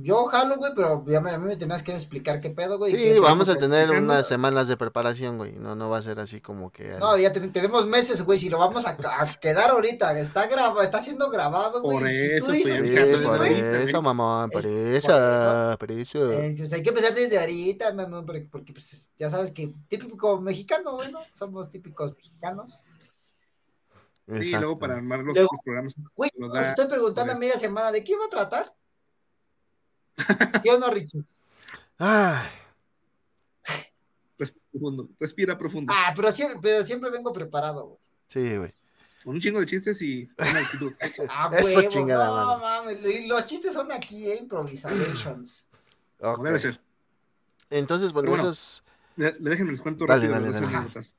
yo 0.01 0.23
jalo, 0.25 0.55
güey, 0.57 0.71
pero 0.73 1.03
ya 1.05 1.19
me, 1.19 1.31
a 1.31 1.37
mí 1.37 1.45
me 1.47 1.57
tenías 1.57 1.83
que 1.83 1.91
explicar 1.93 2.39
qué 2.39 2.49
pedo, 2.49 2.77
güey. 2.77 2.95
Sí, 2.95 3.19
vamos 3.19 3.49
a 3.49 3.55
tener 3.57 3.81
explicando. 3.81 4.13
unas 4.13 4.27
semanas 4.27 4.67
de 4.69 4.77
preparación, 4.77 5.37
güey. 5.37 5.53
No, 5.57 5.75
no 5.75 5.89
va 5.89 5.97
a 5.97 6.01
ser 6.01 6.19
así 6.19 6.39
como 6.39 6.71
que. 6.71 6.95
No, 6.99 7.17
ya 7.17 7.33
te- 7.33 7.41
tenemos 7.49 7.85
meses, 7.85 8.23
güey, 8.23 8.39
si 8.39 8.47
lo 8.49 8.57
vamos 8.57 8.85
a, 8.85 8.91
a 8.91 9.25
quedar 9.41 9.71
ahorita, 9.71 10.17
está 10.19 10.47
grabado, 10.47 10.81
está 10.81 11.01
siendo 11.01 11.29
grabado, 11.29 11.81
güey. 11.81 11.99
Por 11.99 12.09
si 12.09 12.15
eso 12.15 12.51
dices 12.53 12.79
Sí, 12.79 12.89
sí, 13.19 13.25
por 13.25 13.37
güey, 13.37 13.59
eso, 13.83 14.01
mamón, 14.01 14.49
por 14.49 14.65
Es- 14.65 15.03
eso, 15.05 15.77
por 15.77 15.91
eso. 15.91 16.31
eh, 16.31 16.55
pues 16.57 16.71
hay 16.73 16.81
que 16.81 16.89
empezar 16.89 17.13
desde 17.13 17.39
ahorita, 17.39 17.93
mamón, 17.93 18.25
porque, 18.25 18.47
porque, 18.49 18.71
pues, 18.73 19.09
ya 19.17 19.29
sabes 19.29 19.51
que 19.51 19.69
típico 19.89 20.39
mexicano, 20.39 20.93
güey, 20.95 21.11
¿no? 21.11 21.19
Somos 21.33 21.69
típicos 21.69 22.15
mexicanos. 22.15 22.85
Sí, 24.29 24.35
y 24.35 24.37
Exacto. 24.37 24.59
luego 24.59 24.79
para 24.79 24.95
armar 24.95 25.19
los, 25.19 25.33
Luego- 25.35 25.49
los 25.51 25.61
programas. 25.63 25.95
Güey, 26.15 26.31
da- 26.53 26.61
estoy 26.61 26.87
preguntando 26.87 27.33
a 27.33 27.37
media 27.37 27.57
semana, 27.57 27.91
¿de 27.91 28.03
qué 28.03 28.11
iba 28.11 28.25
a 28.25 28.29
tratar? 28.29 28.73
¿Sí 30.63 30.69
o 30.69 30.77
no, 30.77 30.89
Richie? 30.91 31.23
Ay, 31.97 32.47
Respira 34.37 34.63
profundo. 34.71 35.09
Respira 35.19 35.57
profundo. 35.57 35.93
Ah, 35.95 36.13
pero 36.15 36.31
siempre, 36.31 36.59
pero 36.61 36.83
siempre 36.83 37.09
vengo 37.09 37.33
preparado, 37.33 37.85
güey. 37.87 37.99
sí, 38.27 38.57
güey. 38.57 38.73
Con 39.23 39.35
un 39.35 39.41
chingo 39.41 39.59
de 39.59 39.65
chistes 39.65 40.01
y 40.01 40.29
una 40.37 40.59
actitud. 40.59 40.93
Eso. 41.01 41.23
Ah, 41.29 41.49
Eso 41.53 41.79
huevo, 41.79 41.89
chingada 41.89 42.25
no 42.29 42.57
mames, 42.59 43.03
y 43.05 43.27
los 43.27 43.45
chistes 43.45 43.73
son 43.73 43.91
aquí, 43.91 44.29
eh, 44.29 44.37
improvisations. 44.37 45.67
como 46.17 46.33
Ok. 46.35 46.43
debe 46.45 46.59
ser. 46.59 46.79
Entonces, 47.69 48.13
bueno, 48.13 48.29
bueno, 48.29 48.43
esos. 48.45 48.81
Le, 49.17 49.33
le 49.39 49.49
déjenme 49.49 49.71
les 49.73 49.81
cuento 49.81 50.05
Dale, 50.05 50.27
rápido 50.27 50.39
dale, 50.41 50.53
dale. 50.53 50.67
anécdotas. 50.77 51.15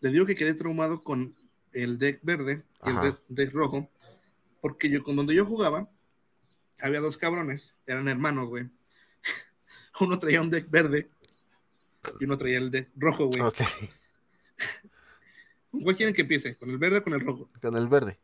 Le 0.00 0.10
digo 0.10 0.26
que 0.26 0.34
quedé 0.34 0.52
traumado 0.52 1.00
con 1.02 1.34
el 1.72 1.98
deck 1.98 2.20
verde 2.22 2.62
y 2.86 2.90
el 2.90 3.00
deck, 3.00 3.20
deck 3.28 3.52
rojo, 3.52 3.90
porque 4.60 4.88
yo 4.90 5.02
con 5.02 5.16
donde 5.16 5.34
yo 5.34 5.44
jugaba 5.44 5.90
había 6.80 7.00
dos 7.00 7.18
cabrones, 7.18 7.74
eran 7.86 8.08
hermanos, 8.08 8.46
güey. 8.46 8.68
Uno 10.00 10.18
traía 10.18 10.40
un 10.40 10.50
deck 10.50 10.70
verde 10.70 11.10
y 12.20 12.24
uno 12.24 12.36
traía 12.36 12.58
el 12.58 12.70
deck 12.70 12.88
rojo, 12.96 13.26
güey. 13.26 13.42
Ok, 13.42 13.58
¿Con 15.70 15.82
¿Cuál 15.82 15.96
quieren 15.96 16.14
que 16.14 16.22
empiece? 16.22 16.56
¿Con 16.56 16.70
el 16.70 16.78
verde 16.78 16.98
o 16.98 17.02
con 17.02 17.12
el 17.14 17.20
rojo? 17.20 17.50
con 17.60 17.76
el 17.76 17.88
verde. 17.88 18.18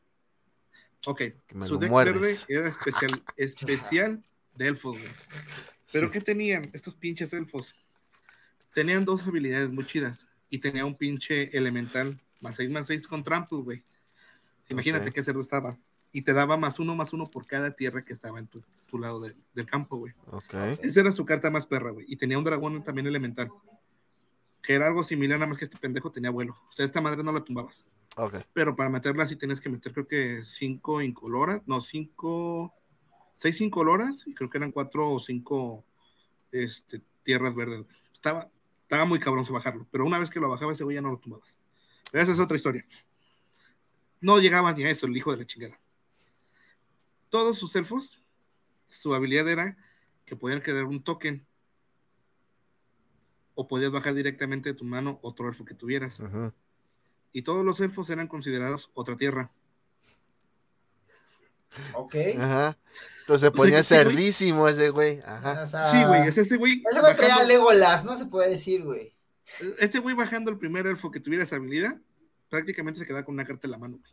Ok, 1.07 1.23
su 1.61 1.79
deck 1.79 1.93
verde 1.93 2.35
era 2.49 2.69
especial, 2.69 3.23
especial 3.37 4.25
de 4.55 4.69
elfos, 4.69 4.97
güey. 4.99 5.11
Pero 5.93 6.07
Sí. 6.07 6.13
¿qué 6.13 6.21
tenían 6.21 6.71
estos 6.73 6.95
pinches 6.95 7.33
elfos? 7.33 7.75
Tenían 8.73 9.05
dos 9.05 9.27
habilidades 9.27 9.71
muy 9.71 9.85
chidas. 9.85 10.27
Y 10.49 10.59
tenía 10.59 10.85
un 10.87 10.97
pinche 10.97 11.57
elemental 11.57 12.21
más 12.45 12.57
6 12.57 12.71
más 12.71 12.87
6 12.87 13.07
con 13.09 13.23
trample, 13.23 13.59
güey. 13.59 13.85
Imagínate 14.69 15.11
qué 15.11 15.25
cerdo 15.25 15.41
estaba. 15.41 15.79
y 16.13 16.23
te 16.23 16.33
daba 16.33 16.57
más 16.57 16.79
uno, 16.79 16.95
más 16.95 17.13
uno 17.13 17.29
por 17.29 17.45
cada 17.45 17.73
tierra 17.73 18.05
que 18.05 18.13
estaba 18.13 18.39
en 18.39 18.47
tu, 18.47 18.63
tu 18.87 18.99
lado 18.99 19.19
del, 19.21 19.35
del 19.53 19.67
campo, 19.67 19.97
güey. 19.97 20.15
Ok. 20.31 20.55
Esa 20.83 21.01
era 21.01 21.11
su 21.11 21.25
carta 21.25 21.51
más 21.51 21.67
perra, 21.67 21.91
güey. 21.91 22.07
Y 22.09 22.17
tenía 22.17 22.39
un 22.39 22.45
dragón 22.45 22.85
también 22.85 23.09
elemental. 23.09 23.51
Que 24.63 24.75
era 24.75 24.87
algo 24.87 25.03
similar, 25.03 25.39
nada 25.39 25.49
más 25.49 25.59
que 25.59 25.65
este 25.65 25.77
pendejo 25.77 26.13
tenía 26.13 26.31
vuelo. 26.31 26.57
O 26.69 26.73
sea, 26.73 26.87
esta 26.87 27.01
madre 27.01 27.25
no 27.25 27.33
la 27.33 27.43
tumbabas. 27.43 27.85
Pero 28.53 28.77
para 28.77 28.91
meterla 28.91 29.27
sí 29.27 29.35
tienes 29.35 29.61
que 29.61 29.69
meter, 29.69 29.93
creo 29.93 30.07
que 30.07 30.45
cinco 30.45 31.03
incoloras. 31.03 31.63
No, 31.67 31.81
cinco. 31.81 32.73
Seis 33.35 33.61
incoloras. 33.61 34.27
Y 34.29 34.35
creo 34.35 34.49
que 34.49 34.59
eran 34.59 34.71
cuatro 34.71 35.11
o 35.11 35.19
cinco 35.19 35.85
este, 36.53 37.03
tierras 37.25 37.57
verdes. 37.57 37.85
Estaba, 38.13 38.49
estaba 38.83 39.05
muy 39.05 39.19
cabrón 39.19 39.45
bajarlo. 39.51 39.89
Pero 39.91 40.07
una 40.07 40.21
vez 40.21 40.31
que 40.31 40.39
lo 40.39 40.49
bajaba 40.49 40.73
ese 40.73 40.85
güey 40.85 40.95
ya 40.95 41.03
no 41.03 41.11
lo 41.11 41.19
tumbabas. 41.19 41.59
Pero 42.15 42.23
esa 42.23 42.33
es 42.33 42.39
otra 42.39 42.57
historia. 42.57 42.87
No 44.21 44.39
llegaba 44.39 44.73
ni 44.73 44.85
a 44.85 44.89
eso, 44.91 45.07
el 45.07 45.17
hijo 45.17 45.33
de 45.33 45.39
la 45.39 45.47
chingada. 45.47 45.81
Todos 47.29 47.59
sus 47.59 47.75
elfos, 47.75 48.21
su 48.87 49.13
habilidad 49.17 49.49
era 49.49 49.77
que 50.25 50.37
podían 50.37 50.61
crear 50.61 50.85
un 50.85 51.03
token 51.03 51.45
o 53.57 53.67
podías 53.67 53.91
bajar 53.91 54.15
directamente 54.15 54.69
de 54.69 54.75
tu 54.77 54.85
mano 54.85 55.19
otro 55.23 55.49
elfo 55.49 55.65
que 55.65 55.75
tuvieras. 55.75 56.21
Y 57.33 57.43
todos 57.43 57.65
los 57.65 57.81
elfos 57.81 58.09
eran 58.11 58.29
considerados 58.29 58.91
otra 58.95 59.17
tierra. 59.17 59.51
Ok. 61.95 62.15
Ajá. 62.39 62.79
Entonces 63.23 63.41
se 63.41 63.47
O 63.49 63.51
sea, 63.51 63.51
ponía 63.51 63.83
cerdísimo 63.83 64.69
ese 64.69 64.91
güey. 64.91 65.21
Ajá. 65.27 65.65
O 65.65 65.67
sea, 65.67 65.85
Sí, 65.91 66.05
güey, 66.05 66.29
es 66.29 66.39
ese 66.39 66.59
güey. 66.59 66.81
Güey 66.81 66.95
traía 67.17 67.35
bajando- 67.35 67.49
Legolas, 67.49 68.05
no 68.05 68.17
se 68.17 68.27
puede 68.27 68.51
decir, 68.51 68.85
güey. 68.85 69.14
Este 69.79 69.99
güey 69.99 70.15
bajando 70.15 70.51
el 70.51 70.59
primer 70.59 70.87
elfo 70.87 71.11
que 71.11 71.21
tuviera 71.21 71.45
esa 71.45 71.57
habilidad, 71.57 72.01
prácticamente 72.49 73.01
se 73.01 73.07
quedaba 73.07 73.25
con 73.25 73.35
una 73.35 73.45
carta 73.45 73.67
en 73.67 73.71
la 73.73 73.79
mano, 73.79 73.99
güey. 73.99 74.13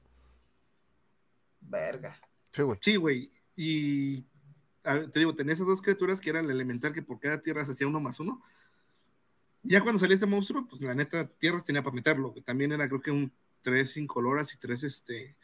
Verga. 1.62 2.20
Sí, 2.52 2.62
güey. 2.64 2.80
Sí, 2.82 2.96
güey. 2.96 3.32
Y 3.56 4.26
a 4.84 5.00
te 5.10 5.20
digo, 5.20 5.36
tenía 5.36 5.54
esas 5.54 5.68
dos 5.68 5.82
criaturas 5.82 6.20
que 6.20 6.32
era 6.32 6.40
el 6.40 6.50
elemental 6.50 6.94
que 6.94 7.02
por 7.02 7.20
cada 7.20 7.42
tierra 7.42 7.66
se 7.66 7.72
hacía 7.72 7.88
uno 7.88 8.00
más 8.00 8.20
uno. 8.20 8.42
Ya 9.64 9.82
cuando 9.82 10.00
salía 10.00 10.16
este 10.16 10.26
monstruo, 10.26 10.68
pues 10.68 10.82
la 10.82 10.96
neta, 10.96 11.28
tierras 11.28 11.64
tenía 11.64 11.84
para 11.84 11.96
meterlo. 11.96 12.32
güey. 12.32 12.42
También 12.42 12.72
era 12.72 12.88
creo 12.88 13.02
que 13.02 13.12
un 13.12 13.32
tres 13.62 13.96
incoloras 13.98 14.54
y 14.54 14.58
tres 14.58 14.84
este, 14.84 15.38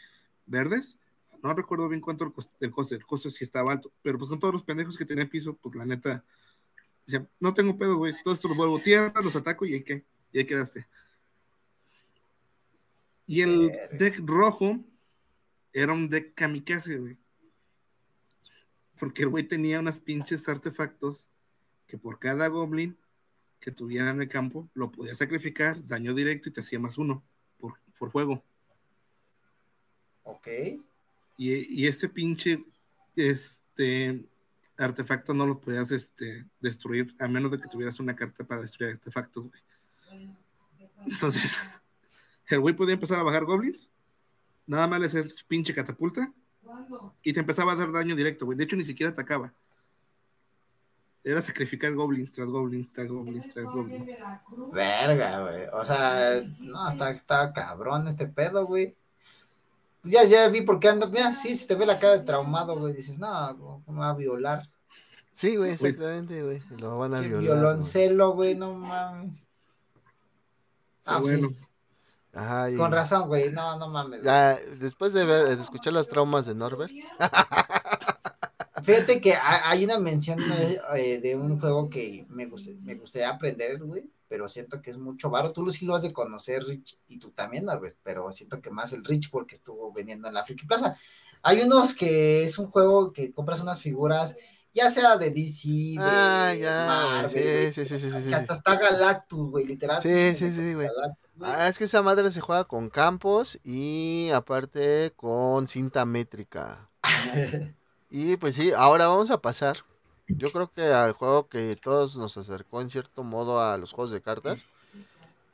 verdes. 0.46 0.98
No 1.44 1.54
recuerdo 1.54 1.88
bien 1.88 2.02
cuánto 2.02 2.24
el 2.24 2.32
coste, 2.32 2.52
el 2.62 2.72
coste, 2.72 2.96
el 2.96 3.06
coste 3.06 3.30
si 3.30 3.44
estaba 3.44 3.74
alto. 3.74 3.92
Pero 4.02 4.18
pues 4.18 4.30
con 4.30 4.40
todos 4.40 4.54
los 4.54 4.64
pendejos 4.64 4.98
que 4.98 5.06
tenía 5.06 5.24
en 5.24 5.30
piso, 5.30 5.56
pues 5.56 5.76
la 5.76 5.86
neta, 5.86 6.26
no 7.40 7.54
tengo 7.54 7.78
pedo, 7.78 7.98
güey. 7.98 8.14
Todo 8.24 8.34
esto 8.34 8.48
lo 8.48 8.56
vuelvo 8.56 8.80
tierra, 8.80 9.14
los 9.22 9.36
ataco 9.36 9.66
y 9.66 9.76
ahí, 9.76 9.84
que, 9.84 10.06
y 10.32 10.40
ahí 10.40 10.46
quedaste. 10.46 10.88
Y 13.26 13.42
el 13.42 13.72
deck 13.94 14.20
rojo 14.24 14.84
era 15.74 15.94
un 15.94 16.10
deck 16.10 16.34
kamikaze, 16.34 16.98
güey. 16.98 17.18
Porque 19.00 19.24
el 19.24 19.30
güey 19.30 19.44
tenía 19.44 19.80
unas 19.80 20.00
pinches 20.00 20.48
artefactos 20.50 21.30
que 21.86 21.98
por 21.98 22.20
cada 22.20 22.48
goblin 22.48 22.98
que 23.60 23.72
tuviera 23.72 24.10
en 24.10 24.22
el 24.22 24.30
campo 24.30 24.70
lo 24.74 24.92
podía 24.92 25.14
sacrificar, 25.14 25.86
daño 25.88 26.14
directo 26.14 26.50
y 26.50 26.52
te 26.52 26.62
hacía 26.62 26.80
más 26.80 26.98
uno 26.98 27.24
por, 27.60 27.80
por 27.98 28.12
juego. 28.12 28.44
Ok. 30.24 30.48
Y, 31.38 31.84
y 31.84 31.88
ese 31.88 32.10
pinche 32.10 32.64
este, 33.16 34.24
artefacto 34.78 35.34
no 35.34 35.46
lo 35.46 35.60
podías 35.60 35.92
este, 35.92 36.46
destruir 36.60 37.16
a 37.20 37.28
menos 37.28 37.52
de 37.52 37.60
que 37.60 37.68
tuvieras 37.68 38.00
una 38.00 38.16
carta 38.16 38.44
para 38.44 38.62
destruir 38.62 38.94
artefactos, 38.94 39.50
güey. 39.50 39.62
Entonces, 41.06 41.60
el 42.48 42.60
güey 42.60 42.76
podía 42.76 42.94
empezar 42.94 43.20
a 43.20 43.24
bajar 43.24 43.46
goblins, 43.46 43.90
nada 44.66 44.88
más 44.88 45.00
le 45.00 45.10
su 45.10 45.46
pinche 45.48 45.74
catapulta 45.74 46.32
y 47.24 47.34
te 47.34 47.40
empezaba 47.40 47.74
a 47.74 47.76
dar 47.76 47.92
daño 47.92 48.16
directo, 48.16 48.46
güey. 48.46 48.58
De 48.58 48.64
hecho, 48.66 48.76
ni 48.76 48.84
siquiera 48.84 49.12
atacaba. 49.12 49.54
Era 51.24 51.42
sacrificar 51.42 51.94
goblins 51.94 52.32
tras 52.32 52.48
goblins, 52.48 52.94
tras 52.94 53.08
goblins, 53.08 53.54
tras 53.54 53.66
goblins. 53.66 54.06
Verga, 54.72 55.42
güey. 55.42 55.68
O 55.74 55.84
sea, 55.84 56.42
no, 56.60 56.90
está, 56.90 57.12
está 57.12 57.52
cabrón 57.52 58.08
este 58.08 58.28
pedo, 58.28 58.66
güey. 58.66 58.96
Ya, 60.08 60.24
ya 60.24 60.48
vi 60.50 60.62
por 60.62 60.80
qué 60.80 60.90
anda. 60.90 61.06
Mira, 61.08 61.34
sí, 61.36 61.56
si 61.56 61.68
te 61.68 61.76
ve 61.76 61.86
la 61.86 62.00
cara 62.00 62.18
de 62.18 62.26
traumado, 62.26 62.78
güey, 62.78 62.94
dices, 62.94 63.20
no, 63.20 63.58
¿cómo 63.58 63.84
me 63.88 64.00
va 64.00 64.10
a 64.10 64.14
violar? 64.16 64.68
Sí, 65.34 65.56
güey, 65.56 65.78
Pues- 65.78 65.94
exactamente, 65.96 66.42
güey. 66.44 66.62
Lo 66.80 66.98
van 66.98 67.14
a 67.14 67.22
Qué 67.22 67.28
violar. 67.28 67.44
violoncelo, 67.44 68.32
güey, 68.34 68.56
no 68.56 68.74
mames. 68.74 69.46
Ah, 71.06 71.20
pues, 71.22 71.34
bueno. 71.40 71.50
sí, 71.50 71.66
Ajá. 72.34 72.70
y- 72.72 72.76
con 72.78 72.92
razón, 72.92 73.28
güey, 73.28 73.52
no, 73.52 73.78
no 73.78 73.88
mames. 73.90 74.22
Ya, 74.24 74.56
después 74.80 75.14
de 75.14 75.26
ver, 75.26 75.56
de 75.56 75.62
escuchar 75.62 75.94
los 75.94 76.08
traumas 76.10 76.46
de 76.46 76.56
Norbert. 76.56 76.92
Fíjate 78.84 79.20
que 79.22 79.34
ha- 79.34 79.70
hay 79.70 79.84
una 79.86 80.00
mención 80.00 80.40
eh, 80.96 81.20
de 81.22 81.36
un 81.36 81.60
juego 81.60 81.90
que 81.90 82.26
me, 82.30 82.50
gust- 82.50 82.78
me 82.82 82.96
gustaría 82.96 83.30
aprender, 83.30 83.80
güey, 83.84 84.10
pero 84.28 84.48
siento 84.48 84.82
que 84.82 84.90
es 84.90 84.98
mucho 84.98 85.30
varo. 85.30 85.52
Tú 85.52 85.70
sí 85.70 85.86
lo 85.86 85.96
has 85.96 86.04
de 86.04 86.14
conocer, 86.14 86.64
Rich, 86.64 87.00
y 87.08 87.20
tú 87.20 87.32
también, 87.32 87.66
Norbert, 87.66 87.98
pero 88.04 88.32
siento 88.32 88.62
que 88.62 88.70
más 88.70 88.94
el 88.94 89.04
Rich 89.04 89.30
porque 89.32 89.56
estuvo 89.56 89.92
vendiendo 89.92 90.28
en 90.28 90.34
la 90.34 90.44
Friki 90.44 90.66
Plaza. 90.66 90.98
Hay 91.44 91.62
unos 91.62 91.94
que 91.94 92.44
es 92.44 92.58
un 92.58 92.66
juego 92.66 93.12
que 93.12 93.32
compras 93.32 93.62
unas 93.62 93.82
figuras, 93.82 94.36
ya 94.74 94.92
sea 94.92 95.18
de 95.18 95.32
DC, 95.32 95.68
de 95.70 95.98
Ah, 96.00 96.54
ya, 96.54 96.86
Marvel, 96.88 97.74
sí, 97.74 97.86
sí, 97.86 98.00
sí, 98.00 98.12
sí, 98.12 98.34
hasta 98.34 98.54
está 98.54 98.76
Galactus, 98.76 99.52
güey, 99.52 99.66
literal. 99.66 100.02
Sí, 100.02 100.36
sí, 100.36 100.52
sí, 100.52 100.74
güey. 100.74 100.88
Ah, 101.42 101.68
es 101.68 101.78
que 101.78 101.86
esa 101.86 102.02
madre 102.02 102.30
se 102.32 102.42
juega 102.42 102.64
con 102.66 102.90
campos 102.90 103.60
y 103.64 104.30
aparte 104.34 105.14
con 105.16 105.68
cinta 105.68 106.06
métrica. 106.06 106.90
Y 108.10 108.38
pues 108.38 108.56
sí, 108.56 108.72
ahora 108.72 109.08
vamos 109.08 109.32
a 109.32 109.42
pasar. 109.42 109.80
Yo 110.28 110.52
creo 110.52 110.72
que 110.72 110.82
al 110.84 111.14
juego 111.14 111.48
que 111.48 111.78
todos 111.82 112.18
nos 112.18 112.38
acercó 112.38 112.82
en 112.82 112.90
cierto 112.90 113.24
modo 113.24 113.62
a 113.62 113.78
los 113.78 113.94
juegos 113.94 114.12
de 114.12 114.22
cartas. 114.22 114.66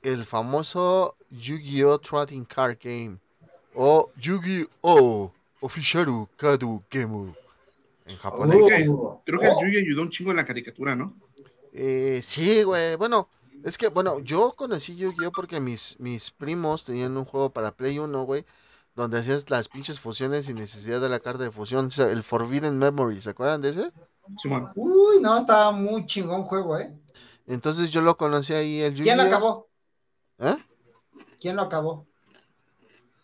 El 0.01 0.25
famoso 0.25 1.15
Yu-Gi-Oh! 1.29 1.99
Trading 1.99 2.45
Card 2.45 2.77
Game. 2.81 3.17
O 3.75 4.11
Yu-Gi-Oh! 4.17 5.31
Official 5.61 6.27
Kadu 6.35 6.83
Game. 6.89 7.33
En 8.05 8.17
japonés. 8.17 8.87
Uh, 8.87 9.19
Creo 9.25 9.39
que 9.39 9.45
el 9.45 9.53
oh, 9.55 9.61
Yugi 9.61 9.77
ayudó 9.77 10.01
un 10.01 10.09
chingo 10.09 10.31
en 10.31 10.37
la 10.37 10.45
caricatura, 10.45 10.95
¿no? 10.95 11.15
Eh, 11.71 12.19
sí, 12.21 12.63
güey. 12.63 12.95
Bueno, 12.95 13.29
es 13.63 13.77
que, 13.77 13.87
bueno, 13.87 14.19
yo 14.19 14.51
conocí 14.53 14.95
Yu-Gi-Oh! 14.95 15.31
porque 15.31 15.59
mis, 15.59 15.97
mis 15.99 16.31
primos 16.31 16.83
tenían 16.83 17.15
un 17.15 17.25
juego 17.25 17.51
para 17.51 17.71
Play 17.71 17.99
1, 17.99 18.23
güey. 18.23 18.43
Donde 18.95 19.19
hacías 19.19 19.49
las 19.49 19.69
pinches 19.69 19.99
fusiones 19.99 20.47
sin 20.47 20.55
necesidad 20.55 20.99
de 20.99 21.09
la 21.09 21.19
carta 21.19 21.43
de 21.43 21.51
fusión. 21.51 21.85
O 21.85 21.89
sea, 21.91 22.09
el 22.09 22.23
Forbidden 22.23 22.77
Memory, 22.77 23.21
¿se 23.21 23.29
acuerdan 23.29 23.61
de 23.61 23.69
ese? 23.69 23.91
Simón. 24.37 24.71
Uy, 24.75 25.19
no, 25.21 25.37
estaba 25.37 25.71
muy 25.71 26.05
chingón 26.05 26.43
juego, 26.43 26.77
¿eh? 26.77 26.93
Entonces 27.45 27.91
yo 27.91 28.01
lo 28.01 28.17
conocí 28.17 28.53
ahí, 28.53 28.81
el! 28.81 28.93
¿Quién 28.93 29.17
lo 29.17 29.23
acabó? 29.23 29.69
¿Eh? 30.39 30.55
¿Quién 31.39 31.55
lo 31.55 31.63
acabó? 31.63 32.07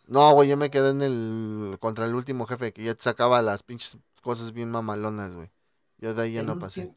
No, 0.07 0.33
güey, 0.33 0.49
yo 0.49 0.57
me 0.57 0.69
quedé 0.69 0.89
en 0.89 1.01
el. 1.01 1.77
contra 1.79 2.05
el 2.05 2.15
último 2.15 2.45
jefe 2.45 2.73
que 2.73 2.83
ya 2.83 2.95
te 2.95 3.03
sacaba 3.03 3.41
las 3.41 3.63
pinches 3.63 3.97
cosas 4.21 4.51
bien 4.51 4.71
mamalonas, 4.71 5.35
güey. 5.35 5.49
Yo 5.99 6.13
de 6.13 6.23
ahí 6.23 6.33
ya 6.33 6.41
El 6.41 6.47
no 6.47 6.59
pasé. 6.59 6.93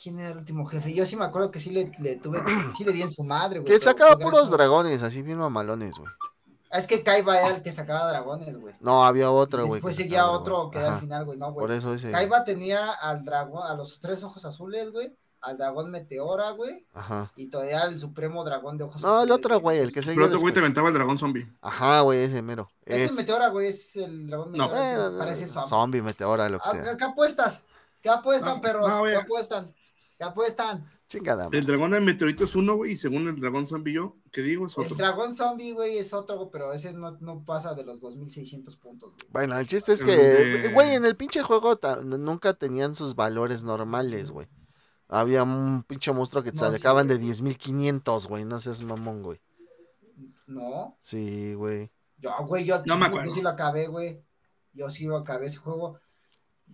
¿Quién 0.00 0.18
era 0.18 0.30
el 0.30 0.38
último 0.38 0.64
jefe? 0.64 0.94
Yo 0.94 1.04
sí 1.04 1.16
me 1.16 1.24
acuerdo 1.24 1.50
que 1.50 1.60
sí 1.60 1.70
le, 1.70 1.92
le 1.98 2.16
tuve, 2.16 2.40
sí 2.76 2.84
le 2.84 2.92
di 2.92 3.02
en 3.02 3.10
su 3.10 3.24
madre, 3.24 3.58
güey. 3.60 3.72
Que 3.72 3.80
sacaba 3.80 4.16
puros 4.16 4.50
dragones, 4.50 5.02
así 5.02 5.22
bien 5.22 5.38
mamalones, 5.38 5.96
güey. 5.98 6.10
Ah, 6.74 6.78
Es 6.78 6.86
que 6.88 7.02
Kaiba 7.04 7.38
era 7.40 7.56
el 7.56 7.62
que 7.62 7.70
sacaba 7.70 8.08
dragones, 8.10 8.58
güey. 8.58 8.74
No, 8.80 9.04
había 9.04 9.30
otro, 9.30 9.60
güey. 9.64 9.74
Después 9.78 9.94
seguía 9.94 10.28
otro 10.30 10.70
que 10.70 10.78
era 10.78 10.94
al 10.94 11.00
final, 11.00 11.24
güey. 11.24 11.38
No, 11.38 11.52
güey. 11.52 11.66
Por 11.66 11.72
eso 11.74 11.94
ese. 11.94 12.10
Kaiba 12.10 12.44
tenía 12.44 12.90
al 12.90 13.24
dragón, 13.24 13.62
a 13.64 13.74
los 13.74 14.00
tres 14.00 14.24
ojos 14.24 14.44
azules, 14.44 14.90
güey. 14.90 15.16
Al 15.40 15.56
dragón 15.58 15.90
meteora, 15.90 16.50
güey. 16.52 16.86
Ajá. 16.94 17.30
Y 17.36 17.48
todavía 17.48 17.82
al 17.82 18.00
supremo 18.00 18.42
dragón 18.44 18.76
de 18.78 18.84
ojos 18.84 19.02
No, 19.02 19.16
el 19.22 19.30
azules, 19.30 19.36
otro, 19.38 19.60
güey, 19.60 19.78
el 19.78 19.92
que 19.92 20.00
seguía 20.00 20.14
Pero 20.14 20.26
otro 20.28 20.40
güey 20.40 20.52
te 20.54 20.60
aventaba 20.60 20.88
el 20.88 20.94
dragón 20.94 21.18
zombie. 21.18 21.46
Ajá, 21.60 22.00
güey, 22.00 22.20
ese 22.24 22.40
mero. 22.42 22.70
Es 22.86 23.02
el 23.02 23.08
Es 23.10 23.14
meteora, 23.14 23.48
güey. 23.50 23.68
Es 23.68 23.94
el 23.96 24.26
dragón 24.26 24.52
No. 24.52 24.68
meteora. 24.68 25.06
Eh, 25.06 25.10
que 25.12 25.18
parece 25.18 25.46
zombie. 25.46 25.68
zombie, 25.68 26.02
meteora, 26.02 26.48
lo 26.48 26.58
que 26.58 26.68
Ah, 26.68 26.72
sea. 26.72 26.96
¿Qué 26.96 27.04
apuestas? 27.04 27.62
¿Qué 28.00 28.08
apuestan, 28.10 28.56
No, 28.56 28.60
perros? 28.62 28.88
no, 28.88 29.04
¿Qué 29.04 29.16
apuestan? 29.16 29.74
¿Qué 30.18 30.24
apuestan? 30.24 30.90
Chingada. 31.08 31.48
El 31.52 31.66
dragón 31.66 31.90
del 31.90 32.02
meteorito 32.02 32.44
es 32.44 32.54
uno, 32.56 32.76
güey, 32.76 32.92
y 32.92 32.96
según 32.96 33.28
el 33.28 33.38
dragón 33.38 33.66
zombie 33.66 33.92
yo, 33.94 34.16
que 34.32 34.40
digo, 34.40 34.66
es 34.66 34.76
El 34.78 34.84
otro. 34.84 34.96
dragón 34.96 35.34
zombie, 35.34 35.72
güey, 35.72 35.98
es 35.98 36.12
otro, 36.14 36.50
pero 36.50 36.72
ese 36.72 36.92
no, 36.92 37.18
no 37.20 37.44
pasa 37.44 37.74
de 37.74 37.84
los 37.84 38.00
2600 38.00 38.76
puntos, 38.76 39.12
güey. 39.12 39.26
Bueno, 39.30 39.58
el 39.58 39.66
chiste 39.66 39.92
es 39.92 40.00
El 40.00 40.06
que, 40.06 40.16
de- 40.16 40.72
güey, 40.72 40.94
en 40.94 41.04
el 41.04 41.16
pinche 41.16 41.42
juego 41.42 41.78
nunca 42.04 42.54
tenían 42.54 42.94
sus 42.94 43.14
valores 43.14 43.64
normales, 43.64 44.30
güey. 44.30 44.48
Había 45.08 45.42
un 45.42 45.82
pinche 45.84 46.10
monstruo 46.12 46.42
que 46.42 46.50
te 46.52 46.60
No, 46.60 46.72
sí, 46.72 46.78
sacaban 46.78 47.06
de 47.06 47.16
güey. 47.16 47.26
10.500, 47.28 48.26
güey. 48.26 48.44
No 48.46 48.58
seas 48.58 48.80
mamón, 48.80 49.22
güey. 49.22 49.40
No, 50.46 50.96
Sí, 51.00 51.54
güey. 51.54 51.90
yo, 52.18 52.30
güey, 52.46 52.64
yo, 52.64 52.82
No 52.86 52.96
me 52.96 53.02
yo 53.02 53.06
acuerdo. 53.08 53.30
sí 53.30 53.42
lo 53.42 53.50
acabé, 53.50 53.86
güey. 53.86 54.22
Yo 54.72 54.90
sí 54.90 55.04
lo 55.04 55.16
acabé 55.18 55.46
ese 55.46 55.58
juego. 55.58 55.98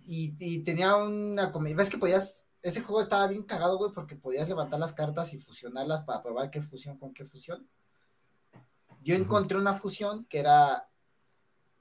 Y, 0.05 0.35
y 0.39 0.63
tenía 0.63 0.95
una 0.95 1.51
¿Ves 1.75 1.89
que 1.89 1.97
podías? 1.97 2.45
Ese 2.61 2.81
juego 2.81 3.01
estaba 3.01 3.27
bien 3.27 3.43
cagado, 3.43 3.77
güey, 3.77 3.91
porque 3.91 4.15
podías 4.15 4.47
levantar 4.47 4.79
las 4.79 4.93
cartas 4.93 5.33
y 5.33 5.39
fusionarlas 5.39 6.03
para 6.03 6.21
probar 6.21 6.51
qué 6.51 6.61
fusión 6.61 6.97
con 6.97 7.13
qué 7.13 7.25
fusión. 7.25 7.67
Yo 9.01 9.15
encontré 9.15 9.57
una 9.57 9.73
fusión 9.73 10.25
que 10.25 10.39
era 10.39 10.87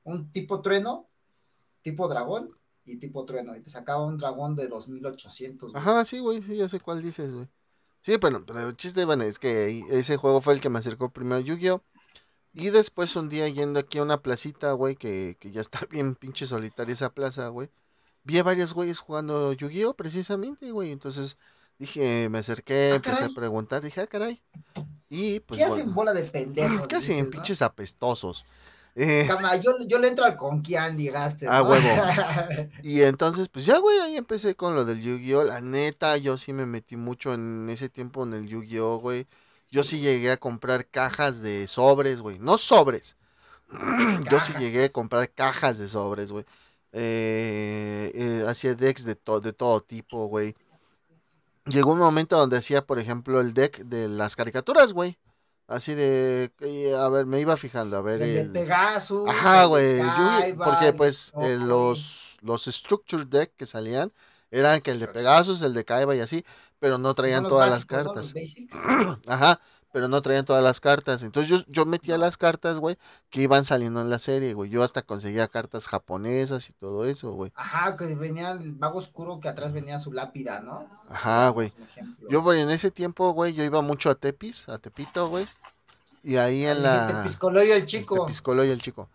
un 0.04 0.32
tipo 0.32 0.62
trueno 0.62 1.10
tipo 1.82 2.08
dragón 2.08 2.50
y 2.84 2.96
tipo 2.96 3.24
trueno. 3.24 3.56
Y 3.56 3.60
te 3.60 3.70
sacaba 3.70 4.04
un 4.04 4.18
dragón 4.18 4.56
de 4.56 4.68
2800. 4.68 5.72
güey. 5.72 5.82
Ajá, 5.82 6.04
sí, 6.04 6.20
güey, 6.20 6.42
sí, 6.42 6.56
ya 6.56 6.68
sé 6.68 6.80
cuál 6.80 7.02
dices, 7.02 7.32
güey. 7.34 7.48
Sí, 8.00 8.16
pero, 8.18 8.44
pero 8.46 8.68
el 8.68 8.76
chiste, 8.76 9.04
bueno, 9.04 9.24
es 9.24 9.38
que 9.38 9.84
ese 9.90 10.16
juego 10.16 10.40
fue 10.40 10.54
el 10.54 10.60
que 10.60 10.70
me 10.70 10.78
acercó 10.78 11.10
primero 11.10 11.36
a 11.36 11.40
Yu-Gi-Oh! 11.40 11.82
Y 12.52 12.70
después 12.70 13.14
un 13.14 13.28
día 13.28 13.46
yendo 13.48 13.78
aquí 13.78 13.98
a 13.98 14.02
una 14.02 14.22
placita, 14.22 14.72
güey, 14.72 14.96
que, 14.96 15.36
que 15.38 15.52
ya 15.52 15.60
está 15.60 15.80
bien 15.90 16.14
pinche 16.14 16.46
solitaria 16.46 16.94
esa 16.94 17.10
plaza, 17.10 17.48
güey. 17.48 17.70
Vi 18.24 18.38
a 18.38 18.42
varios 18.42 18.74
güeyes 18.74 18.98
jugando 18.98 19.52
Yu-Gi-Oh! 19.52 19.94
precisamente, 19.94 20.70
güey. 20.70 20.92
Entonces 20.92 21.36
dije, 21.78 22.28
me 22.28 22.38
acerqué, 22.38 22.90
Ah, 22.92 22.96
empecé 22.96 23.24
a 23.24 23.28
preguntar, 23.30 23.82
dije, 23.82 24.00
ah, 24.00 24.06
caray. 24.06 24.42
Y 25.08 25.40
pues 25.40 25.58
¿Qué 25.58 25.64
hacen 25.64 25.92
bola 25.94 26.12
de 26.12 26.22
pendejos? 26.22 26.86
¿qué 26.86 26.96
hacen 26.96 27.24
¿no? 27.24 27.30
pinches 27.30 27.62
apestosos? 27.62 28.44
Eh, 28.96 29.24
Cama, 29.26 29.56
yo, 29.56 29.76
yo 29.86 29.98
le 29.98 30.08
entro 30.08 30.24
al 30.24 30.36
con 30.36 30.60
quién 30.60 30.98
llegaste. 30.98 31.46
Ah, 31.48 31.60
¿no? 31.60 31.70
huevo. 31.70 31.88
Y 32.82 33.02
entonces, 33.02 33.48
pues 33.48 33.64
ya, 33.64 33.78
güey, 33.78 33.98
ahí 34.00 34.16
empecé 34.16 34.54
con 34.54 34.74
lo 34.74 34.84
del 34.84 35.00
Yu-Gi-Oh! 35.00 35.44
La 35.44 35.60
neta, 35.60 36.16
yo 36.16 36.36
sí 36.36 36.52
me 36.52 36.66
metí 36.66 36.96
mucho 36.96 37.32
en 37.32 37.68
ese 37.70 37.88
tiempo 37.88 38.24
en 38.24 38.34
el 38.34 38.46
Yu-Gi-Oh, 38.48 38.98
güey. 38.98 39.26
Yo 39.70 39.84
sí 39.84 40.00
llegué 40.00 40.32
a 40.32 40.36
comprar 40.36 40.86
cajas 40.86 41.40
de 41.42 41.66
sobres, 41.68 42.20
güey. 42.20 42.38
No 42.40 42.58
sobres. 42.58 43.16
Yo 44.30 44.40
sí 44.40 44.52
llegué 44.58 44.86
a 44.86 44.88
comprar 44.88 45.30
cajas 45.30 45.78
de 45.78 45.86
sobres, 45.86 46.32
güey. 46.32 46.44
Eh, 46.92 48.10
eh, 48.14 48.44
hacía 48.48 48.74
decks 48.74 49.04
de, 49.04 49.14
to- 49.14 49.40
de 49.40 49.52
todo 49.52 49.80
tipo, 49.82 50.26
güey. 50.26 50.54
Llegó 51.66 51.92
un 51.92 51.98
momento 51.98 52.36
donde 52.36 52.56
hacía, 52.58 52.84
por 52.84 52.98
ejemplo, 52.98 53.40
el 53.40 53.54
deck 53.54 53.78
de 53.84 54.08
las 54.08 54.34
caricaturas, 54.34 54.92
güey. 54.92 55.18
Así 55.68 55.94
de, 55.94 56.50
eh, 56.60 56.94
a 56.96 57.08
ver, 57.08 57.26
me 57.26 57.38
iba 57.38 57.56
fijando, 57.56 57.96
a 57.96 58.00
ver. 58.00 58.20
El 58.22 58.34
de 58.34 58.40
el- 58.40 58.52
Pegasus. 58.52 59.28
Ajá, 59.28 59.66
güey. 59.66 60.00
Porque 60.56 60.92
pues 60.92 61.32
eh, 61.42 61.56
los, 61.60 62.38
los 62.40 62.64
Structure 62.64 63.24
Deck 63.24 63.52
que 63.56 63.66
salían 63.66 64.12
eran 64.50 64.80
que 64.80 64.90
el 64.90 64.98
de 64.98 65.06
Pegasus, 65.06 65.62
el 65.62 65.74
de 65.74 65.84
Kaiba 65.84 66.16
y 66.16 66.20
así, 66.20 66.44
pero 66.80 66.98
no 66.98 67.14
traían 67.14 67.44
todas 67.46 67.70
básicos, 67.70 68.24
las 68.24 68.32
cartas. 68.32 69.20
Ajá, 69.28 69.60
pero 69.92 70.08
no 70.08 70.22
traían 70.22 70.44
todas 70.44 70.62
las 70.62 70.80
cartas. 70.80 71.22
Entonces 71.22 71.50
yo, 71.50 71.64
yo 71.68 71.84
metía 71.86 72.16
las 72.18 72.36
cartas, 72.36 72.78
güey, 72.78 72.96
que 73.30 73.42
iban 73.42 73.64
saliendo 73.64 74.00
en 74.00 74.10
la 74.10 74.18
serie, 74.18 74.54
güey. 74.54 74.70
Yo 74.70 74.82
hasta 74.82 75.02
conseguía 75.02 75.48
cartas 75.48 75.88
japonesas 75.88 76.70
y 76.70 76.72
todo 76.74 77.04
eso, 77.06 77.32
güey. 77.32 77.52
Ajá, 77.54 77.96
que 77.96 78.14
venía 78.14 78.52
el 78.52 78.74
mago 78.76 78.98
oscuro 78.98 79.40
que 79.40 79.48
atrás 79.48 79.72
venía 79.72 79.98
su 79.98 80.12
lápida, 80.12 80.60
¿no? 80.60 80.88
Ajá, 81.08 81.48
güey. 81.48 81.72
Yo, 82.28 82.42
güey, 82.42 82.60
en 82.60 82.70
ese 82.70 82.90
tiempo, 82.90 83.32
güey, 83.32 83.52
yo 83.52 83.64
iba 83.64 83.82
mucho 83.82 84.10
a 84.10 84.14
Tepis, 84.14 84.68
a 84.68 84.78
Tepito, 84.78 85.28
güey. 85.28 85.46
Y 86.22 86.36
ahí 86.36 86.64
en 86.64 86.76
El 86.76 86.82
la... 86.82 87.22
Tepiscoloyo 87.22 87.74
el 87.74 87.86
chico. 87.86 88.26
Tepiscolo 88.26 88.64
y 88.64 88.70
el 88.70 88.80
chico. 88.82 89.08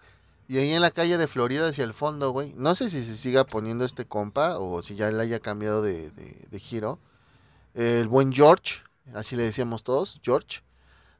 Y 0.47 0.57
ahí 0.57 0.73
en 0.73 0.81
la 0.81 0.91
calle 0.91 1.18
de 1.18 1.27
Florida 1.27 1.69
hacia 1.69 1.84
el 1.84 1.93
fondo, 1.93 2.31
güey. 2.31 2.53
No 2.57 2.76
sé 2.76 2.89
si 2.89 3.03
se 3.03 3.15
siga 3.18 3.45
poniendo 3.45 3.85
este 3.85 4.06
compa 4.06 4.60
o 4.60 4.81
si 4.84 4.95
ya 4.95 5.10
le 5.10 5.22
haya 5.23 5.39
cambiado 5.39 5.81
de, 5.81 6.11
de- 6.11 6.45
de 6.52 6.60
giro. 6.60 6.99
El 7.73 8.07
buen 8.07 8.31
George, 8.31 8.81
así 9.14 9.35
le 9.35 9.43
decíamos 9.43 9.84
todos, 9.84 10.19
George. 10.23 10.61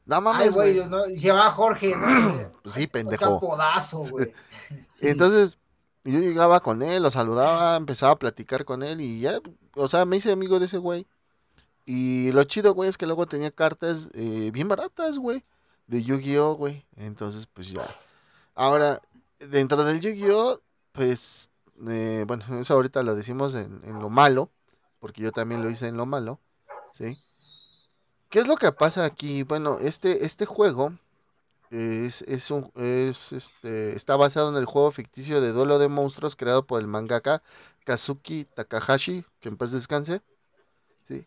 No 0.06 0.22
mames, 0.22 0.54
güey. 0.54 0.88
¿no? 0.88 1.06
Se 1.06 1.16
llama 1.18 1.50
Jorge. 1.52 1.94
Pues 2.62 2.76
sí, 2.76 2.88
pendejo. 2.88 3.40
Podazo, 3.40 4.00
güey. 4.00 4.32
Entonces, 5.02 5.60
yo 6.04 6.20
llegaba 6.20 6.60
con 6.60 6.82
él, 6.82 7.04
lo 7.04 7.12
saludaba, 7.12 7.76
empezaba 7.76 8.14
a 8.14 8.20
platicar 8.20 8.66
con 8.66 8.82
él 8.82 9.02
y 9.02 9.20
ya, 9.20 9.40
o 9.76 9.88
sea, 9.88 10.06
me 10.06 10.18
hice 10.18 10.32
amigo 10.32 10.60
de 10.60 10.66
ese 10.66 10.78
güey. 10.78 11.06
Y 11.86 12.32
lo 12.32 12.44
chido, 12.44 12.74
güey, 12.74 12.90
es 12.90 12.98
que 12.98 13.06
luego 13.06 13.28
tenía 13.28 13.52
cartas 13.52 14.10
eh, 14.14 14.50
bien 14.52 14.68
baratas, 14.68 15.20
güey, 15.20 15.44
de 15.86 16.02
Yu-Gi-Oh, 16.02 16.56
güey. 16.56 16.86
Entonces, 16.96 17.46
pues 17.46 17.70
ya. 17.70 17.86
Ahora, 18.56 19.00
dentro 19.38 19.84
del 19.84 20.00
Yu-Gi-Oh, 20.00 20.60
pues, 20.92 21.52
eh, 21.88 22.24
bueno, 22.26 22.44
eso 22.60 22.74
ahorita 22.74 23.04
lo 23.04 23.16
decimos 23.16 23.54
en, 23.54 23.82
en 23.84 24.00
lo 24.00 24.10
malo, 24.10 24.50
porque 25.00 25.22
yo 25.22 25.32
también 25.32 25.62
lo 25.62 25.70
hice 25.70 25.88
en 25.88 25.98
lo 25.98 26.08
malo, 26.08 26.40
¿sí? 26.94 27.20
¿Qué 28.30 28.40
es 28.40 28.48
lo 28.48 28.56
que 28.56 28.72
pasa 28.72 29.06
aquí? 29.06 29.44
Bueno, 29.44 29.80
este, 29.80 30.26
este 30.26 30.46
juego 30.46 30.94
es, 31.72 32.22
es 32.24 32.52
este, 33.32 33.96
está 33.96 34.16
basado 34.16 34.50
en 34.50 34.58
el 34.58 34.66
juego 34.66 34.92
ficticio 34.92 35.42
de 35.42 35.52
duelo 35.52 35.80
de 35.80 35.88
monstruos 35.88 36.36
creado 36.36 36.66
por 36.66 36.80
el 36.80 36.88
mangaka 36.88 37.42
Kazuki 37.84 38.46
Takahashi, 38.46 39.26
que 39.40 39.50
en 39.50 39.58
paz 39.58 39.72
descanse, 39.72 40.22
¿sí? 41.08 41.26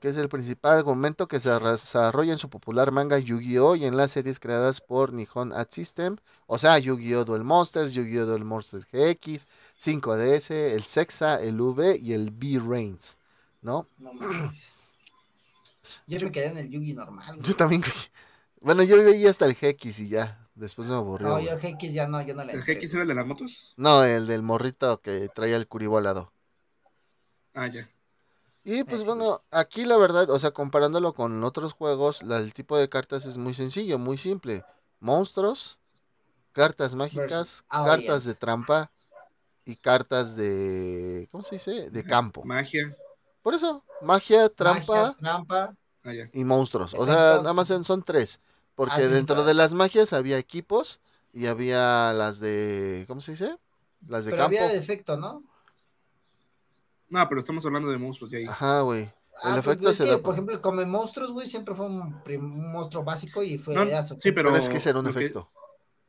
que 0.00 0.08
es 0.08 0.16
el 0.16 0.28
principal 0.28 0.78
argumento 0.78 1.26
que 1.26 1.40
se 1.40 1.50
desarrolla 1.50 2.32
en 2.32 2.38
su 2.38 2.48
popular 2.48 2.92
manga 2.92 3.18
Yu-Gi-Oh! 3.18 3.76
y 3.76 3.84
en 3.84 3.96
las 3.96 4.12
series 4.12 4.38
creadas 4.38 4.80
por 4.80 5.12
Nihon 5.12 5.52
Art 5.52 5.72
System, 5.72 6.16
o 6.46 6.58
sea, 6.58 6.78
Yu-Gi-Oh! 6.78 7.24
Duel 7.24 7.44
Monsters, 7.44 7.94
Yu-Gi-Oh! 7.94 8.26
Duel 8.26 8.44
Monsters 8.44 8.86
GX, 8.86 9.46
5DS, 9.78 10.50
el 10.50 10.84
Sexa, 10.84 11.40
el 11.42 11.60
V 11.60 11.98
y 12.00 12.12
el 12.12 12.30
B-Reigns, 12.30 13.16
¿no? 13.60 13.86
No 13.98 14.12
Yo 16.06 16.20
me 16.20 16.32
quedé 16.32 16.46
en 16.46 16.58
el 16.58 16.70
Yugi 16.70 16.94
normal. 16.94 17.36
güey. 17.36 17.42
Yo 17.48 17.56
también, 17.56 17.82
bueno, 18.60 18.82
yo 18.82 18.96
veía 18.96 19.30
hasta 19.30 19.46
el 19.46 19.54
GX 19.54 20.00
y 20.00 20.08
ya, 20.08 20.48
después 20.54 20.88
me 20.88 20.94
aburrió. 20.94 21.28
No, 21.28 21.40
yo 21.40 21.56
GX 21.58 21.92
ya 21.92 22.06
no, 22.06 22.22
yo 22.22 22.34
no 22.34 22.44
le 22.44 22.52
¿El. 22.54 22.62
GX 22.62 22.92
era 22.94 23.02
el 23.02 23.08
de 23.08 23.14
las 23.14 23.26
motos? 23.26 23.74
No, 23.76 24.04
el 24.04 24.26
del 24.26 24.42
morrito 24.42 25.00
que 25.00 25.28
traía 25.34 25.56
el 25.56 25.68
curibo 25.68 25.98
al 25.98 26.04
lado. 26.04 26.32
Ah, 27.54 27.66
ya. 27.66 27.88
Y 28.64 28.84
pues 28.84 29.00
Ese, 29.00 29.04
bueno, 29.04 29.40
aquí 29.50 29.84
la 29.84 29.96
verdad, 29.96 30.28
o 30.30 30.38
sea, 30.38 30.50
comparándolo 30.50 31.14
con 31.14 31.42
otros 31.42 31.72
juegos, 31.72 32.22
la- 32.22 32.38
el 32.38 32.52
tipo 32.52 32.76
de 32.76 32.88
cartas 32.88 33.24
es 33.26 33.38
muy 33.38 33.54
sencillo, 33.54 33.98
muy 33.98 34.18
simple. 34.18 34.64
Monstruos, 35.00 35.78
cartas 36.52 36.94
mágicas, 36.94 37.64
cartas 37.70 38.24
de 38.24 38.34
trampa 38.34 38.90
y 39.64 39.76
cartas 39.76 40.36
de, 40.36 41.28
¿cómo 41.32 41.44
se 41.44 41.56
dice? 41.56 41.90
De 41.90 42.02
campo. 42.04 42.44
Magia. 42.44 42.94
Por 43.48 43.54
eso, 43.54 43.82
magia, 44.02 44.50
trampa 44.50 44.94
Magia, 44.94 45.16
trampa. 45.18 45.74
Ah, 46.04 46.12
y 46.34 46.44
monstruos. 46.44 46.92
O 46.92 47.06
sea, 47.06 47.14
nada 47.38 47.54
más 47.54 47.66
son- 47.66 47.82
son 47.82 48.02
tres. 48.02 48.40
Porque 48.74 49.08
dentro 49.08 49.42
de 49.42 49.54
las 49.54 49.72
magias 49.72 50.12
había 50.12 50.36
equipos 50.36 51.00
y 51.32 51.46
había 51.46 52.12
las 52.12 52.40
de, 52.40 53.06
¿cómo 53.08 53.22
se 53.22 53.30
dice? 53.32 53.56
Las 54.06 54.26
de 54.26 54.32
Pero 54.32 54.42
campo. 54.42 54.58
había 54.58 54.68
defecto, 54.68 55.16
¿no? 55.16 55.42
No, 57.08 57.26
pero 57.26 57.40
estamos 57.40 57.64
hablando 57.64 57.88
de 57.90 57.96
monstruos 57.96 58.30
ya 58.30 58.36
ahí. 58.36 58.44
Ajá, 58.44 58.82
güey. 58.82 59.04
El 59.04 59.10
Ah, 59.42 59.50
pues, 59.54 59.58
efecto 59.66 59.88
es 59.88 59.96
se 59.96 60.04
que, 60.04 60.10
da 60.10 60.18
por 60.18 60.34
ejemplo, 60.34 60.60
come 60.60 60.84
monstruos, 60.84 61.32
güey, 61.32 61.46
siempre 61.46 61.74
fue 61.74 61.86
un, 61.86 62.20
monstruo 62.70 63.02
básico 63.02 63.42
y 63.42 63.56
fue 63.56 63.74
No, 63.74 63.84
sí, 63.86 64.16
pero- 64.30 64.34
Pero 64.50 64.56
es 64.56 64.68
que 64.68 64.76
ese 64.76 64.90
era 64.90 65.00
un 65.00 65.06
efecto. 65.06 65.48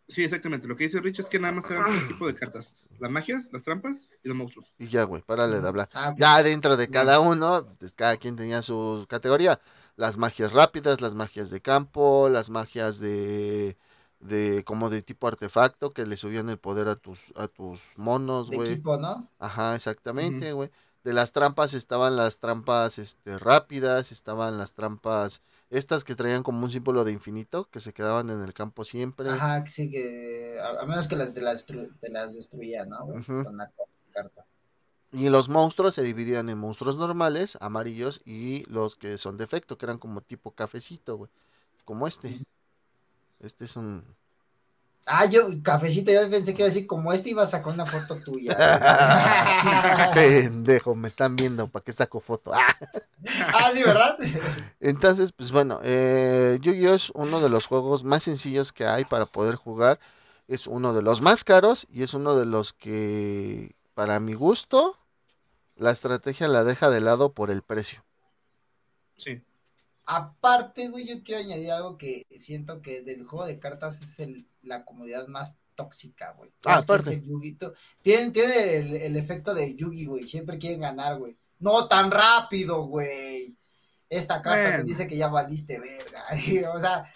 Sí, 0.09 0.23
exactamente. 0.23 0.67
Lo 0.67 0.75
que 0.75 0.85
dice 0.85 0.99
Rich 0.99 1.19
es 1.19 1.29
que 1.29 1.39
nada 1.39 1.53
más 1.53 1.69
eran 1.69 1.85
tres 1.91 2.07
tipos 2.07 2.27
de 2.27 2.33
cartas. 2.33 2.73
Las 2.99 3.11
magias, 3.11 3.49
las 3.53 3.63
trampas 3.63 4.09
y 4.23 4.27
los 4.27 4.35
monstruos. 4.35 4.73
Y 4.79 4.87
ya, 4.87 5.03
güey, 5.03 5.21
párale 5.21 5.61
de 5.61 5.67
hablar. 5.67 5.89
Ah, 5.93 6.13
Ya 6.17 6.41
dentro 6.41 6.77
de 6.77 6.89
cada 6.89 7.19
uno, 7.19 7.67
pues, 7.79 7.93
cada 7.93 8.17
quien 8.17 8.35
tenía 8.35 8.61
su 8.63 9.05
categoría. 9.07 9.59
Las 9.95 10.17
magias 10.17 10.51
rápidas, 10.51 10.99
las 11.01 11.13
magias 11.13 11.49
de 11.51 11.61
campo, 11.61 12.27
las 12.29 12.49
magias 12.49 12.99
de, 12.99 13.77
de 14.19 14.63
como 14.65 14.89
de 14.89 15.01
tipo 15.03 15.27
artefacto 15.27 15.93
que 15.93 16.05
le 16.07 16.17
subían 16.17 16.49
el 16.49 16.57
poder 16.57 16.87
a 16.89 16.95
tus, 16.95 17.31
a 17.35 17.47
tus 17.47 17.97
monos, 17.97 18.49
de 18.49 18.55
güey. 18.55 18.71
equipo, 18.73 18.97
¿no? 18.97 19.29
Ajá, 19.39 19.75
exactamente, 19.75 20.53
güey. 20.53 20.71
De 21.03 21.13
las 21.13 21.31
trampas 21.33 21.73
estaban 21.73 22.15
las 22.15 22.39
trampas 22.39 22.97
este, 22.99 23.37
rápidas, 23.37 24.11
estaban 24.11 24.57
las 24.57 24.73
trampas 24.73 25.41
estas 25.69 26.03
que 26.03 26.15
traían 26.15 26.43
como 26.43 26.63
un 26.63 26.71
símbolo 26.71 27.03
de 27.03 27.11
infinito, 27.11 27.69
que 27.69 27.79
se 27.79 27.93
quedaban 27.93 28.29
en 28.29 28.41
el 28.41 28.53
campo 28.53 28.85
siempre. 28.85 29.29
Ajá, 29.29 29.63
que 29.63 29.69
sí, 29.69 29.89
que 29.89 30.59
a, 30.61 30.81
a 30.81 30.85
menos 30.85 31.07
que 31.07 31.15
las, 31.15 31.33
de 31.35 31.41
las, 31.41 31.65
te 31.65 32.09
las 32.11 32.35
destruía, 32.35 32.85
¿no? 32.85 33.07
Con 33.25 33.57
la 33.57 33.71
carta. 34.11 34.45
Y 35.11 35.29
los 35.29 35.49
monstruos 35.49 35.95
se 35.95 36.03
dividían 36.03 36.49
en 36.49 36.57
monstruos 36.57 36.97
normales, 36.97 37.57
amarillos, 37.61 38.21
y 38.25 38.63
los 38.71 38.95
que 38.95 39.17
son 39.17 39.37
de 39.37 39.43
efecto, 39.43 39.77
que 39.77 39.85
eran 39.85 39.97
como 39.97 40.21
tipo 40.21 40.51
cafecito, 40.51 41.17
güey. 41.17 41.31
Como 41.83 42.07
este. 42.07 42.39
Este 43.39 43.65
es 43.65 43.75
un... 43.75 44.03
Ah, 45.05 45.25
yo, 45.25 45.47
cafecito, 45.63 46.11
yo 46.11 46.29
pensé 46.29 46.53
que 46.53 46.61
iba 46.61 46.67
a 46.67 46.71
decir, 46.71 46.85
como 46.85 47.11
este 47.11 47.31
iba 47.31 47.41
a 47.41 47.47
sacar 47.47 47.73
una 47.73 47.85
foto 47.85 48.21
tuya. 48.23 48.55
Pendejo, 50.13 50.93
me 50.93 51.07
están 51.07 51.35
viendo, 51.35 51.67
¿para 51.67 51.83
qué 51.83 51.91
saco 51.91 52.19
foto? 52.19 52.51
Ah. 52.53 52.77
ah, 53.53 53.71
sí, 53.73 53.81
¿verdad? 53.81 54.17
Entonces, 54.79 55.31
pues 55.31 55.51
bueno, 55.51 55.79
eh, 55.83 56.59
Yu-Gi-Oh 56.61 56.93
es 56.93 57.09
uno 57.15 57.41
de 57.41 57.49
los 57.49 57.65
juegos 57.65 58.03
más 58.03 58.23
sencillos 58.23 58.71
que 58.71 58.85
hay 58.85 59.03
para 59.05 59.25
poder 59.25 59.55
jugar. 59.55 59.99
Es 60.47 60.67
uno 60.67 60.93
de 60.93 61.01
los 61.01 61.21
más 61.21 61.43
caros 61.43 61.87
y 61.91 62.03
es 62.03 62.13
uno 62.13 62.35
de 62.35 62.45
los 62.45 62.73
que, 62.73 63.75
para 63.95 64.19
mi 64.19 64.33
gusto, 64.33 64.97
la 65.75 65.91
estrategia 65.91 66.47
la 66.47 66.63
deja 66.63 66.89
de 66.89 67.01
lado 67.01 67.33
por 67.33 67.49
el 67.49 67.61
precio. 67.63 68.03
Sí. 69.15 69.41
Aparte, 70.11 70.87
güey, 70.87 71.05
yo 71.05 71.21
quiero 71.23 71.41
añadir 71.41 71.69
algo 71.71 71.95
que 71.95 72.25
siento 72.35 72.81
que 72.81 73.03
del 73.03 73.23
juego 73.25 73.45
de 73.45 73.59
cartas 73.59 74.01
es 74.01 74.19
el, 74.19 74.47
la 74.63 74.83
comunidad 74.83 75.27
más 75.27 75.59
tóxica, 75.75 76.31
güey. 76.31 76.51
Ah, 76.65 76.77
aparte. 76.77 77.21
Tienen, 78.01 78.33
tiene 78.33 78.75
el, 78.77 78.95
el 78.95 79.15
efecto 79.17 79.53
de 79.53 79.75
Yugi, 79.75 80.05
güey. 80.05 80.23
Siempre 80.27 80.57
quieren 80.57 80.81
ganar, 80.81 81.19
güey. 81.19 81.37
No 81.59 81.87
tan 81.87 82.09
rápido, 82.09 82.85
güey. 82.87 83.55
Esta 84.09 84.41
carta 84.41 84.63
te 84.63 84.69
Bueno. 84.77 84.83
dice 84.85 85.07
que 85.07 85.15
ya 85.15 85.27
valiste 85.27 85.79
verga. 85.79 86.25
o 86.75 86.81
sea, 86.81 87.13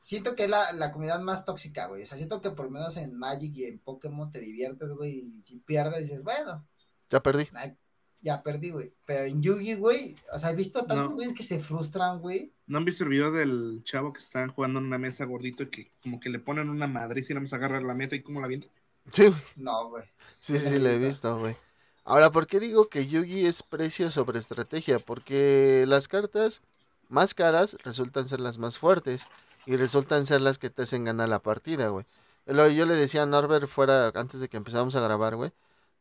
siento 0.00 0.34
que 0.34 0.44
es 0.44 0.50
la, 0.50 0.72
la 0.72 0.90
comunidad 0.90 1.20
más 1.20 1.44
tóxica, 1.44 1.86
güey. 1.86 2.02
O 2.02 2.06
sea, 2.06 2.18
siento 2.18 2.40
que 2.40 2.50
por 2.50 2.64
lo 2.66 2.72
menos 2.72 2.96
en 2.96 3.14
Magic 3.16 3.54
y 3.56 3.64
en 3.66 3.78
Pokémon 3.78 4.32
te 4.32 4.40
diviertes, 4.40 4.88
güey. 4.90 5.18
Y 5.38 5.42
si 5.44 5.58
pierdes, 5.60 6.00
dices, 6.00 6.24
bueno, 6.24 6.66
Ya 7.10 7.22
perdí. 7.22 7.46
ay, 7.54 7.76
ya 8.22 8.42
perdí, 8.42 8.70
güey. 8.70 8.92
Pero 9.06 9.24
en 9.24 9.42
Yugi, 9.42 9.74
güey, 9.74 10.14
o 10.32 10.38
sea, 10.38 10.50
he 10.50 10.54
visto 10.56 10.84
tantos 10.84 11.10
No. 11.10 11.14
güeyes 11.16 11.34
que 11.34 11.42
se 11.42 11.58
frustran, 11.60 12.20
güey. 12.20 12.52
¿No 12.66 12.78
han 12.78 12.84
visto 12.84 13.04
el 13.04 13.10
video 13.10 13.30
del 13.32 13.82
chavo 13.84 14.12
que 14.12 14.20
está 14.20 14.46
jugando 14.48 14.78
en 14.78 14.86
una 14.86 14.98
mesa 14.98 15.24
gordito 15.24 15.62
y 15.64 15.66
que 15.70 15.90
como 16.02 16.20
que 16.20 16.28
le 16.30 16.38
ponen 16.38 16.68
una 16.70 16.86
madre 16.86 17.20
y 17.20 17.24
si 17.24 17.32
nada 17.34 17.42
más 17.42 17.52
agarra 17.52 17.80
la 17.80 17.94
mesa 17.94 18.14
y 18.16 18.22
como 18.22 18.40
la 18.40 18.46
avienta? 18.46 18.68
Sí, 19.10 19.26
güey. 19.28 19.40
No, 19.56 19.88
güey. 19.88 20.04
Sí, 20.38 20.58
Sí, 20.58 20.70
sí, 20.70 20.78
lo 20.78 20.88
he 20.90 20.98
visto. 20.98 21.38
güey. 21.38 21.56
Ahora, 22.04 22.30
¿por 22.30 22.46
qué 22.46 22.60
digo 22.60 22.88
que 22.88 23.06
Yugi 23.06 23.46
es 23.46 23.62
precio 23.62 24.10
sobre 24.10 24.38
estrategia? 24.38 24.98
Porque 24.98 25.84
las 25.86 26.08
cartas 26.08 26.60
más 27.08 27.34
caras 27.34 27.76
resultan 27.84 28.28
ser 28.28 28.40
las 28.40 28.58
más 28.58 28.78
fuertes 28.78 29.26
y 29.66 29.76
resultan 29.76 30.26
ser 30.26 30.40
las 30.40 30.58
que 30.58 30.70
te 30.70 30.82
hacen 30.82 31.04
ganar 31.04 31.28
la 31.28 31.40
partida, 31.40 31.88
güey. 31.88 32.04
Yo 32.46 32.84
le 32.86 32.94
decía 32.94 33.22
a 33.22 33.26
Norbert 33.26 33.68
fuera, 33.68 34.08
antes 34.14 34.40
de 34.40 34.48
que 34.48 34.56
empezáramos 34.56 34.96
a 34.96 35.00
grabar, 35.00 35.36
güey. 35.36 35.52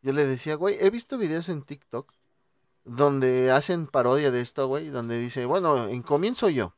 Yo 0.02 0.14
le 0.14 0.26
decía, 0.26 0.56
güey, 0.56 0.78
he 0.80 0.90
visto 0.90 1.18
videos 1.18 1.50
en 1.50 1.64
TikTok 1.64 2.14
donde 2.86 3.52
hacen 3.52 3.88
parodia 3.88 4.32
de 4.32 4.42
esto, 4.42 4.68
güey, 4.68 4.90
donde 4.90 5.20
dice, 5.20 5.46
bueno, 5.46 5.88
en 5.88 6.02
comienzo 6.02 6.50
yo. 6.50 6.76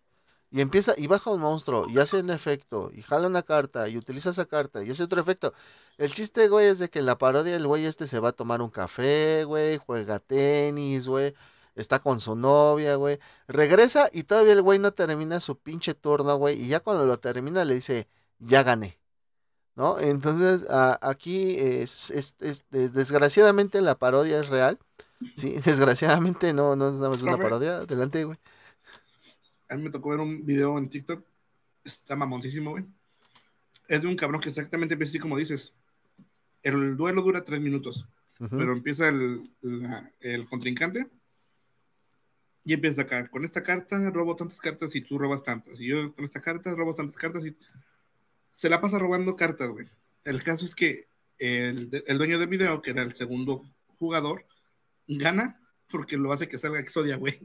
Y 0.49 0.59
empieza, 0.59 0.93
y 0.97 1.07
baja 1.07 1.31
un 1.31 1.39
monstruo, 1.39 1.87
y 1.89 1.97
hace 1.99 2.19
un 2.19 2.29
efecto, 2.29 2.91
y 2.93 3.01
jala 3.01 3.27
una 3.27 3.41
carta, 3.43 3.87
y 3.87 3.97
utiliza 3.97 4.31
esa 4.31 4.45
carta, 4.45 4.83
y 4.83 4.91
hace 4.91 5.03
otro 5.03 5.21
efecto. 5.21 5.53
El 5.97 6.11
chiste, 6.11 6.49
güey, 6.49 6.67
es 6.67 6.79
de 6.79 6.89
que 6.89 6.99
en 6.99 7.05
la 7.05 7.17
parodia 7.17 7.55
el 7.55 7.65
güey 7.65 7.85
este 7.85 8.05
se 8.05 8.19
va 8.19 8.29
a 8.29 8.31
tomar 8.33 8.61
un 8.61 8.69
café, 8.69 9.45
güey, 9.45 9.77
juega 9.77 10.19
tenis, 10.19 11.07
güey, 11.07 11.33
está 11.75 11.99
con 11.99 12.19
su 12.19 12.35
novia, 12.35 12.95
güey. 12.95 13.19
Regresa 13.47 14.09
y 14.11 14.23
todavía 14.23 14.53
el 14.53 14.61
güey 14.61 14.79
no 14.79 14.91
termina 14.93 15.39
su 15.39 15.57
pinche 15.57 15.93
turno, 15.93 16.35
güey, 16.37 16.61
y 16.61 16.67
ya 16.67 16.81
cuando 16.81 17.05
lo 17.05 17.17
termina 17.17 17.63
le 17.63 17.75
dice, 17.75 18.09
ya 18.39 18.63
gané. 18.63 19.00
¿No? 19.75 19.99
Entonces, 19.99 20.69
a- 20.69 20.99
aquí 21.01 21.55
es, 21.57 22.11
es- 22.11 22.35
es- 22.39 22.65
de- 22.71 22.89
desgraciadamente 22.89 23.81
la 23.81 23.95
parodia 23.97 24.39
es 24.41 24.49
real. 24.49 24.77
Sí, 25.35 25.55
desgraciadamente 25.65 26.53
no, 26.53 26.75
no 26.75 26.89
es 26.89 26.95
nada 26.95 27.09
más 27.09 27.23
una 27.23 27.37
parodia. 27.37 27.77
Adelante, 27.77 28.23
güey. 28.25 28.37
A 29.69 29.77
mí 29.77 29.83
me 29.83 29.89
tocó 29.89 30.09
ver 30.09 30.19
un 30.19 30.45
video 30.45 30.77
en 30.77 30.89
TikTok. 30.89 31.23
Está 31.85 32.15
mamoncísimo, 32.15 32.71
güey. 32.71 32.85
Es 33.87 34.01
de 34.01 34.07
un 34.07 34.15
cabrón 34.15 34.41
que 34.41 34.49
exactamente 34.49 34.93
empieza 34.93 35.11
así 35.11 35.19
como 35.19 35.37
dices. 35.37 35.73
El 36.63 36.95
duelo 36.97 37.21
dura 37.23 37.43
tres 37.43 37.59
minutos, 37.61 38.05
pero 38.49 38.71
empieza 38.73 39.07
el, 39.07 39.41
la- 39.61 40.11
el 40.19 40.47
contrincante 40.47 41.07
y 42.63 42.73
empieza 42.73 43.01
acá. 43.03 43.27
Con 43.29 43.43
esta 43.45 43.63
carta 43.63 43.97
robo 44.11 44.35
tantas 44.35 44.59
cartas 44.59 44.93
y 44.95 45.01
tú 45.01 45.17
robas 45.17 45.41
tantas. 45.43 45.79
Y 45.81 45.87
yo 45.87 46.13
con 46.13 46.23
esta 46.25 46.39
carta 46.41 46.75
robo 46.75 46.93
tantas 46.93 47.15
cartas 47.15 47.45
y 47.45 47.55
se 48.51 48.69
la 48.69 48.81
pasa 48.81 48.99
robando 48.99 49.35
cartas, 49.35 49.69
güey. 49.69 49.87
El 50.23 50.43
caso 50.43 50.65
es 50.65 50.75
que 50.75 51.07
el, 51.39 52.03
el 52.05 52.17
dueño 52.17 52.37
del 52.37 52.47
video, 52.47 52.81
que 52.81 52.91
era 52.91 53.01
el 53.01 53.15
segundo 53.15 53.63
jugador, 53.97 54.45
gana 55.07 55.59
porque 55.89 56.17
lo 56.17 56.31
hace 56.31 56.47
que 56.47 56.57
salga 56.57 56.79
Exodia, 56.79 57.17
güey. 57.17 57.39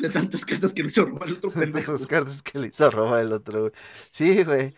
De 0.00 0.10
tantas 0.10 0.44
cartas 0.44 0.74
que 0.74 0.82
lo 0.82 0.88
hizo 0.88 1.04
robar 1.04 1.28
el 1.28 1.34
otro 1.34 1.50
pendejo. 1.52 1.92
Las 1.92 2.06
cartas 2.06 2.42
que 2.42 2.58
le 2.58 2.68
hizo 2.68 2.90
robar 2.90 3.24
el 3.24 3.32
otro, 3.32 3.60
güey. 3.60 3.72
Sí, 4.10 4.44
güey. 4.44 4.74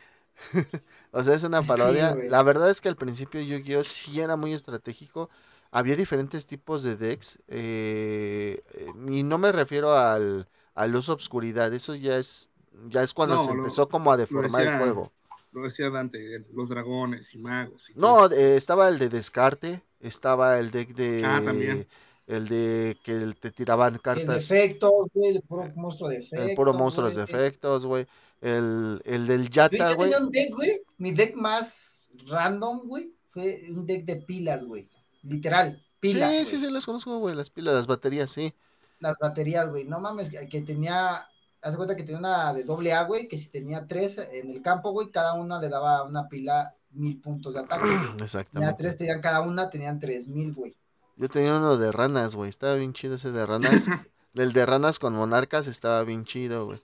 o 1.11 1.23
sea, 1.25 1.35
es 1.35 1.45
una 1.45 1.63
parodia. 1.63 2.15
la 2.15 2.43
verdad 2.43 2.71
es 2.71 2.81
que 2.81 2.89
al 2.89 2.97
principio 2.97 3.41
Yu-Gi-Oh! 3.41 3.85
sí 3.85 4.21
era 4.21 4.37
muy 4.37 4.53
estratégico. 4.53 5.31
Había 5.71 5.97
diferentes 5.97 6.47
tipos 6.47 6.83
de 6.83 6.97
decks. 6.97 7.39
eh, 7.49 8.61
eh, 8.75 8.93
y 9.09 9.23
no 9.23 9.39
me 9.39 9.53
refiero 9.53 9.97
al, 9.97 10.49
a 10.75 10.87
luz 10.87 11.09
obscuridad. 11.09 11.73
Eso 11.73 11.95
ya 11.95 12.17
es, 12.17 12.50
ya 12.89 13.03
es 13.03 13.13
cuando 13.15 13.37
No, 13.37 13.45
se 13.45 13.51
lo- 13.53 13.59
empezó 13.59 13.89
como 13.89 14.11
a 14.13 14.17
deformar 14.17 14.63
el 14.63 14.79
juego. 14.79 15.13
Lo 15.53 15.63
decía 15.63 15.91
Dante, 15.91 16.45
los 16.55 16.69
dragones 16.69 17.35
y 17.35 17.39
magos. 17.39 17.91
y 17.91 17.99
No, 17.99 18.31
eh, 18.31 18.57
estaba 18.57 18.89
el 18.89 18.99
de 18.99 19.09
descarte. 19.09 19.83
Estaba 20.01 20.59
el 20.59 20.71
deck 20.71 20.95
de. 20.95 21.25
Ah, 21.25 21.43
también. 21.45 21.87
El 22.27 22.47
de 22.49 22.97
que 23.03 23.35
te 23.41 23.51
tiraban 23.51 23.95
El 23.95 24.01
cartas. 24.01 24.45
efectos, 24.45 24.93
güey, 25.13 25.33
el 25.37 25.43
puro 25.43 25.65
monstruo 25.75 26.09
de 26.09 26.19
efectos. 26.19 26.49
El 26.51 26.55
puro 26.55 26.73
monstruos 26.73 27.15
de 27.17 27.25
güey. 27.25 27.35
efectos, 27.35 27.85
güey. 27.85 28.07
El, 28.41 29.03
el 29.05 29.27
del 29.27 29.41
Güey, 29.41 29.51
Yata, 29.51 29.91
yo 29.91 29.97
güey. 29.97 30.11
tenía 30.11 30.25
un 30.25 30.31
deck, 30.31 30.55
güey. 30.55 30.81
Mi 30.99 31.11
deck 31.13 31.35
más 31.35 32.09
random, 32.27 32.83
güey, 32.87 33.13
fue 33.29 33.65
un 33.71 33.85
deck 33.85 34.05
de 34.05 34.17
pilas, 34.17 34.65
güey. 34.65 34.89
Literal, 35.25 35.83
pilas. 35.99 36.31
sí, 36.35 36.47
sí, 36.47 36.59
sí, 36.61 36.71
las 36.71 36.87
conozco, 36.87 37.19
güey. 37.19 37.35
Las 37.35 37.51
pilas, 37.51 37.75
las 37.75 37.87
baterías, 37.89 38.31
sí. 38.31 38.55
Las 39.01 39.17
baterías, 39.21 39.69
güey. 39.69 39.85
No 39.85 39.99
mames, 40.01 40.31
que, 40.31 40.49
que 40.49 40.61
tenía. 40.63 41.27
Haz 41.63 41.73
de 41.73 41.77
cuenta 41.77 41.97
que 41.97 42.03
tenía 42.05 42.19
una 42.19 42.55
de 42.55 42.65
doble 42.65 42.93
A, 42.93 43.05
güey, 43.05 43.29
que 43.29 43.37
si 43.39 43.49
tenía 43.49 43.87
tres 43.87 44.19
en 44.19 44.51
el 44.51 44.63
campo, 44.63 44.93
güey, 44.93 45.11
cada 45.11 45.35
una 45.35 45.61
le 45.61 45.69
daba 45.69 46.05
una 46.05 46.29
pila 46.29 46.75
mil 46.93 47.21
puntos 47.21 47.55
de 47.55 47.61
ataque. 47.61 47.85
güey. 47.87 48.01
Tenía 48.13 48.25
Exactamente. 48.25 48.75
tres, 48.83 48.97
tenían 48.97 49.21
cada 49.21 49.43
una, 49.43 49.69
tenían 49.71 50.01
tres 50.01 50.27
mil, 50.29 50.53
güey. 50.55 50.75
Yo 51.17 51.29
tenía 51.29 51.55
uno 51.57 51.77
de 51.77 51.93
ranas, 51.93 52.35
güey. 52.35 52.49
Estaba 52.49 52.75
bien 52.77 52.93
chido 52.95 53.17
ese 53.17 53.31
de 53.31 53.45
ranas. 53.45 53.87
el 54.35 54.53
de 54.55 54.65
ranas 54.65 54.99
con 54.99 55.13
monarcas 55.15 55.67
estaba 55.67 56.03
bien 56.05 56.25
chido, 56.25 56.67
güey. 56.67 56.81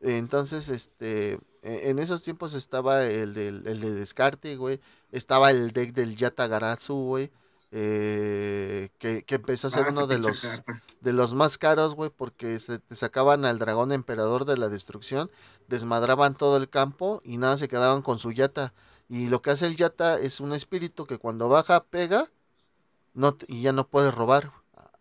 Entonces, 0.00 0.68
este, 0.68 1.34
e- 1.62 1.90
en 1.90 1.98
esos 1.98 2.22
tiempos 2.22 2.54
estaba 2.54 3.04
el, 3.04 3.34
del- 3.34 3.66
el 3.66 3.80
de 3.80 3.94
descarte, 3.94 4.56
güey. 4.56 4.80
Estaba 5.12 5.50
el 5.50 5.72
deck 5.72 5.92
del 5.92 6.16
Yata 6.16 6.46
Garazu, 6.46 6.94
güey. 6.94 7.30
Eh, 7.76 8.90
que, 8.98 9.24
que 9.24 9.34
empezó 9.34 9.66
a 9.66 9.70
ser 9.70 9.86
Ah, 9.86 9.90
uno 9.90 10.06
de 10.06 10.18
los, 10.18 10.40
carta. 10.42 10.82
de 11.00 11.12
los 11.12 11.34
más 11.34 11.58
caros, 11.58 11.94
güey, 11.96 12.08
porque 12.10 12.58
se 12.60 12.78
te 12.78 12.94
sacaban 12.94 13.44
al 13.44 13.58
dragón 13.58 13.90
emperador 13.90 14.44
de 14.44 14.56
la 14.56 14.68
destrucción, 14.68 15.28
desmadraban 15.66 16.34
todo 16.36 16.56
el 16.56 16.70
campo 16.70 17.20
y 17.24 17.36
nada, 17.36 17.56
se 17.56 17.68
quedaban 17.68 18.02
con 18.02 18.18
su 18.18 18.30
yata. 18.30 18.72
Y 19.08 19.28
lo 19.28 19.42
que 19.42 19.50
hace 19.50 19.66
el 19.66 19.76
yata 19.76 20.18
es 20.20 20.38
un 20.40 20.52
espíritu 20.52 21.04
que 21.04 21.18
cuando 21.18 21.48
baja, 21.48 21.84
pega 21.84 22.30
no 23.12 23.36
y 23.48 23.62
ya 23.62 23.72
no 23.72 23.88
puedes 23.88 24.14
robar. 24.14 24.52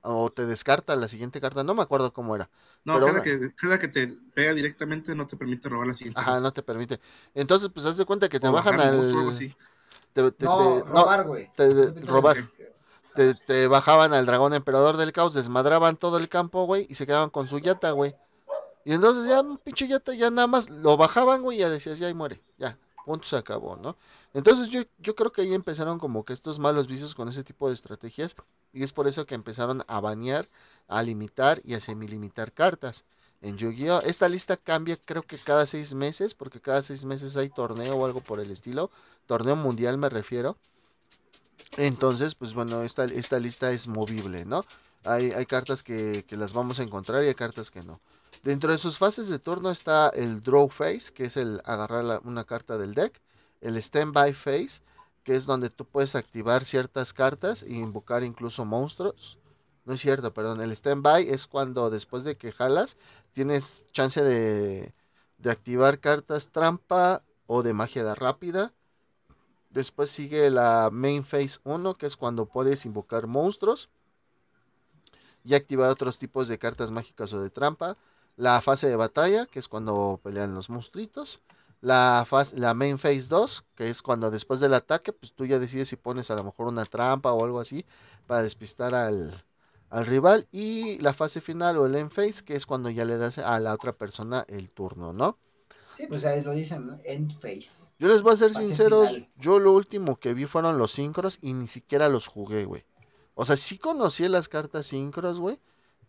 O 0.05 0.29
te 0.29 0.45
descarta 0.45 0.97
la 0.97 1.07
siguiente 1.07 1.39
carta, 1.39 1.63
no 1.63 1.73
me 1.75 1.81
acuerdo 1.81 2.11
cómo 2.11 2.35
era. 2.35 2.49
No, 2.83 2.95
pero 2.95 3.05
cada, 3.05 3.21
una- 3.21 3.23
que, 3.23 3.55
cada 3.55 3.79
que 3.79 3.87
te 3.87 4.07
pega 4.33 4.53
directamente 4.53 5.15
no 5.15 5.25
te 5.25 5.37
permite 5.37 5.69
robar 5.69 5.87
la 5.87 5.93
siguiente. 5.93 6.19
Ajá, 6.19 6.41
no 6.41 6.51
te 6.51 6.61
permite. 6.61 6.99
Entonces, 7.33 7.69
pues 7.73 7.85
haz 7.85 7.95
de 7.95 8.03
cuenta 8.03 8.27
que 8.27 8.37
te 8.39 8.49
O 8.49 8.51
bajan 8.51 8.81
al... 8.81 9.29
así. 9.29 9.55
te- 10.11 10.29
te- 10.31 10.45
No, 10.45 10.57
te- 10.83 10.89
robar, 10.89 11.23
güey. 11.25 11.49
te- 11.55 11.69
No 11.73 12.07
robar. 12.07 12.35
metas- 12.35 12.51
te, 13.15 13.33
te 13.35 13.67
bajaban 13.67 14.13
al 14.13 14.25
dragón 14.25 14.53
emperador 14.53 14.97
del 14.97 15.11
caos, 15.11 15.33
desmadraban 15.33 15.97
todo 15.97 16.17
el 16.17 16.29
campo, 16.29 16.65
güey, 16.65 16.87
y 16.89 16.95
se 16.95 17.05
quedaban 17.05 17.29
con 17.29 17.47
su 17.47 17.59
yata, 17.59 17.91
güey. 17.91 18.15
Y 18.85 18.93
entonces 18.93 19.27
ya, 19.27 19.43
pinche 19.63 19.87
yata, 19.87 20.13
ya 20.13 20.29
nada 20.29 20.47
más 20.47 20.69
lo 20.69 20.97
bajaban, 20.97 21.41
güey, 21.41 21.57
y 21.57 21.61
ya 21.61 21.69
decías, 21.69 21.99
ya 21.99 22.07
ahí 22.07 22.13
muere, 22.13 22.41
ya, 22.57 22.77
punto 23.05 23.25
se 23.25 23.37
acabó, 23.37 23.77
¿no? 23.77 23.95
Entonces 24.33 24.69
yo, 24.69 24.81
yo 24.99 25.15
creo 25.15 25.31
que 25.31 25.41
ahí 25.41 25.53
empezaron 25.53 25.99
como 25.99 26.25
que 26.25 26.33
estos 26.33 26.59
malos 26.59 26.87
vicios 26.87 27.15
con 27.15 27.29
ese 27.29 27.43
tipo 27.43 27.67
de 27.67 27.73
estrategias, 27.75 28.35
y 28.73 28.83
es 28.83 28.91
por 28.91 29.07
eso 29.07 29.25
que 29.25 29.35
empezaron 29.35 29.83
a 29.87 29.99
banear, 29.99 30.49
a 30.87 31.01
limitar 31.03 31.61
y 31.63 31.75
a 31.75 31.79
semilimitar 31.79 32.51
cartas. 32.51 33.05
En 33.43 33.57
Yu-Gi-Oh! 33.57 33.99
Esta 34.01 34.29
lista 34.29 34.55
cambia 34.55 34.95
creo 34.95 35.21
que 35.21 35.37
cada 35.37 35.65
seis 35.65 35.93
meses, 35.93 36.33
porque 36.33 36.61
cada 36.61 36.81
seis 36.81 37.03
meses 37.03 37.35
hay 37.35 37.49
torneo 37.49 37.95
o 37.95 38.05
algo 38.05 38.21
por 38.21 38.39
el 38.39 38.49
estilo. 38.51 38.89
Torneo 39.27 39.57
mundial 39.57 39.97
me 39.97 40.07
refiero. 40.07 40.57
Entonces, 41.77 42.35
pues 42.35 42.53
bueno, 42.53 42.83
esta, 42.83 43.05
esta 43.05 43.39
lista 43.39 43.71
es 43.71 43.87
movible, 43.87 44.45
¿no? 44.45 44.63
Hay, 45.05 45.31
hay 45.31 45.45
cartas 45.45 45.83
que, 45.83 46.23
que 46.27 46.37
las 46.37 46.53
vamos 46.53 46.79
a 46.79 46.83
encontrar 46.83 47.23
y 47.23 47.27
hay 47.27 47.35
cartas 47.35 47.71
que 47.71 47.83
no. 47.83 47.99
Dentro 48.43 48.71
de 48.71 48.77
sus 48.77 48.97
fases 48.97 49.29
de 49.29 49.39
turno 49.39 49.71
está 49.71 50.09
el 50.09 50.43
Draw 50.43 50.69
Phase, 50.69 51.13
que 51.13 51.25
es 51.25 51.37
el 51.37 51.61
agarrar 51.65 52.21
una 52.25 52.43
carta 52.43 52.77
del 52.77 52.93
deck. 52.93 53.19
El 53.61 53.81
Standby 53.81 54.33
Phase, 54.33 54.81
que 55.23 55.35
es 55.35 55.45
donde 55.45 55.69
tú 55.69 55.85
puedes 55.85 56.15
activar 56.15 56.65
ciertas 56.65 57.13
cartas 57.13 57.63
e 57.63 57.73
invocar 57.73 58.23
incluso 58.23 58.65
monstruos. 58.65 59.37
No 59.85 59.93
es 59.93 60.01
cierto, 60.01 60.33
perdón. 60.33 60.61
El 60.61 60.75
Standby 60.75 61.29
es 61.29 61.47
cuando 61.47 61.89
después 61.89 62.23
de 62.23 62.35
que 62.35 62.51
jalas, 62.51 62.97
tienes 63.31 63.85
chance 63.91 64.21
de, 64.21 64.93
de 65.37 65.51
activar 65.51 65.99
cartas 65.99 66.49
trampa 66.49 67.23
o 67.47 67.63
de 67.63 67.73
magia 67.73 68.13
rápida. 68.15 68.73
Después 69.73 70.11
sigue 70.11 70.51
la 70.51 70.89
Main 70.91 71.23
Phase 71.23 71.59
1, 71.63 71.95
que 71.95 72.05
es 72.05 72.15
cuando 72.15 72.45
puedes 72.45 72.85
invocar 72.85 73.25
monstruos 73.25 73.89
y 75.43 75.55
activar 75.55 75.89
otros 75.89 76.19
tipos 76.19 76.47
de 76.47 76.59
cartas 76.59 76.91
mágicas 76.91 77.33
o 77.33 77.41
de 77.41 77.49
trampa. 77.49 77.97
La 78.37 78.61
fase 78.61 78.87
de 78.87 78.95
batalla, 78.95 79.47
que 79.47 79.57
es 79.57 79.67
cuando 79.67 80.19
pelean 80.23 80.53
los 80.53 80.69
monstruitos. 80.69 81.41
La, 81.81 82.23
fase, 82.27 82.57
la 82.57 82.75
Main 82.75 82.99
Phase 82.99 83.27
2, 83.27 83.65
que 83.75 83.89
es 83.89 84.03
cuando 84.03 84.29
después 84.29 84.59
del 84.59 84.75
ataque, 84.75 85.11
pues 85.11 85.33
tú 85.33 85.45
ya 85.45 85.57
decides 85.57 85.89
si 85.89 85.95
pones 85.95 86.29
a 86.29 86.35
lo 86.35 86.43
mejor 86.43 86.67
una 86.67 86.85
trampa 86.85 87.33
o 87.33 87.43
algo 87.43 87.59
así 87.59 87.83
para 88.27 88.43
despistar 88.43 88.93
al, 88.93 89.33
al 89.89 90.05
rival. 90.05 90.47
Y 90.51 90.99
la 90.99 91.13
fase 91.13 91.41
final 91.41 91.79
o 91.79 91.87
el 91.87 91.95
End 91.95 92.11
Phase, 92.11 92.45
que 92.45 92.55
es 92.55 92.67
cuando 92.67 92.91
ya 92.91 93.05
le 93.05 93.17
das 93.17 93.39
a 93.39 93.59
la 93.59 93.73
otra 93.73 93.91
persona 93.91 94.45
el 94.47 94.69
turno, 94.69 95.13
¿no? 95.13 95.37
Sí, 95.93 96.07
pues 96.07 96.25
ahí 96.25 96.41
lo 96.41 96.53
dicen, 96.53 96.87
¿no? 96.87 96.97
End 97.05 97.31
phase. 97.33 97.93
Yo 97.99 98.07
les 98.07 98.21
voy 98.21 98.33
a 98.33 98.35
ser 98.35 98.53
sinceros, 98.53 99.11
final. 99.11 99.29
yo 99.37 99.59
lo 99.59 99.73
último 99.73 100.19
que 100.19 100.33
vi 100.33 100.45
fueron 100.45 100.77
los 100.77 100.91
sincros 100.91 101.39
y 101.41 101.53
ni 101.53 101.67
siquiera 101.67 102.09
los 102.09 102.27
jugué, 102.27 102.65
güey. 102.65 102.83
O 103.35 103.45
sea, 103.45 103.57
sí 103.57 103.77
conocí 103.77 104.27
las 104.27 104.49
cartas 104.49 104.87
sincros, 104.87 105.39
güey, 105.39 105.59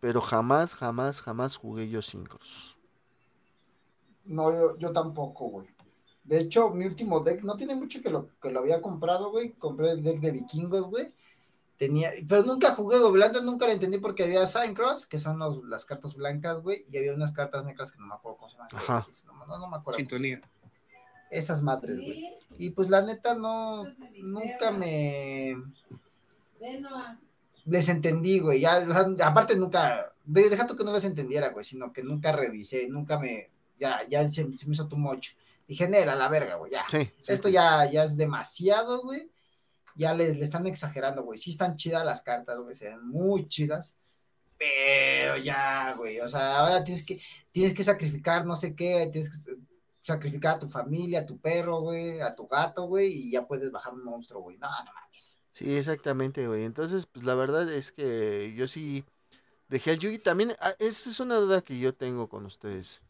pero 0.01 0.20
jamás, 0.20 0.74
jamás, 0.74 1.23
jamás 1.23 1.56
jugué 1.56 1.89
yo 1.89 2.02
sincros. 2.02 2.78
No, 4.24 4.52
yo, 4.52 4.78
yo 4.78 4.93
tampoco, 4.93 5.48
güey. 5.48 5.69
De 6.24 6.40
hecho, 6.40 6.70
mi 6.70 6.86
último 6.86 7.20
deck, 7.20 7.43
no 7.43 7.55
tiene 7.55 7.74
mucho 7.74 8.01
que 8.01 8.09
lo, 8.09 8.31
que 8.40 8.51
lo 8.51 8.61
había 8.61 8.81
comprado, 8.81 9.31
güey. 9.31 9.52
Compré 9.52 9.93
el 9.93 10.02
deck 10.02 10.20
de 10.20 10.31
vikingos, 10.32 10.89
güey. 10.89 11.12
Tenía, 11.76 12.12
pero 12.28 12.44
nunca 12.44 12.70
jugué 12.70 12.98
Goblanda, 12.98 13.40
nunca 13.40 13.66
lo 13.66 13.72
entendí 13.72 13.98
porque 13.98 14.24
había 14.24 14.46
Sign 14.46 14.74
Cross, 14.74 15.06
que 15.06 15.18
son 15.18 15.38
los, 15.38 15.64
las 15.64 15.84
cartas 15.84 16.14
blancas, 16.14 16.62
güey, 16.62 16.84
y 16.88 16.98
había 16.98 17.12
unas 17.12 17.32
cartas 17.32 17.64
negras 17.64 17.90
que 17.90 17.98
no 17.98 18.06
me 18.06 18.14
acuerdo 18.14 18.38
cómo 18.38 18.48
se 18.48 18.56
llaman. 18.56 18.70
Ajá. 18.72 19.06
No, 19.26 19.46
no, 19.46 19.59
no 19.59 19.68
me 19.68 19.76
acuerdo. 19.76 19.98
Sintonía. 19.98 20.40
Esas 21.30 21.62
madres, 21.62 21.96
güey. 21.96 22.38
Y 22.59 22.70
pues 22.70 22.90
la 22.90 23.02
neta 23.02 23.34
no, 23.34 23.84
nunca 24.22 24.70
me 24.70 25.56
les 27.64 27.88
entendí, 27.88 28.38
güey. 28.38 28.60
Ya, 28.60 28.78
o 28.78 28.92
sea, 28.92 29.28
aparte 29.28 29.56
nunca, 29.56 30.12
de, 30.24 30.48
deja 30.48 30.66
tú 30.66 30.76
que 30.76 30.84
no 30.84 30.92
les 30.92 31.05
entendiera, 31.05 31.51
güey, 31.51 31.64
sino 31.64 31.92
que 31.92 32.02
nunca 32.02 32.32
revisé, 32.32 32.88
nunca 32.88 33.18
me, 33.18 33.51
ya, 33.78 34.01
ya 34.09 34.28
se, 34.28 34.56
se 34.56 34.66
me 34.66 34.74
hizo 34.74 34.88
tu 34.88 34.96
mocho. 34.96 35.32
Dije, 35.66 35.88
Nela, 35.88 36.14
la 36.14 36.28
verga, 36.28 36.56
güey, 36.56 36.72
ya. 36.72 36.84
Sí, 36.88 37.10
sí, 37.22 37.32
Esto 37.32 37.48
sí. 37.48 37.55
ya, 37.55 37.90
ya 37.90 38.05
es 38.05 38.16
demasiado, 38.16 39.02
güey. 39.02 39.30
Ya 39.95 40.15
les, 40.15 40.39
le 40.39 40.45
están 40.45 40.66
exagerando, 40.66 41.23
güey. 41.23 41.39
Sí 41.39 41.51
están 41.51 41.77
chidas 41.77 42.05
las 42.05 42.23
cartas, 42.23 42.59
güey, 42.59 42.75
se 42.75 42.89
ven 42.89 43.07
muy 43.07 43.49
chidas. 43.49 43.95
Pero 44.59 45.37
ya, 45.37 45.95
güey, 45.97 46.21
o 46.21 46.29
sea, 46.29 46.59
ahora 46.59 46.85
tienes 46.85 47.05
que, 47.05 47.21
tienes 47.51 47.75
que 47.75 47.85
sacrificar 47.85 48.47
no 48.47 48.57
sé 48.57 48.75
qué, 48.75 49.09
tienes 49.12 49.31
que 49.31 49.57
sacrificar 50.03 50.57
a 50.57 50.59
tu 50.59 50.69
familia, 50.69 51.21
a 51.21 51.27
tu 51.27 51.39
perro, 51.39 51.81
güey, 51.81 52.21
a 52.21 52.35
tu 52.35 52.47
gato, 52.47 52.87
güey, 52.87 53.12
y 53.12 53.31
ya 53.33 53.47
puedes 53.47 53.71
bajar 53.73 53.95
un 53.95 54.05
monstruo, 54.05 54.43
güey. 54.43 54.59
No, 54.59 54.69
no 54.69 54.93
mames. 54.93 55.41
Sí, 55.51 55.77
exactamente, 55.77 56.47
güey. 56.47 56.65
Entonces, 56.65 57.07
pues 57.07 57.25
la 57.25 57.35
verdad 57.35 57.73
es 57.73 57.91
que 57.91 58.55
yo 58.57 58.69
sí 58.69 59.05
dejé 59.69 59.93
el 59.93 59.99
Yugi. 59.99 60.19
También, 60.19 60.55
ah, 60.61 60.75
esta 60.79 61.09
es 61.09 61.21
una 61.21 61.37
duda 61.37 61.62
que 61.62 61.79
yo 61.79 61.95
tengo 61.95 62.29
con 62.29 62.45
ustedes. 62.45 63.01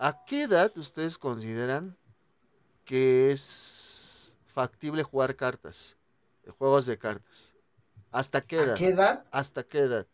¿A 0.00 0.24
qué 0.24 0.42
edad 0.44 0.72
ustedes 0.78 1.18
consideran 1.18 1.98
que 2.84 3.30
es 3.30 4.36
factible 4.46 5.02
jugar 5.02 5.36
cartas? 5.36 5.97
Juegos 6.52 6.86
de 6.86 6.98
cartas. 6.98 7.54
¿Hasta 8.10 8.40
qué 8.40 8.58
¿A 8.58 8.62
edad? 8.62 8.76
qué 8.76 8.88
edad? 8.88 9.24
¿Hasta 9.30 9.62
qué 9.64 9.78
edad? 9.80 10.06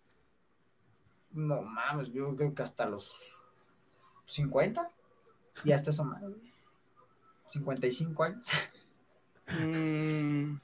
No 1.31 1.63
mames, 1.63 2.13
yo 2.13 2.35
creo 2.37 2.55
que 2.55 2.63
hasta 2.63 2.87
los 2.87 3.15
50 4.27 4.91
y 5.65 5.73
hasta 5.73 5.91
eso 5.91 6.05
más, 6.05 6.21
güey. 6.23 6.35
55 7.47 8.25
años. 8.25 8.47
Mm. 9.47 10.57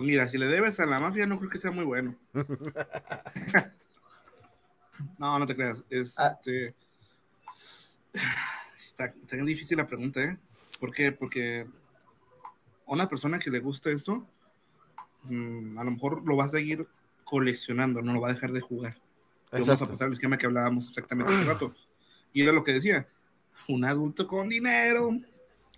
Mira, 0.00 0.26
si 0.26 0.38
le 0.38 0.46
debes 0.46 0.80
a 0.80 0.86
la 0.86 0.98
mafia, 0.98 1.26
no 1.26 1.38
creo 1.38 1.50
que 1.50 1.58
sea 1.58 1.70
muy 1.70 1.84
bueno. 1.84 2.16
no, 5.18 5.38
no 5.38 5.46
te 5.46 5.54
creas. 5.54 5.84
Este. 5.90 6.74
Está, 8.82 9.04
está 9.06 9.36
bien 9.36 9.46
difícil 9.46 9.78
la 9.78 9.86
pregunta, 9.86 10.22
¿eh? 10.22 10.38
¿Por 10.78 10.92
qué? 10.92 11.12
Porque 11.12 11.66
una 12.86 13.08
persona 13.08 13.38
que 13.38 13.50
le 13.50 13.60
gusta 13.60 13.90
esto, 13.90 14.26
mm, 15.24 15.78
a 15.78 15.84
lo 15.84 15.90
mejor 15.92 16.22
lo 16.26 16.36
va 16.36 16.44
a 16.44 16.48
seguir 16.48 16.86
coleccionando, 17.24 18.02
no 18.02 18.12
lo 18.12 18.20
va 18.20 18.30
a 18.30 18.32
dejar 18.34 18.52
de 18.52 18.60
jugar. 18.60 18.96
Vamos 19.50 19.68
a 19.68 19.76
pasar 19.86 20.06
el 20.08 20.14
esquema 20.14 20.38
que 20.38 20.46
hablábamos 20.46 20.86
exactamente 20.88 21.32
hace 21.32 21.44
rato. 21.44 21.74
Y 22.32 22.42
era 22.42 22.52
lo 22.52 22.64
que 22.64 22.72
decía, 22.72 23.06
un 23.68 23.84
adulto 23.84 24.26
con 24.26 24.48
dinero. 24.48 25.10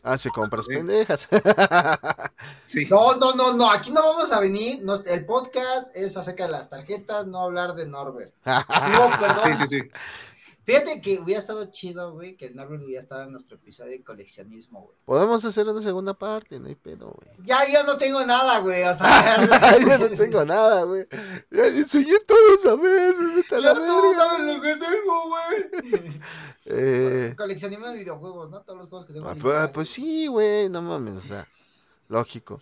Ah, 0.02 0.18
si 0.18 0.28
compras 0.30 0.66
Sí. 0.66 0.74
pendejas. 0.76 1.28
Sí. 2.66 2.86
No, 2.90 3.16
no, 3.16 3.34
no, 3.34 3.52
no, 3.54 3.70
aquí 3.70 3.90
no 3.90 4.02
vamos 4.02 4.30
a 4.32 4.40
venir. 4.40 4.80
no, 4.82 4.94
el 4.94 5.24
podcast 5.24 5.88
es 5.94 6.16
acerca 6.16 6.44
de 6.46 6.52
las 6.52 6.68
tarjetas, 6.68 7.26
no 7.26 7.40
hablar 7.40 7.74
de 7.74 7.86
Norbert. 7.86 8.32
Digo, 8.44 9.10
perdón. 9.18 9.56
Sí, 9.58 9.66
sí, 9.66 9.80
sí. 9.80 9.90
Fíjate 10.64 11.00
que 11.02 11.18
hubiera 11.18 11.40
estado 11.40 11.66
chido, 11.66 12.12
güey, 12.14 12.36
que 12.36 12.46
el 12.46 12.56
Norbert 12.56 12.82
hubiera 12.84 13.02
estado 13.02 13.22
en 13.24 13.32
nuestro 13.32 13.56
episodio 13.56 13.90
de 13.92 14.02
coleccionismo, 14.02 14.80
güey. 14.80 14.96
Podemos 15.04 15.44
hacer 15.44 15.68
una 15.68 15.82
segunda 15.82 16.14
parte, 16.14 16.58
no 16.58 16.68
hay 16.68 16.74
pedo, 16.74 17.10
güey. 17.10 17.36
Ya 17.44 17.70
yo 17.70 17.84
no 17.84 17.98
tengo 17.98 18.24
nada, 18.24 18.60
güey, 18.60 18.82
o 18.82 18.96
sea. 18.96 19.76
Yo 19.86 19.98
no 19.98 20.16
tengo 20.16 20.44
nada, 20.46 20.84
güey. 20.84 21.06
Ya 21.50 21.66
enseñé 21.66 22.18
todo 22.20 22.54
esa 22.54 22.76
vez, 22.76 23.14
me 23.18 23.56
a 23.56 23.60
la 23.60 23.74
todos 23.74 24.16
saben 24.16 24.46
lo 24.46 24.62
que 24.62 24.76
tengo, 24.76 25.28
güey. 25.28 26.10
Eh, 26.66 27.34
Coleccionismo 27.36 27.86
de 27.88 27.98
videojuegos, 27.98 28.48
¿no? 28.50 28.62
Todos 28.62 28.78
los 28.78 28.88
juegos 28.88 29.04
que 29.04 29.12
tengo. 29.12 29.28
ah, 29.28 29.34
pues, 29.38 29.68
pues 29.68 29.90
sí, 29.90 30.28
güey, 30.28 30.70
no 30.70 30.80
mames, 30.80 31.16
o 31.16 31.22
sea, 31.22 31.46
lógico. 32.08 32.58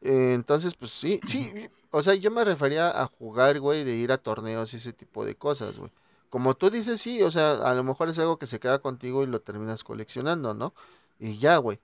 Eh, 0.00 0.32
entonces, 0.34 0.74
pues 0.74 0.90
sí, 0.90 1.20
sí, 1.24 1.52
o 1.90 2.02
sea, 2.02 2.14
yo 2.14 2.32
me 2.32 2.44
refería 2.44 3.00
a 3.00 3.06
jugar, 3.06 3.60
güey, 3.60 3.84
de 3.84 3.94
ir 3.94 4.10
a 4.10 4.18
torneos 4.18 4.74
y 4.74 4.78
ese 4.78 4.92
tipo 4.92 5.24
de 5.24 5.36
cosas, 5.36 5.78
güey. 5.78 5.92
Como 6.34 6.56
tú 6.56 6.68
dices, 6.68 7.00
sí, 7.00 7.22
o 7.22 7.30
sea, 7.30 7.52
a 7.52 7.74
lo 7.74 7.84
mejor 7.84 8.08
es 8.08 8.18
algo 8.18 8.40
que 8.40 8.48
se 8.48 8.58
queda 8.58 8.80
contigo 8.80 9.22
y 9.22 9.28
lo 9.28 9.40
terminas 9.40 9.84
coleccionando, 9.84 10.52
¿no? 10.52 10.74
Y 11.20 11.38
ya, 11.38 11.58
güey. 11.58 11.78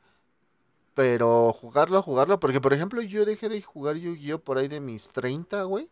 Pero 0.96 1.52
jugarlo, 1.52 2.02
jugarlo, 2.02 2.40
porque 2.40 2.60
por 2.60 2.72
ejemplo 2.72 3.00
yo 3.00 3.24
dejé 3.24 3.48
de 3.48 3.62
jugar 3.62 3.94
Yu-Gi-Oh 3.94 4.40
por 4.40 4.58
ahí 4.58 4.66
de 4.66 4.80
mis 4.80 5.10
30, 5.10 5.62
güey. 5.62 5.88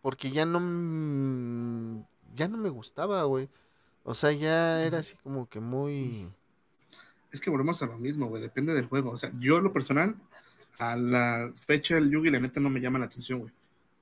Porque 0.00 0.30
ya 0.30 0.46
no, 0.46 2.06
ya 2.36 2.46
no 2.46 2.56
me 2.56 2.68
gustaba, 2.68 3.24
güey. 3.24 3.50
O 4.04 4.14
sea, 4.14 4.30
ya 4.30 4.84
era 4.84 4.98
así 4.98 5.16
como 5.24 5.48
que 5.48 5.58
muy... 5.58 6.32
Es 7.32 7.40
que 7.40 7.50
volvemos 7.50 7.82
a 7.82 7.86
lo 7.86 7.98
mismo, 7.98 8.28
güey. 8.28 8.42
Depende 8.42 8.74
del 8.74 8.86
juego. 8.86 9.10
O 9.10 9.18
sea, 9.18 9.32
yo, 9.40 9.60
lo 9.60 9.72
personal, 9.72 10.14
a 10.78 10.94
la 10.94 11.52
fecha 11.66 11.96
del 11.96 12.12
Yugi, 12.12 12.30
la 12.30 12.38
neta, 12.38 12.60
no 12.60 12.70
me 12.70 12.80
llama 12.80 13.00
la 13.00 13.06
atención, 13.06 13.40
güey. 13.40 13.52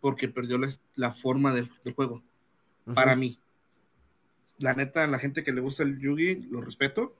Porque 0.03 0.29
perdió 0.29 0.59
la, 0.59 0.69
la 0.97 1.15
forma 1.15 1.55
del, 1.55 1.71
del 1.83 1.95
juego. 1.95 2.23
Para 2.95 3.17
mí. 3.17 3.39
La 4.59 4.75
neta, 4.75 5.07
la 5.07 5.19
gente 5.19 5.43
que 5.43 5.53
le 5.53 5.61
gusta 5.61 5.83
el 5.83 5.99
Yugi, 5.99 6.47
lo 6.51 6.61
respeto. 6.61 7.15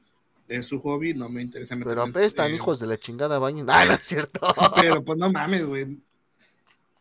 Es 0.47 0.67
su 0.67 0.81
hobby, 0.81 1.15
no 1.15 1.31
me 1.31 1.41
interesa 1.41 1.75
Pero 1.83 2.03
apestan, 2.03 2.51
eh, 2.51 2.57
hijos 2.57 2.79
de 2.79 2.87
la 2.87 2.99
chingada, 2.99 3.39
bañen. 3.39 3.67
Ah, 3.71 3.85
no 3.87 3.95
es 3.95 4.03
cierto. 4.03 4.41
Pero 4.77 5.03
pues 5.03 5.19
no 5.19 5.33
mames, 5.33 5.67
güey. 5.67 5.99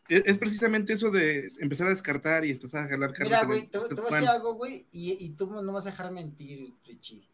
Es, 0.08 0.24
es 0.26 0.38
precisamente 0.38 0.94
eso 0.94 1.12
de 1.12 1.52
empezar 1.60 1.88
a 1.88 1.90
descartar 1.90 2.46
y 2.46 2.52
empezar 2.52 2.86
a 2.86 2.90
jalar 2.90 3.14
cartas. 3.14 3.28
Mira, 3.28 3.46
güey, 3.46 3.68
te, 3.68 3.78
este 3.78 3.96
te 3.96 4.02
voy 4.02 4.12
a 4.12 4.16
decir 4.16 4.30
algo, 4.30 4.54
güey, 4.56 4.86
y, 4.92 5.26
y 5.26 5.30
tú 5.30 5.48
no 5.48 5.62
me 5.62 5.72
vas 5.72 5.88
a 5.88 5.92
dejar 5.92 6.12
mentir, 6.12 6.74
Richie. 6.86 7.28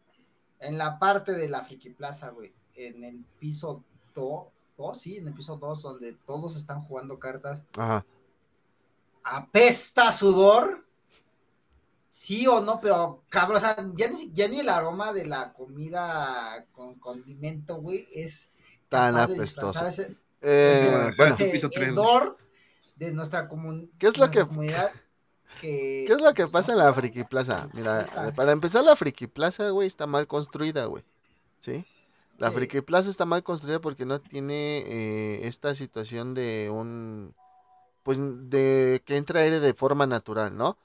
En 0.58 0.78
la 0.78 0.98
parte 0.98 1.32
de 1.32 1.48
la 1.48 1.62
Friki 1.62 1.90
Plaza, 1.90 2.30
güey, 2.30 2.52
en 2.74 3.04
el 3.04 3.24
piso 3.38 3.82
2, 4.14 4.46
oh, 4.76 4.94
sí, 4.94 5.16
en 5.16 5.28
el 5.28 5.34
piso 5.34 5.56
2, 5.56 5.82
donde 5.82 6.12
todos 6.26 6.56
están 6.56 6.80
jugando 6.82 7.18
cartas, 7.18 7.66
Ajá. 7.76 8.04
apesta 9.24 10.12
sudor. 10.12 10.84
Sí 12.10 12.46
o 12.46 12.60
no, 12.60 12.80
pero 12.80 13.22
cabrón, 13.28 13.58
o 13.58 13.60
sea, 13.60 13.76
ya 13.94 14.08
ni, 14.08 14.16
si- 14.16 14.32
ya 14.32 14.48
ni 14.48 14.58
el 14.60 14.68
aroma 14.68 15.12
de 15.12 15.26
la 15.26 15.52
comida 15.52 16.66
con 16.72 16.96
condimento, 16.96 17.76
güey, 17.76 18.06
es 18.12 18.50
Tan 18.88 19.16
apestoso. 19.16 19.86
ese, 19.86 20.16
Eh, 20.42 21.06
ese- 21.08 21.16
bueno, 21.16 21.34
ese 21.34 21.66
hedor 21.84 22.36
de 22.96 23.12
nuestra, 23.12 23.48
comun- 23.48 23.90
¿Qué 23.98 24.08
es 24.08 24.18
lo 24.18 24.26
nuestra 24.26 24.42
que- 24.42 24.48
comunidad 24.48 24.90
que- 25.60 26.04
¿Qué 26.06 26.12
es 26.12 26.20
lo 26.20 26.34
que 26.34 26.42
pues, 26.42 26.52
pasa 26.52 26.72
no 26.74 26.80
en 26.80 26.86
la 26.86 26.92
Friki 26.92 27.24
Plaza? 27.24 27.68
Mira, 27.74 28.00
eh, 28.02 28.32
para 28.34 28.50
empezar, 28.52 28.82
la 28.84 28.96
Friki 28.96 29.26
Plaza, 29.28 29.70
güey, 29.70 29.86
está 29.86 30.06
mal 30.06 30.26
construida, 30.26 30.86
güey. 30.86 31.04
¿Sí? 31.60 31.84
La 32.38 32.48
Sí. 32.48 32.54
Friki 32.54 32.80
Plaza 32.80 33.10
está 33.10 33.24
mal 33.26 33.42
construida 33.44 33.80
porque 33.80 34.04
no 34.06 34.20
tiene 34.20 34.78
eh, 34.86 35.46
esta 35.46 35.74
situación 35.74 36.34
de 36.34 36.70
un. 36.72 37.34
Pues 38.02 38.18
de 38.20 39.02
que 39.04 39.16
entra 39.18 39.40
aire 39.40 39.60
de 39.60 39.74
forma 39.74 40.06
natural, 40.06 40.56
¿no? 40.56 40.78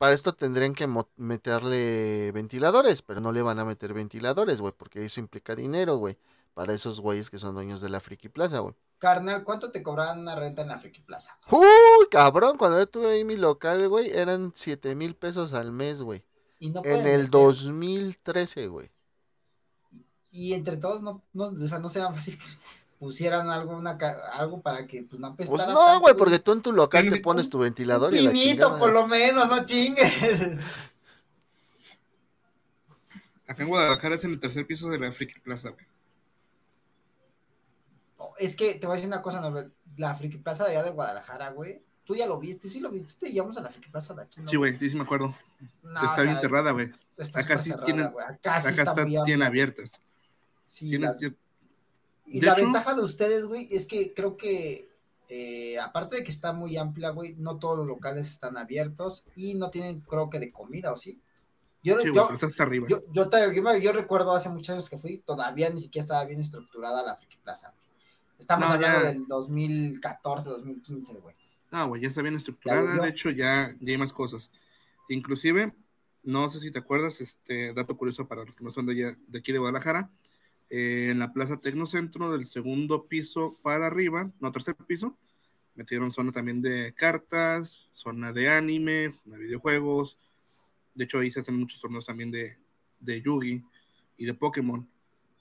Para 0.00 0.14
esto 0.14 0.32
tendrían 0.32 0.72
que 0.72 0.88
meterle 1.18 2.32
ventiladores, 2.32 3.02
pero 3.02 3.20
no 3.20 3.32
le 3.32 3.42
van 3.42 3.58
a 3.58 3.66
meter 3.66 3.92
ventiladores, 3.92 4.62
güey, 4.62 4.72
porque 4.74 5.04
eso 5.04 5.20
implica 5.20 5.54
dinero, 5.54 5.96
güey. 5.98 6.16
Para 6.54 6.72
esos 6.72 7.00
güeyes 7.00 7.28
que 7.28 7.38
son 7.38 7.54
dueños 7.54 7.82
de 7.82 7.90
la 7.90 8.00
Friki 8.00 8.30
Plaza, 8.30 8.60
güey. 8.60 8.74
Carnal, 8.96 9.44
¿cuánto 9.44 9.70
te 9.70 9.82
cobraban 9.82 10.20
una 10.20 10.34
renta 10.36 10.62
en 10.62 10.68
la 10.68 10.78
Friki 10.78 11.02
Plaza? 11.02 11.38
¡Uy, 11.50 12.06
cabrón! 12.10 12.56
Cuando 12.56 12.78
yo 12.78 12.88
tuve 12.88 13.10
ahí 13.10 13.24
mi 13.24 13.36
local, 13.36 13.86
güey, 13.90 14.08
eran 14.08 14.52
7 14.54 14.94
mil 14.94 15.14
pesos 15.16 15.52
al 15.52 15.70
mes, 15.70 16.00
güey. 16.00 16.24
Y 16.58 16.70
no 16.70 16.82
En 16.82 16.92
el 17.06 17.24
meter- 17.24 17.30
2013, 17.30 18.68
güey. 18.68 18.90
Y 20.30 20.54
entre 20.54 20.78
todos, 20.78 21.02
no, 21.02 21.22
no, 21.34 21.44
o 21.44 21.68
sea, 21.68 21.78
no 21.78 21.90
fácil 21.90 22.38
que 22.38 22.44
pusieran 23.00 23.48
algo, 23.50 23.76
una, 23.76 23.92
algo 24.34 24.60
para 24.60 24.86
que 24.86 25.02
pues, 25.02 25.18
no 25.18 25.28
apestara 25.28 25.64
Pues 25.64 25.74
no, 25.74 26.00
güey, 26.00 26.14
porque 26.14 26.38
tú 26.38 26.52
en 26.52 26.60
tu 26.62 26.70
local 26.70 27.08
te 27.10 27.20
pones 27.20 27.46
un- 27.46 27.50
tu 27.50 27.56
Un 27.58 27.64
ventilador 27.64 28.14
y 28.14 28.20
la 28.20 28.30
pinito, 28.30 28.76
por 28.78 28.92
lo 28.92 29.06
menos, 29.08 29.48
no 29.48 29.64
chingues. 29.64 30.12
Acá 33.48 33.62
en 33.62 33.68
Guadalajara 33.68 34.14
es 34.14 34.24
en 34.24 34.32
el 34.32 34.38
tercer 34.40 34.66
piso 34.66 34.88
de 34.90 34.98
la 34.98 35.10
Friki 35.12 35.40
Plaza, 35.40 35.70
güey. 35.70 35.86
es 38.38 38.54
que 38.54 38.74
te 38.74 38.86
voy 38.86 38.94
a 38.94 38.96
decir 38.96 39.08
una 39.08 39.22
cosa, 39.22 39.40
Norbert, 39.40 39.72
la 39.96 40.14
Friki 40.14 40.38
Plaza 40.38 40.64
de 40.64 40.70
allá 40.72 40.82
de 40.84 40.90
Guadalajara, 40.90 41.50
güey. 41.50 41.82
Tú 42.04 42.14
ya 42.16 42.26
lo 42.26 42.38
viste, 42.38 42.68
sí 42.68 42.80
lo 42.80 42.90
viste, 42.90 43.26
te 43.26 43.32
llevamos 43.32 43.56
a 43.58 43.62
la 43.62 43.70
Friki 43.70 43.88
Plaza 43.90 44.14
de 44.14 44.22
aquí, 44.22 44.40
¿no? 44.40 44.46
Sí, 44.46 44.56
güey, 44.56 44.76
sí, 44.76 44.88
sí 44.90 44.96
me 44.96 45.02
acuerdo. 45.02 45.34
No, 45.82 46.00
está 46.00 46.12
o 46.12 46.16
sea, 46.16 46.24
bien 46.24 46.38
cerrada, 46.38 46.70
güey. 46.72 46.92
Está 47.16 47.40
Acá 47.40 47.58
sí 47.58 47.70
cerrada, 47.70 47.84
tienen- 47.86 48.10
güey. 48.12 48.24
Acá 48.26 48.60
sí 48.60 48.68
Acá 48.68 48.82
está 48.82 49.24
tiene 49.24 49.44
abiertas. 49.44 49.92
Sí, 50.66 50.90
Tiene- 50.90 51.06
la- 51.06 51.16
tiene- 51.16 51.36
Y 52.30 52.40
la 52.40 52.52
hecho- 52.52 52.62
ventaja 52.62 52.94
de 52.94 53.02
ustedes, 53.02 53.46
güey, 53.46 53.68
es 53.70 53.86
que 53.86 54.14
creo 54.14 54.36
que, 54.36 54.88
eh, 55.28 55.78
aparte 55.78 56.16
de 56.16 56.24
que 56.24 56.30
está 56.30 56.52
muy 56.52 56.76
amplia, 56.76 57.10
güey, 57.10 57.34
no 57.38 57.58
todos 57.58 57.76
los 57.78 57.86
locales 57.86 58.28
están 58.28 58.56
abiertos 58.56 59.24
y 59.34 59.54
no 59.54 59.70
tienen, 59.70 60.00
creo 60.00 60.30
que, 60.30 60.38
de 60.40 60.52
comida, 60.52 60.92
¿o 60.92 60.96
sí? 60.96 61.20
Yo, 61.82 61.98
Sí, 61.98 62.10
yo, 62.14 62.28
hasta 62.30 62.62
arriba. 62.62 62.86
yo, 62.88 63.00
yo, 63.12 63.28
te- 63.30 63.54
yo 63.54 63.76
yo 63.78 63.92
recuerdo 63.92 64.34
hace 64.34 64.48
muchos 64.50 64.70
años 64.70 64.90
que 64.90 64.98
fui, 64.98 65.18
todavía 65.18 65.70
ni 65.70 65.80
siquiera 65.80 66.04
estaba 66.04 66.24
bien 66.24 66.40
estructurada 66.40 67.02
la 67.02 67.16
Friki 67.16 67.38
Plaza. 67.38 67.68
güey. 67.74 67.90
Estamos 68.38 68.68
No, 68.68 68.74
hablando 68.74 69.00
ya. 69.02 69.08
del 69.12 69.26
2014, 69.26 70.50
2015, 70.50 71.14
güey. 71.14 71.34
Ah, 71.70 71.84
güey, 71.84 72.02
ya 72.02 72.08
está 72.08 72.22
bien 72.22 72.36
estructurada. 72.36 72.96
Ya, 72.96 73.02
De 73.02 73.08
hecho, 73.08 73.30
ya, 73.30 73.74
ya 73.80 73.92
hay 73.92 73.98
más 73.98 74.12
cosas. 74.12 74.50
Inclusive, 75.08 75.74
no 76.22 76.48
sé 76.48 76.60
si 76.60 76.70
te 76.70 76.78
acuerdas, 76.78 77.20
este 77.20 77.72
dato 77.72 77.96
curioso 77.96 78.26
para 78.28 78.44
los 78.44 78.56
que 78.56 78.64
no 78.64 78.70
son 78.70 78.86
de, 78.86 78.92
allá- 78.92 79.16
de 79.26 79.38
aquí 79.38 79.52
de 79.52 79.58
Guadalajara. 79.58 80.10
En 80.70 81.18
la 81.18 81.32
Plaza 81.32 81.60
Tecnocentro, 81.60 82.32
del 82.32 82.46
segundo 82.46 83.06
piso 83.08 83.58
para 83.62 83.88
arriba, 83.88 84.32
no, 84.40 84.52
tercer 84.52 84.76
piso, 84.76 85.16
metieron 85.74 86.12
zona 86.12 86.32
también 86.32 86.62
de 86.62 86.94
cartas, 86.94 87.88
zona 87.92 88.32
de 88.32 88.48
anime, 88.48 89.12
de 89.24 89.38
videojuegos. 89.38 90.18
De 90.94 91.04
hecho, 91.04 91.18
ahí 91.18 91.30
se 91.30 91.40
hacen 91.40 91.56
muchos 91.56 91.80
torneos 91.80 92.06
también 92.06 92.30
de, 92.30 92.56
de 93.00 93.20
Yugi 93.20 93.64
y 94.16 94.24
de 94.24 94.34
Pokémon. 94.34 94.88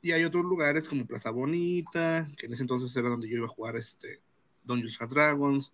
Y 0.02 0.14
hay 0.14 0.24
otros 0.24 0.46
lugares 0.46 0.88
como 0.88 1.06
Plaza 1.06 1.30
Bonita, 1.30 2.30
que 2.38 2.46
en 2.48 2.54
ese 2.54 2.64
entonces 2.64 2.96
era 2.96 3.10
donde 3.10 3.30
yo 3.30 3.38
iba 3.38 3.46
a 3.46 3.50
jugar 3.50 3.76
este 3.76 4.20
Dungeons 4.64 4.98
Dragons. 5.10 5.74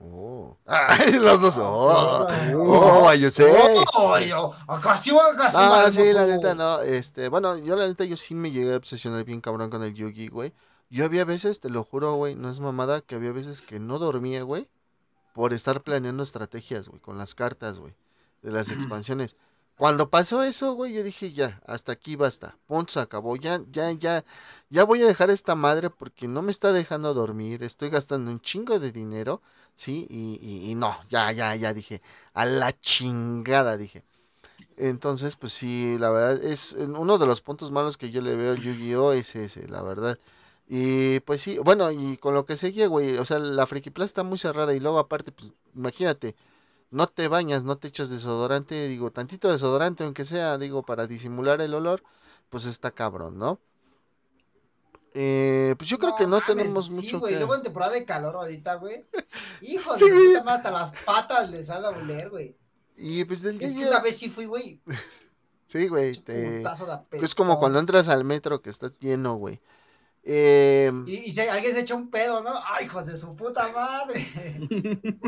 Oh. 0.00 0.56
Ay, 0.66 1.12
los 1.20 1.40
dos. 1.40 1.58
Oh, 1.58 2.26
Oh. 2.54 3.04
oh, 3.06 3.14
yo 3.14 3.30
sé. 3.30 3.54
¡Oh, 3.94 4.18
yo! 4.18 4.52
Acá 4.68 4.96
sí, 4.96 5.10
Ah, 5.54 5.86
sí, 5.92 6.12
la 6.12 6.26
neta, 6.26 6.54
no. 6.54 6.80
Este, 6.80 7.28
bueno, 7.28 7.56
yo 7.58 7.76
la 7.76 7.86
neta, 7.86 8.04
yo 8.04 8.16
sí 8.16 8.34
me 8.34 8.50
llegué 8.50 8.74
a 8.74 8.76
obsesionar 8.76 9.24
bien 9.24 9.40
cabrón 9.40 9.70
con 9.70 9.82
el 9.82 9.94
Yugi, 9.94 10.28
güey. 10.28 10.52
Yo 10.90 11.04
había 11.04 11.24
veces, 11.24 11.60
te 11.60 11.70
lo 11.70 11.82
juro, 11.82 12.14
güey, 12.14 12.34
no 12.36 12.50
es 12.50 12.60
mamada, 12.60 13.00
que 13.00 13.14
había 13.16 13.32
veces 13.32 13.60
que 13.62 13.80
no 13.80 13.98
dormía, 13.98 14.42
güey, 14.42 14.68
por 15.34 15.52
estar 15.52 15.82
planeando 15.82 16.22
estrategias, 16.22 16.88
güey, 16.88 17.00
con 17.00 17.18
las 17.18 17.34
cartas, 17.34 17.78
güey, 17.78 17.94
de 18.42 18.52
las 18.52 18.70
expansiones. 18.70 19.36
Cuando 19.76 20.08
pasó 20.08 20.42
eso, 20.42 20.72
güey, 20.72 20.94
yo 20.94 21.02
dije, 21.02 21.32
ya, 21.32 21.60
hasta 21.66 21.92
aquí 21.92 22.16
basta. 22.16 22.56
Punto, 22.66 22.94
se 22.94 23.00
acabó. 23.00 23.36
Ya, 23.36 23.60
ya, 23.70 23.92
ya, 23.92 24.24
ya 24.70 24.84
voy 24.84 25.02
a 25.02 25.06
dejar 25.06 25.30
esta 25.30 25.54
madre 25.54 25.90
porque 25.90 26.28
no 26.28 26.40
me 26.40 26.50
está 26.50 26.72
dejando 26.72 27.12
dormir. 27.12 27.62
Estoy 27.62 27.90
gastando 27.90 28.30
un 28.30 28.40
chingo 28.40 28.78
de 28.80 28.90
dinero, 28.90 29.42
¿sí? 29.74 30.06
Y, 30.08 30.38
y, 30.40 30.70
y 30.70 30.74
no, 30.74 30.96
ya, 31.10 31.30
ya, 31.32 31.54
ya 31.56 31.74
dije. 31.74 32.00
A 32.32 32.46
la 32.46 32.72
chingada, 32.80 33.76
dije. 33.76 34.02
Entonces, 34.78 35.36
pues 35.36 35.52
sí, 35.52 35.96
la 35.98 36.10
verdad, 36.10 36.42
es 36.44 36.72
uno 36.72 37.18
de 37.18 37.26
los 37.26 37.40
puntos 37.42 37.70
malos 37.70 37.96
que 37.96 38.10
yo 38.10 38.20
le 38.20 38.36
veo 38.36 38.52
a 38.52 38.56
Yu-Gi-Oh! 38.56 39.12
es 39.12 39.36
ese, 39.36 39.68
la 39.68 39.82
verdad. 39.82 40.18
Y 40.68 41.20
pues 41.20 41.42
sí, 41.42 41.58
bueno, 41.58 41.90
y 41.92 42.16
con 42.16 42.34
lo 42.34 42.44
que 42.46 42.56
seguía, 42.56 42.88
güey, 42.88 43.16
o 43.18 43.24
sea, 43.24 43.38
la 43.38 43.66
Friki 43.66 43.90
Plaza 43.90 44.06
está 44.06 44.22
muy 44.24 44.38
cerrada 44.38 44.74
y 44.74 44.80
luego 44.80 44.98
aparte, 44.98 45.32
pues 45.32 45.52
imagínate, 45.74 46.34
no 46.90 47.06
te 47.08 47.28
bañas, 47.28 47.64
no 47.64 47.76
te 47.78 47.88
echas 47.88 48.10
desodorante, 48.10 48.88
digo, 48.88 49.10
tantito 49.10 49.50
desodorante, 49.50 50.04
aunque 50.04 50.24
sea, 50.24 50.58
digo, 50.58 50.82
para 50.82 51.06
disimular 51.06 51.60
el 51.60 51.74
olor, 51.74 52.02
pues 52.48 52.64
está 52.64 52.90
cabrón, 52.90 53.38
¿no? 53.38 53.58
Eh, 55.18 55.74
pues 55.78 55.88
yo 55.88 55.98
creo 55.98 56.14
que 56.14 56.24
no 56.24 56.40
mames, 56.40 56.46
tenemos 56.46 56.86
sí, 56.86 56.92
mucho 56.92 57.20
güey. 57.20 57.32
que... 57.32 57.38
Luego 57.38 57.54
en 57.54 57.62
temporada 57.62 57.92
de 57.92 58.04
calor 58.04 58.36
ahorita, 58.36 58.74
güey. 58.74 59.06
Hijo 59.62 59.94
Sí, 59.98 60.10
de 60.10 60.14
puta 60.14 60.44
madre, 60.44 60.56
hasta 60.56 60.70
las 60.70 60.90
patas 61.04 61.50
les 61.50 61.70
ha 61.70 61.80
de 61.80 61.88
oler, 61.88 62.28
güey. 62.28 62.54
Y 62.96 63.24
pues 63.24 63.42
del 63.42 63.60
Es 63.60 63.74
que 63.74 63.86
una 63.86 64.00
vez 64.00 64.18
sí 64.18 64.28
fui, 64.28 64.46
güey. 64.46 64.80
Sí, 65.68 65.88
güey, 65.88 66.16
te... 66.18 66.32
de 66.32 66.70
Es 67.14 67.34
como 67.34 67.58
cuando 67.58 67.80
entras 67.80 68.08
al 68.08 68.24
metro 68.24 68.62
que 68.62 68.70
está 68.70 68.92
lleno, 69.00 69.34
güey. 69.34 69.60
Eh, 70.22 70.92
Y, 71.06 71.14
y 71.14 71.32
si 71.32 71.40
alguien 71.40 71.74
se 71.74 71.80
echa 71.80 71.96
un 71.96 72.08
pedo, 72.08 72.40
¿no? 72.40 72.52
¡Ay, 72.66 72.84
hijos 72.86 73.06
de 73.06 73.16
su 73.16 73.34
puta 73.34 73.66
madre! 73.72 74.28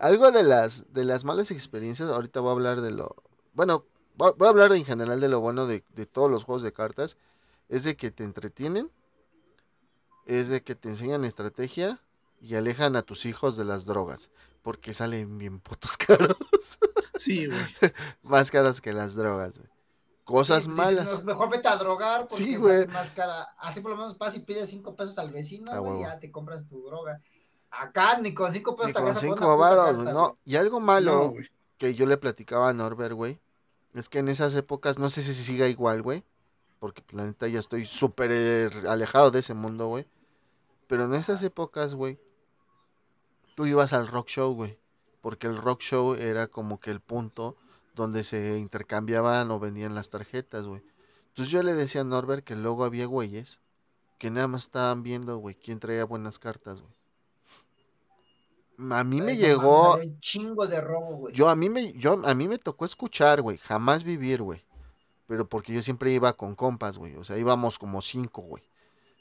Algo 0.00 0.30
de 0.32 0.42
las, 0.42 0.92
de 0.92 1.04
las 1.04 1.24
malas 1.24 1.50
experiencias, 1.50 2.08
ahorita 2.08 2.40
voy 2.40 2.50
a 2.50 2.52
hablar 2.52 2.80
de 2.80 2.90
lo... 2.90 3.14
Bueno, 3.52 3.84
voy 4.16 4.32
voy 4.36 4.46
a 4.46 4.50
hablar 4.50 4.72
en 4.72 4.84
general 4.84 5.20
de 5.20 5.28
lo 5.28 5.40
bueno 5.40 5.66
de, 5.66 5.84
de 5.94 6.06
todos 6.06 6.30
los 6.30 6.44
juegos 6.44 6.62
de 6.62 6.72
cartas. 6.72 7.16
Es 7.68 7.84
de 7.84 7.96
que 7.96 8.10
te 8.10 8.24
entretienen, 8.24 8.90
es 10.26 10.48
de 10.48 10.62
que 10.62 10.74
te 10.74 10.88
enseñan 10.88 11.24
estrategia 11.24 12.00
y 12.40 12.54
alejan 12.54 12.96
a 12.96 13.02
tus 13.02 13.26
hijos 13.26 13.56
de 13.56 13.64
las 13.64 13.84
drogas. 13.84 14.30
Porque 14.62 14.92
salen 14.92 15.38
bien 15.38 15.60
putos 15.60 15.96
caros. 15.96 16.36
Sí, 17.18 17.46
güey. 17.46 17.58
Más 18.22 18.50
caras 18.50 18.80
que 18.80 18.92
las 18.92 19.14
drogas, 19.14 19.58
güey. 19.58 19.70
Cosas 20.24 20.64
Sí, 20.64 20.68
malas. 20.70 21.18
"No, 21.20 21.24
mejor 21.24 21.50
vete 21.50 21.66
a 21.68 21.76
drogar 21.76 22.20
porque 22.28 22.36
Sí, 22.36 22.56
güey. 22.56 22.86
más 22.88 23.10
cara. 23.10 23.42
Así 23.58 23.80
por 23.80 23.90
lo 23.90 23.96
menos 23.96 24.16
vas 24.16 24.36
y 24.36 24.40
pides 24.40 24.68
cinco 24.70 24.94
pesos 24.94 25.18
al 25.18 25.30
vecino, 25.30 25.72
Ah, 25.72 25.78
güey, 25.78 25.92
huevo. 25.92 26.04
ya 26.04 26.20
te 26.20 26.30
compras 26.30 26.68
tu 26.68 26.82
droga. 26.84 27.20
Acá 27.70 28.18
ni 28.18 28.34
con 28.34 28.52
cinco 28.52 28.74
pesos 28.76 28.94
Ni 28.94 29.00
con 29.00 29.14
cinco 29.14 29.56
varos, 29.56 29.96
no. 30.04 30.38
Y 30.44 30.56
algo 30.56 30.80
malo 30.80 31.34
No, 31.34 31.44
que 31.78 31.94
yo 31.94 32.06
le 32.06 32.16
platicaba 32.18 32.68
a 32.68 32.74
Norbert, 32.74 33.14
güey, 33.14 33.40
es 33.94 34.08
que 34.08 34.18
en 34.18 34.28
esas 34.28 34.54
épocas, 34.54 34.98
no 34.98 35.10
sé 35.10 35.22
si 35.22 35.34
siga 35.34 35.66
igual, 35.68 36.02
güey, 36.02 36.24
porque 36.78 37.02
pues, 37.02 37.14
la 37.14 37.26
neta 37.26 37.48
ya 37.48 37.58
estoy 37.58 37.84
súper 37.84 38.30
eh, 38.32 38.70
alejado 38.88 39.30
de 39.30 39.40
ese 39.40 39.54
mundo, 39.54 39.86
güey. 39.88 40.06
Pero 40.86 41.04
en 41.04 41.14
esas 41.14 41.42
épocas, 41.42 41.94
güey, 41.94 42.18
tú 43.56 43.66
ibas 43.66 43.92
al 43.92 44.08
rock 44.08 44.28
show, 44.28 44.54
güey, 44.54 44.78
porque 45.20 45.46
el 45.46 45.56
rock 45.56 45.80
show 45.80 46.14
era 46.14 46.48
como 46.48 46.80
que 46.80 46.90
el 46.90 47.00
punto 47.00 47.56
donde 47.94 48.24
se 48.24 48.58
intercambiaban 48.58 49.50
o 49.50 49.60
vendían 49.60 49.94
las 49.94 50.10
tarjetas, 50.10 50.64
güey. 50.66 50.82
Entonces 51.28 51.52
yo 51.52 51.62
le 51.62 51.74
decía 51.74 52.00
a 52.00 52.04
Norbert 52.04 52.44
que 52.44 52.56
luego 52.56 52.84
había 52.84 53.06
güeyes 53.06 53.60
que 54.18 54.30
nada 54.30 54.48
más 54.48 54.64
estaban 54.64 55.02
viendo, 55.02 55.38
güey, 55.38 55.54
quién 55.54 55.80
traía 55.80 56.04
buenas 56.04 56.38
cartas, 56.38 56.80
güey. 56.80 56.92
A 58.92 59.04
mí 59.04 59.20
me 59.20 59.32
Ay, 59.32 59.38
llegó, 59.38 59.96
un 59.96 60.20
chingo 60.20 60.66
de 60.66 60.80
robo, 60.80 61.16
güey. 61.16 61.34
yo 61.34 61.48
a 61.48 61.56
mí 61.56 61.68
me, 61.68 61.92
yo 61.92 62.20
a 62.24 62.34
mí 62.34 62.48
me 62.48 62.58
tocó 62.58 62.84
escuchar, 62.84 63.42
güey, 63.42 63.58
jamás 63.58 64.04
vivir, 64.04 64.42
güey. 64.42 64.64
Pero 65.26 65.48
porque 65.48 65.72
yo 65.72 65.82
siempre 65.82 66.10
iba 66.12 66.32
con 66.32 66.54
compas, 66.56 66.98
güey. 66.98 67.14
O 67.16 67.24
sea, 67.24 67.38
íbamos 67.38 67.78
como 67.78 68.02
cinco, 68.02 68.42
güey. 68.42 68.64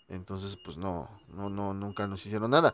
Entonces, 0.07 0.57
pues 0.63 0.75
no, 0.77 1.07
no, 1.27 1.49
no, 1.49 1.73
nunca 1.73 2.07
nos 2.07 2.25
hicieron 2.25 2.51
nada. 2.51 2.73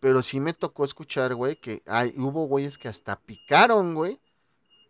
Pero 0.00 0.22
sí 0.22 0.40
me 0.40 0.54
tocó 0.54 0.84
escuchar, 0.84 1.34
güey, 1.34 1.56
que 1.56 1.82
hay, 1.86 2.14
hubo 2.16 2.46
güeyes 2.46 2.78
que 2.78 2.88
hasta 2.88 3.16
picaron, 3.16 3.94
güey, 3.94 4.18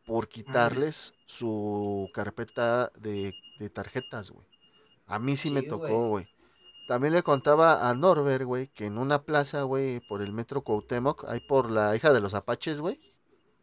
por 0.07 0.29
quitarles 0.29 1.15
su 1.27 2.09
carpeta 2.15 2.93
de, 2.97 3.35
de 3.59 3.71
tarjetas, 3.71 4.31
güey. 4.31 4.47
A 5.07 5.19
mí 5.19 5.37
sí, 5.37 5.51
me 5.51 5.63
tocó, 5.63 6.11
güey. 6.11 6.29
También 6.91 7.13
le 7.15 7.23
contaba 7.23 7.89
a 7.89 7.95
Norbert, 7.95 8.43
güey, 8.43 8.67
que 8.67 8.87
en 8.87 8.99
una 8.99 9.23
plaza, 9.23 9.63
güey, 9.63 10.01
por 10.09 10.23
el 10.23 10.33
metro 10.33 10.65
Cuauhtémoc, 10.65 11.25
ahí 11.29 11.39
por 11.39 11.71
la 11.71 11.95
hija 11.95 12.13
de 12.13 12.21
los 12.21 12.35
apaches, 12.35 12.81
güey. 12.81 12.99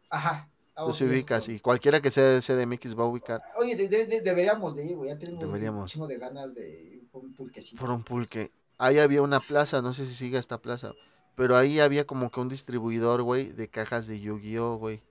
Ajá. 0.08 0.48
Tú 0.74 0.94
se 0.94 1.04
ubicas 1.04 1.46
y 1.50 1.60
cualquiera 1.60 2.00
que 2.00 2.10
sea 2.10 2.24
de 2.24 2.40
CDMX 2.40 2.98
va 2.98 3.02
a 3.02 3.06
ubicar 3.08 3.42
Oye, 3.58 3.76
de- 3.76 3.86
de- 3.88 4.06
de- 4.06 4.22
deberíamos 4.22 4.74
de 4.74 4.86
ir, 4.86 4.96
güey. 4.96 5.10
Ya 5.10 5.18
tenemos 5.18 5.40
Deberíamos. 5.44 5.82
un 5.82 5.86
chingo 5.88 6.06
de 6.06 6.16
ganas 6.16 6.54
de 6.54 6.70
ir 6.70 7.10
por 7.10 7.22
un 7.22 7.34
pulquecito. 7.34 7.78
por 7.78 7.90
un 7.90 8.02
pulque. 8.02 8.50
Ahí 8.78 8.98
había 8.98 9.20
una 9.20 9.40
plaza, 9.40 9.82
no 9.82 9.92
sé 9.92 10.06
si 10.06 10.14
sigue 10.14 10.38
esta 10.38 10.62
plaza, 10.62 10.94
pero 11.34 11.54
ahí 11.54 11.80
había 11.80 12.06
como 12.06 12.30
que 12.30 12.40
un 12.40 12.48
distribuidor, 12.48 13.20
güey, 13.20 13.52
de 13.52 13.68
cajas 13.68 14.06
de 14.06 14.20
Yu-Gi-Oh, 14.20 14.76
güey. 14.78 15.02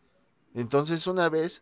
Entonces 0.55 1.05
una 1.05 1.29
vez 1.29 1.61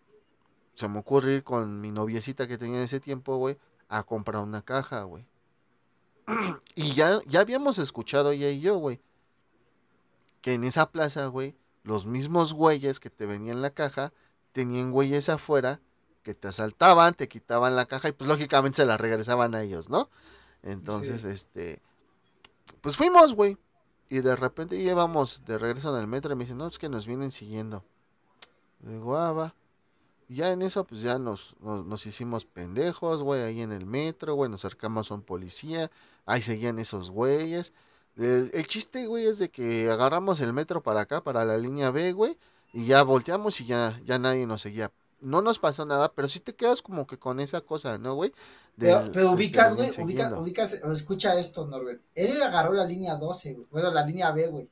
se 0.74 0.88
me 0.88 1.00
ocurre 1.00 1.34
ir 1.34 1.44
con 1.44 1.82
mi 1.82 1.92
noviecita 1.92 2.48
que 2.48 2.58
tenía 2.58 2.78
en 2.78 2.84
ese 2.84 3.02
tiempo, 3.02 3.36
güey, 3.36 3.58
a 3.90 4.04
comprar 4.04 4.42
una 4.42 4.62
caja, 4.62 5.04
güey. 5.04 5.26
Y 6.76 6.94
ya, 6.94 7.20
ya 7.28 7.42
habíamos 7.42 7.78
escuchado 7.78 8.32
ella 8.32 8.50
y 8.50 8.60
yo, 8.60 8.78
güey, 8.78 9.00
que 10.42 10.54
en 10.54 10.64
esa 10.64 10.92
plaza, 10.92 11.28
güey, 11.28 11.56
los 11.84 12.06
mismos 12.06 12.54
güeyes 12.54 13.00
que 13.00 13.10
te 13.10 13.26
venían 13.26 13.62
la 13.62 13.70
caja, 13.72 14.12
tenían 14.52 14.92
güeyes 14.92 15.30
afuera 15.30 15.80
que 16.24 16.34
te 16.34 16.48
asaltaban, 16.48 17.14
te 17.14 17.28
quitaban 17.28 17.76
la 17.76 17.86
caja 17.86 18.10
y 18.10 18.12
pues 18.12 18.28
lógicamente 18.28 18.78
se 18.78 18.86
la 18.86 18.98
regresaban 18.98 19.54
a 19.54 19.62
ellos, 19.62 19.90
¿no? 19.90 20.10
Entonces, 20.64 21.22
Sí. 21.22 21.28
este, 21.28 21.82
pues 22.82 22.98
fuimos, 22.98 23.34
güey. 23.36 23.58
Y 24.10 24.22
de 24.22 24.36
repente 24.36 24.82
llevamos 24.82 25.44
de 25.46 25.58
regreso 25.58 25.94
en 25.96 26.02
el 26.02 26.08
metro 26.08 26.32
y 26.34 26.36
me 26.36 26.44
dicen, 26.44 26.58
no, 26.58 26.68
es 26.68 26.80
que 26.80 26.90
nos 26.90 27.06
vienen 27.08 27.32
siguiendo. 27.32 27.84
Le 28.82 28.94
digo, 28.94 29.18
ah, 29.18 29.32
va. 29.34 29.56
Y 30.28 30.36
ya 30.38 30.52
en 30.52 30.62
eso, 30.62 30.86
pues 30.86 31.02
ya 31.02 31.20
nos, 31.20 31.56
nos, 31.60 31.86
nos 31.86 32.06
hicimos 32.06 32.46
pendejos, 32.46 33.22
güey, 33.22 33.42
ahí 33.42 33.62
en 33.62 33.72
el 33.72 33.86
metro, 33.86 34.36
güey, 34.36 34.50
nos 34.50 34.66
acercamos 34.66 35.12
a 35.12 35.16
un 35.16 35.22
policía, 35.22 35.92
ahí 36.26 36.42
seguían 36.42 36.80
esos 36.80 37.12
güeyes. 37.12 37.74
El, 38.18 38.50
el 38.54 38.68
chiste, 38.68 39.08
güey, 39.08 39.26
es 39.26 39.38
de 39.38 39.50
que 39.50 39.90
agarramos 39.92 40.40
el 40.42 40.54
metro 40.54 40.82
para 40.82 41.02
acá, 41.02 41.24
para 41.24 41.46
la 41.46 41.58
línea 41.58 41.92
B, 41.92 42.14
güey, 42.14 42.38
y 42.74 42.88
ya 42.88 43.04
volteamos 43.04 43.62
y 43.62 43.66
ya, 43.66 44.00
ya 44.04 44.18
nadie 44.20 44.48
nos 44.48 44.62
seguía. 44.62 44.92
No 45.22 45.42
nos 45.42 45.60
pasó 45.60 45.86
nada, 45.86 46.12
pero 46.12 46.28
sí 46.28 46.40
te 46.40 46.56
quedas 46.56 46.82
como 46.82 47.08
que 47.08 47.18
con 47.18 47.40
esa 47.40 47.62
cosa, 47.62 47.98
¿no, 47.98 48.16
güey? 48.16 48.34
Pero, 48.78 49.10
pero 49.14 49.32
ubicas, 49.32 49.76
güey, 49.76 49.90
ubicas, 50.02 50.32
ubicas, 50.34 50.74
escucha 50.74 51.40
esto, 51.40 51.66
Norbert. 51.66 52.02
Él 52.14 52.42
agarró 52.42 52.74
la 52.74 52.86
línea 52.86 53.16
12, 53.16 53.54
güey. 53.54 53.68
Bueno, 53.72 53.92
la 53.92 54.06
línea 54.06 54.32
B, 54.32 54.48
güey. 54.48 54.70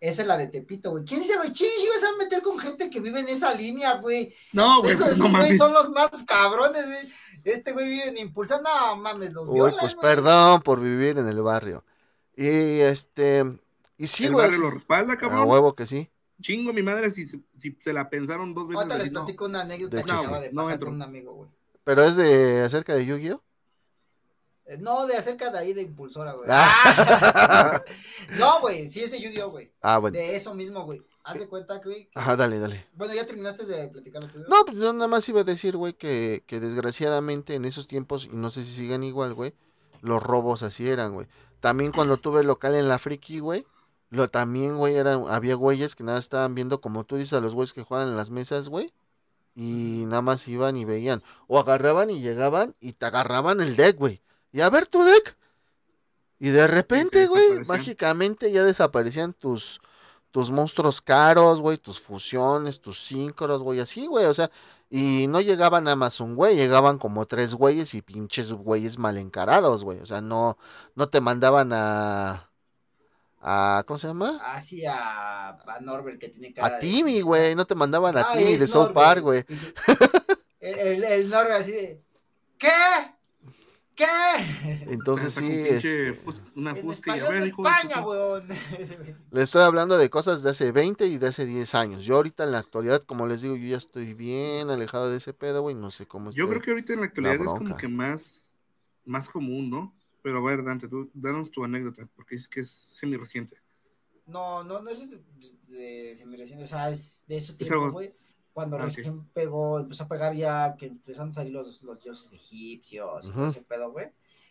Esa 0.00 0.22
es 0.22 0.28
la 0.28 0.36
de 0.36 0.48
Tepito, 0.48 0.90
güey. 0.90 1.04
¿Quién 1.04 1.20
dice, 1.20 1.36
güey? 1.36 1.52
Ching, 1.52 1.68
ibas 1.84 2.04
a 2.04 2.16
meter 2.22 2.42
con 2.42 2.58
gente 2.58 2.90
que 2.90 3.00
vive 3.00 3.20
en 3.20 3.28
esa 3.28 3.54
línea, 3.54 3.94
güey. 3.96 4.34
No, 4.52 4.80
güey, 4.82 4.92
Esos 4.92 5.06
pues, 5.06 5.16
no 5.16 5.24
güey, 5.24 5.32
mames. 5.32 5.58
son 5.58 5.72
los 5.72 5.90
más 5.90 6.10
cabrones, 6.24 6.84
güey. 6.86 7.12
Este 7.44 7.72
güey 7.72 7.88
vive 7.88 8.08
en 8.08 8.18
Impulsa. 8.18 8.60
No 8.62 8.96
mames, 8.96 9.32
los 9.32 9.46
Uy, 9.48 9.54
violan, 9.54 9.76
pues 9.80 9.94
güey. 9.94 10.02
perdón 10.06 10.60
por 10.62 10.80
vivir 10.80 11.16
en 11.18 11.26
el 11.28 11.40
barrio. 11.40 11.84
Y 12.36 12.46
este, 12.80 13.44
y 13.96 14.06
sí, 14.06 14.26
el 14.26 14.32
güey. 14.32 14.44
barrio 14.46 14.60
lo 14.62 14.70
respalda, 14.70 15.14
A 15.14 15.16
cabrón. 15.16 15.48
huevo 15.48 15.74
que 15.74 15.86
sí. 15.86 16.10
chingo 16.42 16.72
mi 16.74 16.82
madre 16.82 17.10
si, 17.10 17.26
se- 17.26 17.40
si 17.58 17.74
se 17.80 17.92
la 17.94 18.10
pensaron 18.10 18.52
dos 18.52 18.68
veces. 18.68 18.76
Ahorita 18.82 18.96
les 18.98 19.04
así, 19.06 19.14
no. 19.14 19.20
platico 19.24 19.44
una 19.46 19.62
anécdota 19.62 19.96
De 19.96 20.02
que 20.04 20.10
hecho, 20.10 20.20
acaba 20.20 20.38
sí. 20.38 20.42
de 20.48 20.52
No 20.52 20.62
pasar 20.62 20.72
entro. 20.74 20.86
con 20.88 20.94
un 20.96 21.02
amigo, 21.02 21.32
güey. 21.32 21.50
Pero 21.84 22.02
es 22.04 22.16
de 22.16 22.62
acerca 22.62 22.94
de 22.94 23.06
Yu-Gi-Oh. 23.06 23.42
Eh, 24.66 24.78
No, 24.78 25.06
de 25.06 25.16
acerca 25.16 25.50
de 25.50 25.58
ahí 25.58 25.72
de 25.72 25.82
impulsora, 25.82 26.32
güey. 26.32 26.48
Ah. 26.50 27.80
no, 28.38 28.60
güey, 28.60 28.90
sí 28.90 29.02
es 29.02 29.10
de 29.10 29.20
Yu-Gi-Oh, 29.20 29.50
güey. 29.50 29.70
Ah, 29.82 29.98
bueno. 29.98 30.16
De 30.18 30.36
eso 30.36 30.54
mismo, 30.54 30.84
güey. 30.84 31.02
Haz 31.24 31.38
de 31.38 31.48
cuenta, 31.48 31.78
güey. 31.82 32.04
que- 32.06 32.10
Ajá, 32.18 32.36
dale, 32.36 32.58
dale. 32.58 32.86
Bueno, 32.94 33.14
ya 33.14 33.26
terminaste 33.26 33.64
de 33.64 33.88
platicar 33.88 34.22
lo. 34.22 34.28
No, 34.48 34.64
pues 34.64 34.78
yo 34.78 34.92
nada 34.92 35.08
más 35.08 35.28
iba 35.28 35.40
a 35.40 35.44
decir, 35.44 35.76
güey, 35.76 35.92
que, 35.94 36.44
que 36.46 36.60
desgraciadamente 36.60 37.54
en 37.54 37.64
esos 37.64 37.86
tiempos, 37.86 38.26
y 38.26 38.36
no 38.36 38.50
sé 38.50 38.62
si 38.64 38.74
sigan 38.76 39.02
igual, 39.02 39.34
güey, 39.34 39.54
los 40.02 40.22
robos 40.22 40.62
así 40.62 40.88
eran, 40.88 41.14
güey. 41.14 41.26
También 41.60 41.90
cuando 41.92 42.16
tuve 42.16 42.44
local 42.44 42.74
en 42.76 42.88
la 42.88 42.98
Friki, 42.98 43.40
güey, 43.40 43.66
lo 44.10 44.30
también, 44.30 44.76
güey, 44.76 44.94
eran, 44.94 45.24
había 45.28 45.56
güeyes 45.56 45.96
que 45.96 46.04
nada 46.04 46.18
estaban 46.18 46.54
viendo, 46.54 46.80
como 46.80 47.02
tú 47.04 47.16
dices, 47.16 47.32
a 47.32 47.40
los 47.40 47.54
güeyes 47.54 47.72
que 47.72 47.82
juegan 47.82 48.08
en 48.08 48.16
las 48.16 48.30
mesas, 48.30 48.68
güey, 48.68 48.92
y 49.56 50.04
nada 50.06 50.22
más 50.22 50.46
iban 50.46 50.76
y 50.76 50.84
veían. 50.84 51.22
O 51.48 51.58
agarraban 51.58 52.10
y 52.10 52.20
llegaban 52.20 52.74
y 52.80 52.92
te 52.92 53.06
agarraban 53.06 53.60
el 53.60 53.74
deck, 53.74 53.96
güey. 53.96 54.22
Y 54.56 54.62
a 54.62 54.70
ver 54.70 54.86
tu 54.86 55.02
deck. 55.04 55.36
Y 56.38 56.48
de 56.48 56.66
repente, 56.66 57.26
güey, 57.26 57.64
mágicamente 57.66 58.50
ya 58.52 58.64
desaparecían 58.64 59.34
tus, 59.34 59.80
tus 60.30 60.50
monstruos 60.50 61.00
caros, 61.02 61.60
güey, 61.60 61.76
tus 61.76 62.00
fusiones, 62.00 62.80
tus 62.80 63.02
síncros, 63.02 63.60
güey, 63.62 63.80
así, 63.80 64.06
güey, 64.06 64.24
o 64.24 64.32
sea, 64.34 64.50
y 64.90 65.26
no 65.28 65.40
llegaban 65.42 65.84
nada 65.84 65.96
más 65.96 66.20
un 66.20 66.34
güey, 66.36 66.56
llegaban 66.56 66.98
como 66.98 67.26
tres 67.26 67.54
güeyes 67.54 67.92
y 67.94 68.00
pinches 68.02 68.50
güeyes 68.52 68.98
mal 68.98 69.16
encarados, 69.18 69.84
güey, 69.84 70.00
o 70.00 70.06
sea, 70.06 70.20
no, 70.22 70.56
no 70.94 71.08
te 71.08 71.20
mandaban 71.20 71.72
a, 71.74 72.50
a, 73.40 73.84
¿cómo 73.86 73.98
se 73.98 74.08
llama? 74.08 74.38
Así 74.44 74.84
a, 74.86 75.50
a 75.50 75.80
Norbert 75.80 76.18
que 76.18 76.28
tiene 76.28 76.52
cara 76.52 76.66
A 76.68 76.70
de- 76.72 76.80
Timmy, 76.80 77.20
güey, 77.22 77.54
no 77.54 77.66
te 77.66 77.74
mandaban 77.74 78.16
a 78.16 78.22
Ah, 78.22 78.32
Timmy 78.36 78.56
de 78.56 78.66
South. 78.66 78.92
Park, 78.92 79.22
güey. 79.22 79.44
El, 80.60 80.78
el, 80.78 81.04
el 81.04 81.30
Norbert 81.30 81.60
así 81.60 81.70
de. 81.72 82.02
¿Qué? 82.58 82.68
¿Qué? 83.96 84.04
Entonces 84.88 85.32
sí, 85.32 85.40
pinche 85.40 86.08
este, 86.10 86.12
fus- 86.12 86.42
una 86.54 86.72
En 86.72 86.76
fusca 86.76 87.16
y 87.16 87.20
a 87.20 87.28
ver, 87.30 87.42
de 87.42 87.48
hijo 87.48 87.66
España, 87.66 88.06
weón. 88.06 88.46
le 89.30 89.42
estoy 89.42 89.62
hablando 89.62 89.96
de 89.96 90.10
cosas 90.10 90.42
de 90.42 90.50
hace 90.50 90.70
20 90.70 91.06
y 91.06 91.16
de 91.16 91.28
hace 91.28 91.46
10 91.46 91.74
años. 91.74 92.04
Yo 92.04 92.16
ahorita 92.16 92.44
en 92.44 92.52
la 92.52 92.58
actualidad, 92.58 93.02
como 93.02 93.26
les 93.26 93.40
digo, 93.40 93.56
yo 93.56 93.66
ya 93.68 93.78
estoy 93.78 94.12
bien 94.12 94.68
alejado 94.68 95.10
de 95.10 95.16
ese 95.16 95.32
pedo, 95.32 95.62
güey, 95.62 95.74
no 95.74 95.90
sé 95.90 96.06
cómo 96.06 96.30
Yo 96.30 96.44
esté. 96.44 96.50
creo 96.50 96.62
que 96.62 96.70
ahorita 96.72 96.92
en 96.92 97.00
la 97.00 97.06
actualidad 97.06 97.34
es 97.36 97.48
como 97.48 97.76
que 97.78 97.88
más, 97.88 98.50
más 99.06 99.28
común, 99.30 99.70
¿no? 99.70 99.94
Pero 100.22 100.38
a 100.38 100.42
ver, 100.50 100.62
Dante, 100.62 100.88
tú 100.88 101.10
danos 101.14 101.50
tu 101.50 101.64
anécdota, 101.64 102.06
porque 102.14 102.34
es 102.34 102.48
que 102.48 102.60
es 102.60 102.68
semi 102.68 103.16
reciente. 103.16 103.56
No, 104.26 104.62
no, 104.64 104.82
no 104.82 104.90
es 104.90 105.08
de, 105.08 105.22
de, 105.68 106.16
de 106.16 106.36
recién, 106.36 106.62
o 106.62 106.66
sea, 106.66 106.90
es 106.90 107.22
de 107.28 107.36
ese 107.38 107.52
Es 107.52 107.58
tiempo, 107.58 107.92
güey. 107.92 108.12
Cuando 108.56 108.78
Ah, 108.78 108.84
ok. 108.84 108.84
recién 108.86 109.22
pegó, 109.34 109.78
empezó 109.78 110.04
a 110.04 110.08
pegar 110.08 110.34
ya, 110.34 110.76
que 110.78 110.86
empezaron 110.86 111.28
a 111.28 111.32
salir 111.32 111.52
los, 111.52 111.82
los 111.82 112.02
dioses 112.02 112.32
egipcios 112.32 113.26
y 113.26 113.30
todo 113.30 113.40
Ujú. 113.42 113.50
ese 113.50 113.60
pedo, 113.60 113.92
güey. 113.92 114.08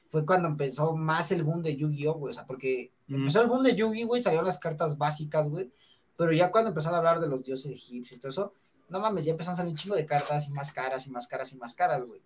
Fue 0.09 0.23
cuando 0.27 0.47
empezó 0.47 0.95
más 0.95 1.31
el 1.31 1.41
boom 1.43 1.63
de 1.63 1.75
Yu-Gi-Oh, 1.75 2.13
güey. 2.13 2.29
O 2.29 2.33
sea, 2.33 2.45
porque 2.45 2.91
empezó 3.07 3.41
el 3.41 3.47
boom 3.47 3.63
de 3.63 3.73
Yu-Gi, 3.75 4.03
güey, 4.03 4.21
salieron 4.21 4.45
las 4.45 4.59
cartas 4.59 4.99
básicas, 4.99 5.49
güey. 5.49 5.71
Pero 6.17 6.31
ya 6.33 6.51
cuando 6.51 6.69
empezaron 6.69 6.93
a 6.93 6.97
hablar 6.99 7.19
de 7.19 7.27
los 7.27 7.41
dioses 7.43 7.71
egipcios 7.71 8.15
y 8.19 8.21
todo 8.21 8.29
eso, 8.29 8.53
no 8.89 8.99
mames, 8.99 9.25
ya 9.25 9.31
empezaron 9.31 9.55
a 9.55 9.57
salir 9.57 9.71
un 9.71 9.77
chingo 9.77 9.95
de 9.95 10.05
cartas 10.05 10.47
y 10.49 10.51
más 10.51 10.71
caras 10.71 11.07
y 11.07 11.09
más 11.09 11.25
caras 11.27 11.51
y 11.53 11.57
más 11.57 11.73
caras, 11.73 12.05
güey. 12.05 12.21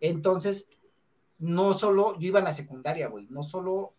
Entonces, 0.00 0.68
no 1.40 1.72
solo, 1.74 2.16
yo 2.20 2.28
iba 2.28 2.38
en 2.38 2.44
la 2.44 2.52
secundaria, 2.52 3.08
güey, 3.08 3.26
no 3.30 3.42
solo, 3.42 3.94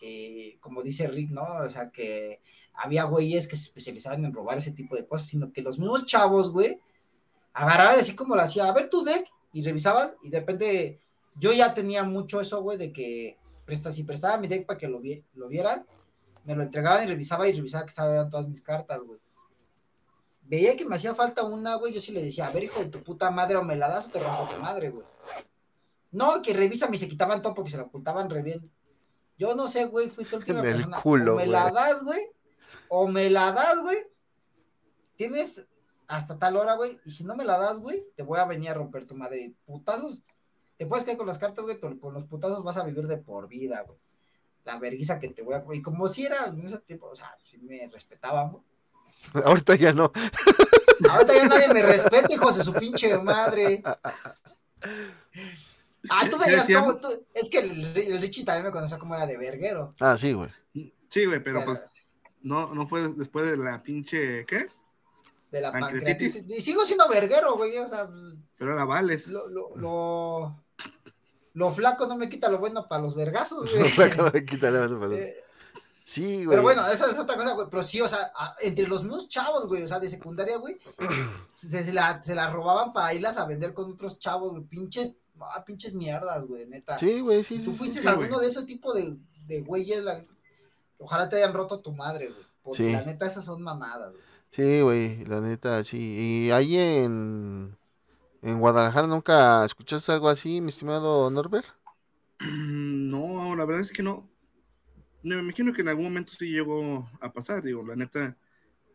eh, 0.00 0.58
como 0.60 0.82
dice 0.82 1.06
Rick, 1.06 1.30
¿no? 1.30 1.44
O 1.64 1.70
sea, 1.70 1.90
que 1.90 2.40
había 2.76 3.04
güeyes 3.04 3.48
que 3.48 3.56
se 3.56 3.64
especializaban 3.64 4.24
en 4.24 4.32
robar 4.32 4.58
ese 4.58 4.72
tipo 4.72 4.94
de 4.96 5.06
cosas, 5.06 5.26
sino 5.28 5.52
que 5.52 5.62
los 5.62 5.78
mismos 5.78 6.04
chavos, 6.04 6.50
güey, 6.52 6.78
agarraban 7.52 7.98
así 7.98 8.14
como 8.14 8.36
lo 8.36 8.42
hacía, 8.42 8.66
a 8.68 8.72
ver 8.72 8.88
tu 8.90 9.02
deck, 9.02 9.26
y 9.52 9.62
revisabas, 9.62 10.14
y 10.22 10.28
de 10.30 10.40
repente 10.40 11.00
yo 11.36 11.52
ya 11.52 11.72
tenía 11.74 12.02
mucho 12.04 12.40
eso, 12.40 12.62
güey, 12.62 12.76
de 12.78 12.92
que 12.92 13.38
presta, 13.64 13.90
si 13.90 14.04
prestaba 14.04 14.36
mi 14.38 14.46
deck 14.48 14.66
para 14.66 14.78
que 14.78 14.88
lo, 14.88 15.00
vi- 15.00 15.24
lo 15.34 15.48
vieran, 15.48 15.86
me 16.44 16.54
lo 16.54 16.62
entregaban 16.62 17.04
y 17.04 17.06
revisaba 17.06 17.48
y 17.48 17.52
revisaba 17.54 17.84
que 17.84 17.90
estaban 17.90 18.28
todas 18.30 18.46
mis 18.48 18.60
cartas, 18.62 19.00
güey. 19.02 19.18
Veía 20.42 20.76
que 20.76 20.84
me 20.84 20.94
hacía 20.94 21.14
falta 21.14 21.42
una, 21.42 21.74
güey, 21.74 21.92
yo 21.92 21.98
sí 21.98 22.12
le 22.12 22.22
decía, 22.22 22.46
a 22.46 22.50
ver, 22.52 22.64
hijo 22.64 22.78
de 22.78 22.86
tu 22.90 23.02
puta 23.02 23.30
madre, 23.30 23.56
o 23.56 23.64
me 23.64 23.74
la 23.74 23.88
das 23.88 24.06
o 24.08 24.10
te 24.12 24.20
rompo 24.20 24.48
tu 24.54 24.60
madre, 24.60 24.90
güey. 24.90 25.04
No, 26.12 26.40
que 26.40 26.54
revisa 26.54 26.88
y 26.92 26.96
se 26.98 27.08
quitaban 27.08 27.42
todo 27.42 27.52
porque 27.54 27.70
se 27.70 27.76
la 27.78 27.82
ocultaban 27.82 28.30
re 28.30 28.42
bien. 28.42 28.70
Yo 29.38 29.54
no 29.56 29.66
sé, 29.66 29.86
güey, 29.86 30.08
fuiste 30.08 30.34
la 30.36 30.38
última 30.40 30.60
En 30.60 30.66
el 30.66 30.72
persona. 30.74 31.00
culo, 31.02 31.34
o 31.34 31.36
me 31.36 31.46
la 31.46 31.70
das, 31.72 32.04
güey, 32.04 32.20
o 32.88 33.08
me 33.08 33.30
la 33.30 33.52
das, 33.52 33.78
güey. 33.80 33.98
Tienes 35.16 35.66
hasta 36.08 36.38
tal 36.38 36.56
hora, 36.56 36.74
güey, 36.74 37.00
y 37.04 37.10
si 37.10 37.24
no 37.24 37.34
me 37.34 37.44
la 37.44 37.58
das, 37.58 37.78
güey, 37.78 38.04
te 38.14 38.22
voy 38.22 38.38
a 38.38 38.44
venir 38.44 38.70
a 38.70 38.74
romper 38.74 39.06
tu 39.06 39.14
madre. 39.14 39.52
Putazos, 39.64 40.22
te 40.76 40.86
puedes 40.86 41.04
caer 41.04 41.16
con 41.16 41.26
las 41.26 41.38
cartas, 41.38 41.64
güey, 41.64 41.80
pero 41.80 41.98
con 41.98 42.14
los 42.14 42.24
putazos 42.24 42.62
vas 42.62 42.76
a 42.76 42.84
vivir 42.84 43.06
de 43.06 43.16
por 43.16 43.48
vida, 43.48 43.82
güey. 43.82 43.98
La 44.64 44.78
vergüenza 44.78 45.18
que 45.18 45.28
te 45.28 45.42
voy 45.42 45.54
a... 45.54 45.64
Y 45.72 45.80
como 45.82 46.06
si 46.08 46.26
era 46.26 46.46
en 46.46 46.60
ese 46.64 46.78
tiempo, 46.78 47.06
o 47.08 47.14
sea, 47.14 47.36
si 47.44 47.58
me 47.58 47.88
respetaban, 47.88 48.50
güey. 48.52 48.62
Ahorita 49.44 49.74
ya 49.76 49.92
no. 49.92 50.12
Ahorita 51.10 51.34
ya 51.34 51.46
nadie 51.48 51.68
me 51.72 51.82
respeta, 51.82 52.32
hijos 52.32 52.56
de 52.56 52.62
su 52.64 52.72
pinche 52.74 53.16
madre. 53.18 53.82
Ah, 56.08 56.28
tú 56.30 56.38
¿Qué 56.38 56.50
veías 56.50 56.68
como 56.70 56.96
tú. 56.96 57.08
Es 57.34 57.48
que 57.48 57.58
el, 57.58 57.96
el 57.96 58.20
Richie 58.20 58.44
también 58.44 58.66
me 58.66 58.70
conocía 58.70 58.98
como 58.98 59.14
era 59.14 59.26
de 59.26 59.36
verguero. 59.36 59.94
Ah, 60.00 60.16
sí, 60.16 60.32
güey. 60.32 60.50
Sí, 61.08 61.24
güey, 61.26 61.42
pero 61.42 61.60
Pero- 61.60 61.66
pues 61.66 61.84
no, 62.46 62.74
no 62.74 62.86
fue 62.86 63.08
después 63.08 63.48
de 63.50 63.56
la 63.56 63.82
pinche, 63.82 64.44
¿qué? 64.46 64.68
De 65.50 65.60
la 65.60 65.72
Pancreatitis. 65.72 66.34
pancreatitis. 66.34 66.58
Y 66.58 66.60
sigo 66.60 66.84
siendo 66.84 67.08
verguero, 67.08 67.56
güey. 67.56 67.76
O 67.78 67.86
sea, 67.88 68.08
Pero 68.58 68.72
era 68.72 68.84
Vales. 68.84 69.28
lo, 69.28 69.48
lo, 69.48 69.70
lo, 69.76 70.64
lo 71.54 71.72
flaco 71.72 72.06
no 72.06 72.16
me 72.16 72.28
quita 72.28 72.48
lo 72.48 72.58
bueno 72.58 72.86
para 72.88 73.02
los 73.02 73.14
vergazos, 73.14 73.64
No 73.74 73.80
güey. 73.80 73.98
me 73.98 74.04
acabo 74.04 74.30
de 74.30 74.44
quitarle 74.44 74.80
más 74.80 74.90
pelos. 74.90 75.12
Eh, 75.18 75.42
Sí, 76.08 76.44
güey. 76.44 76.50
Pero 76.50 76.62
bueno, 76.62 76.86
esa 76.86 77.10
es 77.10 77.18
otra 77.18 77.34
cosa, 77.36 77.54
güey. 77.54 77.66
Pero 77.68 77.82
sí, 77.82 78.00
o 78.00 78.06
sea, 78.06 78.30
a- 78.36 78.54
entre 78.60 78.86
los 78.86 79.02
mismos 79.02 79.28
chavos, 79.28 79.66
güey, 79.66 79.82
o 79.82 79.88
sea, 79.88 79.98
de 79.98 80.08
secundaria, 80.08 80.56
güey, 80.58 80.78
se, 81.52 81.68
se 81.84 81.92
la, 81.92 82.22
se 82.22 82.36
la 82.36 82.48
robaban 82.48 82.92
para 82.92 83.12
irlas 83.12 83.36
a 83.38 83.44
vender 83.46 83.74
con 83.74 83.90
otros 83.90 84.20
chavos, 84.20 84.52
güey. 84.52 84.62
Pinches, 84.62 85.14
ah, 85.40 85.64
pinches 85.66 85.94
mierdas, 85.94 86.46
güey, 86.46 86.64
neta. 86.68 86.96
Sí, 86.96 87.18
güey, 87.20 87.42
sí, 87.42 87.56
si 87.58 87.64
tú 87.64 87.72
sí, 87.72 87.78
fuiste 87.78 88.00
sí, 88.02 88.06
alguno 88.06 88.28
güey. 88.34 88.42
de 88.42 88.46
ese 88.46 88.62
tipo 88.62 88.94
de, 88.94 89.16
de 89.48 89.62
güeyes, 89.62 90.04
la- 90.04 90.24
ojalá 90.98 91.28
te 91.28 91.36
hayan 91.36 91.54
roto 91.54 91.80
tu 91.80 91.92
madre, 91.92 92.28
güey. 92.28 92.44
Porque 92.62 92.76
Sí. 92.78 92.92
la 92.92 93.02
neta, 93.04 93.26
esas 93.26 93.44
son 93.44 93.62
mamadas, 93.62 94.10
güey. 94.12 94.22
Sí, 94.50 94.80
güey, 94.80 95.24
la 95.26 95.40
neta, 95.40 95.82
sí. 95.84 96.46
Y 96.46 96.50
ahí 96.50 96.76
en, 96.78 97.76
en 98.42 98.60
Guadalajara 98.60 99.06
nunca 99.06 99.64
escuchaste 99.64 100.12
algo 100.12 100.28
así, 100.28 100.60
mi 100.60 100.68
estimado 100.68 101.30
Norbert. 101.30 101.66
No, 102.40 103.54
la 103.56 103.64
verdad 103.64 103.82
es 103.82 103.92
que 103.92 104.02
no. 104.02 104.28
Me 105.22 105.36
imagino 105.36 105.72
que 105.72 105.82
en 105.82 105.88
algún 105.88 106.04
momento 106.04 106.32
sí 106.38 106.50
llegó 106.50 107.08
a 107.20 107.32
pasar, 107.32 107.62
digo, 107.62 107.84
la 107.84 107.96
neta, 107.96 108.36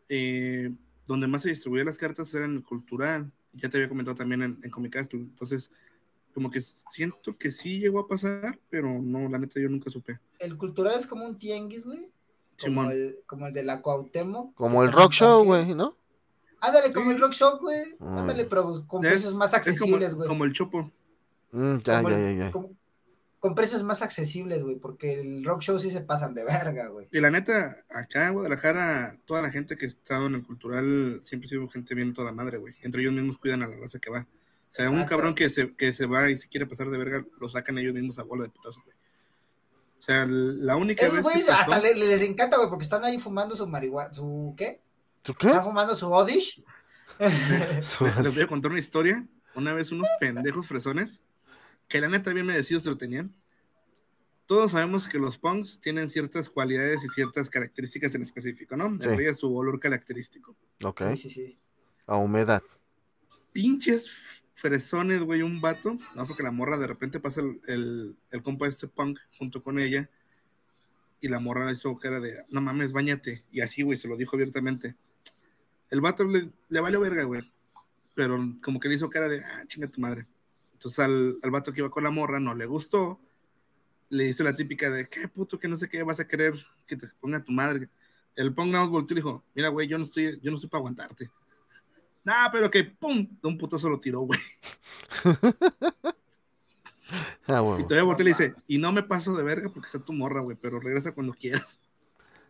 eh, 0.10 0.72
donde 1.07 1.28
más 1.28 1.44
se 1.44 1.49
distribuían 1.49 1.88
las 1.88 1.98
cartas 1.98 2.34
era 2.34 2.45
en 2.45 2.57
el 2.57 2.64
cultural, 2.64 3.32
ya 3.53 3.69
te 3.69 3.78
había 3.78 3.90
comentado 3.90 4.15
también 4.15 4.41
en, 4.44 4.60
en 4.64 4.72
Comic 4.72 4.94
Castle, 4.94 5.19
entonces, 5.19 5.72
como 6.34 6.49
que 6.52 6.62
siento 6.62 7.38
que 7.38 7.52
sí 7.52 7.80
llegó 7.80 7.99
a 7.99 8.08
pasar, 8.08 8.60
pero 8.70 9.02
no, 9.02 9.28
la 9.30 9.38
neta 9.38 9.60
yo 9.60 9.70
nunca 9.70 9.90
supe. 9.90 10.20
El 10.40 10.58
cultural 10.58 10.95
es 10.98 11.08
como 11.08 11.26
un 11.26 11.38
tianguis, 11.38 11.86
güey. 11.86 11.99
Como 12.60 12.82
Simón. 12.84 12.91
el, 12.91 13.20
como 13.26 13.48
el 13.48 13.53
de 13.53 13.64
la 13.64 13.82
Cuauhtémoc. 13.82 14.53
Como 14.56 14.84
el 14.84 14.91
rock 14.91 15.12
show, 15.14 15.44
güey, 15.44 15.74
¿no? 15.74 15.98
Ándale, 16.60 16.94
como 16.94 17.08
Sí. 17.10 17.16
el 17.16 17.22
rock 17.22 17.34
show, 17.34 17.58
güey. 17.60 17.95
Mm. 17.99 18.18
Ándale, 18.20 18.45
pero 18.45 18.86
con 18.88 19.03
Es- 19.03 19.12
precios 19.12 19.34
más 19.36 19.52
es 19.53 19.60
como, 19.60 19.72
accesibles, 19.72 20.14
güey. 20.14 20.28
como 20.28 20.45
el 20.45 20.53
chopo. 20.53 20.91
Mm, 21.52 21.78
ya, 21.80 21.98
Como 22.02 22.10
ya, 22.10 22.30
el- 22.30 22.38
ya, 22.38 22.52
con 23.40 23.56
precios 23.56 23.82
más 23.82 24.03
accesibles, 24.03 24.62
güey, 24.62 24.76
porque 24.76 25.20
el 25.20 25.44
rock 25.44 25.62
show 25.62 25.80
sí 25.80 25.90
se 25.90 26.02
pasan 26.02 26.36
de 26.36 26.44
verga, 26.44 26.90
güey. 26.90 27.08
Y 27.12 27.20
la 27.20 27.32
neta, 27.32 27.76
acá 27.90 28.28
en 28.28 28.34
Guadalajara, 28.36 29.18
toda 29.26 29.41
la 29.41 29.49
gente 29.49 29.78
que 29.78 29.86
ha 29.86 29.90
estado 29.90 30.28
en 30.28 30.36
el 30.36 30.44
cultural 30.45 31.22
siempre 31.24 31.48
ha 31.48 31.49
sido 31.49 31.68
gente 31.68 31.95
bien 31.95 32.14
toda 32.14 32.32
madre, 32.32 32.60
güey. 32.60 32.76
Entre 32.84 33.02
ellos 33.02 33.14
mismos 33.14 33.38
cuidan 33.38 33.64
a 33.64 33.68
la 33.68 33.76
raza 33.78 33.98
que 33.98 34.12
va. 34.12 34.28
O 34.72 34.73
sea, 34.73 34.89
un 34.89 34.95
Exacto. 34.95 35.10
cabrón 35.15 35.35
que 35.35 35.49
se, 35.49 35.76
que 35.76 35.91
se 35.93 36.06
va 36.06 36.30
y 36.30 36.38
se 36.38 36.48
quiere 36.48 36.65
pasar 36.65 36.89
de 36.89 36.98
verga, 36.98 37.26
lo 37.39 37.49
sacan 37.49 37.77
ellos 37.77 37.93
mismos 37.93 38.18
a 38.19 38.23
bola 38.23 38.43
de 38.43 38.49
putazos, 38.49 38.84
güey. 38.84 38.95
O 39.99 40.02
sea, 40.03 40.26
la 40.27 40.77
única 40.77 41.03
Esos 41.03 41.18
vez 41.18 41.26
que 41.27 41.31
güeyes 41.34 41.45
pasó- 41.49 41.73
hasta 41.73 41.80
le- 41.81 41.93
les 41.95 42.22
encanta, 42.22 42.57
güey, 42.57 42.69
porque 42.69 42.84
están 42.84 43.03
ahí 43.03 43.19
fumando 43.19 43.56
su 43.56 43.68
marihuana, 43.68 44.14
su, 44.14 44.53
¿qué? 44.57 44.81
¿Tú 45.22 45.34
qué? 45.35 45.48
Están 45.48 45.64
fumando 45.64 45.93
su 45.93 46.07
Odish. 46.11 46.64
Su- 47.81 48.06
les, 48.06 48.18
les 48.22 48.34
voy 48.34 48.43
a 48.43 48.48
contar 48.48 48.72
una 48.72 48.80
historia. 48.80 49.27
Una 49.53 49.73
vez 49.73 49.91
unos 49.91 50.07
pendejos 50.22 50.65
fresones, 50.65 51.19
que 51.89 51.99
la 51.99 52.07
neta 52.07 52.31
bien 52.31 52.45
merecidos 52.45 52.84
se 52.84 52.89
lo 52.89 52.98
tenían. 52.98 53.35
Todos 54.45 54.72
sabemos 54.72 55.07
que 55.10 55.19
los 55.19 55.38
punks 55.38 55.80
tienen 55.81 56.10
ciertas 56.10 56.49
cualidades 56.49 57.03
y 57.03 57.10
ciertas 57.10 57.49
características 57.49 58.15
en 58.15 58.22
específico, 58.23 58.76
¿no? 58.77 58.85
Sí. 58.99 59.07
Entre 59.10 59.26
ellas 59.26 59.38
su 59.39 59.53
olor 59.56 59.80
característico. 59.80 60.56
Ok, 60.84 61.02
Sí, 61.11 61.18
sí, 61.18 61.30
sí. 61.30 61.60
a 62.07 62.15
humedad. 62.15 62.64
pinches 63.53 64.10
fresones, 64.62 65.22
güey, 65.24 65.42
un 65.42 65.60
vato, 65.60 65.98
no, 66.16 66.28
porque 66.28 66.44
la 66.44 66.52
morra 66.52 66.78
de 66.78 66.86
repente 66.86 67.20
pasa 67.20 67.42
el, 67.42 68.16
el, 68.30 68.44
compa 68.44 68.68
este 68.68 68.88
punk 68.88 69.20
junto 69.40 69.64
con 69.64 69.80
ella, 69.80 70.08
y 71.20 71.30
la 71.30 71.40
morra 71.40 71.66
le 71.66 71.74
hizo 71.74 71.96
cara 71.98 72.20
de, 72.20 72.32
no 72.52 72.62
mames, 72.62 72.92
bañate, 72.92 73.44
y 73.52 73.62
así, 73.62 73.82
güey, 73.82 73.98
se 73.98 74.08
lo 74.08 74.18
dijo 74.18 74.36
abiertamente. 74.36 74.96
El 75.90 76.00
vato 76.00 76.26
le, 76.26 76.52
le 76.70 76.80
valió 76.80 77.00
verga, 77.00 77.24
güey. 77.24 77.42
Pero 78.14 78.38
como 78.62 78.80
que 78.80 78.88
le 78.88 78.96
hizo 78.96 79.10
cara 79.10 79.28
de, 79.28 79.40
ah, 79.44 79.64
chinga 79.68 79.88
tu 79.88 80.00
madre. 80.00 80.26
Entonces 80.74 81.00
al, 81.00 81.38
al 81.42 81.52
vato 81.52 81.74
que 81.74 81.80
iba 81.80 81.90
con 81.90 82.04
la 82.04 82.12
morra 82.12 82.40
no 82.40 82.54
le 82.54 82.66
gustó. 82.68 83.20
Le 84.10 84.28
hizo 84.28 84.44
la 84.44 84.56
típica 84.56 84.90
de, 84.92 85.08
qué 85.08 85.28
puto, 85.28 85.60
que 85.60 85.68
no 85.68 85.76
sé 85.76 85.90
qué 85.90 86.04
vas 86.04 86.20
a 86.20 86.28
querer 86.28 86.54
que 86.86 86.98
te 86.98 87.08
ponga 87.20 87.44
tu 87.44 87.52
madre. 87.52 87.90
El 88.36 88.54
punk 88.54 88.72
nada 88.72 88.86
volteó 88.86 89.16
y 89.16 89.22
dijo, 89.22 89.44
mira, 89.56 89.70
güey, 89.70 89.88
yo 89.88 89.98
no 89.98 90.04
estoy, 90.04 90.40
yo 90.42 90.52
no 90.52 90.56
estoy 90.56 90.70
para 90.70 90.80
aguantarte. 90.80 91.32
Nah, 92.23 92.49
pero 92.52 92.69
que, 92.69 92.84
pum, 92.84 93.27
de 93.41 93.48
un 93.48 93.57
putazo 93.57 93.89
lo 93.89 93.99
tiró, 93.99 94.22
güey. 94.22 94.39
Ah, 97.48 97.57
Y 97.57 97.65
huevo. 97.65 97.77
todavía 97.84 98.03
volteó 98.03 98.22
y 98.23 98.26
le 98.26 98.30
dice, 98.31 98.56
y 98.68 98.77
no 98.77 98.91
me 98.93 99.03
paso 99.03 99.35
de 99.35 99.43
verga 99.43 99.69
porque 99.69 99.88
está 99.88 99.99
tu 99.99 100.14
morra, 100.14 100.39
güey, 100.41 100.56
pero 100.60 100.80
regresa 100.80 101.11
cuando 101.11 101.34
quieras. 101.34 101.80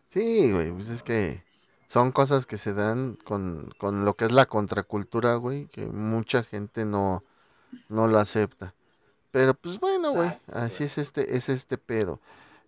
Sí, 0.08 0.52
güey, 0.52 0.70
pues 0.70 0.88
es 0.90 1.02
que 1.02 1.42
son 1.88 2.12
cosas 2.12 2.46
que 2.46 2.58
se 2.58 2.72
dan 2.74 3.16
con, 3.24 3.70
con 3.78 4.04
lo 4.04 4.14
que 4.14 4.26
es 4.26 4.32
la 4.32 4.46
contracultura, 4.46 5.34
güey, 5.36 5.66
que 5.66 5.86
mucha 5.86 6.44
gente 6.44 6.84
no, 6.84 7.24
no 7.88 8.06
lo 8.06 8.18
acepta. 8.18 8.74
Pero 9.32 9.54
pues 9.54 9.80
bueno, 9.80 10.12
güey, 10.12 10.30
así 10.52 10.84
es 10.84 10.98
este, 10.98 11.36
es 11.36 11.48
este 11.48 11.78
pedo. 11.78 12.20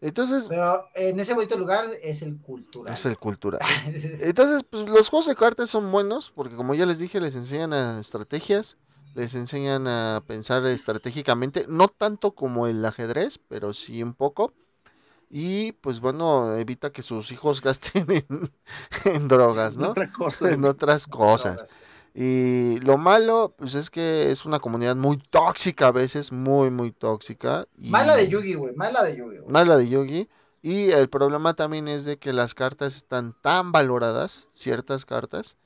Entonces, 0.05 0.45
Pero 0.51 0.87
en 0.95 1.19
ese 1.19 1.33
bonito 1.33 1.57
lugar 1.57 1.87
es 2.03 2.21
el 2.21 2.37
cultural. 2.37 2.93
es 2.93 3.07
el 3.07 3.17
cultura. 3.17 3.59
Entonces, 4.21 4.63
pues 4.69 4.87
los 4.87 5.09
juegos 5.09 5.27
de 5.27 5.35
cartas 5.35 5.71
son 5.71 5.91
buenos 5.91 6.31
porque 6.31 6.57
como 6.57 6.75
ya 6.75 6.85
les 6.85 6.99
dije, 6.99 7.21
les 7.23 7.37
enseñan 7.37 7.73
a 7.73 7.99
estrategias, 7.99 8.77
les 9.15 9.35
enseñan 9.35 9.89
a 9.89 10.23
pensar 10.27 10.67
estratégicamente, 10.67 11.65
no 11.69 11.89
tanto 11.89 12.33
como 12.33 12.67
el 12.67 12.85
ajedrez, 12.85 13.39
pero 13.49 13.73
sí 13.73 14.03
un 14.03 14.13
poco. 14.13 14.53
Y 15.31 15.73
pues 15.73 16.01
bueno, 16.01 16.55
evita 16.55 16.93
que 16.93 17.01
sus 17.01 17.33
hijos 17.33 17.63
gasten 17.63 18.07
en, 18.11 18.53
en 19.07 19.27
drogas, 19.29 19.79
¿no? 19.79 19.89
Otra 19.89 20.13
cosa. 20.13 20.51
En 20.51 20.61
güey. 20.61 20.71
otras 20.71 21.07
cosas. 21.07 21.71
Y 22.15 22.79
lo 22.81 22.97
malo, 22.97 23.55
pues 23.59 23.75
es 23.75 23.91
que 23.91 24.31
es 24.31 24.45
una 24.45 24.61
comunidad 24.61 24.95
muy 24.95 25.17
tóxica 25.17 25.89
a 25.89 25.93
veces, 25.93 26.31
muy, 26.31 26.71
muy 26.71 26.93
tóxica. 26.93 27.67
Y... 27.77 27.91
Mala 27.91 28.15
de 28.15 28.29
Yugi, 28.29 28.55
güey. 28.55 28.75
Mala 28.77 29.03
de 29.03 29.17
Yugi, 29.17 29.39
güey. 29.39 29.53
Mala 29.53 29.77
de 29.77 29.89
Yogi. 29.89 30.29
Y 30.63 30.91
el 30.93 31.09
problema 31.09 31.55
también 31.55 31.89
es 31.89 32.05
de 32.05 32.17
que 32.17 32.33
las 32.33 32.55
cartas 32.55 32.97
están 32.97 33.35
tan 33.43 33.73
valoradas, 33.73 34.47
ciertas 34.55 35.05
cartas, 35.05 35.57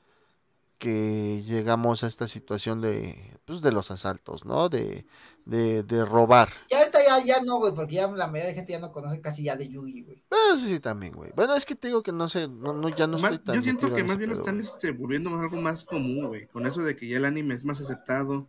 que 0.79 1.43
llegamos 1.45 2.03
a 2.03 2.07
esta 2.07 2.25
situación 2.27 2.81
de, 2.81 3.37
pues, 3.45 3.61
de 3.61 3.71
los 3.71 3.91
asaltos, 3.91 4.45
¿no? 4.45 4.69
De, 4.69 5.05
de, 5.45 5.83
de 5.83 6.05
robar. 6.05 6.49
Ya 6.71 6.79
ahorita 6.79 6.99
ya, 7.05 7.23
ya 7.25 7.41
no, 7.43 7.57
güey, 7.59 7.73
porque 7.75 7.95
ya 7.95 8.07
la 8.07 8.27
mayoría 8.27 8.49
de 8.49 8.55
gente 8.55 8.71
ya 8.71 8.79
no 8.79 8.91
conoce 8.91 9.19
casi 9.21 9.43
ya 9.43 9.55
de 9.55 9.67
Yugi, 9.69 10.01
güey. 10.03 10.23
Pero 10.29 10.57
sí, 10.57 10.67
sí, 10.69 10.79
también, 10.79 11.13
güey. 11.13 11.31
Bueno, 11.35 11.53
es 11.53 11.65
que 11.65 11.75
te 11.75 11.87
digo 11.89 12.01
que 12.01 12.11
no 12.11 12.29
sé, 12.29 12.47
no, 12.47 12.73
no, 12.73 12.89
ya 12.89 13.05
no 13.07 13.19
Más- 13.19 13.33
estoy 13.33 13.45
tan 13.45 13.55
yo 13.55 13.61
siento 13.61 13.93
que 13.93 14.03
más 14.03 14.17
bien 14.17 14.29
pedo, 14.31 14.39
están 14.39 14.59
este, 14.59 14.91
volviendo 14.91 15.29
algo 15.37 15.57
más 15.57 15.83
común, 15.83 16.27
güey. 16.27 16.47
Con 16.47 16.65
eso 16.65 16.81
de 16.81 16.95
que 16.95 17.07
ya 17.07 17.17
el 17.17 17.25
anime 17.25 17.53
es 17.53 17.65
más 17.65 17.79
aceptado. 17.81 18.47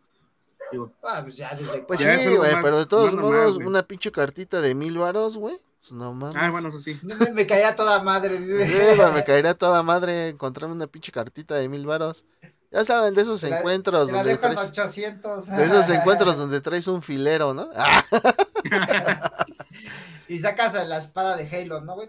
Digo, 0.73 0.93
Ah, 1.03 1.21
pues 1.25 1.37
ya 1.37 1.53
desde 1.55 1.83
Pues 1.83 1.99
Ya 1.99 2.17
sí, 2.19 2.29
güey, 2.37 2.53
más- 2.53 2.63
pero 2.63 2.79
de 2.79 2.87
todos 2.87 3.13
más 3.13 3.23
normal, 3.25 3.41
modos, 3.41 3.57
una 3.57 3.83
pinche 3.83 4.13
cartita 4.13 4.61
de 4.61 4.75
mil 4.77 4.97
varos, 4.99 5.37
güey. 5.37 5.61
Pues 5.81 5.93
no 5.93 6.13
mames. 6.13 6.37
ah, 6.37 6.51
bueno, 6.51 6.69
eso 6.69 6.79
sí. 6.79 6.99
me, 7.35 7.47
caía 7.47 7.75
toda 7.75 8.03
madre. 8.03 8.39
Sí, 8.39 8.97
güey, 8.97 9.13
me 9.13 9.25
caería 9.25 9.55
toda 9.55 9.83
madre 9.83 10.29
encontrarme 10.29 10.75
una 10.75 10.87
pinche 10.87 11.11
cartita 11.11 11.55
de 11.57 11.69
mil 11.69 11.87
varos. 11.87 12.25
Ya 12.71 12.85
saben, 12.85 13.15
de 13.15 13.23
esos 13.23 13.43
la- 13.43 13.59
encuentros 13.59 14.07
Te 14.07 14.13
la 14.13 14.19
donde 14.19 14.33
dejo 14.35 14.47
en 14.47 14.55
traes, 14.55 14.69
800. 14.69 15.47
de 15.49 15.65
esos 15.65 15.91
encuentros 15.91 16.37
donde 16.37 16.61
traes 16.61 16.87
un 16.87 17.03
filero, 17.03 17.53
¿no? 17.55 17.69
Y 20.29 20.39
sacas 20.39 20.75
la 20.89 20.99
espada 20.99 21.37
de 21.37 21.49
Halo, 21.49 21.81
¿no, 21.81 21.95
güey? 21.97 22.09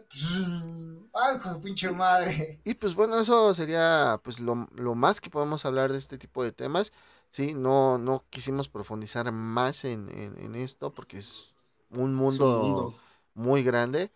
Ay, 1.13 1.37
hijo 1.37 1.53
de 1.55 1.59
pinche 1.59 1.89
madre. 1.89 2.59
y 2.63 2.75
pues 2.75 2.93
bueno, 2.93 3.19
eso 3.19 3.53
sería 3.55 4.19
pues 4.23 4.39
lo, 4.39 4.67
lo 4.75 4.93
más 4.93 5.19
que 5.19 5.31
podemos 5.31 5.65
hablar 5.65 5.91
de 5.91 5.97
este 5.97 6.17
tipo 6.19 6.43
de 6.43 6.51
temas. 6.51 6.93
Sí, 7.31 7.53
no, 7.55 7.97
no 7.97 8.23
quisimos 8.29 8.69
profundizar 8.69 9.31
más 9.31 9.85
en, 9.85 10.07
en- 10.09 10.37
en 10.37 10.55
esto 10.55 10.93
porque 10.93 11.17
es 11.17 11.53
un 11.89 11.97
Es 11.99 12.03
un 12.05 12.13
mundo, 12.15 12.59
mundo. 12.61 12.95
Muy 13.33 13.63
grande. 13.63 14.11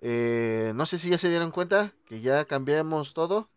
Eh, 0.00 0.72
no 0.74 0.86
sé 0.86 0.98
si 0.98 1.10
ya 1.10 1.18
se 1.18 1.28
dieron 1.28 1.50
cuenta 1.50 1.92
que 2.06 2.20
ya 2.20 2.44
cambiamos 2.44 3.12
todo. 3.14 3.48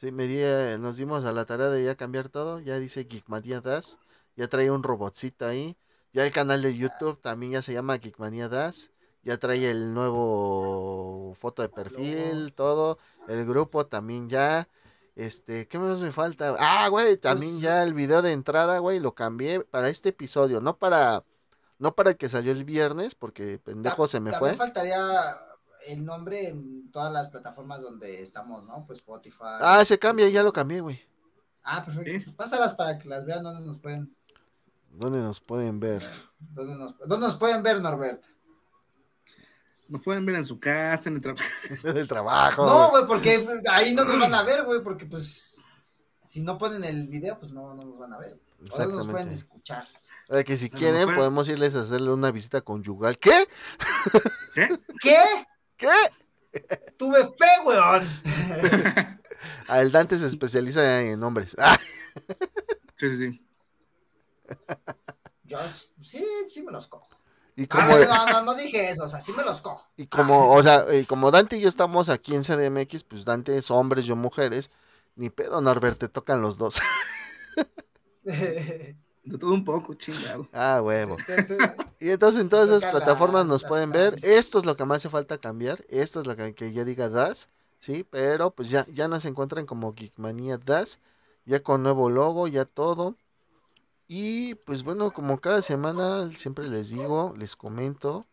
Sí, 0.00 0.12
me 0.12 0.26
di- 0.26 0.38
eh, 0.40 0.76
nos 0.78 0.96
dimos 0.96 1.24
a 1.24 1.32
la 1.32 1.44
tarea 1.44 1.70
de 1.70 1.84
ya 1.84 1.94
cambiar 1.96 2.28
todo. 2.28 2.60
Ya 2.60 2.78
dice 2.78 3.04
Geekmania 3.04 3.60
Das. 3.60 3.98
Ya 4.36 4.48
trae 4.48 4.70
un 4.70 4.82
robotcito 4.82 5.46
ahí. 5.46 5.76
Ya 6.12 6.24
el 6.24 6.32
canal 6.32 6.62
de 6.62 6.76
YouTube 6.76 7.20
también 7.20 7.52
ya 7.52 7.62
se 7.62 7.72
llama 7.72 7.96
Geekmania 7.98 8.48
Das. 8.48 8.90
Ya 9.24 9.36
trae 9.38 9.68
el 9.70 9.92
nuevo 9.94 11.34
foto 11.38 11.62
de 11.62 11.68
perfil, 11.68 12.52
todo. 12.54 12.98
El 13.26 13.44
grupo 13.46 13.86
también 13.86 14.28
ya. 14.28 14.68
Este, 15.16 15.66
¿qué 15.66 15.78
más 15.80 15.98
me 15.98 16.12
falta? 16.12 16.54
Ah, 16.60 16.86
güey, 16.88 17.16
también 17.16 17.52
Pues- 17.54 17.62
ya 17.62 17.82
el 17.82 17.92
video 17.92 18.22
de 18.22 18.32
entrada, 18.32 18.78
güey, 18.78 19.00
lo 19.00 19.14
cambié 19.16 19.60
para 19.60 19.88
este 19.88 20.10
episodio, 20.10 20.60
no 20.60 20.76
para 20.78 21.24
no 21.78 21.94
para 21.94 22.10
el 22.10 22.16
que 22.16 22.28
salió 22.28 22.52
el 22.52 22.64
viernes, 22.64 23.14
porque 23.14 23.58
pendejo 23.58 24.06
se 24.06 24.20
me 24.20 24.30
También 24.30 24.56
fue. 24.56 24.66
faltaría 24.66 25.00
el 25.86 26.04
nombre 26.04 26.48
en 26.48 26.90
todas 26.90 27.12
las 27.12 27.28
plataformas 27.28 27.80
donde 27.80 28.20
estamos, 28.20 28.64
¿no? 28.64 28.84
Pues 28.86 28.98
Spotify. 28.98 29.58
Ah, 29.60 29.84
se 29.84 29.98
cambia, 29.98 30.28
ya 30.28 30.42
lo 30.42 30.52
cambié, 30.52 30.80
güey. 30.80 31.00
Ah, 31.62 31.84
perfecto. 31.84 32.24
Pues 32.24 32.36
pásalas 32.36 32.74
para 32.74 32.98
que 32.98 33.08
las 33.08 33.24
vean 33.24 33.42
dónde 33.42 33.64
nos 33.64 33.78
pueden. 33.78 34.14
¿Dónde 34.90 35.20
nos 35.20 35.40
pueden 35.40 35.78
ver? 35.80 36.08
¿Dónde 36.38 36.74
nos, 36.76 36.98
dónde 36.98 37.26
nos 37.26 37.36
pueden 37.36 37.62
ver, 37.62 37.80
Norbert? 37.80 38.24
Nos 39.86 40.02
pueden 40.02 40.26
ver 40.26 40.36
en 40.36 40.44
su 40.44 40.58
casa, 40.58 41.08
en 41.08 41.16
el 41.16 41.20
trabajo. 41.22 41.44
Del 41.94 42.08
trabajo. 42.08 42.66
No, 42.66 42.90
güey, 42.90 43.06
porque 43.06 43.46
ahí 43.70 43.94
no 43.94 44.04
nos 44.04 44.18
van 44.18 44.34
a 44.34 44.42
ver, 44.42 44.64
güey, 44.64 44.82
porque 44.82 45.06
pues 45.06 45.62
si 46.26 46.42
no 46.42 46.58
ponen 46.58 46.84
el 46.84 47.06
video, 47.08 47.38
pues 47.38 47.52
no, 47.52 47.74
no 47.74 47.84
nos 47.84 47.98
van 47.98 48.12
a 48.12 48.18
ver. 48.18 48.38
O 48.70 48.78
no 48.78 48.88
nos 48.88 49.08
pueden 49.08 49.30
escuchar. 49.30 49.86
Ahora 50.28 50.44
que 50.44 50.56
si 50.56 50.68
quieren, 50.68 51.14
podemos 51.14 51.48
irles 51.48 51.74
a 51.74 51.80
hacerle 51.80 52.12
una 52.12 52.30
visita 52.30 52.60
conyugal. 52.60 53.18
¿Qué? 53.18 53.46
¿Qué? 54.54 54.68
¿Qué? 55.00 55.16
¿Qué? 55.76 55.88
Tuve 56.98 57.24
fe, 57.24 57.46
weón. 57.64 58.08
Ah, 59.68 59.80
el 59.82 59.92
Dante 59.92 60.18
se 60.18 60.26
especializa 60.26 61.02
en 61.02 61.22
hombres. 61.22 61.54
Ah, 61.60 61.78
Sí, 62.96 63.08
sí, 63.10 63.16
sí. 63.16 63.46
Yo 65.44 65.58
sí, 66.00 66.24
sí 66.48 66.62
me 66.62 66.72
los 66.72 66.88
cojo. 66.88 67.08
y 67.54 67.64
Ah, 67.64 67.66
como, 67.68 67.96
no, 67.98 68.26
no, 68.32 68.42
no 68.42 68.54
dije 68.56 68.90
eso, 68.90 69.04
o 69.04 69.08
sea, 69.08 69.20
sí 69.20 69.32
me 69.36 69.44
los 69.44 69.60
cojo. 69.60 69.86
y 69.96 70.06
como, 70.08 70.52
o 70.52 70.62
sea, 70.62 70.92
y 70.92 71.04
como 71.04 71.30
Dante 71.30 71.56
y 71.58 71.60
yo 71.60 71.68
estamos 71.68 72.08
aquí 72.08 72.34
en 72.34 72.42
CDMX, 72.42 73.04
pues 73.04 73.24
Dante 73.24 73.56
es 73.56 73.70
hombres, 73.70 74.06
yo 74.06 74.16
mujeres. 74.16 74.70
Ni 75.14 75.30
pedo, 75.30 75.60
Norbert, 75.60 75.98
te 76.00 76.08
tocan 76.08 76.40
los 76.42 76.58
dos. 76.58 76.78
De 79.28 79.38
todo 79.38 79.52
un 79.52 79.64
poco, 79.64 79.94
chingado. 79.94 80.48
ah, 80.52 80.80
huevo. 80.82 81.16
Y 82.00 82.10
entonces 82.10 82.40
en 82.40 82.48
todas 82.48 82.68
esas 82.68 82.88
plataformas 82.90 83.44
nos 83.44 83.64
pueden 83.64 83.90
ver. 83.90 84.14
Esto 84.22 84.58
es 84.58 84.64
lo 84.64 84.76
que 84.76 84.84
más 84.84 84.98
hace 84.98 85.08
falta 85.10 85.38
cambiar. 85.38 85.84
Esto 85.88 86.20
es 86.20 86.28
lo 86.28 86.36
que, 86.36 86.54
que 86.54 86.72
ya 86.72 86.84
diga 86.84 87.08
Das. 87.08 87.48
Sí, 87.80 88.06
pero 88.08 88.52
pues 88.52 88.70
ya, 88.70 88.86
ya 88.86 89.08
nos 89.08 89.24
encuentran 89.24 89.66
como 89.66 89.92
Geekmania 89.94 90.58
Das. 90.58 91.00
Ya 91.44 91.60
con 91.60 91.82
nuevo 91.82 92.08
logo, 92.08 92.46
ya 92.46 92.64
todo. 92.64 93.16
Y 94.06 94.54
pues 94.54 94.84
bueno, 94.84 95.12
como 95.12 95.40
cada 95.40 95.60
semana 95.60 96.30
siempre 96.30 96.68
les 96.68 96.90
digo, 96.90 97.34
les 97.36 97.56
comento. 97.56 98.26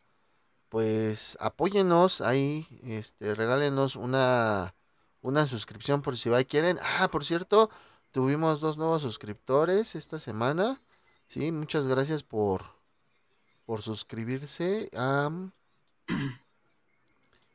Pues 0.70 1.38
apóyennos 1.42 2.22
ahí, 2.22 2.68
este, 2.84 3.34
regálenos 3.34 3.96
una, 3.96 4.76
una 5.22 5.48
suscripción 5.48 6.02
por 6.04 6.18
si 6.18 6.30
va 6.30 6.40
y 6.42 6.46
quieren. 6.46 6.78
Ah, 7.00 7.08
por 7.10 7.24
cierto, 7.26 7.70
tuvimos 8.12 8.60
dos 8.62 8.78
nuevos 8.78 9.02
suscriptores 9.02 9.96
esta 9.96 10.20
semana. 10.20 10.82
Sí, 11.28 11.52
muchas 11.52 11.88
gracias 11.88 12.24
por, 12.24 12.64
por 13.66 13.82
suscribirse 13.82 14.90
a, 14.96 15.30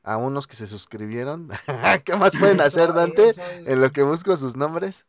a 0.03 0.17
unos 0.17 0.47
que 0.47 0.57
se 0.57 0.67
suscribieron. 0.67 1.49
¿Qué 2.05 2.17
más 2.17 2.37
pueden 2.37 2.61
hacer, 2.61 2.93
Dante? 2.93 3.33
En 3.67 3.81
lo 3.81 3.91
que 3.91 4.03
busco 4.03 4.37
sus 4.37 4.57
nombres. 4.57 5.07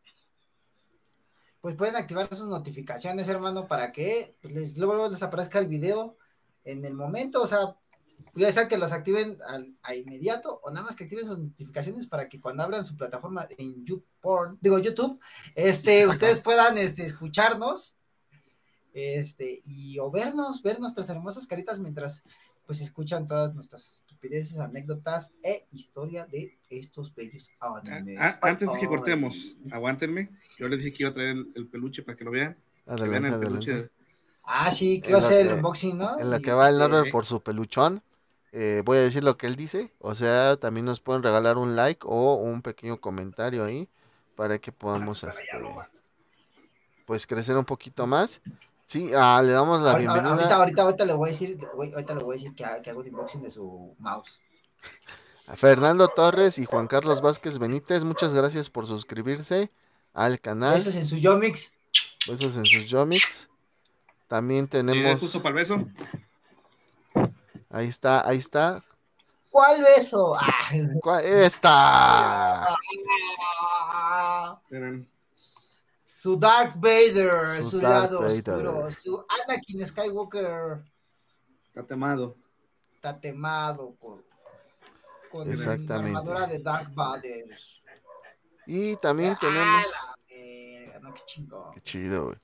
Pues 1.61 1.75
pueden 1.75 1.95
activar 1.95 2.33
sus 2.35 2.47
notificaciones, 2.47 3.27
hermano, 3.27 3.67
para 3.67 3.91
que 3.91 4.35
pues, 4.41 4.53
les, 4.53 4.77
luego 4.77 5.09
les 5.09 5.21
aparezca 5.21 5.59
el 5.59 5.67
video 5.67 6.17
en 6.63 6.85
el 6.85 6.93
momento, 6.93 7.41
o 7.41 7.47
sea, 7.47 7.75
ya 8.35 8.51
sea 8.51 8.67
que 8.67 8.77
los 8.77 8.91
activen 8.91 9.37
al, 9.47 9.75
a 9.83 9.95
inmediato 9.95 10.59
o 10.63 10.71
nada 10.71 10.85
más 10.85 10.95
que 10.95 11.03
activen 11.03 11.25
sus 11.25 11.37
notificaciones 11.37 12.07
para 12.07 12.29
que 12.29 12.39
cuando 12.39 12.63
abran 12.63 12.85
su 12.85 12.95
plataforma 12.95 13.47
en 13.57 13.83
YouPorn, 13.85 14.57
digo 14.61 14.79
YouTube, 14.79 15.19
este, 15.55 16.07
ustedes 16.07 16.39
puedan 16.39 16.77
este, 16.77 17.05
escucharnos 17.05 17.95
este, 18.93 19.61
y 19.65 19.99
o 19.99 20.09
vernos, 20.11 20.61
ver 20.61 20.79
nuestras 20.79 21.09
hermosas 21.09 21.47
caritas 21.47 21.79
mientras 21.79 22.23
pues 22.65 22.79
escuchan 22.81 23.27
todas 23.27 23.53
nuestras 23.53 23.95
estupideces, 23.97 24.59
anécdotas 24.59 25.33
e 25.43 25.65
historia 25.71 26.25
de 26.25 26.57
estos 26.69 27.13
bellos 27.13 27.49
Ah, 27.59 27.81
animes. 27.83 28.17
ah, 28.21 28.39
antes 28.43 28.71
de 28.71 28.79
que 28.79 28.87
cortemos, 28.87 29.57
aguántenme. 29.71 30.29
Yo 30.57 30.69
les 30.69 30.79
dije 30.79 30.93
que 30.93 31.03
iba 31.03 31.09
a 31.09 31.13
traer 31.13 31.29
el, 31.31 31.51
el 31.55 31.67
peluche 31.67 32.01
para 32.03 32.15
que 32.15 32.23
lo 32.23 32.31
vean. 32.31 32.53
Que 32.53 32.59
vean 32.93 33.25
Adelante, 33.25 33.27
el 33.27 33.33
adelante. 33.33 33.65
peluche. 33.65 33.91
Ah, 34.43 34.71
sí, 34.71 35.01
que 35.01 35.09
En 35.09 35.15
va 35.15 35.17
a 35.17 35.21
lo 35.21 35.27
ser 35.27 35.41
el 35.41 35.47
que- 35.49 35.53
unboxing, 35.55 35.97
¿no? 35.97 36.17
En 36.19 36.29
la 36.29 36.39
que 36.39 36.51
va 36.53 36.69
el 36.69 36.77
Norbert 36.77 37.07
eh, 37.07 37.11
por 37.11 37.25
su 37.25 37.41
peluchón. 37.41 38.01
eh, 38.53 38.81
voy 38.85 38.97
a 38.99 39.01
decir 39.01 39.23
lo 39.23 39.37
que 39.37 39.47
él 39.47 39.55
dice. 39.55 39.93
O 39.99 40.15
sea, 40.15 40.55
también 40.57 40.85
nos 40.85 40.99
pueden 40.99 41.23
regalar 41.23 41.57
un 41.57 41.75
like 41.75 42.01
o 42.07 42.35
un 42.35 42.61
pequeño 42.61 43.01
comentario 43.01 43.63
ahí. 43.65 43.89
para 44.35 44.59
que 44.59 44.71
podamos 44.71 45.23
este, 45.23 45.43
pues 47.05 47.27
crecer 47.27 47.57
un 47.57 47.65
poquito 47.65 48.07
más. 48.07 48.41
Sí, 48.91 49.09
ah, 49.15 49.41
le 49.41 49.53
damos 49.53 49.79
la 49.79 49.91
Ahorita, 49.91 50.11
bienvenida. 50.11 50.33
ahorita, 50.43 50.55
ahorita, 50.57 50.81
ahorita 50.83 51.05
le 51.05 51.13
voy 51.13 51.29
a 51.29 51.31
decir, 51.31 51.57
ahorita 51.73 52.13
le 52.13 52.23
voy 52.23 52.33
a 52.33 52.37
decir 52.37 52.53
que, 52.53 52.65
ha- 52.65 52.81
que 52.81 52.89
hago 52.89 52.99
un 52.99 53.07
unboxing 53.07 53.41
de 53.41 53.49
su 53.49 53.95
mouse. 53.99 54.41
A 55.47 55.55
Fernando 55.55 56.09
Torres 56.09 56.59
y 56.59 56.65
Juan 56.65 56.87
Carlos 56.87 57.21
Vázquez 57.21 57.57
Benítez, 57.57 58.03
muchas 58.03 58.33
gracias 58.33 58.69
por 58.69 58.85
suscribirse 58.85 59.71
al 60.13 60.41
canal. 60.41 60.75
Eso 60.75 60.89
es 60.89 60.97
en 60.97 61.07
su 61.07 61.15
Yomix. 61.15 61.71
Besos 62.27 62.57
en 62.57 62.65
sus 62.65 62.85
Yomix. 62.87 63.47
También 64.27 64.67
tenemos. 64.67 65.21
justo 65.21 65.41
para 65.41 65.51
el 65.51 65.55
beso. 65.65 65.87
Ahí 67.69 67.87
está, 67.87 68.27
ahí 68.27 68.39
está. 68.39 68.83
¿Cuál 69.49 69.81
beso? 69.81 70.35
Ah, 70.37 70.69
¿Cuál- 71.01 71.23
Esta. 71.23 72.67
Su 76.21 76.37
Darth 76.37 76.75
Vader, 76.75 77.63
Su 77.63 77.81
lado 77.81 78.19
Vader. 78.21 78.37
oscuro, 78.37 78.91
su 78.91 79.25
Anakin 79.47 79.83
Skywalker 79.87 80.83
está 81.65 81.83
temado. 81.83 82.35
está 82.93 83.19
temado 83.19 83.95
con, 83.99 84.23
con 85.31 85.49
Exactamente. 85.51 86.13
la 86.13 86.19
armadura 86.19 86.45
de 86.47 86.59
Darth 86.59 86.93
Vader. 86.93 87.57
Y 88.67 88.95
también 88.97 89.31
Ah, 89.31 89.37
tenemos. 89.41 89.85
la 89.91 90.15
verga, 90.29 90.99
no, 90.99 91.13
qué. 91.15 91.23
Qué 91.73 91.81
chido, 91.81 92.25
güey. 92.25 92.37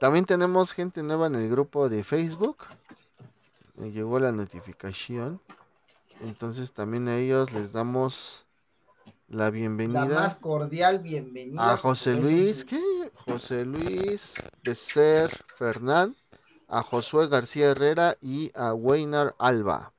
También 0.00 0.26
tenemos 0.26 0.74
gente 0.74 1.02
nueva 1.02 1.28
en 1.28 1.36
el 1.36 1.48
grupo 1.48 1.88
de 1.88 2.04
Facebook. 2.04 2.58
Me 3.76 3.90
llegó 3.90 4.18
la 4.18 4.32
notificación. 4.32 5.40
Entonces 6.20 6.72
también 6.72 7.08
a 7.08 7.16
ellos 7.16 7.52
les 7.52 7.72
damos 7.72 8.43
la 9.28 9.44
La 9.44 9.50
bienvenida. 9.50 10.04
más 10.06 10.36
cordial 10.36 10.98
bienvenida. 11.00 11.72
A 11.72 11.76
José 11.76 12.14
Luis, 12.14 12.64
¿qué? 12.64 12.80
José 13.14 13.64
Luis 13.64 14.34
Becer 14.62 15.30
Fernán, 15.56 16.14
a 16.68 16.82
Josué 16.82 17.28
García 17.28 17.70
Herrera 17.70 18.16
y 18.20 18.50
a 18.54 18.74
Weinar 18.74 19.34
Alba. 19.38 19.92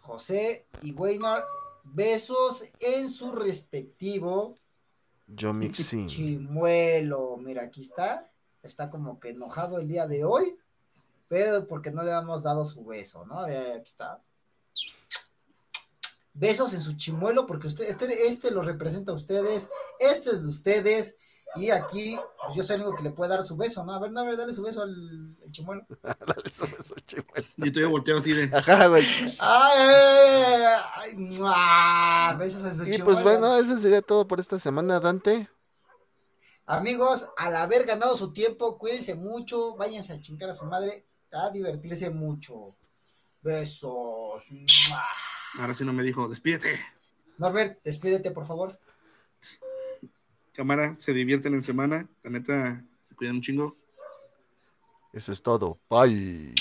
José 0.00 0.66
y 0.82 0.92
Weinar, 0.92 1.38
besos 1.84 2.64
en 2.80 3.08
su 3.08 3.32
respectivo 3.32 4.54
Yo 5.26 5.52
Mixin. 5.52 6.06
chimuelo. 6.06 7.36
Mira, 7.36 7.64
aquí 7.64 7.82
está. 7.82 8.30
Está 8.62 8.90
como 8.90 9.20
que 9.20 9.30
enojado 9.30 9.78
el 9.78 9.86
día 9.88 10.06
de 10.06 10.24
hoy, 10.24 10.56
pero 11.28 11.66
porque 11.66 11.90
no 11.90 12.02
le 12.02 12.10
hemos 12.10 12.42
dado 12.42 12.64
su 12.64 12.84
beso, 12.84 13.24
¿no? 13.26 13.40
Aquí 13.40 13.52
está. 13.84 14.20
Besos 16.38 16.72
en 16.72 16.80
su 16.80 16.96
chimuelo, 16.96 17.46
porque 17.46 17.66
usted, 17.66 17.84
este, 17.88 18.28
este 18.28 18.52
lo 18.52 18.62
representa 18.62 19.10
a 19.10 19.14
ustedes, 19.16 19.70
este 19.98 20.30
es 20.30 20.42
de 20.42 20.48
ustedes, 20.48 21.16
y 21.56 21.70
aquí 21.70 22.16
pues, 22.40 22.54
yo 22.54 22.62
soy 22.62 22.76
el 22.76 22.82
único 22.82 22.96
que 22.96 23.02
le 23.02 23.10
puede 23.10 23.30
dar 23.30 23.42
su 23.42 23.56
beso, 23.56 23.84
¿no? 23.84 23.92
A 23.92 23.98
ver, 23.98 24.12
no, 24.12 24.20
a 24.20 24.24
ver, 24.24 24.36
dale 24.36 24.52
su 24.52 24.62
beso 24.62 24.82
al, 24.82 25.36
al 25.42 25.50
chimuelo. 25.50 25.84
Dale 26.02 26.50
su 26.50 26.64
beso, 26.64 26.94
chimuelo. 27.06 27.46
Y 27.56 27.72
todavía 27.72 27.90
volteo 27.90 28.18
así 28.18 28.32
de. 28.32 28.54
Ajá, 28.56 28.86
güey. 28.86 29.04
¡Ay! 29.40 30.64
ay, 30.94 31.16
¡mua! 31.16 32.34
Besos 32.38 32.64
en 32.64 32.76
su 32.76 32.82
Y 32.82 32.92
chimuelo. 32.92 33.04
pues 33.06 33.22
bueno, 33.24 33.56
eso 33.56 33.76
sería 33.76 34.02
todo 34.02 34.28
por 34.28 34.38
esta 34.38 34.60
semana, 34.60 35.00
Dante. 35.00 35.48
Amigos, 36.66 37.30
al 37.36 37.56
haber 37.56 37.84
ganado 37.84 38.14
su 38.14 38.32
tiempo, 38.32 38.78
cuídense 38.78 39.14
mucho, 39.14 39.74
váyanse 39.74 40.12
a 40.12 40.20
chingar 40.20 40.50
a 40.50 40.54
su 40.54 40.66
madre, 40.66 41.06
a 41.32 41.50
divertirse 41.50 42.10
mucho. 42.10 42.76
Besos. 43.40 44.52
¡Mua! 44.52 45.02
Ahora 45.56 45.74
sí 45.74 45.84
no 45.84 45.92
me 45.92 46.02
dijo, 46.02 46.28
despídete. 46.28 46.80
Norbert, 47.38 47.82
despídete, 47.84 48.30
por 48.30 48.46
favor. 48.46 48.78
Cámara, 50.52 50.96
se 50.98 51.12
divierten 51.12 51.54
en 51.54 51.62
semana. 51.62 52.06
La 52.22 52.30
neta, 52.30 52.82
se 53.08 53.14
cuidan 53.14 53.36
un 53.36 53.42
chingo. 53.42 53.76
Eso 55.12 55.32
es 55.32 55.42
todo. 55.42 55.78
Bye. 55.88 56.54